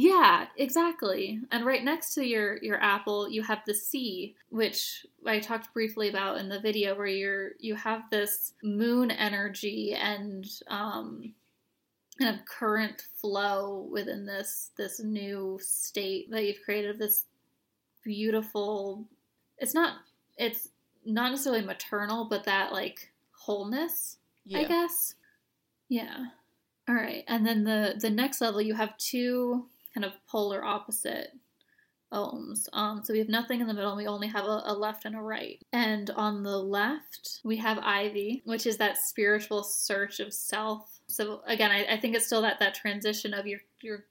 Yeah, 0.00 0.46
exactly. 0.56 1.40
And 1.50 1.66
right 1.66 1.82
next 1.82 2.14
to 2.14 2.24
your 2.24 2.58
your 2.58 2.80
apple, 2.80 3.28
you 3.28 3.42
have 3.42 3.62
the 3.66 3.74
sea, 3.74 4.36
which 4.48 5.04
I 5.26 5.40
talked 5.40 5.74
briefly 5.74 6.08
about 6.08 6.38
in 6.38 6.48
the 6.48 6.60
video, 6.60 6.94
where 6.94 7.08
you're 7.08 7.50
you 7.58 7.74
have 7.74 8.08
this 8.08 8.52
moon 8.62 9.10
energy 9.10 9.96
and 10.00 10.46
um, 10.68 11.34
kind 12.16 12.32
of 12.32 12.46
current 12.46 13.06
flow 13.20 13.88
within 13.90 14.24
this 14.24 14.70
this 14.76 15.00
new 15.00 15.58
state 15.60 16.30
that 16.30 16.44
you've 16.44 16.62
created. 16.64 17.00
This 17.00 17.24
beautiful. 18.04 19.04
It's 19.58 19.74
not. 19.74 19.94
It's 20.36 20.68
not 21.04 21.32
necessarily 21.32 21.64
maternal, 21.64 22.28
but 22.30 22.44
that 22.44 22.72
like 22.72 23.10
wholeness. 23.32 24.18
I 24.54 24.62
guess. 24.62 25.16
Yeah. 25.88 26.26
All 26.88 26.94
right, 26.94 27.24
and 27.26 27.44
then 27.44 27.64
the 27.64 27.96
the 27.98 28.10
next 28.10 28.40
level, 28.40 28.62
you 28.62 28.74
have 28.74 28.96
two 28.96 29.66
kind 29.98 30.04
of 30.04 30.26
polar 30.26 30.64
opposite 30.64 31.32
Oghams. 32.12 32.68
Um, 32.72 33.02
so 33.04 33.12
we 33.12 33.18
have 33.18 33.28
nothing 33.28 33.60
in 33.60 33.66
the 33.66 33.74
middle, 33.74 33.96
we 33.96 34.06
only 34.06 34.28
have 34.28 34.44
a, 34.44 34.62
a 34.64 34.72
left 34.72 35.04
and 35.04 35.14
a 35.14 35.20
right. 35.20 35.62
And 35.72 36.08
on 36.10 36.42
the 36.42 36.56
left, 36.56 37.40
we 37.44 37.56
have 37.58 37.78
Ivy, 37.78 38.42
which 38.44 38.66
is 38.66 38.78
that 38.78 38.96
spiritual 38.96 39.62
search 39.62 40.20
of 40.20 40.32
self. 40.32 41.00
So 41.08 41.42
again, 41.46 41.70
I, 41.70 41.84
I 41.94 42.00
think 42.00 42.14
it's 42.14 42.26
still 42.26 42.42
that 42.42 42.60
that 42.60 42.74
transition 42.74 43.34
of 43.34 43.46
your 43.46 43.60
your 43.82 44.04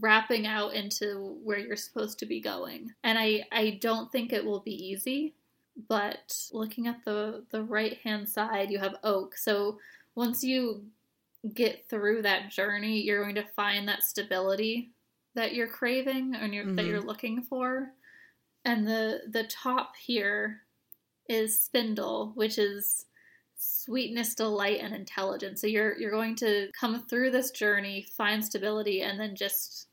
wrapping 0.00 0.46
out 0.46 0.74
into 0.74 1.36
where 1.42 1.58
you're 1.58 1.76
supposed 1.76 2.20
to 2.20 2.26
be 2.26 2.40
going. 2.40 2.92
And 3.02 3.18
I 3.18 3.44
I 3.50 3.78
don't 3.80 4.12
think 4.12 4.32
it 4.32 4.44
will 4.44 4.60
be 4.60 4.90
easy, 4.90 5.34
but 5.88 6.36
looking 6.52 6.86
at 6.86 7.04
the 7.04 7.44
the 7.50 7.62
right 7.62 7.98
hand 8.04 8.28
side, 8.28 8.70
you 8.70 8.78
have 8.78 8.96
Oak. 9.02 9.36
So 9.36 9.78
once 10.14 10.44
you 10.44 10.84
get 11.54 11.88
through 11.88 12.22
that 12.22 12.50
journey, 12.50 13.00
you're 13.00 13.22
going 13.22 13.34
to 13.34 13.44
find 13.56 13.88
that 13.88 14.04
stability 14.04 14.91
that 15.34 15.54
you're 15.54 15.68
craving 15.68 16.34
and 16.34 16.54
you're, 16.54 16.64
that 16.74 16.84
Mhm. 16.84 16.88
you're 16.88 17.00
looking 17.00 17.42
for. 17.42 17.92
And 18.64 18.86
the 18.86 19.22
the 19.28 19.44
top 19.44 19.96
here 19.96 20.62
is 21.28 21.60
Spindle, 21.60 22.32
which 22.34 22.58
is 22.58 23.06
sweetness, 23.56 24.34
delight, 24.34 24.80
and 24.80 24.94
intelligence. 24.94 25.60
So 25.60 25.66
you're 25.66 25.96
you're 25.98 26.10
going 26.10 26.36
to 26.36 26.70
come 26.78 27.06
through 27.06 27.30
this 27.30 27.50
journey, 27.50 28.02
find 28.16 28.44
stability, 28.44 29.02
and 29.02 29.18
then 29.18 29.34
just 29.34 29.88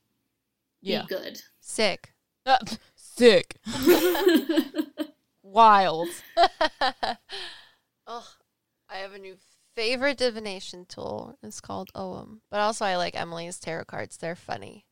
Yeah. 0.82 1.02
be 1.02 1.08
good. 1.08 1.42
Sick. 1.62 2.14
Uh, 2.46 2.58
sick. 2.96 3.58
Wild. 5.44 6.10
oh, 8.08 8.28
I 8.90 8.98
have 8.98 9.14
a 9.14 9.20
new 9.20 9.38
favorite 9.76 10.18
divination 10.18 10.86
tool. 10.86 11.38
It's 11.42 11.62
called 11.62 11.90
Ogham. 11.96 12.42
But 12.52 12.60
also, 12.60 12.86
I 12.86 12.98
like 12.98 13.16
Emily's 13.16 13.60
tarot 13.60 13.86
cards. 13.86 14.18
They're 14.18 14.36
funny. 14.36 14.86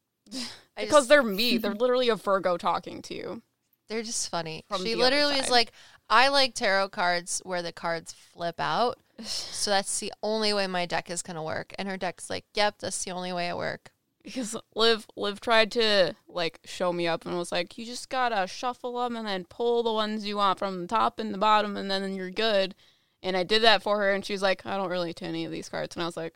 Because 0.76 0.92
just- 0.92 1.10
they're 1.10 1.24
me. 1.24 1.58
They're 1.58 1.74
literally 1.74 2.10
a 2.10 2.16
Virgo 2.16 2.58
talking 2.58 3.02
to 3.04 3.16
you. 3.16 3.42
they're 3.90 4.04
just 4.04 4.30
funny. 4.30 4.66
She 4.84 4.96
literally 4.96 5.36
is 5.40 5.50
like, 5.50 5.72
I 6.10 6.28
like 6.28 6.54
tarot 6.54 6.90
cards 6.90 7.42
where 7.46 7.62
the 7.62 7.72
cards 7.72 8.12
flip 8.14 8.60
out. 8.60 9.00
So 9.26 9.72
that's 9.72 10.00
the 10.00 10.14
only 10.22 10.54
way 10.54 10.68
my 10.68 10.86
deck 10.86 11.10
is 11.10 11.24
gonna 11.24 11.42
work. 11.44 11.74
And 11.80 11.88
her 11.90 11.98
deck's 11.98 12.30
like, 12.30 12.46
yep, 12.54 12.76
that's 12.80 13.04
the 13.04 13.12
only 13.12 13.34
way 13.34 13.50
I 13.50 13.56
work. 13.56 13.92
Because 14.24 14.56
Liv, 14.76 15.08
Liv 15.16 15.40
tried 15.40 15.72
to 15.72 16.14
like 16.28 16.60
show 16.66 16.92
me 16.94 17.08
up 17.08 17.26
and 17.26 17.38
was 17.38 17.52
like, 17.52 17.78
"You 17.78 17.86
just 17.86 18.10
gotta 18.10 18.46
shuffle 18.46 19.02
them 19.02 19.16
and 19.16 19.26
then 19.26 19.46
pull 19.46 19.84
the 19.84 19.94
ones 19.94 20.26
you 20.26 20.36
want 20.38 20.60
from 20.60 20.82
the 20.82 20.88
top 20.88 21.18
and 21.18 21.34
the 21.34 21.38
bottom, 21.38 21.78
and 21.78 21.90
then 21.90 22.14
you're 22.14 22.30
good." 22.30 22.76
And 23.24 23.38
I 23.38 23.44
did 23.44 23.62
that 23.64 23.82
for 23.82 23.98
her, 24.00 24.12
and 24.14 24.26
she 24.26 24.34
was 24.34 24.42
like, 24.42 24.66
"I 24.66 24.76
don't 24.76 24.90
really 24.90 25.14
to 25.14 25.26
any 25.26 25.46
of 25.46 25.52
these 25.52 25.70
cards," 25.70 25.96
and 25.96 26.04
I 26.04 26.06
was 26.06 26.18
like, 26.18 26.34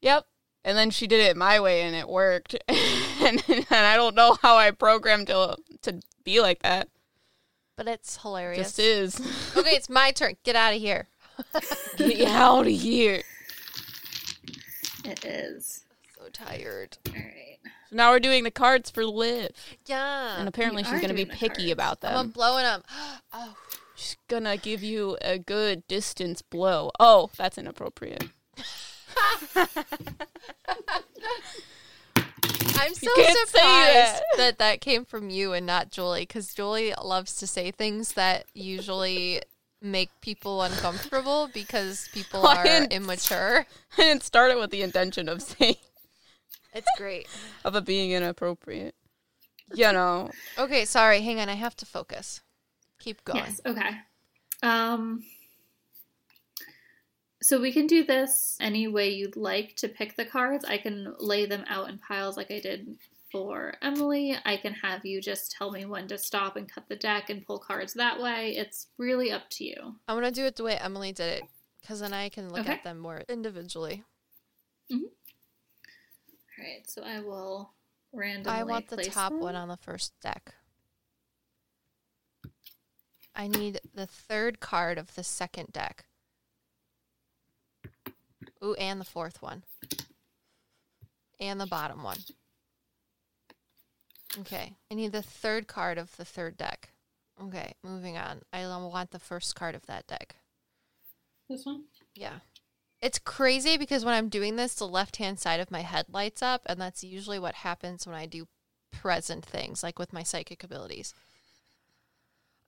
"Yep." 0.00 0.24
And 0.64 0.76
then 0.76 0.90
she 0.90 1.06
did 1.06 1.20
it 1.20 1.36
my 1.36 1.58
way, 1.58 1.82
and 1.82 1.96
it 1.96 2.08
worked. 2.08 2.54
and, 2.68 3.42
and 3.48 3.66
I 3.70 3.96
don't 3.96 4.14
know 4.14 4.36
how 4.42 4.56
I 4.56 4.70
programmed 4.72 5.28
to 5.28 5.56
to 5.82 6.00
be 6.24 6.40
like 6.40 6.62
that. 6.62 6.88
But 7.76 7.88
it's 7.88 8.18
hilarious. 8.18 8.76
Just 8.76 8.78
is. 8.78 9.20
okay, 9.56 9.70
it's 9.70 9.88
my 9.88 10.10
turn. 10.10 10.36
Get 10.44 10.56
out 10.56 10.74
of 10.74 10.80
here. 10.80 11.08
Get 11.96 12.28
out 12.28 12.66
of 12.66 12.72
here. 12.72 13.22
it 15.04 15.24
is. 15.24 15.84
So 16.18 16.28
tired. 16.30 16.98
All 17.08 17.14
right. 17.14 17.58
So 17.88 17.96
now 17.96 18.10
we're 18.10 18.20
doing 18.20 18.44
the 18.44 18.50
cards 18.50 18.90
for 18.90 19.04
Liv, 19.06 19.50
Yeah. 19.86 20.36
and 20.38 20.46
apparently 20.46 20.82
we 20.82 20.88
she's 20.90 21.00
gonna 21.00 21.14
be 21.14 21.24
picky 21.24 21.62
cards. 21.62 21.72
about 21.72 22.00
them. 22.02 22.16
I'm 22.16 22.28
blowing 22.28 22.64
them. 22.64 22.82
Oh, 23.32 23.56
She's 23.96 24.16
gonna 24.28 24.56
give 24.56 24.82
you 24.82 25.18
a 25.20 25.38
good 25.38 25.86
distance 25.88 26.40
blow. 26.42 26.90
Oh, 27.00 27.30
that's 27.36 27.58
inappropriate. 27.58 28.24
I'm 32.82 32.94
so 32.94 33.10
can't 33.14 33.48
surprised 33.48 33.52
that. 33.54 34.22
that 34.36 34.58
that 34.58 34.80
came 34.80 35.04
from 35.04 35.28
you 35.30 35.52
and 35.52 35.66
not 35.66 35.90
Julie, 35.90 36.22
because 36.22 36.54
Julie 36.54 36.94
loves 37.02 37.36
to 37.36 37.46
say 37.46 37.70
things 37.70 38.12
that 38.12 38.46
usually 38.54 39.42
make 39.82 40.10
people 40.20 40.62
uncomfortable 40.62 41.50
because 41.52 42.08
people 42.12 42.46
I 42.46 42.56
are 42.56 42.64
didn't- 42.64 42.92
immature. 42.92 43.66
I 43.98 44.02
didn't 44.02 44.22
start 44.22 44.50
it 44.50 44.58
with 44.58 44.70
the 44.70 44.82
intention 44.82 45.28
of 45.28 45.42
saying 45.42 45.76
It's 46.74 46.88
great. 46.96 47.26
of 47.64 47.74
it 47.76 47.84
being 47.84 48.12
inappropriate. 48.12 48.94
You 49.74 49.92
know, 49.92 50.30
Okay, 50.58 50.84
sorry. 50.84 51.20
Hang 51.20 51.38
on. 51.40 51.48
I 51.48 51.54
have 51.54 51.76
to 51.76 51.86
focus. 51.86 52.40
Keep 52.98 53.24
going. 53.24 53.38
Yes. 53.38 53.60
Okay. 53.64 53.90
Um. 54.62 55.22
So 57.42 57.60
we 57.60 57.72
can 57.72 57.86
do 57.86 58.04
this 58.04 58.56
any 58.60 58.86
way 58.86 59.10
you'd 59.10 59.36
like 59.36 59.74
to 59.76 59.88
pick 59.88 60.16
the 60.16 60.26
cards. 60.26 60.64
I 60.64 60.76
can 60.76 61.14
lay 61.18 61.46
them 61.46 61.64
out 61.68 61.88
in 61.88 61.98
piles 61.98 62.36
like 62.36 62.50
I 62.50 62.60
did 62.60 62.98
for 63.32 63.74
Emily. 63.80 64.36
I 64.44 64.58
can 64.58 64.74
have 64.74 65.06
you 65.06 65.22
just 65.22 65.52
tell 65.52 65.70
me 65.70 65.86
when 65.86 66.06
to 66.08 66.18
stop 66.18 66.56
and 66.56 66.70
cut 66.70 66.88
the 66.88 66.96
deck 66.96 67.30
and 67.30 67.46
pull 67.46 67.58
cards 67.58 67.94
that 67.94 68.20
way. 68.20 68.56
It's 68.56 68.88
really 68.98 69.30
up 69.32 69.48
to 69.52 69.64
you. 69.64 69.96
I'm 70.06 70.16
gonna 70.16 70.30
do 70.30 70.44
it 70.44 70.56
the 70.56 70.64
way 70.64 70.76
Emily 70.76 71.12
did 71.12 71.38
it, 71.38 71.44
because 71.80 72.00
then 72.00 72.12
I 72.12 72.28
can 72.28 72.50
look 72.50 72.60
Okay. 72.60 72.72
at 72.72 72.84
them 72.84 72.98
more 72.98 73.22
individually. 73.28 74.04
Mm-hmm. 74.92 75.04
All 75.04 76.64
right. 76.64 76.90
So 76.90 77.02
I 77.02 77.20
will 77.20 77.72
randomly. 78.12 78.58
I 78.58 78.64
want 78.64 78.88
the 78.88 79.04
top 79.04 79.32
them. 79.32 79.40
one 79.40 79.54
on 79.54 79.68
the 79.68 79.78
first 79.78 80.12
deck. 80.20 80.54
I 83.34 83.48
need 83.48 83.80
the 83.94 84.06
third 84.06 84.60
card 84.60 84.98
of 84.98 85.14
the 85.14 85.24
second 85.24 85.72
deck. 85.72 86.04
Ooh, 88.62 88.74
and 88.74 89.00
the 89.00 89.04
fourth 89.04 89.42
one. 89.42 89.62
And 91.38 91.60
the 91.60 91.66
bottom 91.66 92.02
one. 92.02 92.18
Okay. 94.40 94.74
I 94.90 94.94
need 94.94 95.12
the 95.12 95.22
third 95.22 95.66
card 95.66 95.98
of 95.98 96.16
the 96.16 96.24
third 96.24 96.56
deck. 96.56 96.90
Okay, 97.42 97.74
moving 97.82 98.18
on. 98.18 98.42
I 98.52 98.66
want 98.66 99.10
the 99.10 99.18
first 99.18 99.54
card 99.54 99.74
of 99.74 99.86
that 99.86 100.06
deck. 100.06 100.36
This 101.48 101.64
one. 101.64 101.84
Yeah. 102.14 102.40
It's 103.00 103.18
crazy 103.18 103.78
because 103.78 104.04
when 104.04 104.14
I'm 104.14 104.28
doing 104.28 104.56
this, 104.56 104.74
the 104.74 104.86
left 104.86 105.16
hand 105.16 105.40
side 105.40 105.58
of 105.58 105.70
my 105.70 105.80
head 105.80 106.06
lights 106.10 106.42
up, 106.42 106.62
and 106.66 106.78
that's 106.78 107.02
usually 107.02 107.38
what 107.38 107.54
happens 107.56 108.06
when 108.06 108.14
I 108.14 108.26
do 108.26 108.46
present 108.92 109.44
things, 109.44 109.82
like 109.82 109.98
with 109.98 110.12
my 110.12 110.22
psychic 110.22 110.62
abilities. 110.62 111.14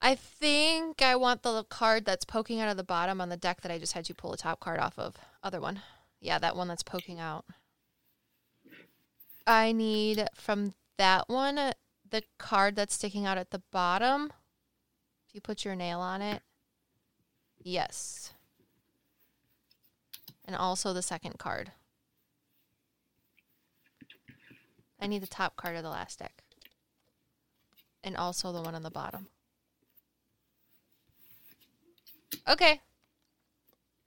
I 0.03 0.16
think 0.16 1.00
I 1.00 1.16
want 1.16 1.42
the 1.42 1.64
card 1.64 2.05
that's 2.05 2.24
poking 2.24 2.61
out 2.61 2.68
of 2.68 2.76
the 2.76 2.84
bottom 2.84 3.20
on 3.20 3.28
the 3.28 3.36
deck 3.36 3.61
that 3.62 3.70
I 3.72 3.78
just 3.78 3.92
had 3.92 4.09
you 4.09 4.14
pull 4.14 4.32
a 4.32 4.36
top 4.36 4.61
card 4.61 4.80
off 4.80 4.98
of. 4.98 5.16
Other 5.42 5.61
one. 5.61 5.80
Yeah, 6.20 6.38
that 6.40 6.57
one 6.57 6.68
that's 6.68 6.82
poking 6.82 7.20
out. 7.20 7.44
I 9.46 9.72
need 9.72 10.28
from 10.34 10.74
that 10.98 11.28
one 11.28 11.57
uh, 11.57 11.72
the 12.11 12.22
card 12.38 12.76
that's 12.76 12.94
sticking 12.94 13.26
out 13.26 13.38
at 13.38 13.50
the 13.50 13.62
bottom. 13.70 14.32
If 15.28 15.34
you 15.34 15.40
put 15.40 15.64
your 15.64 15.74
nail 15.76 16.00
on 16.00 16.20
it. 16.20 16.42
Yes 17.62 18.32
and 20.46 20.57
also 20.57 20.92
the 20.92 21.03
second 21.03 21.38
card. 21.38 21.72
I 25.01 25.06
need 25.06 25.22
the 25.22 25.27
top 25.27 25.56
card 25.56 25.77
of 25.77 25.82
the 25.82 25.89
last 25.89 26.18
deck. 26.18 26.43
And 28.05 28.16
also 28.16 28.52
the 28.52 28.62
one 28.62 28.74
on 28.74 28.82
the 28.82 28.90
bottom. 28.90 29.28
Okay. 32.48 32.80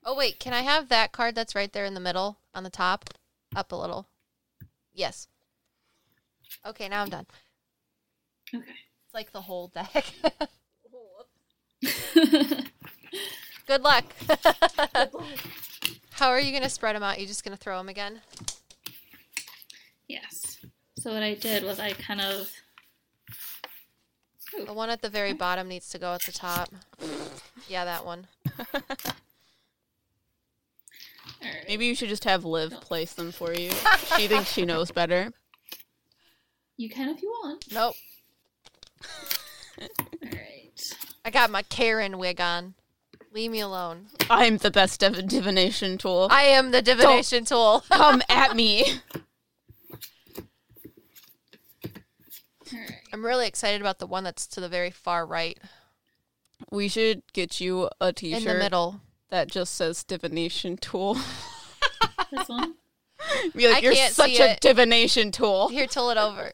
Oh, 0.04 0.16
wait. 0.16 0.40
Can 0.40 0.54
I 0.54 0.62
have 0.62 0.90
that 0.90 1.12
card 1.12 1.36
that's 1.36 1.56
right 1.56 1.72
there 1.72 1.86
in 1.86 1.94
the 1.94 2.00
middle 2.00 2.38
on 2.54 2.64
the 2.64 2.70
top? 2.70 3.10
Up 3.56 3.72
a 3.72 3.76
little. 3.76 4.08
Yes. 4.94 5.28
Okay, 6.66 6.88
now 6.90 7.02
I'm 7.02 7.10
done. 7.10 7.26
Okay. 8.54 8.64
It's 9.06 9.14
like 9.14 9.32
the 9.32 9.42
whole 9.42 9.68
deck. 9.68 10.06
Good 13.68 13.82
luck. 13.82 14.06
How 16.12 16.30
are 16.30 16.40
you 16.40 16.52
going 16.52 16.64
to 16.64 16.70
spread 16.70 16.96
them 16.96 17.04
out? 17.04 17.20
You 17.20 17.28
just 17.28 17.44
going 17.44 17.56
to 17.56 17.62
throw 17.62 17.78
them 17.78 17.90
again? 17.90 18.22
yes. 20.08 20.58
So 21.00 21.14
what 21.14 21.24
I 21.24 21.34
did 21.34 21.64
was 21.64 21.80
I 21.80 21.92
kind 21.94 22.22
of. 22.22 22.50
The 24.66 24.74
one 24.74 24.90
at 24.90 25.02
the 25.02 25.10
very 25.10 25.34
bottom 25.34 25.68
needs 25.68 25.90
to 25.90 26.00
go 26.00 26.14
at 26.14 26.22
the 26.22 26.32
top. 26.32 26.70
Yeah, 27.68 27.86
that 27.86 28.06
one. 28.06 28.28
All 28.60 28.66
right. 31.44 31.66
maybe 31.68 31.86
you 31.86 31.96
should 31.96 32.10
just 32.10 32.24
have 32.26 32.46
Liv 32.46 32.72
place 32.82 33.14
them 33.14 33.32
for 33.32 33.54
you. 33.54 33.72
She 34.18 34.28
thinks 34.28 34.52
she 34.52 34.66
knows 34.66 34.92
better. 34.92 35.32
You 36.78 36.90
can 36.90 37.10
if 37.10 37.22
you 37.22 37.30
want. 37.44 37.66
Nope. 37.72 37.96
All 39.82 39.88
right. 40.24 40.80
I 41.26 41.30
got 41.32 41.50
my 41.50 41.64
Karen 41.64 42.18
wig 42.18 42.40
on. 42.40 42.76
Leave 43.34 43.52
me 43.52 43.60
alone. 43.60 44.06
I'm 44.30 44.58
the 44.58 44.72
best 44.72 45.02
div- 45.02 45.28
divination 45.28 45.98
tool. 45.98 46.30
I 46.32 46.44
am 46.44 46.72
the 46.72 46.82
divination 46.82 47.44
tool. 47.44 47.84
Come 47.90 48.22
at 48.30 48.56
me. 48.56 49.02
All 51.94 52.80
right. 52.80 52.92
I'm 53.12 53.26
really 53.26 53.48
excited 53.48 53.82
about 53.82 54.00
the 54.00 54.08
one 54.08 54.24
that's 54.24 54.48
to 54.48 54.62
the 54.62 54.70
very 54.70 54.92
far 54.92 55.26
right 55.26 55.58
We 56.72 56.88
should 56.88 57.22
get 57.34 57.60
you 57.62 57.90
a 58.02 58.08
in 58.10 58.14
t-shirt 58.16 58.44
the 58.44 58.54
middle. 58.56 59.02
that 59.30 59.48
just 59.50 59.76
says 59.76 60.04
divination 60.04 60.78
tool. 60.78 61.18
This 62.32 62.50
one? 62.50 62.74
Be 63.56 63.68
like, 63.68 63.78
I 63.78 63.80
you're 63.82 63.94
can't 63.94 64.14
such 64.14 64.32
see 64.36 64.42
a 64.42 64.52
it." 64.54 64.62
divination 64.62 65.32
tool. 65.32 65.68
Here, 65.70 65.86
tilt 65.88 66.12
it 66.12 66.18
over. 66.20 66.52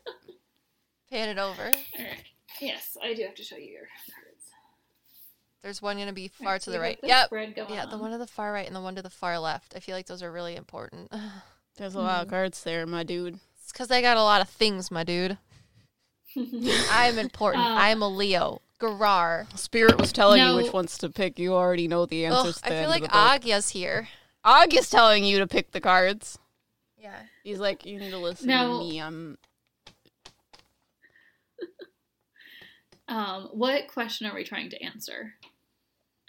Pan 1.10 1.30
it 1.30 1.38
over. 1.38 1.64
All 1.64 1.72
right. 1.72 2.24
Yes, 2.60 2.98
I 3.02 3.14
do 3.14 3.24
have 3.24 3.36
to 3.36 3.44
show 3.44 3.56
you 3.56 3.72
your 3.72 3.82
cards. 4.14 4.28
There's 5.64 5.82
one 5.82 5.98
gonna 5.98 6.12
be 6.14 6.28
far 6.28 6.60
to 6.60 6.70
the 6.70 6.80
right. 6.80 7.00
the 7.02 7.08
Yep. 7.08 7.26
spread 7.28 7.56
going 7.56 7.74
Yeah, 7.74 7.86
the 7.86 7.98
one 7.98 8.12
to 8.12 8.18
the 8.18 8.28
far 8.28 8.52
right 8.52 8.68
and 8.68 8.76
the 8.76 8.82
one 8.82 8.96
to 8.96 9.02
the 9.02 9.10
far 9.10 9.40
left. 9.40 9.74
I 9.76 9.80
feel 9.80 9.96
like 9.96 10.08
those 10.08 10.22
are 10.24 10.32
really 10.32 10.56
important. 10.56 11.12
There's 11.78 11.96
a 11.96 12.00
lot 12.02 12.24
of 12.24 12.28
cards 12.30 12.64
there, 12.64 12.86
my 12.86 13.04
dude. 13.04 13.40
It's 13.62 13.72
because 13.72 13.90
I 13.92 14.02
got 14.02 14.18
a 14.18 14.24
lot 14.24 14.42
of 14.42 14.50
things, 14.50 14.92
my 14.92 15.04
dude. 15.04 15.38
I'm 16.92 17.18
important. 17.18 17.64
Uh, 17.64 17.76
I'm 17.78 18.02
a 18.02 18.08
Leo. 18.10 18.62
Garar. 18.82 19.58
Spirit 19.58 20.00
was 20.00 20.12
telling 20.12 20.40
No. 20.42 20.58
you 20.58 20.64
which 20.64 20.74
ones 20.74 20.98
to 20.98 21.10
pick. 21.10 21.38
You 21.40 21.54
already 21.54 21.88
know 21.88 22.06
the 22.06 22.26
Ugh, 22.26 22.34
answers. 22.34 22.62
to 22.62 22.66
I 22.66 22.70
the 22.70 22.76
feel 22.76 22.84
end 22.84 22.90
like 22.92 23.02
of 23.04 23.08
the 23.10 23.14
book. 23.14 23.32
Agya's 23.36 23.70
here. 23.70 24.10
Og 24.44 24.74
is 24.74 24.90
telling 24.90 25.24
you 25.24 25.38
to 25.40 25.48
pick 25.48 25.72
the 25.72 25.80
cards. 25.82 26.40
Yeah. 26.98 27.20
He's 27.44 27.60
like, 27.60 27.86
you 27.86 28.00
need 28.00 28.10
to 28.12 28.18
listen 28.18 28.48
No. 28.48 28.80
to 28.80 28.80
me. 28.80 29.00
I'm. 29.02 29.38
um, 33.08 33.50
what 33.54 33.88
question 33.88 34.28
are 34.28 34.36
we 34.36 34.44
trying 34.44 34.70
to 34.72 34.82
answer? 34.84 35.34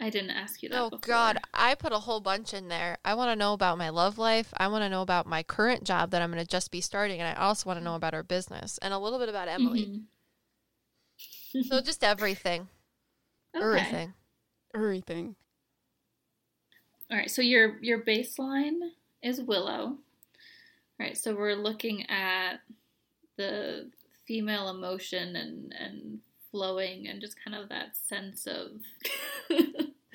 I 0.00 0.10
didn't 0.10 0.30
ask 0.30 0.62
you 0.62 0.68
that. 0.70 0.78
Oh 0.80 0.90
before. 0.90 1.00
God, 1.06 1.38
I 1.54 1.74
put 1.76 1.92
a 1.92 2.00
whole 2.00 2.20
bunch 2.20 2.52
in 2.52 2.68
there. 2.68 2.98
I 3.04 3.14
want 3.14 3.30
to 3.30 3.36
know 3.36 3.52
about 3.52 3.78
my 3.78 3.88
love 3.88 4.18
life. 4.18 4.52
I 4.56 4.66
want 4.68 4.82
to 4.82 4.88
know 4.88 5.02
about 5.02 5.26
my 5.26 5.42
current 5.44 5.84
job 5.84 6.10
that 6.10 6.20
I'm 6.22 6.32
going 6.32 6.42
to 6.44 6.48
just 6.50 6.70
be 6.72 6.80
starting, 6.80 7.20
and 7.20 7.28
I 7.38 7.40
also 7.40 7.68
want 7.68 7.78
to 7.78 7.84
know 7.84 7.94
about 7.94 8.14
our 8.14 8.24
business 8.24 8.78
and 8.82 8.92
a 8.92 8.98
little 8.98 9.18
bit 9.20 9.28
about 9.28 9.48
Emily. 9.48 9.86
Mhm. 9.86 10.02
So 11.68 11.80
just 11.80 12.02
everything, 12.02 12.68
Okay. 13.56 13.64
everything. 13.64 14.14
Everything. 14.74 15.36
All 17.10 17.16
right, 17.18 17.30
so 17.30 17.42
your 17.42 17.78
your 17.82 18.02
baseline 18.02 18.78
is 19.22 19.40
Willow. 19.42 19.80
All 19.84 19.98
right, 20.98 21.16
so 21.16 21.34
we're 21.34 21.54
looking 21.56 22.08
at 22.08 22.60
the 23.36 23.90
female 24.26 24.70
emotion 24.70 25.36
and 25.36 25.74
and 25.78 26.18
flowing 26.50 27.08
and 27.08 27.20
just 27.20 27.36
kind 27.44 27.54
of 27.56 27.68
that 27.68 27.96
sense 27.96 28.46
of 28.46 28.70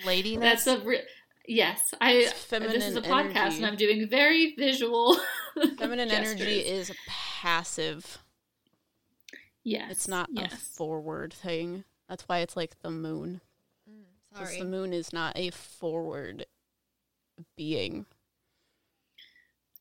Ladiness. 0.06 0.64
that's 0.66 0.68
a 0.68 0.80
re- 0.86 1.04
yes. 1.48 1.94
I 2.02 2.12
It's 2.14 2.46
this 2.48 2.86
is 2.86 2.96
a 2.96 3.02
podcast 3.02 3.36
energy. 3.36 3.58
and 3.58 3.66
I'm 3.66 3.76
doing 3.76 4.08
very 4.10 4.56
visual. 4.56 5.18
Feminine 5.78 6.10
energy 6.12 6.60
is 6.60 6.92
passive. 7.08 8.20
Yes, 9.68 9.92
It's 9.92 10.08
not 10.08 10.30
a 10.38 10.48
forward 10.48 11.34
thing. 11.34 11.84
That's 12.08 12.24
why 12.24 12.40
it's 12.40 12.56
like 12.56 12.82
the 12.84 12.90
moon. 12.90 13.42
Mm, 13.90 14.04
because 14.32 14.48
Sorry. 14.48 14.60
the 14.62 14.66
moon 14.66 14.94
is 14.94 15.12
not 15.12 15.38
a 15.38 15.50
forward 15.50 16.46
being. 17.58 18.06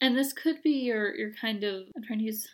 And 0.00 0.18
this 0.18 0.32
could 0.32 0.60
be 0.64 0.72
your 0.72 1.14
your 1.14 1.30
kind 1.40 1.62
of 1.62 1.84
I'm 1.96 2.02
trying 2.02 2.18
to 2.18 2.24
use 2.24 2.48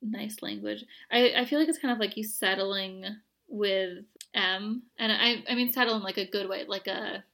nice 0.00 0.36
language. 0.42 0.84
I, 1.10 1.32
I 1.38 1.44
feel 1.44 1.58
like 1.58 1.68
it's 1.68 1.80
kind 1.80 1.90
of 1.90 1.98
like 1.98 2.16
you 2.16 2.22
settling 2.22 3.04
with 3.48 4.04
Em 4.32 4.84
and 4.96 5.10
I 5.10 5.42
I 5.50 5.56
mean 5.56 5.72
settle 5.72 5.96
in 5.96 6.04
like 6.04 6.18
a 6.18 6.30
good 6.30 6.48
way, 6.48 6.66
like 6.68 6.86
a 6.86 7.24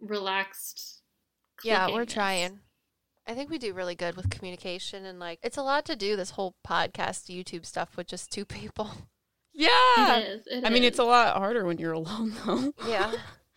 relaxed 0.00 1.00
Yeah, 1.64 1.88
we're 1.88 2.04
trying. 2.04 2.60
I 3.26 3.34
think 3.34 3.50
we 3.50 3.58
do 3.58 3.72
really 3.72 3.94
good 3.94 4.16
with 4.16 4.30
communication 4.30 5.04
and 5.04 5.18
like 5.18 5.38
it's 5.42 5.56
a 5.56 5.62
lot 5.62 5.84
to 5.86 5.96
do 5.96 6.16
this 6.16 6.30
whole 6.30 6.54
podcast 6.66 7.30
YouTube 7.34 7.64
stuff 7.64 7.96
with 7.96 8.06
just 8.06 8.30
two 8.30 8.44
people. 8.44 8.90
Yeah. 9.54 9.68
It 10.18 10.24
is. 10.28 10.46
it 10.46 10.64
I 10.64 10.70
mean, 10.70 10.82
it's 10.82 10.98
a 10.98 11.04
lot 11.04 11.36
harder 11.36 11.66
when 11.66 11.76
you're 11.76 11.92
alone, 11.92 12.32
though. 12.46 12.72
Yeah. 12.88 13.12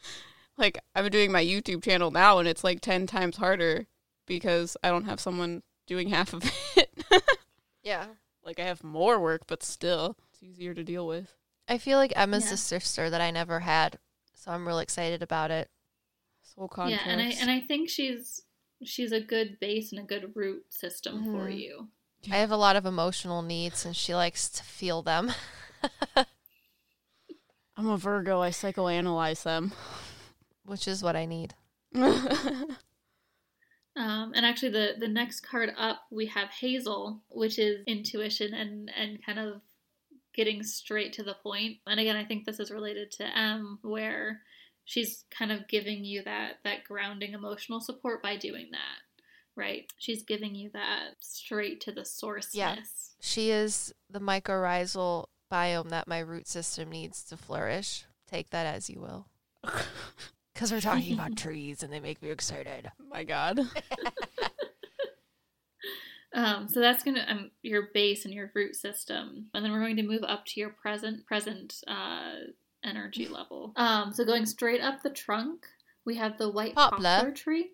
like, 0.58 0.78
I'm 0.94 1.08
doing 1.10 1.32
my 1.32 1.42
YouTube 1.42 1.86
channel 1.86 2.12
now, 2.12 2.38
and 2.40 2.50
it's 2.50 2.66
like 2.66 2.82
10 2.82 3.08
times 3.08 3.38
harder 3.38 3.88
because 4.28 4.76
I 4.84 4.90
don't 4.90 5.06
have 5.06 5.22
someone 5.22 5.64
doing 5.88 6.10
half 6.10 6.34
of 6.34 6.44
it. 6.76 6.90
yeah. 7.82 8.08
like, 8.44 8.60
I 8.60 8.64
have 8.64 8.84
more 8.84 9.22
work, 9.22 9.44
but 9.48 9.64
still, 9.64 10.18
it's 10.34 10.44
easier 10.44 10.74
to 10.74 10.84
deal 10.84 11.08
with. 11.08 11.34
I 11.70 11.78
feel 11.78 11.98
like 11.98 12.12
Emma's 12.16 12.44
Yeah. 12.44 12.52
the 12.52 12.58
sister 12.58 13.10
that 13.10 13.22
I 13.22 13.32
never 13.32 13.62
had, 13.62 13.98
so 14.34 14.52
I'm 14.52 14.68
real 14.68 14.80
excited 14.80 15.24
about 15.24 15.50
it. 15.50 15.70
Soul 16.44 16.70
yeah, 16.88 17.00
and 17.06 17.22
I 17.22 17.34
and 17.42 17.50
I 17.50 17.60
think 17.60 17.90
she's 17.90 18.44
she's 18.86 19.12
a 19.12 19.20
good 19.22 19.60
base 19.60 19.92
and 19.92 20.00
a 20.00 20.04
good 20.06 20.32
root 20.36 20.66
system 20.74 21.24
for 21.26 21.48
Mhm. 21.50 21.60
you. 21.60 21.90
I 22.32 22.38
have 22.38 22.52
a 22.52 22.58
lot 22.58 22.76
of 22.76 22.86
emotional 22.86 23.42
needs, 23.42 23.86
and 23.86 23.96
she 23.96 24.16
likes 24.16 24.50
to 24.50 24.64
feel 24.64 25.02
them. 25.04 25.32
I'm 27.78 27.88
a 27.88 27.98
Virgo. 27.98 28.42
I 28.42 28.50
psychoanalyze 28.52 29.44
them. 29.44 29.74
which 30.64 30.88
is 30.88 31.04
what 31.04 31.16
I 31.16 31.26
need. 31.26 31.54
Um, 33.98 34.34
and 34.36 34.46
actually, 34.46 34.70
the 34.72 34.96
the 35.00 35.08
next 35.08 35.40
card 35.40 35.72
up 35.78 36.02
we 36.12 36.26
have 36.26 36.50
Hazel, 36.50 37.22
which 37.30 37.58
is 37.58 37.82
intuition 37.88 38.54
and 38.54 38.92
and 38.94 39.24
kind 39.26 39.40
of 39.40 39.62
getting 40.34 40.64
straight 40.64 41.14
to 41.14 41.24
the 41.24 41.36
point. 41.42 41.78
And 41.88 41.98
again, 41.98 42.18
I 42.18 42.26
think 42.26 42.44
this 42.46 42.60
is 42.60 42.72
related 42.72 43.10
to 43.14 43.24
Em, 43.38 43.80
where 43.84 44.42
she's 44.86 45.26
kind 45.38 45.52
of 45.52 45.68
giving 45.68 46.06
you 46.06 46.24
that 46.24 46.60
that 46.64 46.84
grounding 46.84 47.34
emotional 47.34 47.82
support 47.82 48.24
by 48.24 48.38
doing 48.38 48.70
that. 48.72 49.02
Right? 49.58 49.92
She's 49.98 50.24
giving 50.24 50.54
you 50.56 50.70
that 50.74 51.16
straight 51.20 51.82
to 51.82 51.92
the 51.92 52.06
source. 52.06 52.50
Yeah. 52.54 52.76
She 53.22 53.52
is 53.52 53.94
the 54.10 54.20
mycorrhizal 54.20 55.26
biome 55.52 55.90
that 55.90 56.08
my 56.08 56.20
root 56.20 56.48
system 56.48 56.90
needs 56.90 57.24
to 57.26 57.38
flourish. 57.38 58.06
Take 58.30 58.50
that 58.50 58.66
as 58.66 58.90
you 58.90 59.02
will. 59.02 59.28
Because 60.54 60.72
we're 60.72 60.80
talking 60.80 61.14
about 61.14 61.36
trees 61.36 61.84
and 61.84 61.92
they 61.92 62.00
make 62.00 62.22
me 62.22 62.30
excited. 62.30 62.90
My 63.12 63.26
God. 63.26 63.60
Um, 66.36 66.68
so 66.68 66.82
that's 66.82 67.02
gonna 67.02 67.26
um, 67.30 67.52
your 67.62 67.88
base 67.94 68.26
and 68.26 68.34
your 68.34 68.52
root 68.54 68.76
system, 68.76 69.46
and 69.54 69.64
then 69.64 69.72
we're 69.72 69.80
going 69.80 69.96
to 69.96 70.04
move 70.04 70.24
up 70.28 70.46
to 70.48 70.60
your 70.60 70.70
present 70.70 71.26
present 71.26 71.76
uh, 71.88 72.34
energy 72.86 73.28
level. 73.40 73.74
Um, 73.76 74.14
so 74.14 74.24
going 74.26 74.46
straight 74.46 74.82
up 74.82 75.02
the 75.02 75.10
trunk, 75.10 75.66
we 76.06 76.16
have 76.16 76.38
the 76.38 76.50
white 76.50 76.76
Poplar. 76.76 76.98
poplar, 77.18 77.32
tree. 77.32 77.72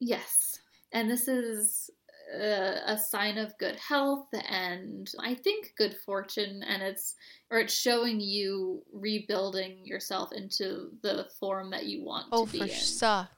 Yes, 0.00 0.58
and 0.92 1.08
this 1.10 1.28
is 1.28 1.88
uh, 2.34 2.80
a 2.86 2.98
sign 2.98 3.38
of 3.38 3.56
good 3.58 3.76
health 3.76 4.26
and 4.48 5.08
I 5.20 5.34
think 5.34 5.72
good 5.78 5.96
fortune, 6.04 6.62
and 6.66 6.82
it's 6.82 7.14
or 7.50 7.58
it's 7.58 7.74
showing 7.74 8.20
you 8.20 8.82
rebuilding 8.92 9.84
yourself 9.86 10.32
into 10.32 10.90
the 11.02 11.26
form 11.38 11.70
that 11.70 11.86
you 11.86 12.04
want 12.04 12.26
Oh, 12.32 12.46
to 12.46 12.52
be 12.52 12.58
for 12.58 12.64
in 12.64 12.70
sure. 12.70 13.28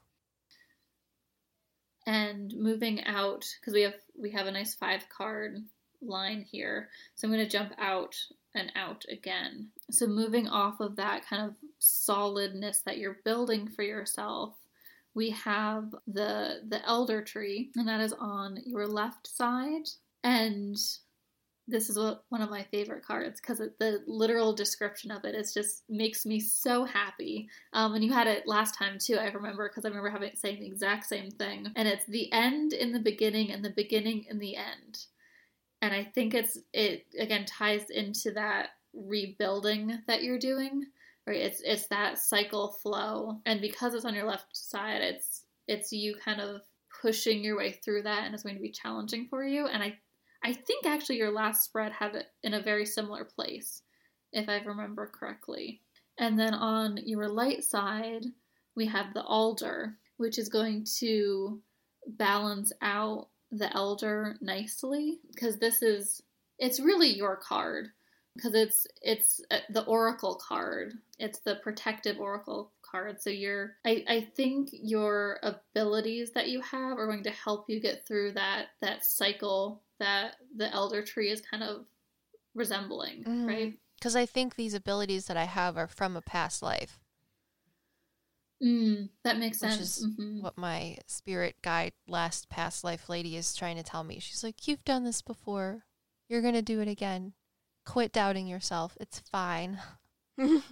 and 2.06 2.54
moving 2.56 3.04
out 3.04 3.44
because 3.60 3.74
we 3.74 3.82
have 3.82 3.94
we 4.18 4.30
have 4.30 4.46
a 4.46 4.52
nice 4.52 4.74
five 4.74 5.04
card 5.08 5.56
line 6.02 6.44
here 6.50 6.88
so 7.14 7.26
i'm 7.26 7.32
going 7.32 7.44
to 7.44 7.50
jump 7.50 7.72
out 7.78 8.14
and 8.56 8.72
out 8.74 9.04
again 9.10 9.68
so 9.90 10.06
moving 10.06 10.48
off 10.48 10.80
of 10.80 10.96
that 10.96 11.26
kind 11.28 11.42
of 11.42 11.54
solidness 11.78 12.80
that 12.84 12.98
you're 12.98 13.18
building 13.24 13.68
for 13.68 13.82
yourself 13.82 14.54
we 15.14 15.30
have 15.30 15.94
the 16.06 16.60
the 16.68 16.84
elder 16.86 17.22
tree 17.22 17.70
and 17.76 17.86
that 17.86 18.00
is 18.00 18.12
on 18.14 18.58
your 18.64 18.86
left 18.86 19.26
side 19.26 19.88
and 20.24 20.76
this 21.68 21.90
is 21.90 21.98
what, 21.98 22.24
one 22.28 22.42
of 22.42 22.50
my 22.50 22.62
favorite 22.70 23.04
cards 23.04 23.40
because 23.40 23.58
the 23.58 24.02
literal 24.06 24.52
description 24.52 25.10
of 25.10 25.24
it 25.24 25.34
is 25.34 25.52
just 25.52 25.82
makes 25.88 26.24
me 26.24 26.38
so 26.38 26.84
happy 26.84 27.48
um, 27.72 27.94
and 27.94 28.04
you 28.04 28.12
had 28.12 28.26
it 28.26 28.46
last 28.46 28.76
time 28.76 28.98
too. 28.98 29.16
I 29.16 29.26
remember 29.28 29.68
because 29.68 29.84
I 29.84 29.88
remember 29.88 30.10
having 30.10 30.30
saying 30.34 30.60
the 30.60 30.66
exact 30.66 31.06
same 31.06 31.30
thing. 31.30 31.72
And 31.74 31.88
it's 31.88 32.06
the 32.06 32.32
end 32.32 32.72
in 32.72 32.92
the 32.92 33.00
beginning 33.00 33.50
and 33.50 33.64
the 33.64 33.70
beginning 33.70 34.26
in 34.30 34.38
the 34.38 34.56
end. 34.56 35.06
And 35.82 35.92
I 35.94 36.04
think 36.04 36.34
it's 36.34 36.58
it 36.72 37.06
again 37.18 37.44
ties 37.44 37.90
into 37.90 38.32
that 38.32 38.70
rebuilding 38.94 39.98
that 40.06 40.22
you're 40.22 40.38
doing. 40.38 40.84
Right? 41.26 41.40
It's 41.40 41.60
it's 41.60 41.86
that 41.88 42.18
cycle 42.18 42.68
flow, 42.82 43.40
and 43.46 43.60
because 43.60 43.94
it's 43.94 44.04
on 44.04 44.14
your 44.14 44.26
left 44.26 44.56
side, 44.56 45.02
it's 45.02 45.44
it's 45.68 45.92
you 45.92 46.16
kind 46.24 46.40
of 46.40 46.62
pushing 47.02 47.42
your 47.42 47.56
way 47.56 47.72
through 47.72 48.02
that, 48.04 48.24
and 48.24 48.34
it's 48.34 48.42
going 48.42 48.56
to 48.56 48.62
be 48.62 48.70
challenging 48.70 49.26
for 49.28 49.44
you. 49.44 49.66
And 49.66 49.82
I 49.82 49.98
I 50.42 50.52
think 50.52 50.86
actually 50.86 51.18
your 51.18 51.32
last 51.32 51.64
spread 51.64 51.92
had 51.92 52.14
it 52.14 52.26
in 52.42 52.54
a 52.54 52.62
very 52.62 52.86
similar 52.86 53.24
place, 53.24 53.82
if 54.32 54.48
I 54.48 54.58
remember 54.58 55.06
correctly. 55.06 55.80
And 56.18 56.38
then 56.38 56.54
on 56.54 56.98
your 57.04 57.28
light 57.28 57.64
side, 57.64 58.24
we 58.74 58.86
have 58.86 59.12
the 59.12 59.22
alder, 59.22 59.96
which 60.16 60.38
is 60.38 60.48
going 60.48 60.86
to 60.98 61.60
balance 62.06 62.72
out 62.80 63.28
the 63.52 63.74
elder 63.76 64.36
nicely 64.40 65.18
because 65.32 65.58
this 65.58 65.82
is 65.82 66.22
it's 66.58 66.80
really 66.80 67.14
your 67.14 67.36
card 67.36 67.88
because 68.34 68.54
it's 68.54 68.86
it's 69.02 69.40
uh, 69.50 69.58
the 69.70 69.84
oracle 69.84 70.34
card. 70.34 70.94
It's 71.18 71.38
the 71.40 71.56
protective 71.56 72.18
oracle 72.20 72.72
card. 72.82 73.22
So 73.22 73.30
you're 73.30 73.76
I, 73.84 74.04
I 74.08 74.20
think 74.36 74.70
your 74.72 75.38
abilities 75.42 76.32
that 76.32 76.48
you 76.48 76.60
have 76.60 76.98
are 76.98 77.06
going 77.06 77.24
to 77.24 77.30
help 77.30 77.68
you 77.68 77.80
get 77.80 78.06
through 78.06 78.32
that 78.32 78.66
that 78.82 79.04
cycle 79.04 79.82
that 79.98 80.34
the 80.54 80.70
elder 80.72 81.02
tree 81.02 81.30
is 81.30 81.40
kind 81.40 81.62
of 81.62 81.86
resembling, 82.54 83.24
Mhm. 83.24 83.46
right? 83.46 83.78
Because 83.98 84.16
I 84.16 84.26
think 84.26 84.56
these 84.56 84.74
abilities 84.74 85.26
that 85.26 85.36
I 85.38 85.44
have 85.44 85.78
are 85.78 85.86
from 85.86 86.16
a 86.16 86.22
past 86.22 86.62
life, 86.62 86.98
Mm, 88.62 89.10
that 89.22 89.38
makes 89.38 89.58
sense. 89.58 89.78
which 89.78 89.80
is 89.80 90.04
Mhm. 90.06 90.42
what 90.42 90.56
my 90.56 90.98
spirit 91.06 91.56
guide, 91.62 91.92
last 92.08 92.48
past 92.48 92.84
life 92.84 93.08
lady, 93.08 93.36
is 93.36 93.54
trying 93.54 93.76
to 93.76 93.82
tell 93.82 94.02
me. 94.04 94.18
She's 94.18 94.42
like, 94.42 94.66
You've 94.66 94.84
done 94.84 95.04
this 95.04 95.22
before. 95.22 95.84
You're 96.28 96.42
going 96.42 96.54
to 96.54 96.62
do 96.62 96.80
it 96.80 96.88
again. 96.88 97.34
Quit 97.84 98.12
doubting 98.12 98.46
yourself. 98.46 98.96
It's 99.00 99.20
fine. 99.20 99.80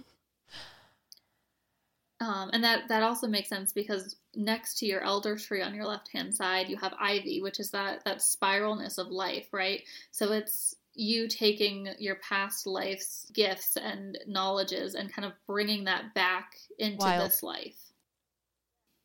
Um, 2.21 2.49
and 2.53 2.63
that 2.63 2.87
that 2.87 3.03
also 3.03 3.27
makes 3.27 3.49
sense 3.49 3.73
because 3.73 4.15
next 4.35 4.77
to 4.79 4.85
your 4.85 5.01
elder 5.03 5.35
tree 5.35 5.61
on 5.61 5.75
your 5.75 5.85
left 5.85 6.07
hand 6.13 6.33
side, 6.33 6.69
you 6.69 6.77
have 6.77 6.93
ivy, 6.97 7.41
which 7.41 7.59
is 7.59 7.71
that 7.71 8.05
that 8.05 8.19
spiralness 8.19 8.97
of 8.97 9.07
life, 9.07 9.49
right? 9.51 9.83
So 10.11 10.31
it's 10.31 10.75
you 10.95 11.27
taking 11.27 11.89
your 11.99 12.15
past 12.15 12.65
life's 12.65 13.29
gifts 13.33 13.77
and 13.77 14.17
knowledges 14.27 14.95
and 14.95 15.13
kind 15.13 15.25
of 15.25 15.33
bringing 15.45 15.83
that 15.85 16.13
back 16.13 16.55
into 16.79 16.97
Wild. 16.97 17.29
this 17.29 17.43
life. 17.43 17.77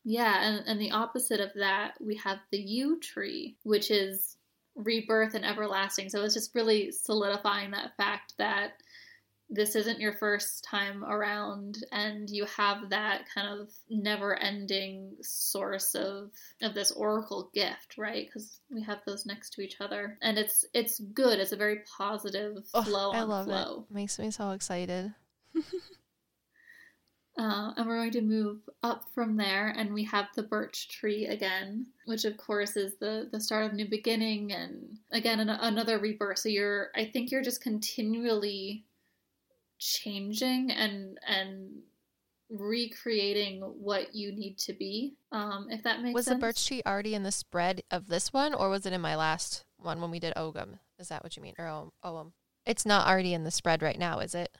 Yeah, 0.04 0.42
and, 0.42 0.66
and 0.66 0.80
the 0.80 0.92
opposite 0.92 1.40
of 1.40 1.50
that, 1.56 1.94
we 2.00 2.16
have 2.16 2.38
the 2.50 2.58
yew 2.58 2.98
tree, 3.00 3.56
which 3.64 3.90
is 3.90 4.36
rebirth 4.74 5.34
and 5.34 5.44
everlasting. 5.44 6.08
So 6.08 6.22
it's 6.22 6.34
just 6.34 6.54
really 6.54 6.90
solidifying 6.90 7.72
that 7.72 7.96
fact 7.96 8.34
that 8.38 8.72
this 9.51 9.74
isn't 9.74 10.01
your 10.01 10.12
first 10.12 10.62
time 10.62 11.05
around 11.05 11.78
and 11.90 12.31
you 12.31 12.44
have 12.44 12.89
that 12.90 13.22
kind 13.35 13.48
of 13.48 13.68
never-ending 13.90 15.16
source 15.20 15.94
of 15.94 16.31
of 16.62 16.72
this 16.74 16.93
oracle 16.93 17.51
gift 17.52 17.98
right 17.98 18.27
because 18.27 18.60
we 18.70 18.82
have 18.82 18.98
those 19.06 19.27
next 19.27 19.51
to 19.51 19.60
each 19.60 19.81
other 19.81 20.16
and 20.22 20.39
it's 20.39 20.64
it's 20.72 21.01
good 21.01 21.39
it's 21.40 21.52
a 21.52 21.56
very 21.56 21.81
positive 21.98 22.64
flow 22.85 23.10
I 23.10 23.22
love 23.22 23.47
flow 23.47 23.86
it. 23.90 23.94
Makes 23.94 24.18
me 24.18 24.31
so 24.31 24.51
excited. 24.51 25.12
Uh, 27.39 27.72
and 27.77 27.86
we're 27.86 27.97
going 27.97 28.10
to 28.10 28.20
move 28.20 28.59
up 28.82 29.02
from 29.14 29.35
there, 29.35 29.68
and 29.68 29.94
we 29.94 30.05
have 30.05 30.27
the 30.36 30.43
birch 30.43 30.89
tree 30.89 31.27
again, 31.27 31.86
which 32.05 32.27
of 32.27 32.36
course 32.36 32.77
is 32.77 32.97
the 32.98 33.31
the 33.32 33.40
start 33.40 33.64
of 33.64 33.72
new 33.72 33.89
beginning, 33.89 34.52
and 34.52 34.98
again 35.10 35.40
an, 35.40 35.48
another 35.48 35.98
rebirth. 35.98 36.39
So 36.39 36.51
you're, 36.51 36.90
I 36.94 37.06
think 37.06 37.31
you're 37.31 37.43
just 37.43 37.62
continually 37.62 38.85
changing 39.81 40.70
and 40.70 41.19
and 41.27 41.70
recreating 42.51 43.61
what 43.61 44.15
you 44.15 44.32
need 44.32 44.59
to 44.59 44.73
be. 44.73 45.15
Um, 45.32 45.69
if 45.70 45.82
that 45.85 45.98
makes 46.02 46.09
sense. 46.09 46.15
Was 46.15 46.24
sense. 46.27 46.35
the 46.36 46.40
birch 46.40 46.66
tree 46.66 46.82
already 46.86 47.15
in 47.15 47.23
the 47.23 47.32
spread 47.32 47.82
of 47.90 48.09
this 48.09 48.32
one, 48.32 48.55
or 48.55 48.69
was 48.69 48.86
it 48.86 48.93
in 48.93 49.01
my 49.01 49.16
last 49.16 49.65
one 49.78 50.01
when 50.01 50.11
we 50.11 50.19
did 50.19 50.35
Ogum? 50.36 50.78
Is 50.98 51.09
that 51.09 51.23
what 51.23 51.36
you 51.36 51.43
mean? 51.43 51.55
Or 51.59 51.66
Oum? 51.66 51.93
Oum? 52.05 52.32
It's 52.66 52.85
not 52.85 53.09
already 53.09 53.32
in 53.35 53.44
the 53.44 53.51
spread 53.51 53.82
right 53.82 53.98
now, 53.98 54.19
is 54.19 54.35
it? 54.35 54.51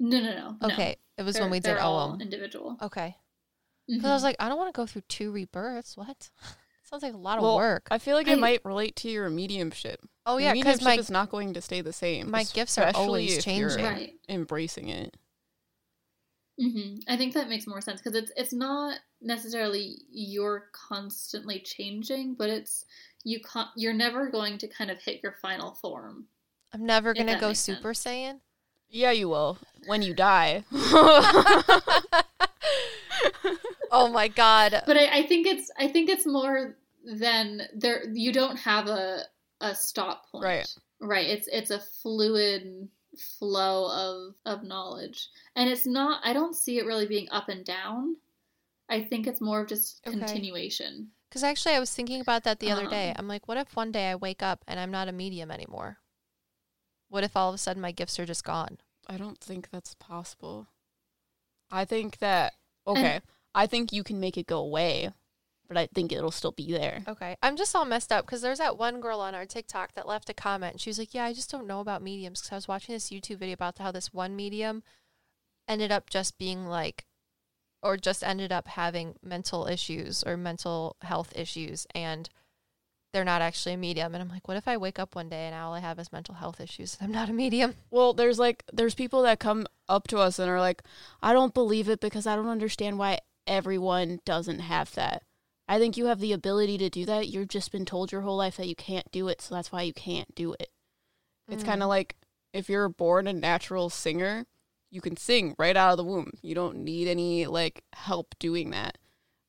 No, 0.00 0.20
no, 0.20 0.30
no. 0.34 0.56
no. 0.60 0.72
Okay. 0.72 0.96
It 1.16 1.22
was 1.22 1.34
They're- 1.34 1.42
when 1.44 1.50
we 1.50 1.60
did 1.60 1.78
Oum. 1.78 2.20
individual. 2.20 2.76
Okay. 2.82 3.16
Because 3.86 4.04
I 4.04 4.08
Mhm. 4.08 4.12
was 4.14 4.22
like, 4.22 4.36
I 4.38 4.48
don't 4.48 4.58
want 4.58 4.72
to 4.74 4.76
go 4.78 4.86
through 4.86 5.02
two 5.08 5.32
rebirths. 5.32 5.96
What? 5.96 6.30
Sounds 6.88 7.02
like 7.02 7.12
a 7.12 7.16
lot 7.18 7.36
of 7.36 7.42
Well, 7.44 7.56
work. 7.56 7.86
I 7.90 7.98
feel 7.98 8.16
like 8.16 8.28
I- 8.28 8.32
it 8.32 8.38
might 8.38 8.64
relate 8.64 8.96
to 8.96 9.10
your 9.10 9.28
mediumship. 9.28 10.00
oh 10.24 10.38
yeah, 10.38 10.52
because 10.54 10.80
mediumship 10.80 10.84
my 10.84 10.94
is 11.00 11.10
not 11.10 11.28
going 11.30 11.52
to 11.54 11.60
stay 11.60 11.80
the 11.82 11.92
same. 11.92 12.30
my 12.30 12.44
gifts 12.44 12.78
are 12.78 12.90
always 12.94 13.36
if 13.38 13.46
you're 13.46 13.68
changing. 13.68 13.84
right. 13.84 14.14
Embracing 14.28 14.88
it. 14.88 15.14
hmm 16.58 16.96
I 17.06 17.16
think 17.18 17.34
that 17.34 17.48
makes 17.48 17.66
more 17.66 17.80
sense 17.82 18.00
because 18.00 18.16
it's 18.16 18.32
it's 18.36 18.52
not 18.54 18.98
necessarily 19.20 19.98
you're 20.10 20.70
constantly 20.72 21.60
changing, 21.60 22.34
but 22.34 22.48
it's 22.48 22.86
you 23.22 23.40
con- 23.40 23.68
you're 23.76 23.92
never 23.92 24.30
going 24.30 24.56
to 24.58 24.66
kind 24.68 24.90
of 24.90 25.00
hit 25.02 25.20
your 25.22 25.32
final 25.42 25.74
form. 25.74 26.26
I'm 26.72 26.86
never 26.86 27.12
gonna 27.12 27.38
go 27.38 27.48
makes 27.48 27.60
Super 27.60 27.92
Saiyan. 27.92 28.40
Yeah, 28.88 29.10
you 29.12 29.28
will 29.28 29.58
when 29.86 30.00
you 30.02 30.14
die. 30.14 30.64
oh 33.90 34.08
my 34.08 34.28
god. 34.28 34.82
But 34.86 34.96
I, 34.96 35.18
I 35.18 35.26
think 35.26 35.46
it's 35.46 35.70
I 35.78 35.88
think 35.88 36.08
it's 36.08 36.26
more 36.26 36.76
than 37.04 37.62
there. 37.74 38.04
You 38.12 38.32
don't 38.32 38.56
have 38.56 38.88
a 38.88 39.22
a 39.60 39.74
stop 39.74 40.30
point, 40.30 40.44
Right. 40.44 40.74
Right. 41.00 41.26
It's 41.26 41.48
it's 41.50 41.70
a 41.70 41.80
fluid 42.02 42.88
flow 43.38 43.90
of 43.90 44.34
of 44.44 44.64
knowledge, 44.64 45.28
and 45.56 45.68
it's 45.68 45.86
not. 45.86 46.20
I 46.24 46.32
don't 46.32 46.54
see 46.54 46.78
it 46.78 46.86
really 46.86 47.06
being 47.06 47.28
up 47.30 47.48
and 47.48 47.64
down. 47.64 48.16
I 48.88 49.02
think 49.02 49.26
it's 49.26 49.40
more 49.40 49.60
of 49.60 49.68
just 49.68 50.00
Okay. 50.06 50.16
continuation. 50.16 51.10
Because 51.28 51.44
actually, 51.44 51.74
I 51.74 51.80
was 51.80 51.94
thinking 51.94 52.22
about 52.22 52.44
that 52.44 52.58
the 52.58 52.70
other 52.70 52.86
day. 52.86 53.10
Um, 53.10 53.16
I'm 53.18 53.28
like, 53.28 53.46
what 53.46 53.58
if 53.58 53.76
one 53.76 53.92
day 53.92 54.10
I 54.10 54.14
wake 54.14 54.42
up 54.42 54.64
and 54.66 54.80
I'm 54.80 54.90
not 54.90 55.08
a 55.08 55.12
medium 55.12 55.50
anymore? 55.50 55.98
What 57.10 57.22
if 57.22 57.36
all 57.36 57.50
of 57.50 57.54
a 57.54 57.58
sudden 57.58 57.82
my 57.82 57.92
gifts 57.92 58.18
are 58.18 58.24
just 58.24 58.44
gone? 58.44 58.78
I 59.06 59.18
don't 59.18 59.38
think 59.38 59.68
that's 59.70 59.94
possible. 59.94 60.68
I 61.70 61.84
think 61.84 62.18
that 62.18 62.54
okay. 62.86 63.20
I 63.58 63.66
think 63.66 63.92
you 63.92 64.04
can 64.04 64.20
make 64.20 64.38
it 64.38 64.46
go 64.46 64.60
away, 64.60 65.10
but 65.66 65.76
I 65.76 65.88
think 65.92 66.12
it'll 66.12 66.30
still 66.30 66.52
be 66.52 66.70
there. 66.70 67.02
Okay. 67.08 67.36
I'm 67.42 67.56
just 67.56 67.74
all 67.74 67.84
messed 67.84 68.12
up 68.12 68.24
because 68.24 68.40
there's 68.40 68.58
that 68.58 68.78
one 68.78 69.00
girl 69.00 69.18
on 69.20 69.34
our 69.34 69.46
TikTok 69.46 69.94
that 69.94 70.06
left 70.06 70.30
a 70.30 70.34
comment. 70.34 70.74
And 70.74 70.80
she 70.80 70.90
was 70.90 70.98
like, 71.00 71.12
Yeah, 71.12 71.24
I 71.24 71.32
just 71.32 71.50
don't 71.50 71.66
know 71.66 71.80
about 71.80 72.00
mediums 72.00 72.40
because 72.40 72.52
I 72.52 72.54
was 72.54 72.68
watching 72.68 72.94
this 72.94 73.10
YouTube 73.10 73.38
video 73.38 73.54
about 73.54 73.76
how 73.78 73.90
this 73.90 74.14
one 74.14 74.36
medium 74.36 74.84
ended 75.66 75.90
up 75.90 76.08
just 76.08 76.38
being 76.38 76.66
like, 76.66 77.04
or 77.82 77.96
just 77.96 78.22
ended 78.22 78.52
up 78.52 78.68
having 78.68 79.16
mental 79.24 79.66
issues 79.66 80.22
or 80.22 80.36
mental 80.36 80.94
health 81.02 81.32
issues. 81.34 81.84
And 81.96 82.28
they're 83.12 83.24
not 83.24 83.42
actually 83.42 83.72
a 83.72 83.76
medium. 83.78 84.14
And 84.14 84.22
I'm 84.22 84.28
like, 84.28 84.46
What 84.46 84.56
if 84.56 84.68
I 84.68 84.76
wake 84.76 85.00
up 85.00 85.16
one 85.16 85.28
day 85.28 85.46
and 85.46 85.54
all 85.56 85.74
I 85.74 85.80
have 85.80 85.98
is 85.98 86.12
mental 86.12 86.36
health 86.36 86.60
issues? 86.60 86.96
I'm 87.00 87.10
not 87.10 87.28
a 87.28 87.32
medium. 87.32 87.74
Well, 87.90 88.12
there's 88.12 88.38
like 88.38 88.62
there's 88.72 88.94
people 88.94 89.22
that 89.22 89.40
come 89.40 89.66
up 89.88 90.06
to 90.08 90.18
us 90.18 90.38
and 90.38 90.48
are 90.48 90.60
like, 90.60 90.84
"I 91.20 91.32
don't 91.32 91.54
believe 91.54 91.88
it 91.88 91.98
because 91.98 92.24
I 92.24 92.36
don't 92.36 92.48
understand 92.48 92.98
why 92.98 93.18
everyone 93.48 94.20
doesn't 94.24 94.60
have 94.60 94.94
that." 94.94 95.24
I 95.66 95.78
think 95.78 95.96
you 95.96 96.06
have 96.06 96.20
the 96.20 96.32
ability 96.32 96.78
to 96.78 96.88
do 96.88 97.04
that. 97.06 97.28
You've 97.28 97.48
just 97.48 97.72
been 97.72 97.84
told 97.84 98.10
your 98.12 98.22
whole 98.22 98.36
life 98.36 98.56
that 98.56 98.68
you 98.68 98.76
can't 98.76 99.10
do 99.10 99.28
it, 99.28 99.42
so 99.42 99.54
that's 99.54 99.72
why 99.72 99.82
you 99.82 99.92
can't 99.92 100.34
do 100.34 100.54
it. 100.54 100.70
It's 101.48 101.62
Mm. 101.62 101.66
kind 101.66 101.82
of 101.82 101.88
like 101.88 102.16
if 102.52 102.68
you're 102.70 102.88
born 102.88 103.26
a 103.26 103.32
natural 103.32 103.90
singer, 103.90 104.46
you 104.90 105.02
can 105.02 105.16
sing 105.16 105.54
right 105.58 105.76
out 105.76 105.90
of 105.90 105.96
the 105.98 106.04
womb. 106.04 106.32
You 106.40 106.54
don't 106.54 106.78
need 106.78 107.08
any 107.08 107.46
like 107.46 107.84
help 107.92 108.34
doing 108.38 108.70
that. 108.70 108.96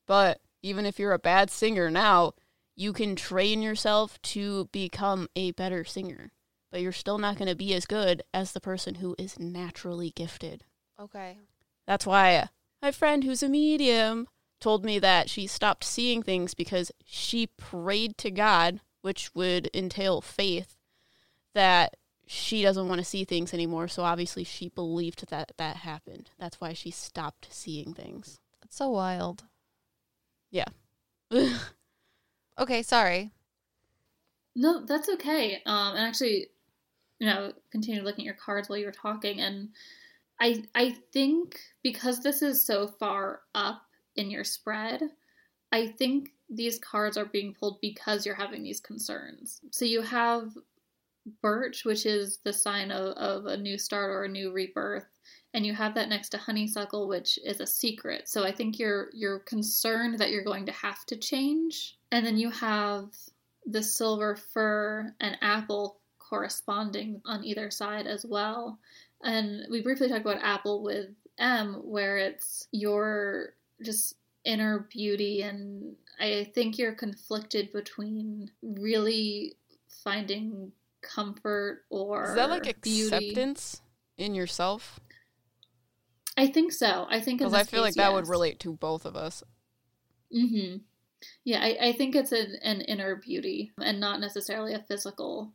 But 0.05 0.41
even 0.61 0.85
if 0.85 0.99
you're 0.99 1.13
a 1.13 1.19
bad 1.19 1.49
singer 1.49 1.89
now, 1.89 2.33
you 2.75 2.91
can 2.91 3.15
train 3.15 3.61
yourself 3.61 4.21
to 4.23 4.65
become 4.73 5.29
a 5.35 5.51
better 5.51 5.85
singer. 5.85 6.33
But 6.71 6.81
you're 6.81 6.91
still 6.91 7.17
not 7.17 7.37
going 7.37 7.47
to 7.47 7.55
be 7.55 7.73
as 7.73 7.85
good 7.85 8.23
as 8.33 8.51
the 8.51 8.59
person 8.61 8.95
who 8.95 9.15
is 9.17 9.39
naturally 9.39 10.11
gifted. 10.11 10.65
Okay. 10.99 11.39
That's 11.87 12.05
why 12.05 12.49
my 12.81 12.91
friend 12.91 13.23
who's 13.23 13.43
a 13.43 13.49
medium 13.49 14.27
told 14.59 14.83
me 14.83 14.99
that 14.99 15.29
she 15.29 15.47
stopped 15.47 15.83
seeing 15.83 16.21
things 16.21 16.53
because 16.53 16.91
she 17.05 17.47
prayed 17.47 18.17
to 18.17 18.31
God, 18.31 18.81
which 19.01 19.33
would 19.33 19.69
entail 19.73 20.21
faith, 20.21 20.75
that 21.53 21.95
she 22.27 22.61
doesn't 22.61 22.87
want 22.87 22.99
to 22.99 23.05
see 23.05 23.23
things 23.23 23.53
anymore. 23.53 23.87
So 23.87 24.03
obviously 24.03 24.43
she 24.43 24.69
believed 24.69 25.29
that 25.29 25.51
that 25.57 25.77
happened. 25.77 26.29
That's 26.37 26.59
why 26.59 26.73
she 26.73 26.91
stopped 26.91 27.47
seeing 27.51 27.93
things. 27.93 28.39
That's 28.61 28.75
so 28.75 28.89
wild. 28.89 29.45
Yeah. 30.51 30.65
Okay, 32.59 32.83
sorry. 32.83 33.31
No, 34.55 34.83
that's 34.85 35.07
okay. 35.07 35.61
Um, 35.65 35.95
and 35.95 36.05
actually, 36.05 36.47
you 37.19 37.27
know, 37.27 37.53
continue 37.71 38.01
looking 38.01 38.23
at 38.23 38.25
your 38.25 38.35
cards 38.35 38.67
while 38.67 38.77
you 38.77 38.85
were 38.85 38.91
talking, 38.91 39.39
and 39.39 39.69
I 40.39 40.63
I 40.75 40.91
think 41.13 41.59
because 41.83 42.21
this 42.21 42.41
is 42.41 42.65
so 42.65 42.87
far 42.87 43.41
up 43.55 43.81
in 44.15 44.29
your 44.31 44.43
spread, 44.43 45.01
I 45.71 45.87
think 45.87 46.29
these 46.49 46.79
cards 46.79 47.17
are 47.17 47.25
being 47.25 47.53
pulled 47.53 47.79
because 47.81 48.25
you're 48.25 48.35
having 48.35 48.63
these 48.63 48.79
concerns. 48.79 49.61
So 49.71 49.85
you 49.85 50.01
have 50.01 50.51
birch, 51.41 51.85
which 51.85 52.05
is 52.05 52.39
the 52.43 52.53
sign 52.53 52.91
of, 52.91 53.15
of 53.17 53.45
a 53.45 53.57
new 53.57 53.77
start 53.77 54.09
or 54.11 54.23
a 54.23 54.29
new 54.29 54.51
rebirth, 54.51 55.05
and 55.53 55.65
you 55.65 55.73
have 55.73 55.93
that 55.95 56.09
next 56.09 56.29
to 56.29 56.37
honeysuckle, 56.37 57.07
which 57.07 57.37
is 57.45 57.59
a 57.59 57.67
secret. 57.67 58.27
So 58.27 58.43
I 58.43 58.51
think 58.51 58.79
you're 58.79 59.09
you're 59.13 59.39
concerned 59.39 60.19
that 60.19 60.31
you're 60.31 60.43
going 60.43 60.65
to 60.65 60.71
have 60.71 61.05
to 61.07 61.17
change, 61.17 61.97
and 62.11 62.25
then 62.25 62.37
you 62.37 62.49
have 62.49 63.13
the 63.65 63.83
silver 63.83 64.35
fir 64.35 65.13
and 65.19 65.37
apple 65.41 65.99
corresponding 66.17 67.21
on 67.25 67.43
either 67.43 67.69
side 67.71 68.07
as 68.07 68.25
well. 68.25 68.79
And 69.23 69.65
we 69.69 69.81
briefly 69.81 70.07
talked 70.07 70.21
about 70.21 70.41
apple 70.41 70.83
with 70.83 71.09
Em, 71.37 71.75
where 71.85 72.17
it's 72.17 72.67
your 72.71 73.53
just 73.83 74.15
inner 74.43 74.87
beauty, 74.91 75.41
and 75.41 75.95
I 76.19 76.51
think 76.53 76.77
you're 76.77 76.93
conflicted 76.93 77.71
between 77.71 78.51
really 78.61 79.55
finding 80.03 80.71
comfort 81.01 81.85
or 81.89 82.29
Is 82.29 82.35
that 82.35 82.49
like 82.49 82.81
beauty. 82.81 83.15
acceptance 83.15 83.81
in 84.17 84.35
yourself? 84.35 84.99
I 86.35 86.47
think 86.47 86.71
so. 86.71 87.05
I 87.09 87.19
think 87.19 87.41
in 87.41 87.47
Because 87.47 87.53
I 87.53 87.63
feel 87.63 87.81
like 87.81 87.91
case, 87.91 87.97
that 87.97 88.13
would 88.13 88.27
relate 88.27 88.59
to 88.61 88.73
both 88.73 89.05
of 89.05 89.15
us. 89.15 89.43
Mm-hmm. 90.35 90.77
Yeah, 91.43 91.59
I, 91.61 91.77
I 91.87 91.91
think 91.93 92.15
it's 92.15 92.31
an, 92.31 92.55
an 92.63 92.81
inner 92.81 93.15
beauty 93.15 93.71
and 93.81 93.99
not 93.99 94.19
necessarily 94.19 94.73
a 94.73 94.79
physical 94.87 95.53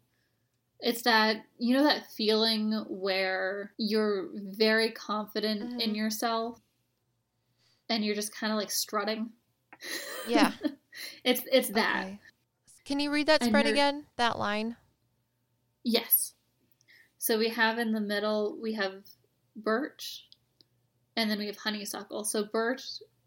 It's 0.85 1.01
that, 1.03 1.47
you 1.57 1.75
know, 1.75 1.85
that 1.85 2.13
feeling 2.13 2.73
where 2.91 3.73
you're 3.79 4.29
very 4.35 4.91
confident 4.91 5.63
mm-hmm. 5.63 5.81
in 5.81 5.95
yourself 5.95 6.61
and 7.89 8.05
you're 8.05 8.15
just 8.15 8.37
kind 8.37 8.53
of 8.53 8.59
like 8.59 8.71
strutting. 8.71 9.31
Yeah. 10.29 10.53
it's 11.25 11.41
it's 11.51 11.71
that. 11.71 12.05
Okay. 12.05 12.21
Can 12.85 13.01
you 13.01 13.11
read 13.11 13.29
that 13.29 13.43
spread 13.43 13.67
again? 13.67 14.05
That 14.17 14.39
line? 14.39 14.77
Yes. 15.85 16.35
So 17.17 17.39
we 17.39 17.49
have 17.49 17.79
in 17.79 17.93
the 17.93 18.01
middle, 18.03 18.59
we 18.61 18.75
have 18.75 19.05
birch, 19.57 20.27
and 21.17 21.31
then 21.31 21.39
we 21.39 21.47
have 21.47 21.57
honeysuckle. 21.57 22.25
So 22.25 22.45
birch 22.45 22.83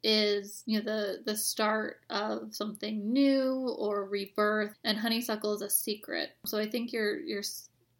is 0.08 0.64
you 0.66 0.80
know 0.80 0.86
the 0.86 1.22
the 1.26 1.36
start 1.36 1.98
of 2.10 2.56
something 2.56 3.12
new 3.12 3.76
or 3.78 4.06
rebirth 4.06 4.74
and 4.86 4.98
honeysuckle 4.98 5.54
is 5.54 5.62
a 5.62 5.70
secret. 5.70 6.30
So 6.46 6.58
i 6.58 6.66
think 6.66 6.94
you're 6.94 7.20
you're 7.20 7.44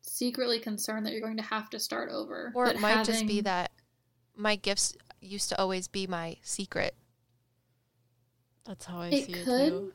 secretly 0.02 0.60
concerned 0.60 1.06
that 1.06 1.12
you're 1.12 1.22
going 1.22 1.36
to 1.36 1.44
have 1.44 1.70
to 1.72 1.80
start 1.80 2.10
over. 2.10 2.54
Or 2.56 2.68
it 2.68 2.80
might 2.80 2.92
having... 2.92 3.06
just 3.14 3.28
be 3.28 3.42
that 3.42 3.72
my 4.38 4.56
gifts 4.56 4.96
used 5.20 5.50
to 5.50 5.60
always 5.60 5.90
be 5.90 6.08
my 6.08 6.38
secret. 6.44 6.96
That's 8.66 8.86
how 8.86 9.02
i 9.02 9.08
it 9.10 9.26
see 9.26 9.34
could. 9.34 9.62
it 9.62 9.70
too. 9.70 9.94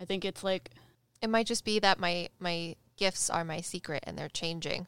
I 0.00 0.06
think 0.06 0.24
it's 0.24 0.42
like 0.42 0.70
it 1.20 1.28
might 1.28 1.46
just 1.46 1.66
be 1.66 1.78
that 1.80 2.00
my 2.00 2.30
my 2.38 2.74
gifts 2.96 3.28
are 3.28 3.44
my 3.44 3.60
secret 3.60 4.02
and 4.06 4.16
they're 4.16 4.30
changing. 4.30 4.86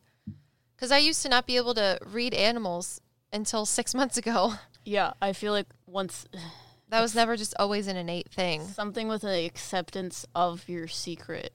Because 0.74 0.90
i 0.90 0.96
used 0.96 1.20
to 1.20 1.28
not 1.28 1.46
be 1.46 1.58
able 1.58 1.74
to 1.74 1.98
read 2.06 2.32
animals 2.32 3.02
until 3.30 3.66
six 3.66 3.94
months 3.94 4.16
ago 4.16 4.54
Yeah, 4.84 5.12
I 5.20 5.32
feel 5.32 5.52
like 5.52 5.66
once 5.86 6.26
that 6.88 7.00
was 7.00 7.14
never 7.14 7.36
just 7.36 7.54
always 7.58 7.86
an 7.86 7.96
innate 7.96 8.30
thing. 8.30 8.64
Something 8.64 9.08
with 9.08 9.22
the 9.22 9.44
acceptance 9.44 10.26
of 10.34 10.68
your 10.68 10.88
secret. 10.88 11.52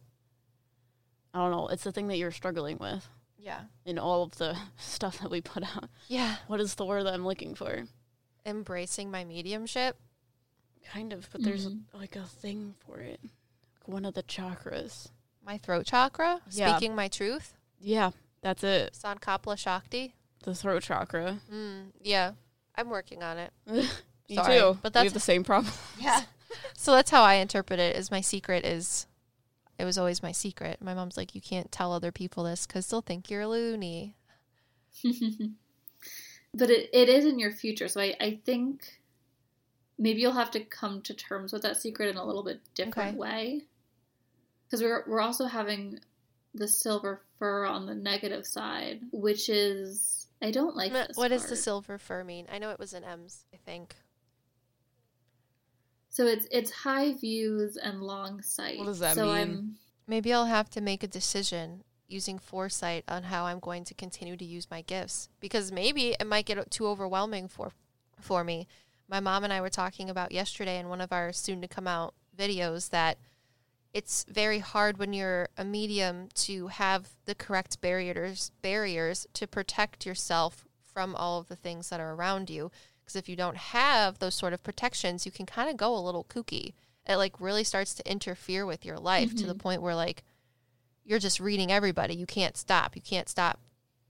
I 1.34 1.40
don't 1.40 1.52
know. 1.52 1.68
It's 1.68 1.84
the 1.84 1.92
thing 1.92 2.08
that 2.08 2.18
you're 2.18 2.32
struggling 2.32 2.78
with. 2.78 3.08
Yeah. 3.38 3.62
In 3.86 4.00
all 4.00 4.24
of 4.24 4.38
the 4.38 4.58
stuff 4.78 5.20
that 5.20 5.30
we 5.30 5.42
put 5.42 5.64
out. 5.64 5.90
Yeah. 6.08 6.36
What 6.48 6.62
is 6.62 6.76
the 6.76 6.86
word 6.86 7.06
that 7.06 7.14
I'm 7.14 7.26
looking 7.26 7.56
for? 7.56 7.84
Embracing 8.46 9.12
my 9.12 9.26
mediumship. 9.26 9.98
Kind 10.92 11.14
of, 11.14 11.28
but 11.32 11.42
mm-hmm. 11.42 11.50
there's 11.50 11.66
a, 11.66 11.76
like 11.94 12.16
a 12.16 12.24
thing 12.24 12.76
for 12.86 13.00
it. 13.00 13.20
One 13.86 14.06
of 14.06 14.14
the 14.14 14.24
chakras. 14.24 15.10
My 15.46 15.58
throat 15.58 15.86
chakra. 15.86 16.42
Yeah. 16.52 16.76
Speaking 16.76 16.96
my 16.96 17.08
truth. 17.08 17.54
Yeah, 17.80 18.12
that's 18.42 18.64
it. 18.64 18.94
Sankapala 18.94 19.58
Shakti. 19.58 20.16
The 20.44 20.56
throat 20.56 20.84
chakra. 20.84 21.40
Mm, 21.54 21.92
yeah. 22.02 22.32
I'm 22.78 22.90
working 22.90 23.24
on 23.24 23.38
it. 23.38 23.52
Me 24.30 24.36
Sorry, 24.36 24.60
too. 24.60 24.78
But 24.82 24.94
that's 24.94 25.04
we 25.04 25.08
have 25.08 25.14
the 25.14 25.20
same 25.20 25.44
problem. 25.44 25.74
Yeah. 26.00 26.24
so 26.74 26.94
that's 26.94 27.12
how 27.12 27.24
I 27.24 27.36
interpret 27.36 27.80
it. 27.80 27.96
Is 27.96 28.12
my 28.12 28.22
secret 28.22 28.66
is, 28.66 29.08
it 29.78 29.86
was 29.86 29.98
always 29.98 30.24
my 30.24 30.32
secret. 30.32 30.82
My 30.82 30.94
mom's 30.94 31.18
like, 31.18 31.36
you 31.36 31.42
can't 31.42 31.72
tell 31.72 31.94
other 31.94 32.12
people 32.12 32.44
this 32.44 32.66
because 32.66 32.88
they'll 32.88 33.02
think 33.02 33.30
you're 33.30 33.42
a 33.42 33.48
loony. 33.48 34.16
but 36.54 36.70
it, 36.70 36.90
it 36.94 37.10
is 37.10 37.26
in 37.26 37.40
your 37.40 37.52
future. 37.52 37.88
So 37.88 38.02
I, 38.02 38.16
I 38.20 38.40
think 38.46 39.00
maybe 39.98 40.22
you'll 40.22 40.34
have 40.34 40.52
to 40.52 40.60
come 40.60 41.02
to 41.04 41.14
terms 41.14 41.54
with 41.54 41.62
that 41.62 41.78
secret 41.78 42.10
in 42.10 42.18
a 42.18 42.26
little 42.26 42.44
bit 42.44 42.62
different 42.74 43.10
okay. 43.10 43.18
way. 43.18 43.62
Because 44.66 44.82
we're, 44.82 45.04
we're 45.08 45.22
also 45.22 45.46
having 45.46 46.00
the 46.56 46.68
silver 46.68 47.22
fir 47.38 47.66
on 47.66 47.86
the 47.86 47.94
negative 47.94 48.48
side, 48.48 49.02
which 49.12 49.50
is 49.50 50.15
I 50.42 50.52
don't 50.52 50.76
like 50.76 50.92
this. 50.92 51.16
What 51.16 51.30
does 51.30 51.48
the 51.48 51.56
silver 51.56 51.98
fir 51.98 52.24
mean? 52.24 52.48
I 52.52 52.60
know 52.60 52.70
it 52.70 52.80
was 52.80 52.94
in 52.94 53.04
Em's, 53.04 53.46
I 53.54 53.58
think. 53.58 53.96
So 56.10 56.26
it's 56.28 56.48
it's 56.52 56.72
high 56.72 57.14
views 57.14 57.78
and 57.78 58.02
long 58.02 58.42
sight. 58.42 58.78
What 58.80 58.86
does 58.86 59.00
that 59.00 59.16
so 59.16 59.26
mean? 59.26 59.36
I'm, 59.36 59.76
Maybe 60.08 60.32
I'll 60.32 60.46
have 60.46 60.70
to 60.72 60.82
make 60.82 61.04
a 61.04 61.08
decision 61.08 61.84
using 62.08 62.38
foresight 62.38 63.04
on 63.08 63.24
how 63.24 63.46
I'm 63.46 63.60
going 63.60 63.84
to 63.86 63.94
continue 63.94 64.38
to 64.38 64.46
use 64.46 64.68
my 64.70 64.82
gifts 64.82 65.30
because 65.40 65.72
maybe 65.72 66.16
it 66.20 66.28
might 66.28 66.46
get 66.46 66.70
too 66.70 66.88
overwhelming 66.88 67.48
for 67.48 67.72
for 68.20 68.44
me. 68.44 68.68
My 69.08 69.20
mom 69.20 69.44
and 69.44 69.52
I 69.52 69.62
were 69.62 69.70
talking 69.70 70.10
about 70.10 70.32
yesterday 70.32 70.80
in 70.80 70.90
one 70.90 71.02
of 71.02 71.12
our 71.12 71.32
soon 71.32 71.62
to 71.62 71.68
come 71.68 71.88
out 71.88 72.14
videos 72.38 72.90
that 72.90 73.18
it's 73.96 74.26
very 74.28 74.60
hard 74.60 74.98
when 74.98 75.14
you're 75.14 75.48
a 75.58 75.64
medium 75.64 76.28
to 76.34 76.68
have 76.68 77.12
the 77.24 77.34
correct 77.34 77.80
barriers 77.80 78.52
barriers 78.62 79.26
to 79.32 79.48
protect 79.48 80.06
yourself 80.06 80.66
from 80.84 81.16
all 81.16 81.40
of 81.40 81.48
the 81.48 81.56
things 81.56 81.90
that 81.90 82.02
are 82.02 82.14
around 82.14 82.50
you. 82.50 82.70
Because 83.00 83.16
if 83.16 83.30
you 83.30 83.38
don't 83.38 83.56
have 83.56 84.20
those 84.20 84.36
sort 84.36 84.52
of 84.52 84.62
protections 84.64 85.26
you 85.26 85.32
can 85.32 85.46
kind 85.46 85.70
of 85.70 85.78
go 85.78 85.96
a 85.96 86.06
little 86.06 86.26
kooky. 86.26 86.74
It 87.08 87.16
like 87.16 87.40
really 87.40 87.64
starts 87.64 87.94
to 87.94 88.12
interfere 88.12 88.66
with 88.66 88.84
your 88.84 88.98
life 88.98 89.30
mm-hmm. 89.30 89.38
to 89.38 89.46
the 89.46 89.54
mm-hmm. 89.54 89.62
point 89.62 89.82
where 89.82 89.96
like 89.96 90.26
you're 91.06 91.18
just 91.18 91.40
reading 91.40 91.72
everybody. 91.72 92.16
You 92.16 92.26
can't 92.26 92.58
stop. 92.58 92.98
You 92.98 93.02
can't 93.02 93.30
stop 93.30 93.62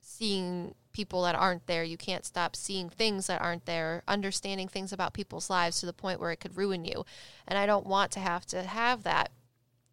seeing 0.02 0.74
people 0.94 1.22
that 1.24 1.36
aren't 1.36 1.68
there. 1.68 1.84
You 1.84 1.98
can't 1.98 2.26
stop 2.26 2.56
seeing 2.56 2.90
things 2.90 3.28
that 3.28 3.40
aren't 3.40 3.68
there 3.68 4.02
understanding 4.08 4.68
things 4.68 4.92
about 4.92 5.14
people's 5.14 5.52
lives 5.52 5.80
to 5.82 5.86
the 5.86 5.94
point 5.94 6.20
where 6.20 6.32
it 6.32 6.40
could 6.40 6.58
ruin 6.58 6.86
you. 6.86 7.06
And 7.48 7.60
i 7.60 7.68
don't 7.68 7.86
want 7.86 8.12
to 8.14 8.20
have 8.20 8.48
to 8.48 8.64
have 8.64 9.04
that 9.04 9.30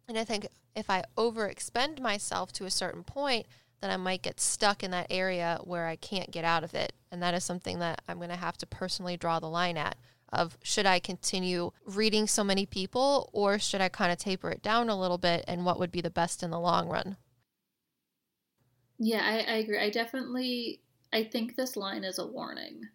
and 0.07 0.17
I 0.17 0.23
think 0.23 0.47
if 0.75 0.89
I 0.89 1.03
overexpend 1.17 1.99
myself 1.99 2.51
to 2.53 2.65
a 2.65 2.71
certain 2.71 3.03
point, 3.03 3.45
then 3.81 3.91
I 3.91 3.97
might 3.97 4.21
get 4.21 4.39
stuck 4.39 4.83
in 4.83 4.91
that 4.91 5.07
area 5.09 5.59
where 5.63 5.87
I 5.87 5.95
can't 5.95 6.31
get 6.31 6.45
out 6.45 6.63
of 6.63 6.73
it. 6.73 6.93
And 7.11 7.21
that 7.21 7.33
is 7.33 7.43
something 7.43 7.79
that 7.79 8.01
I'm 8.07 8.17
going 8.17 8.29
to 8.29 8.35
have 8.35 8.57
to 8.59 8.65
personally 8.65 9.17
draw 9.17 9.39
the 9.39 9.49
line 9.49 9.77
at 9.77 9.97
of 10.31 10.57
should 10.63 10.85
I 10.85 10.99
continue 10.99 11.71
reading 11.85 12.27
so 12.27 12.43
many 12.43 12.65
people 12.65 13.29
or 13.33 13.59
should 13.59 13.81
I 13.81 13.89
kind 13.89 14.11
of 14.11 14.17
taper 14.17 14.49
it 14.49 14.63
down 14.63 14.89
a 14.89 14.99
little 14.99 15.19
bit 15.19 15.45
and 15.47 15.63
what 15.63 15.79
would 15.79 15.91
be 15.91 16.01
the 16.01 16.09
best 16.09 16.41
in 16.41 16.49
the 16.49 16.59
long 16.59 16.89
run? 16.89 17.17
Yeah, 18.97 19.21
I, 19.21 19.53
I 19.53 19.55
agree. 19.57 19.79
I 19.79 19.89
definitely 19.89 20.81
I 21.11 21.23
think 21.23 21.55
this 21.55 21.75
line 21.75 22.03
is 22.03 22.17
a 22.17 22.25
warning 22.25 22.87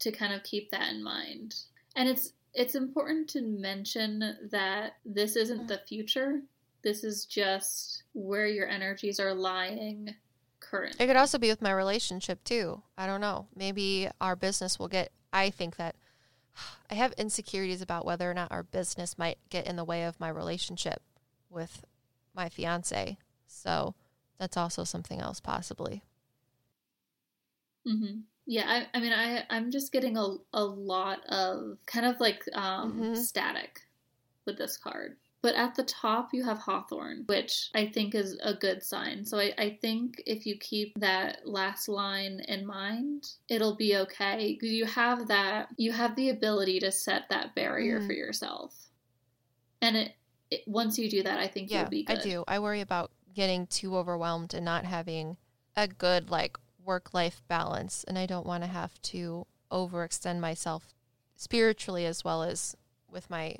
to 0.00 0.10
kind 0.10 0.34
of 0.34 0.42
keep 0.42 0.70
that 0.70 0.92
in 0.92 1.04
mind. 1.04 1.54
And 1.94 2.08
it's 2.08 2.32
it's 2.54 2.74
important 2.74 3.28
to 3.30 3.42
mention 3.42 4.48
that 4.50 4.94
this 5.04 5.36
isn't 5.36 5.66
the 5.66 5.78
future. 5.78 6.42
This 6.82 7.02
is 7.02 7.24
just 7.24 8.04
where 8.12 8.46
your 8.46 8.68
energies 8.68 9.18
are 9.18 9.34
lying 9.34 10.14
currently. 10.60 11.04
It 11.04 11.08
could 11.08 11.16
also 11.16 11.38
be 11.38 11.48
with 11.48 11.62
my 11.62 11.72
relationship 11.72 12.44
too. 12.44 12.82
I 12.96 13.06
don't 13.06 13.20
know. 13.20 13.48
Maybe 13.56 14.08
our 14.20 14.36
business 14.36 14.78
will 14.78 14.88
get 14.88 15.10
I 15.32 15.50
think 15.50 15.76
that 15.76 15.96
I 16.90 16.94
have 16.94 17.12
insecurities 17.12 17.82
about 17.82 18.04
whether 18.06 18.30
or 18.30 18.34
not 18.34 18.52
our 18.52 18.62
business 18.62 19.18
might 19.18 19.38
get 19.50 19.66
in 19.66 19.76
the 19.76 19.84
way 19.84 20.04
of 20.04 20.20
my 20.20 20.28
relationship 20.28 21.02
with 21.50 21.84
my 22.34 22.48
fiance. 22.48 23.18
So 23.46 23.94
that's 24.38 24.56
also 24.56 24.84
something 24.84 25.20
else 25.20 25.40
possibly. 25.40 26.02
Mhm. 27.86 28.22
Yeah, 28.46 28.64
I, 28.66 28.86
I 28.96 29.00
mean, 29.00 29.12
I, 29.12 29.44
I'm 29.48 29.70
just 29.70 29.90
getting 29.92 30.16
a, 30.16 30.36
a 30.52 30.64
lot 30.64 31.20
of 31.28 31.78
kind 31.86 32.04
of 32.04 32.20
like 32.20 32.42
um, 32.52 32.92
mm-hmm. 32.92 33.14
static 33.14 33.80
with 34.44 34.58
this 34.58 34.76
card. 34.76 35.16
But 35.40 35.56
at 35.56 35.74
the 35.74 35.84
top, 35.84 36.30
you 36.32 36.42
have 36.44 36.56
Hawthorn, 36.56 37.24
which 37.26 37.70
I 37.74 37.86
think 37.86 38.14
is 38.14 38.38
a 38.42 38.54
good 38.54 38.82
sign. 38.82 39.26
So 39.26 39.38
I, 39.38 39.52
I 39.58 39.78
think 39.80 40.22
if 40.24 40.46
you 40.46 40.56
keep 40.58 40.98
that 41.00 41.40
last 41.44 41.86
line 41.86 42.40
in 42.48 42.66
mind, 42.66 43.24
it'll 43.50 43.76
be 43.76 43.96
okay. 43.96 44.56
Because 44.58 44.72
you 44.74 44.86
have 44.86 45.28
that, 45.28 45.68
you 45.76 45.92
have 45.92 46.16
the 46.16 46.30
ability 46.30 46.80
to 46.80 46.90
set 46.90 47.28
that 47.28 47.54
barrier 47.54 48.00
mm. 48.00 48.06
for 48.06 48.14
yourself. 48.14 48.74
And 49.82 49.96
it, 49.96 50.12
it, 50.50 50.62
once 50.66 50.98
you 50.98 51.10
do 51.10 51.22
that, 51.22 51.38
I 51.38 51.46
think 51.46 51.70
yeah, 51.70 51.80
you'll 51.80 51.90
be 51.90 52.04
good. 52.04 52.20
I 52.20 52.22
do. 52.22 52.44
I 52.48 52.58
worry 52.58 52.80
about 52.80 53.10
getting 53.34 53.66
too 53.66 53.98
overwhelmed 53.98 54.54
and 54.54 54.64
not 54.64 54.86
having 54.86 55.36
a 55.76 55.86
good, 55.86 56.30
like, 56.30 56.56
work 56.84 57.14
life 57.14 57.42
balance 57.48 58.04
and 58.06 58.18
I 58.18 58.26
don't 58.26 58.46
want 58.46 58.62
to 58.62 58.68
have 58.68 59.00
to 59.02 59.46
overextend 59.70 60.40
myself 60.40 60.88
spiritually 61.36 62.06
as 62.06 62.24
well 62.24 62.42
as 62.42 62.76
with 63.10 63.30
my 63.30 63.56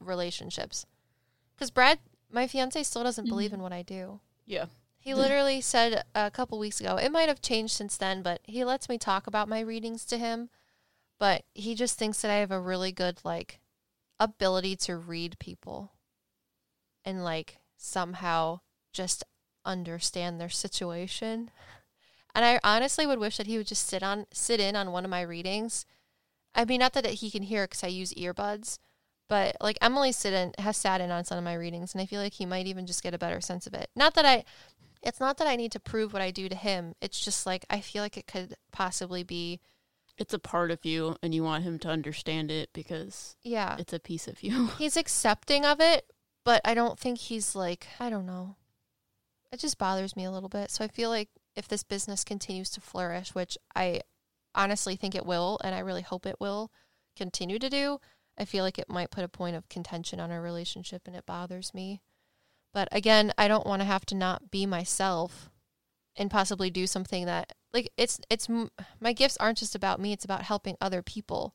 relationships. 0.00 0.86
Because 1.54 1.70
Brad, 1.70 1.98
my 2.30 2.46
fiance, 2.46 2.82
still 2.84 3.04
doesn't 3.04 3.24
mm-hmm. 3.24 3.30
believe 3.30 3.52
in 3.52 3.60
what 3.60 3.72
I 3.72 3.82
do. 3.82 4.20
Yeah. 4.46 4.66
He 4.98 5.14
literally 5.14 5.60
said 5.60 6.04
a 6.14 6.30
couple 6.30 6.58
weeks 6.58 6.80
ago, 6.80 6.96
it 6.96 7.10
might 7.10 7.28
have 7.28 7.40
changed 7.40 7.74
since 7.74 7.96
then, 7.96 8.22
but 8.22 8.40
he 8.44 8.64
lets 8.64 8.88
me 8.88 8.98
talk 8.98 9.26
about 9.26 9.48
my 9.48 9.60
readings 9.60 10.04
to 10.06 10.18
him. 10.18 10.50
But 11.18 11.44
he 11.54 11.74
just 11.74 11.98
thinks 11.98 12.22
that 12.22 12.30
I 12.30 12.36
have 12.36 12.50
a 12.50 12.60
really 12.60 12.92
good, 12.92 13.18
like, 13.24 13.60
ability 14.18 14.76
to 14.76 14.96
read 14.96 15.38
people 15.38 15.92
and, 17.04 17.24
like, 17.24 17.58
somehow 17.76 18.60
just 18.92 19.24
understand 19.64 20.40
their 20.40 20.48
situation. 20.48 21.50
And 22.34 22.44
I 22.44 22.60
honestly 22.62 23.06
would 23.06 23.18
wish 23.18 23.36
that 23.36 23.46
he 23.46 23.56
would 23.58 23.66
just 23.66 23.86
sit 23.86 24.02
on 24.02 24.26
sit 24.32 24.60
in 24.60 24.76
on 24.76 24.92
one 24.92 25.04
of 25.04 25.10
my 25.10 25.22
readings. 25.22 25.84
I 26.54 26.64
mean, 26.64 26.80
not 26.80 26.92
that 26.94 27.06
he 27.06 27.30
can 27.30 27.42
hear 27.42 27.64
because 27.64 27.84
I 27.84 27.88
use 27.88 28.12
earbuds, 28.14 28.78
but 29.28 29.56
like 29.60 29.78
Emily 29.80 30.12
sit 30.12 30.32
in 30.32 30.52
has 30.58 30.76
sat 30.76 31.00
in 31.00 31.10
on 31.10 31.24
some 31.24 31.38
of 31.38 31.44
my 31.44 31.54
readings, 31.54 31.94
and 31.94 32.02
I 32.02 32.06
feel 32.06 32.20
like 32.20 32.34
he 32.34 32.46
might 32.46 32.66
even 32.66 32.86
just 32.86 33.02
get 33.02 33.14
a 33.14 33.18
better 33.18 33.40
sense 33.40 33.66
of 33.66 33.74
it. 33.74 33.88
Not 33.94 34.14
that 34.14 34.26
I, 34.26 34.44
it's 35.02 35.20
not 35.20 35.38
that 35.38 35.46
I 35.46 35.56
need 35.56 35.72
to 35.72 35.80
prove 35.80 36.12
what 36.12 36.22
I 36.22 36.30
do 36.30 36.48
to 36.48 36.56
him. 36.56 36.94
It's 37.00 37.24
just 37.24 37.46
like 37.46 37.64
I 37.70 37.80
feel 37.80 38.02
like 38.02 38.16
it 38.16 38.26
could 38.26 38.54
possibly 38.72 39.22
be. 39.22 39.60
It's 40.18 40.34
a 40.34 40.38
part 40.38 40.70
of 40.70 40.84
you, 40.84 41.16
and 41.22 41.34
you 41.34 41.42
want 41.44 41.64
him 41.64 41.78
to 41.80 41.88
understand 41.88 42.50
it 42.50 42.70
because 42.74 43.36
yeah, 43.42 43.76
it's 43.78 43.92
a 43.92 44.00
piece 44.00 44.26
of 44.28 44.42
you. 44.42 44.66
He's 44.78 44.96
accepting 44.96 45.64
of 45.64 45.80
it, 45.80 46.06
but 46.44 46.60
I 46.64 46.74
don't 46.74 46.98
think 46.98 47.18
he's 47.18 47.54
like 47.54 47.86
I 47.98 48.10
don't 48.10 48.26
know. 48.26 48.56
it 49.52 49.60
just 49.60 49.78
bothers 49.78 50.16
me 50.16 50.24
a 50.24 50.30
little 50.30 50.48
bit. 50.48 50.70
So 50.70 50.84
I 50.84 50.88
feel 50.88 51.08
like 51.08 51.28
if 51.56 51.68
this 51.68 51.82
business 51.82 52.24
continues 52.24 52.70
to 52.70 52.80
flourish, 52.80 53.34
which 53.34 53.58
I 53.74 54.00
honestly 54.54 54.96
think 54.96 55.14
it 55.14 55.26
will, 55.26 55.58
and 55.62 55.74
I 55.74 55.80
really 55.80 56.02
hope 56.02 56.26
it 56.26 56.40
will 56.40 56.70
continue 57.16 57.58
to 57.58 57.70
do, 57.70 58.00
I 58.38 58.44
feel 58.44 58.64
like 58.64 58.78
it 58.78 58.88
might 58.88 59.10
put 59.10 59.24
a 59.24 59.28
point 59.28 59.56
of 59.56 59.68
contention 59.68 60.20
on 60.20 60.30
our 60.30 60.40
relationship 60.40 61.02
and 61.06 61.14
it 61.14 61.26
bothers 61.26 61.74
me. 61.74 62.00
But 62.72 62.88
again, 62.92 63.32
I 63.36 63.48
don't 63.48 63.66
want 63.66 63.82
to 63.82 63.86
have 63.86 64.06
to 64.06 64.14
not 64.14 64.50
be 64.50 64.64
myself 64.64 65.50
and 66.16 66.30
possibly 66.30 66.70
do 66.70 66.86
something 66.86 67.26
that 67.26 67.52
like 67.72 67.92
it's 67.96 68.20
it's 68.28 68.48
my 69.00 69.12
gifts 69.12 69.36
aren't 69.38 69.58
just 69.58 69.74
about 69.74 70.00
me, 70.00 70.12
it's 70.12 70.24
about 70.24 70.42
helping 70.42 70.76
other 70.80 71.02
people. 71.02 71.54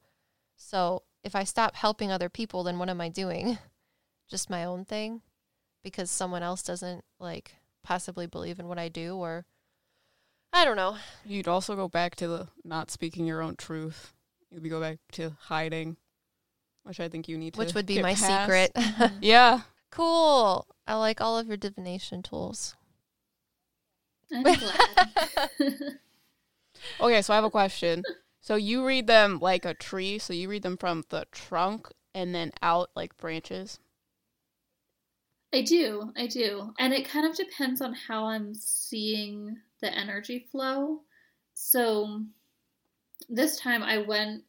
So, 0.58 1.04
if 1.24 1.36
I 1.36 1.44
stop 1.44 1.76
helping 1.76 2.12
other 2.12 2.30
people, 2.30 2.64
then 2.64 2.80
what 2.80 2.90
am 2.90 3.02
I 3.02 3.10
doing? 3.10 3.58
Just 4.30 4.50
my 4.50 4.64
own 4.64 4.86
thing 4.86 5.22
because 5.84 6.10
someone 6.10 6.42
else 6.42 6.64
doesn't 6.64 7.04
like 7.20 7.58
possibly 7.84 8.26
believe 8.26 8.60
in 8.60 8.68
what 8.68 8.80
I 8.80 8.90
do 8.90 9.16
or 9.18 9.46
I 10.56 10.64
don't 10.64 10.78
know. 10.78 10.96
You'd 11.26 11.50
also 11.50 11.76
go 11.76 11.90
back 11.90 12.16
to 12.16 12.30
the 12.30 12.48
not 12.64 12.90
speaking 12.90 13.28
your 13.28 13.42
own 13.42 13.58
truth. 13.58 14.14
You'd 14.50 14.70
go 14.70 14.80
back 14.80 15.00
to 15.12 15.36
hiding, 15.38 15.98
which 16.84 17.02
I 17.02 17.10
think 17.10 17.28
you 17.28 17.38
need 17.38 17.56
to. 17.56 17.60
Which 17.60 17.74
would 17.74 17.86
be 17.86 18.02
my 18.02 18.16
past. 18.16 18.46
secret. 18.46 18.72
yeah. 19.22 19.62
Cool. 19.92 20.66
I 20.88 20.96
like 20.96 21.20
all 21.20 21.38
of 21.38 21.48
your 21.48 21.58
divination 21.58 22.24
tools. 22.24 22.78
I'm 24.32 24.44
glad. 24.44 24.60
okay, 27.02 27.22
so 27.22 27.34
I 27.34 27.36
have 27.36 27.44
a 27.44 27.50
question. 27.50 28.04
So 28.40 28.56
you 28.56 28.86
read 28.86 29.08
them 29.08 29.40
like 29.42 29.66
a 29.66 29.74
tree, 29.74 30.20
so 30.20 30.32
you 30.32 30.48
read 30.48 30.64
them 30.64 30.78
from 30.78 31.04
the 31.10 31.26
trunk 31.34 31.90
and 32.14 32.34
then 32.34 32.54
out 32.62 32.92
like 32.96 33.18
branches? 33.18 33.80
I 35.54 35.64
do. 35.64 36.14
I 36.16 36.28
do. 36.28 36.74
And 36.80 36.94
it 36.94 37.10
kind 37.10 37.26
of 37.26 37.36
depends 37.36 37.82
on 37.82 37.94
how 37.94 38.28
I'm 38.28 38.54
seeing 38.54 39.58
the 39.82 39.94
energy 39.94 40.48
flow. 40.52 41.02
So 41.54 42.22
this 43.30 43.60
time 43.60 43.84
I 43.84 44.00
went, 44.00 44.44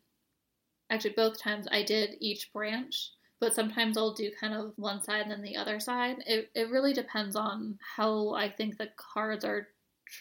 actually, 0.91 1.15
both 1.17 1.41
times 1.41 1.67
I 1.71 1.83
did 1.83 2.17
each 2.21 2.53
branch, 2.53 3.11
but 3.41 3.55
sometimes 3.55 3.97
I'll 3.97 4.15
do 4.15 4.31
kind 4.41 4.55
of 4.55 4.73
one 4.77 5.03
side 5.03 5.23
and 5.23 5.31
then 5.31 5.43
the 5.43 5.57
other 5.57 5.81
side. 5.81 6.17
It, 6.27 6.51
it 6.55 6.71
really 6.71 6.93
depends 6.93 7.37
on 7.37 7.79
how 7.97 8.35
I 8.35 8.49
think 8.51 8.79
the 8.79 8.89
cards 8.97 9.45
are 9.45 9.69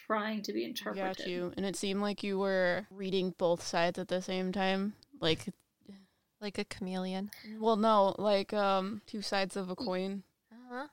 trying 0.06 0.42
to 0.42 0.52
be 0.52 0.64
interpreted. 0.64 1.18
Got 1.18 1.26
you. 1.26 1.52
And 1.56 1.64
it 1.64 1.76
seemed 1.76 2.02
like 2.02 2.22
you 2.22 2.38
were 2.38 2.86
reading 2.90 3.34
both 3.38 3.62
sides 3.62 3.98
at 3.98 4.08
the 4.08 4.20
same 4.20 4.52
time. 4.52 4.94
Like, 5.20 5.46
like 6.40 6.58
a 6.58 6.64
chameleon. 6.64 7.30
Well, 7.58 7.76
no, 7.76 8.14
like 8.18 8.52
um, 8.52 9.02
two 9.06 9.22
sides 9.22 9.56
of 9.56 9.70
a 9.70 9.76
coin. 9.76 10.22
Uh-huh. 10.52 10.88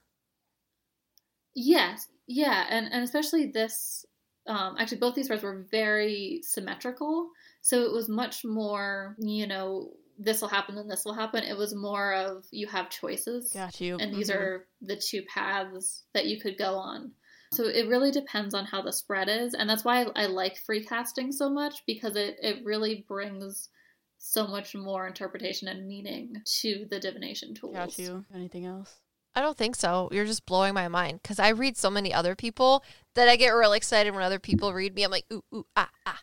Yes, 1.56 2.07
yeah, 2.28 2.66
and 2.70 2.88
and 2.91 3.04
especially 3.04 3.52
this. 3.52 4.06
Um, 4.45 4.76
actually, 4.78 4.98
both 4.98 5.16
these 5.16 5.30
cards 5.30 5.41
were 5.41 5.66
very 5.72 6.41
symmetrical, 6.44 7.30
so 7.62 7.84
it 7.84 7.94
was 7.94 8.10
much 8.10 8.44
more, 8.44 9.16
you 9.18 9.48
know, 9.48 9.91
this 10.20 10.41
will 10.41 10.50
happen, 10.50 10.76
then 10.76 10.90
this 10.90 11.06
will 11.06 11.14
happen. 11.14 11.44
It 11.44 11.58
was 11.58 11.74
more 11.74 12.14
of 12.14 12.45
you 12.52 12.68
have 12.68 12.90
choices. 12.90 13.52
Got 13.54 13.80
you. 13.80 13.98
And 13.98 14.14
these 14.14 14.30
mm-hmm. 14.30 14.41
are 14.41 14.68
the 14.82 14.98
two 14.98 15.24
paths 15.34 16.04
that 16.14 16.26
you 16.26 16.41
could 16.41 16.58
go 16.58 16.76
on. 16.76 17.12
So 17.54 17.66
it 17.66 17.88
really 17.88 18.12
depends 18.12 18.54
on 18.54 18.66
how 18.66 18.82
the 18.82 18.91
spread 18.91 19.30
is, 19.30 19.54
and 19.54 19.70
that's 19.70 19.86
why 19.86 20.04
I, 20.04 20.24
I 20.24 20.26
like 20.26 20.58
free 20.58 20.84
casting 20.84 21.32
so 21.32 21.50
much 21.50 21.84
because 21.86 22.16
it 22.16 22.38
it 22.41 22.66
really 22.66 23.06
brings 23.08 23.70
so 24.18 24.48
much 24.48 24.74
more 24.74 25.06
interpretation 25.06 25.68
and 25.68 25.86
meaning 25.86 26.34
to 26.62 26.86
the 26.90 27.00
divination 27.00 27.54
tools. 27.54 27.76
Got 27.76 28.00
you. 28.00 28.26
Anything 28.34 28.66
else? 28.66 28.95
I 29.36 29.42
don't 29.42 29.58
think 29.58 29.76
so. 29.76 30.10
You're 30.12 30.26
just 30.26 30.46
blowing 30.46 30.74
my 30.74 30.88
mind 30.88 31.22
because 31.22 31.40
I 31.40 31.50
read 31.50 31.78
so 31.78 31.90
many 31.90 32.14
other 32.14 32.36
people 32.36 32.84
that 33.16 33.28
I 33.28 33.36
get 33.36 33.50
real 33.50 33.74
excited 33.74 34.14
when 34.14 34.24
other 34.24 34.40
people 34.40 34.74
read 34.74 34.96
me. 34.96 35.04
I'm 35.04 35.12
like, 35.12 35.26
ooh, 35.32 35.44
ooh, 35.54 35.66
ah, 35.76 35.90
ah. 36.06 36.20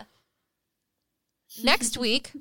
Next 1.62 1.98
week, 1.98 2.32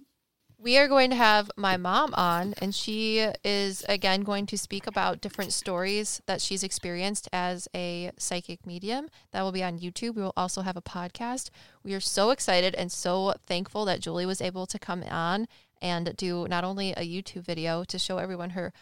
we 0.60 0.78
are 0.78 0.88
going 0.88 1.10
to 1.12 1.16
have 1.16 1.52
my 1.56 1.78
mom 1.78 2.14
on, 2.16 2.56
and 2.60 2.74
she 2.74 3.28
is 3.44 3.86
again 3.88 4.22
going 4.22 4.46
to 4.48 4.58
speak 4.58 4.88
about 4.88 5.22
different 5.22 5.54
stories 5.54 6.22
that 6.26 6.42
she's 6.42 6.64
experienced 6.64 7.30
as 7.32 7.68
a 7.76 8.12
psychic 8.18 8.66
medium. 8.66 9.10
That 9.32 9.44
will 9.44 9.52
be 9.52 9.64
on 9.64 9.80
YouTube. 9.80 10.16
We 10.16 10.24
will 10.24 10.34
also 10.36 10.62
have 10.62 10.78
a 10.78 10.82
podcast. 10.82 11.50
We 11.84 11.94
are 11.94 12.00
so 12.00 12.32
excited 12.32 12.74
and 12.74 12.92
so 12.92 13.36
thankful 13.46 13.86
that 13.86 14.00
Julie 14.00 14.26
was 14.26 14.42
able 14.42 14.66
to 14.66 14.80
come 14.80 15.04
on 15.04 15.48
and 15.80 16.16
do 16.18 16.48
not 16.48 16.64
only 16.64 16.92
a 16.92 17.02
YouTube 17.02 17.44
video 17.44 17.84
to 17.84 18.00
show 18.00 18.18
everyone 18.18 18.52
her 18.52 18.74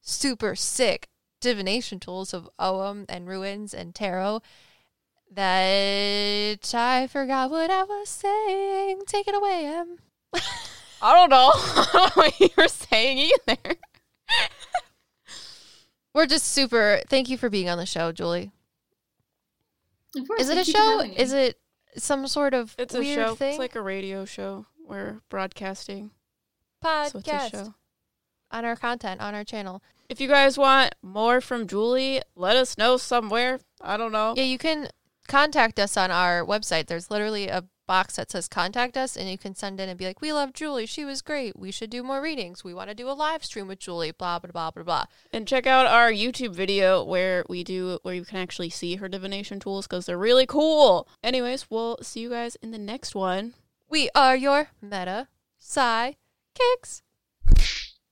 super 0.00 0.54
sick 0.54 1.08
divination 1.40 2.00
tools 2.00 2.34
of 2.34 2.48
Ogham 2.58 3.04
and 3.08 3.28
runes 3.28 3.72
and 3.72 3.94
tarot 3.94 4.42
that 5.30 6.74
I 6.74 7.06
forgot 7.06 7.50
what 7.50 7.70
I 7.70 7.82
was 7.84 8.08
saying. 8.08 9.02
Take 9.06 9.28
it 9.28 9.34
away, 9.34 9.66
Em. 9.66 9.98
I 11.02 11.14
don't 11.14 11.30
know. 11.30 11.50
I 11.54 11.86
don't 11.92 12.16
know 12.16 12.22
what 12.22 12.40
you 12.40 12.48
were 12.56 12.68
saying 12.68 13.30
either. 13.46 13.76
We're 16.14 16.26
just 16.26 16.46
super. 16.46 17.00
Thank 17.08 17.28
you 17.28 17.38
for 17.38 17.48
being 17.48 17.68
on 17.68 17.78
the 17.78 17.86
show, 17.86 18.10
Julie. 18.12 18.50
Course, 20.26 20.40
Is 20.40 20.48
it 20.48 20.58
a 20.58 20.64
show? 20.64 21.00
Is 21.00 21.32
it 21.32 21.60
some 21.96 22.26
sort 22.26 22.54
of 22.54 22.74
it's 22.78 22.94
a 22.94 23.04
show. 23.04 23.34
thing? 23.34 23.50
It's 23.50 23.58
like 23.58 23.76
a 23.76 23.82
radio 23.82 24.24
show. 24.24 24.66
We're 24.86 25.20
broadcasting. 25.28 26.10
podcast 26.82 27.10
So 27.12 27.18
it's 27.18 27.28
a 27.28 27.50
show. 27.50 27.74
On 28.50 28.64
our 28.64 28.76
content 28.76 29.20
on 29.20 29.34
our 29.34 29.44
channel. 29.44 29.82
If 30.08 30.20
you 30.20 30.28
guys 30.28 30.56
want 30.56 30.94
more 31.02 31.40
from 31.40 31.66
Julie, 31.66 32.22
let 32.34 32.56
us 32.56 32.78
know 32.78 32.96
somewhere. 32.96 33.60
I 33.80 33.96
don't 33.96 34.12
know. 34.12 34.34
Yeah, 34.36 34.44
you 34.44 34.58
can 34.58 34.88
contact 35.26 35.78
us 35.78 35.96
on 35.96 36.10
our 36.10 36.44
website. 36.44 36.86
There's 36.86 37.10
literally 37.10 37.48
a 37.48 37.64
box 37.88 38.16
that 38.16 38.30
says 38.30 38.48
contact 38.48 38.96
us 38.96 39.16
and 39.16 39.28
you 39.28 39.38
can 39.38 39.54
send 39.54 39.80
in 39.80 39.88
and 39.88 39.98
be 39.98 40.04
like, 40.04 40.20
We 40.20 40.32
love 40.32 40.52
Julie, 40.52 40.86
she 40.86 41.04
was 41.04 41.22
great. 41.22 41.58
We 41.58 41.72
should 41.72 41.90
do 41.90 42.02
more 42.02 42.22
readings. 42.22 42.62
We 42.62 42.74
want 42.74 42.90
to 42.90 42.94
do 42.94 43.08
a 43.08 43.12
live 43.12 43.44
stream 43.44 43.66
with 43.66 43.80
Julie, 43.80 44.12
blah 44.12 44.38
blah 44.38 44.52
blah 44.52 44.70
blah 44.70 44.84
blah. 44.84 45.04
And 45.32 45.48
check 45.48 45.66
out 45.66 45.86
our 45.86 46.12
YouTube 46.12 46.54
video 46.54 47.02
where 47.02 47.44
we 47.48 47.64
do 47.64 47.98
where 48.02 48.14
you 48.14 48.24
can 48.24 48.38
actually 48.38 48.70
see 48.70 48.96
her 48.96 49.08
divination 49.08 49.58
tools 49.58 49.86
because 49.86 50.06
they're 50.06 50.18
really 50.18 50.46
cool. 50.46 51.08
Anyways, 51.24 51.70
we'll 51.70 51.98
see 52.02 52.20
you 52.20 52.30
guys 52.30 52.56
in 52.62 52.70
the 52.70 52.78
next 52.78 53.14
one. 53.14 53.54
We 53.88 54.10
are 54.14 54.36
your 54.36 54.68
meta 54.80 55.28
Psy 55.58 56.12
Kicks. 56.54 57.02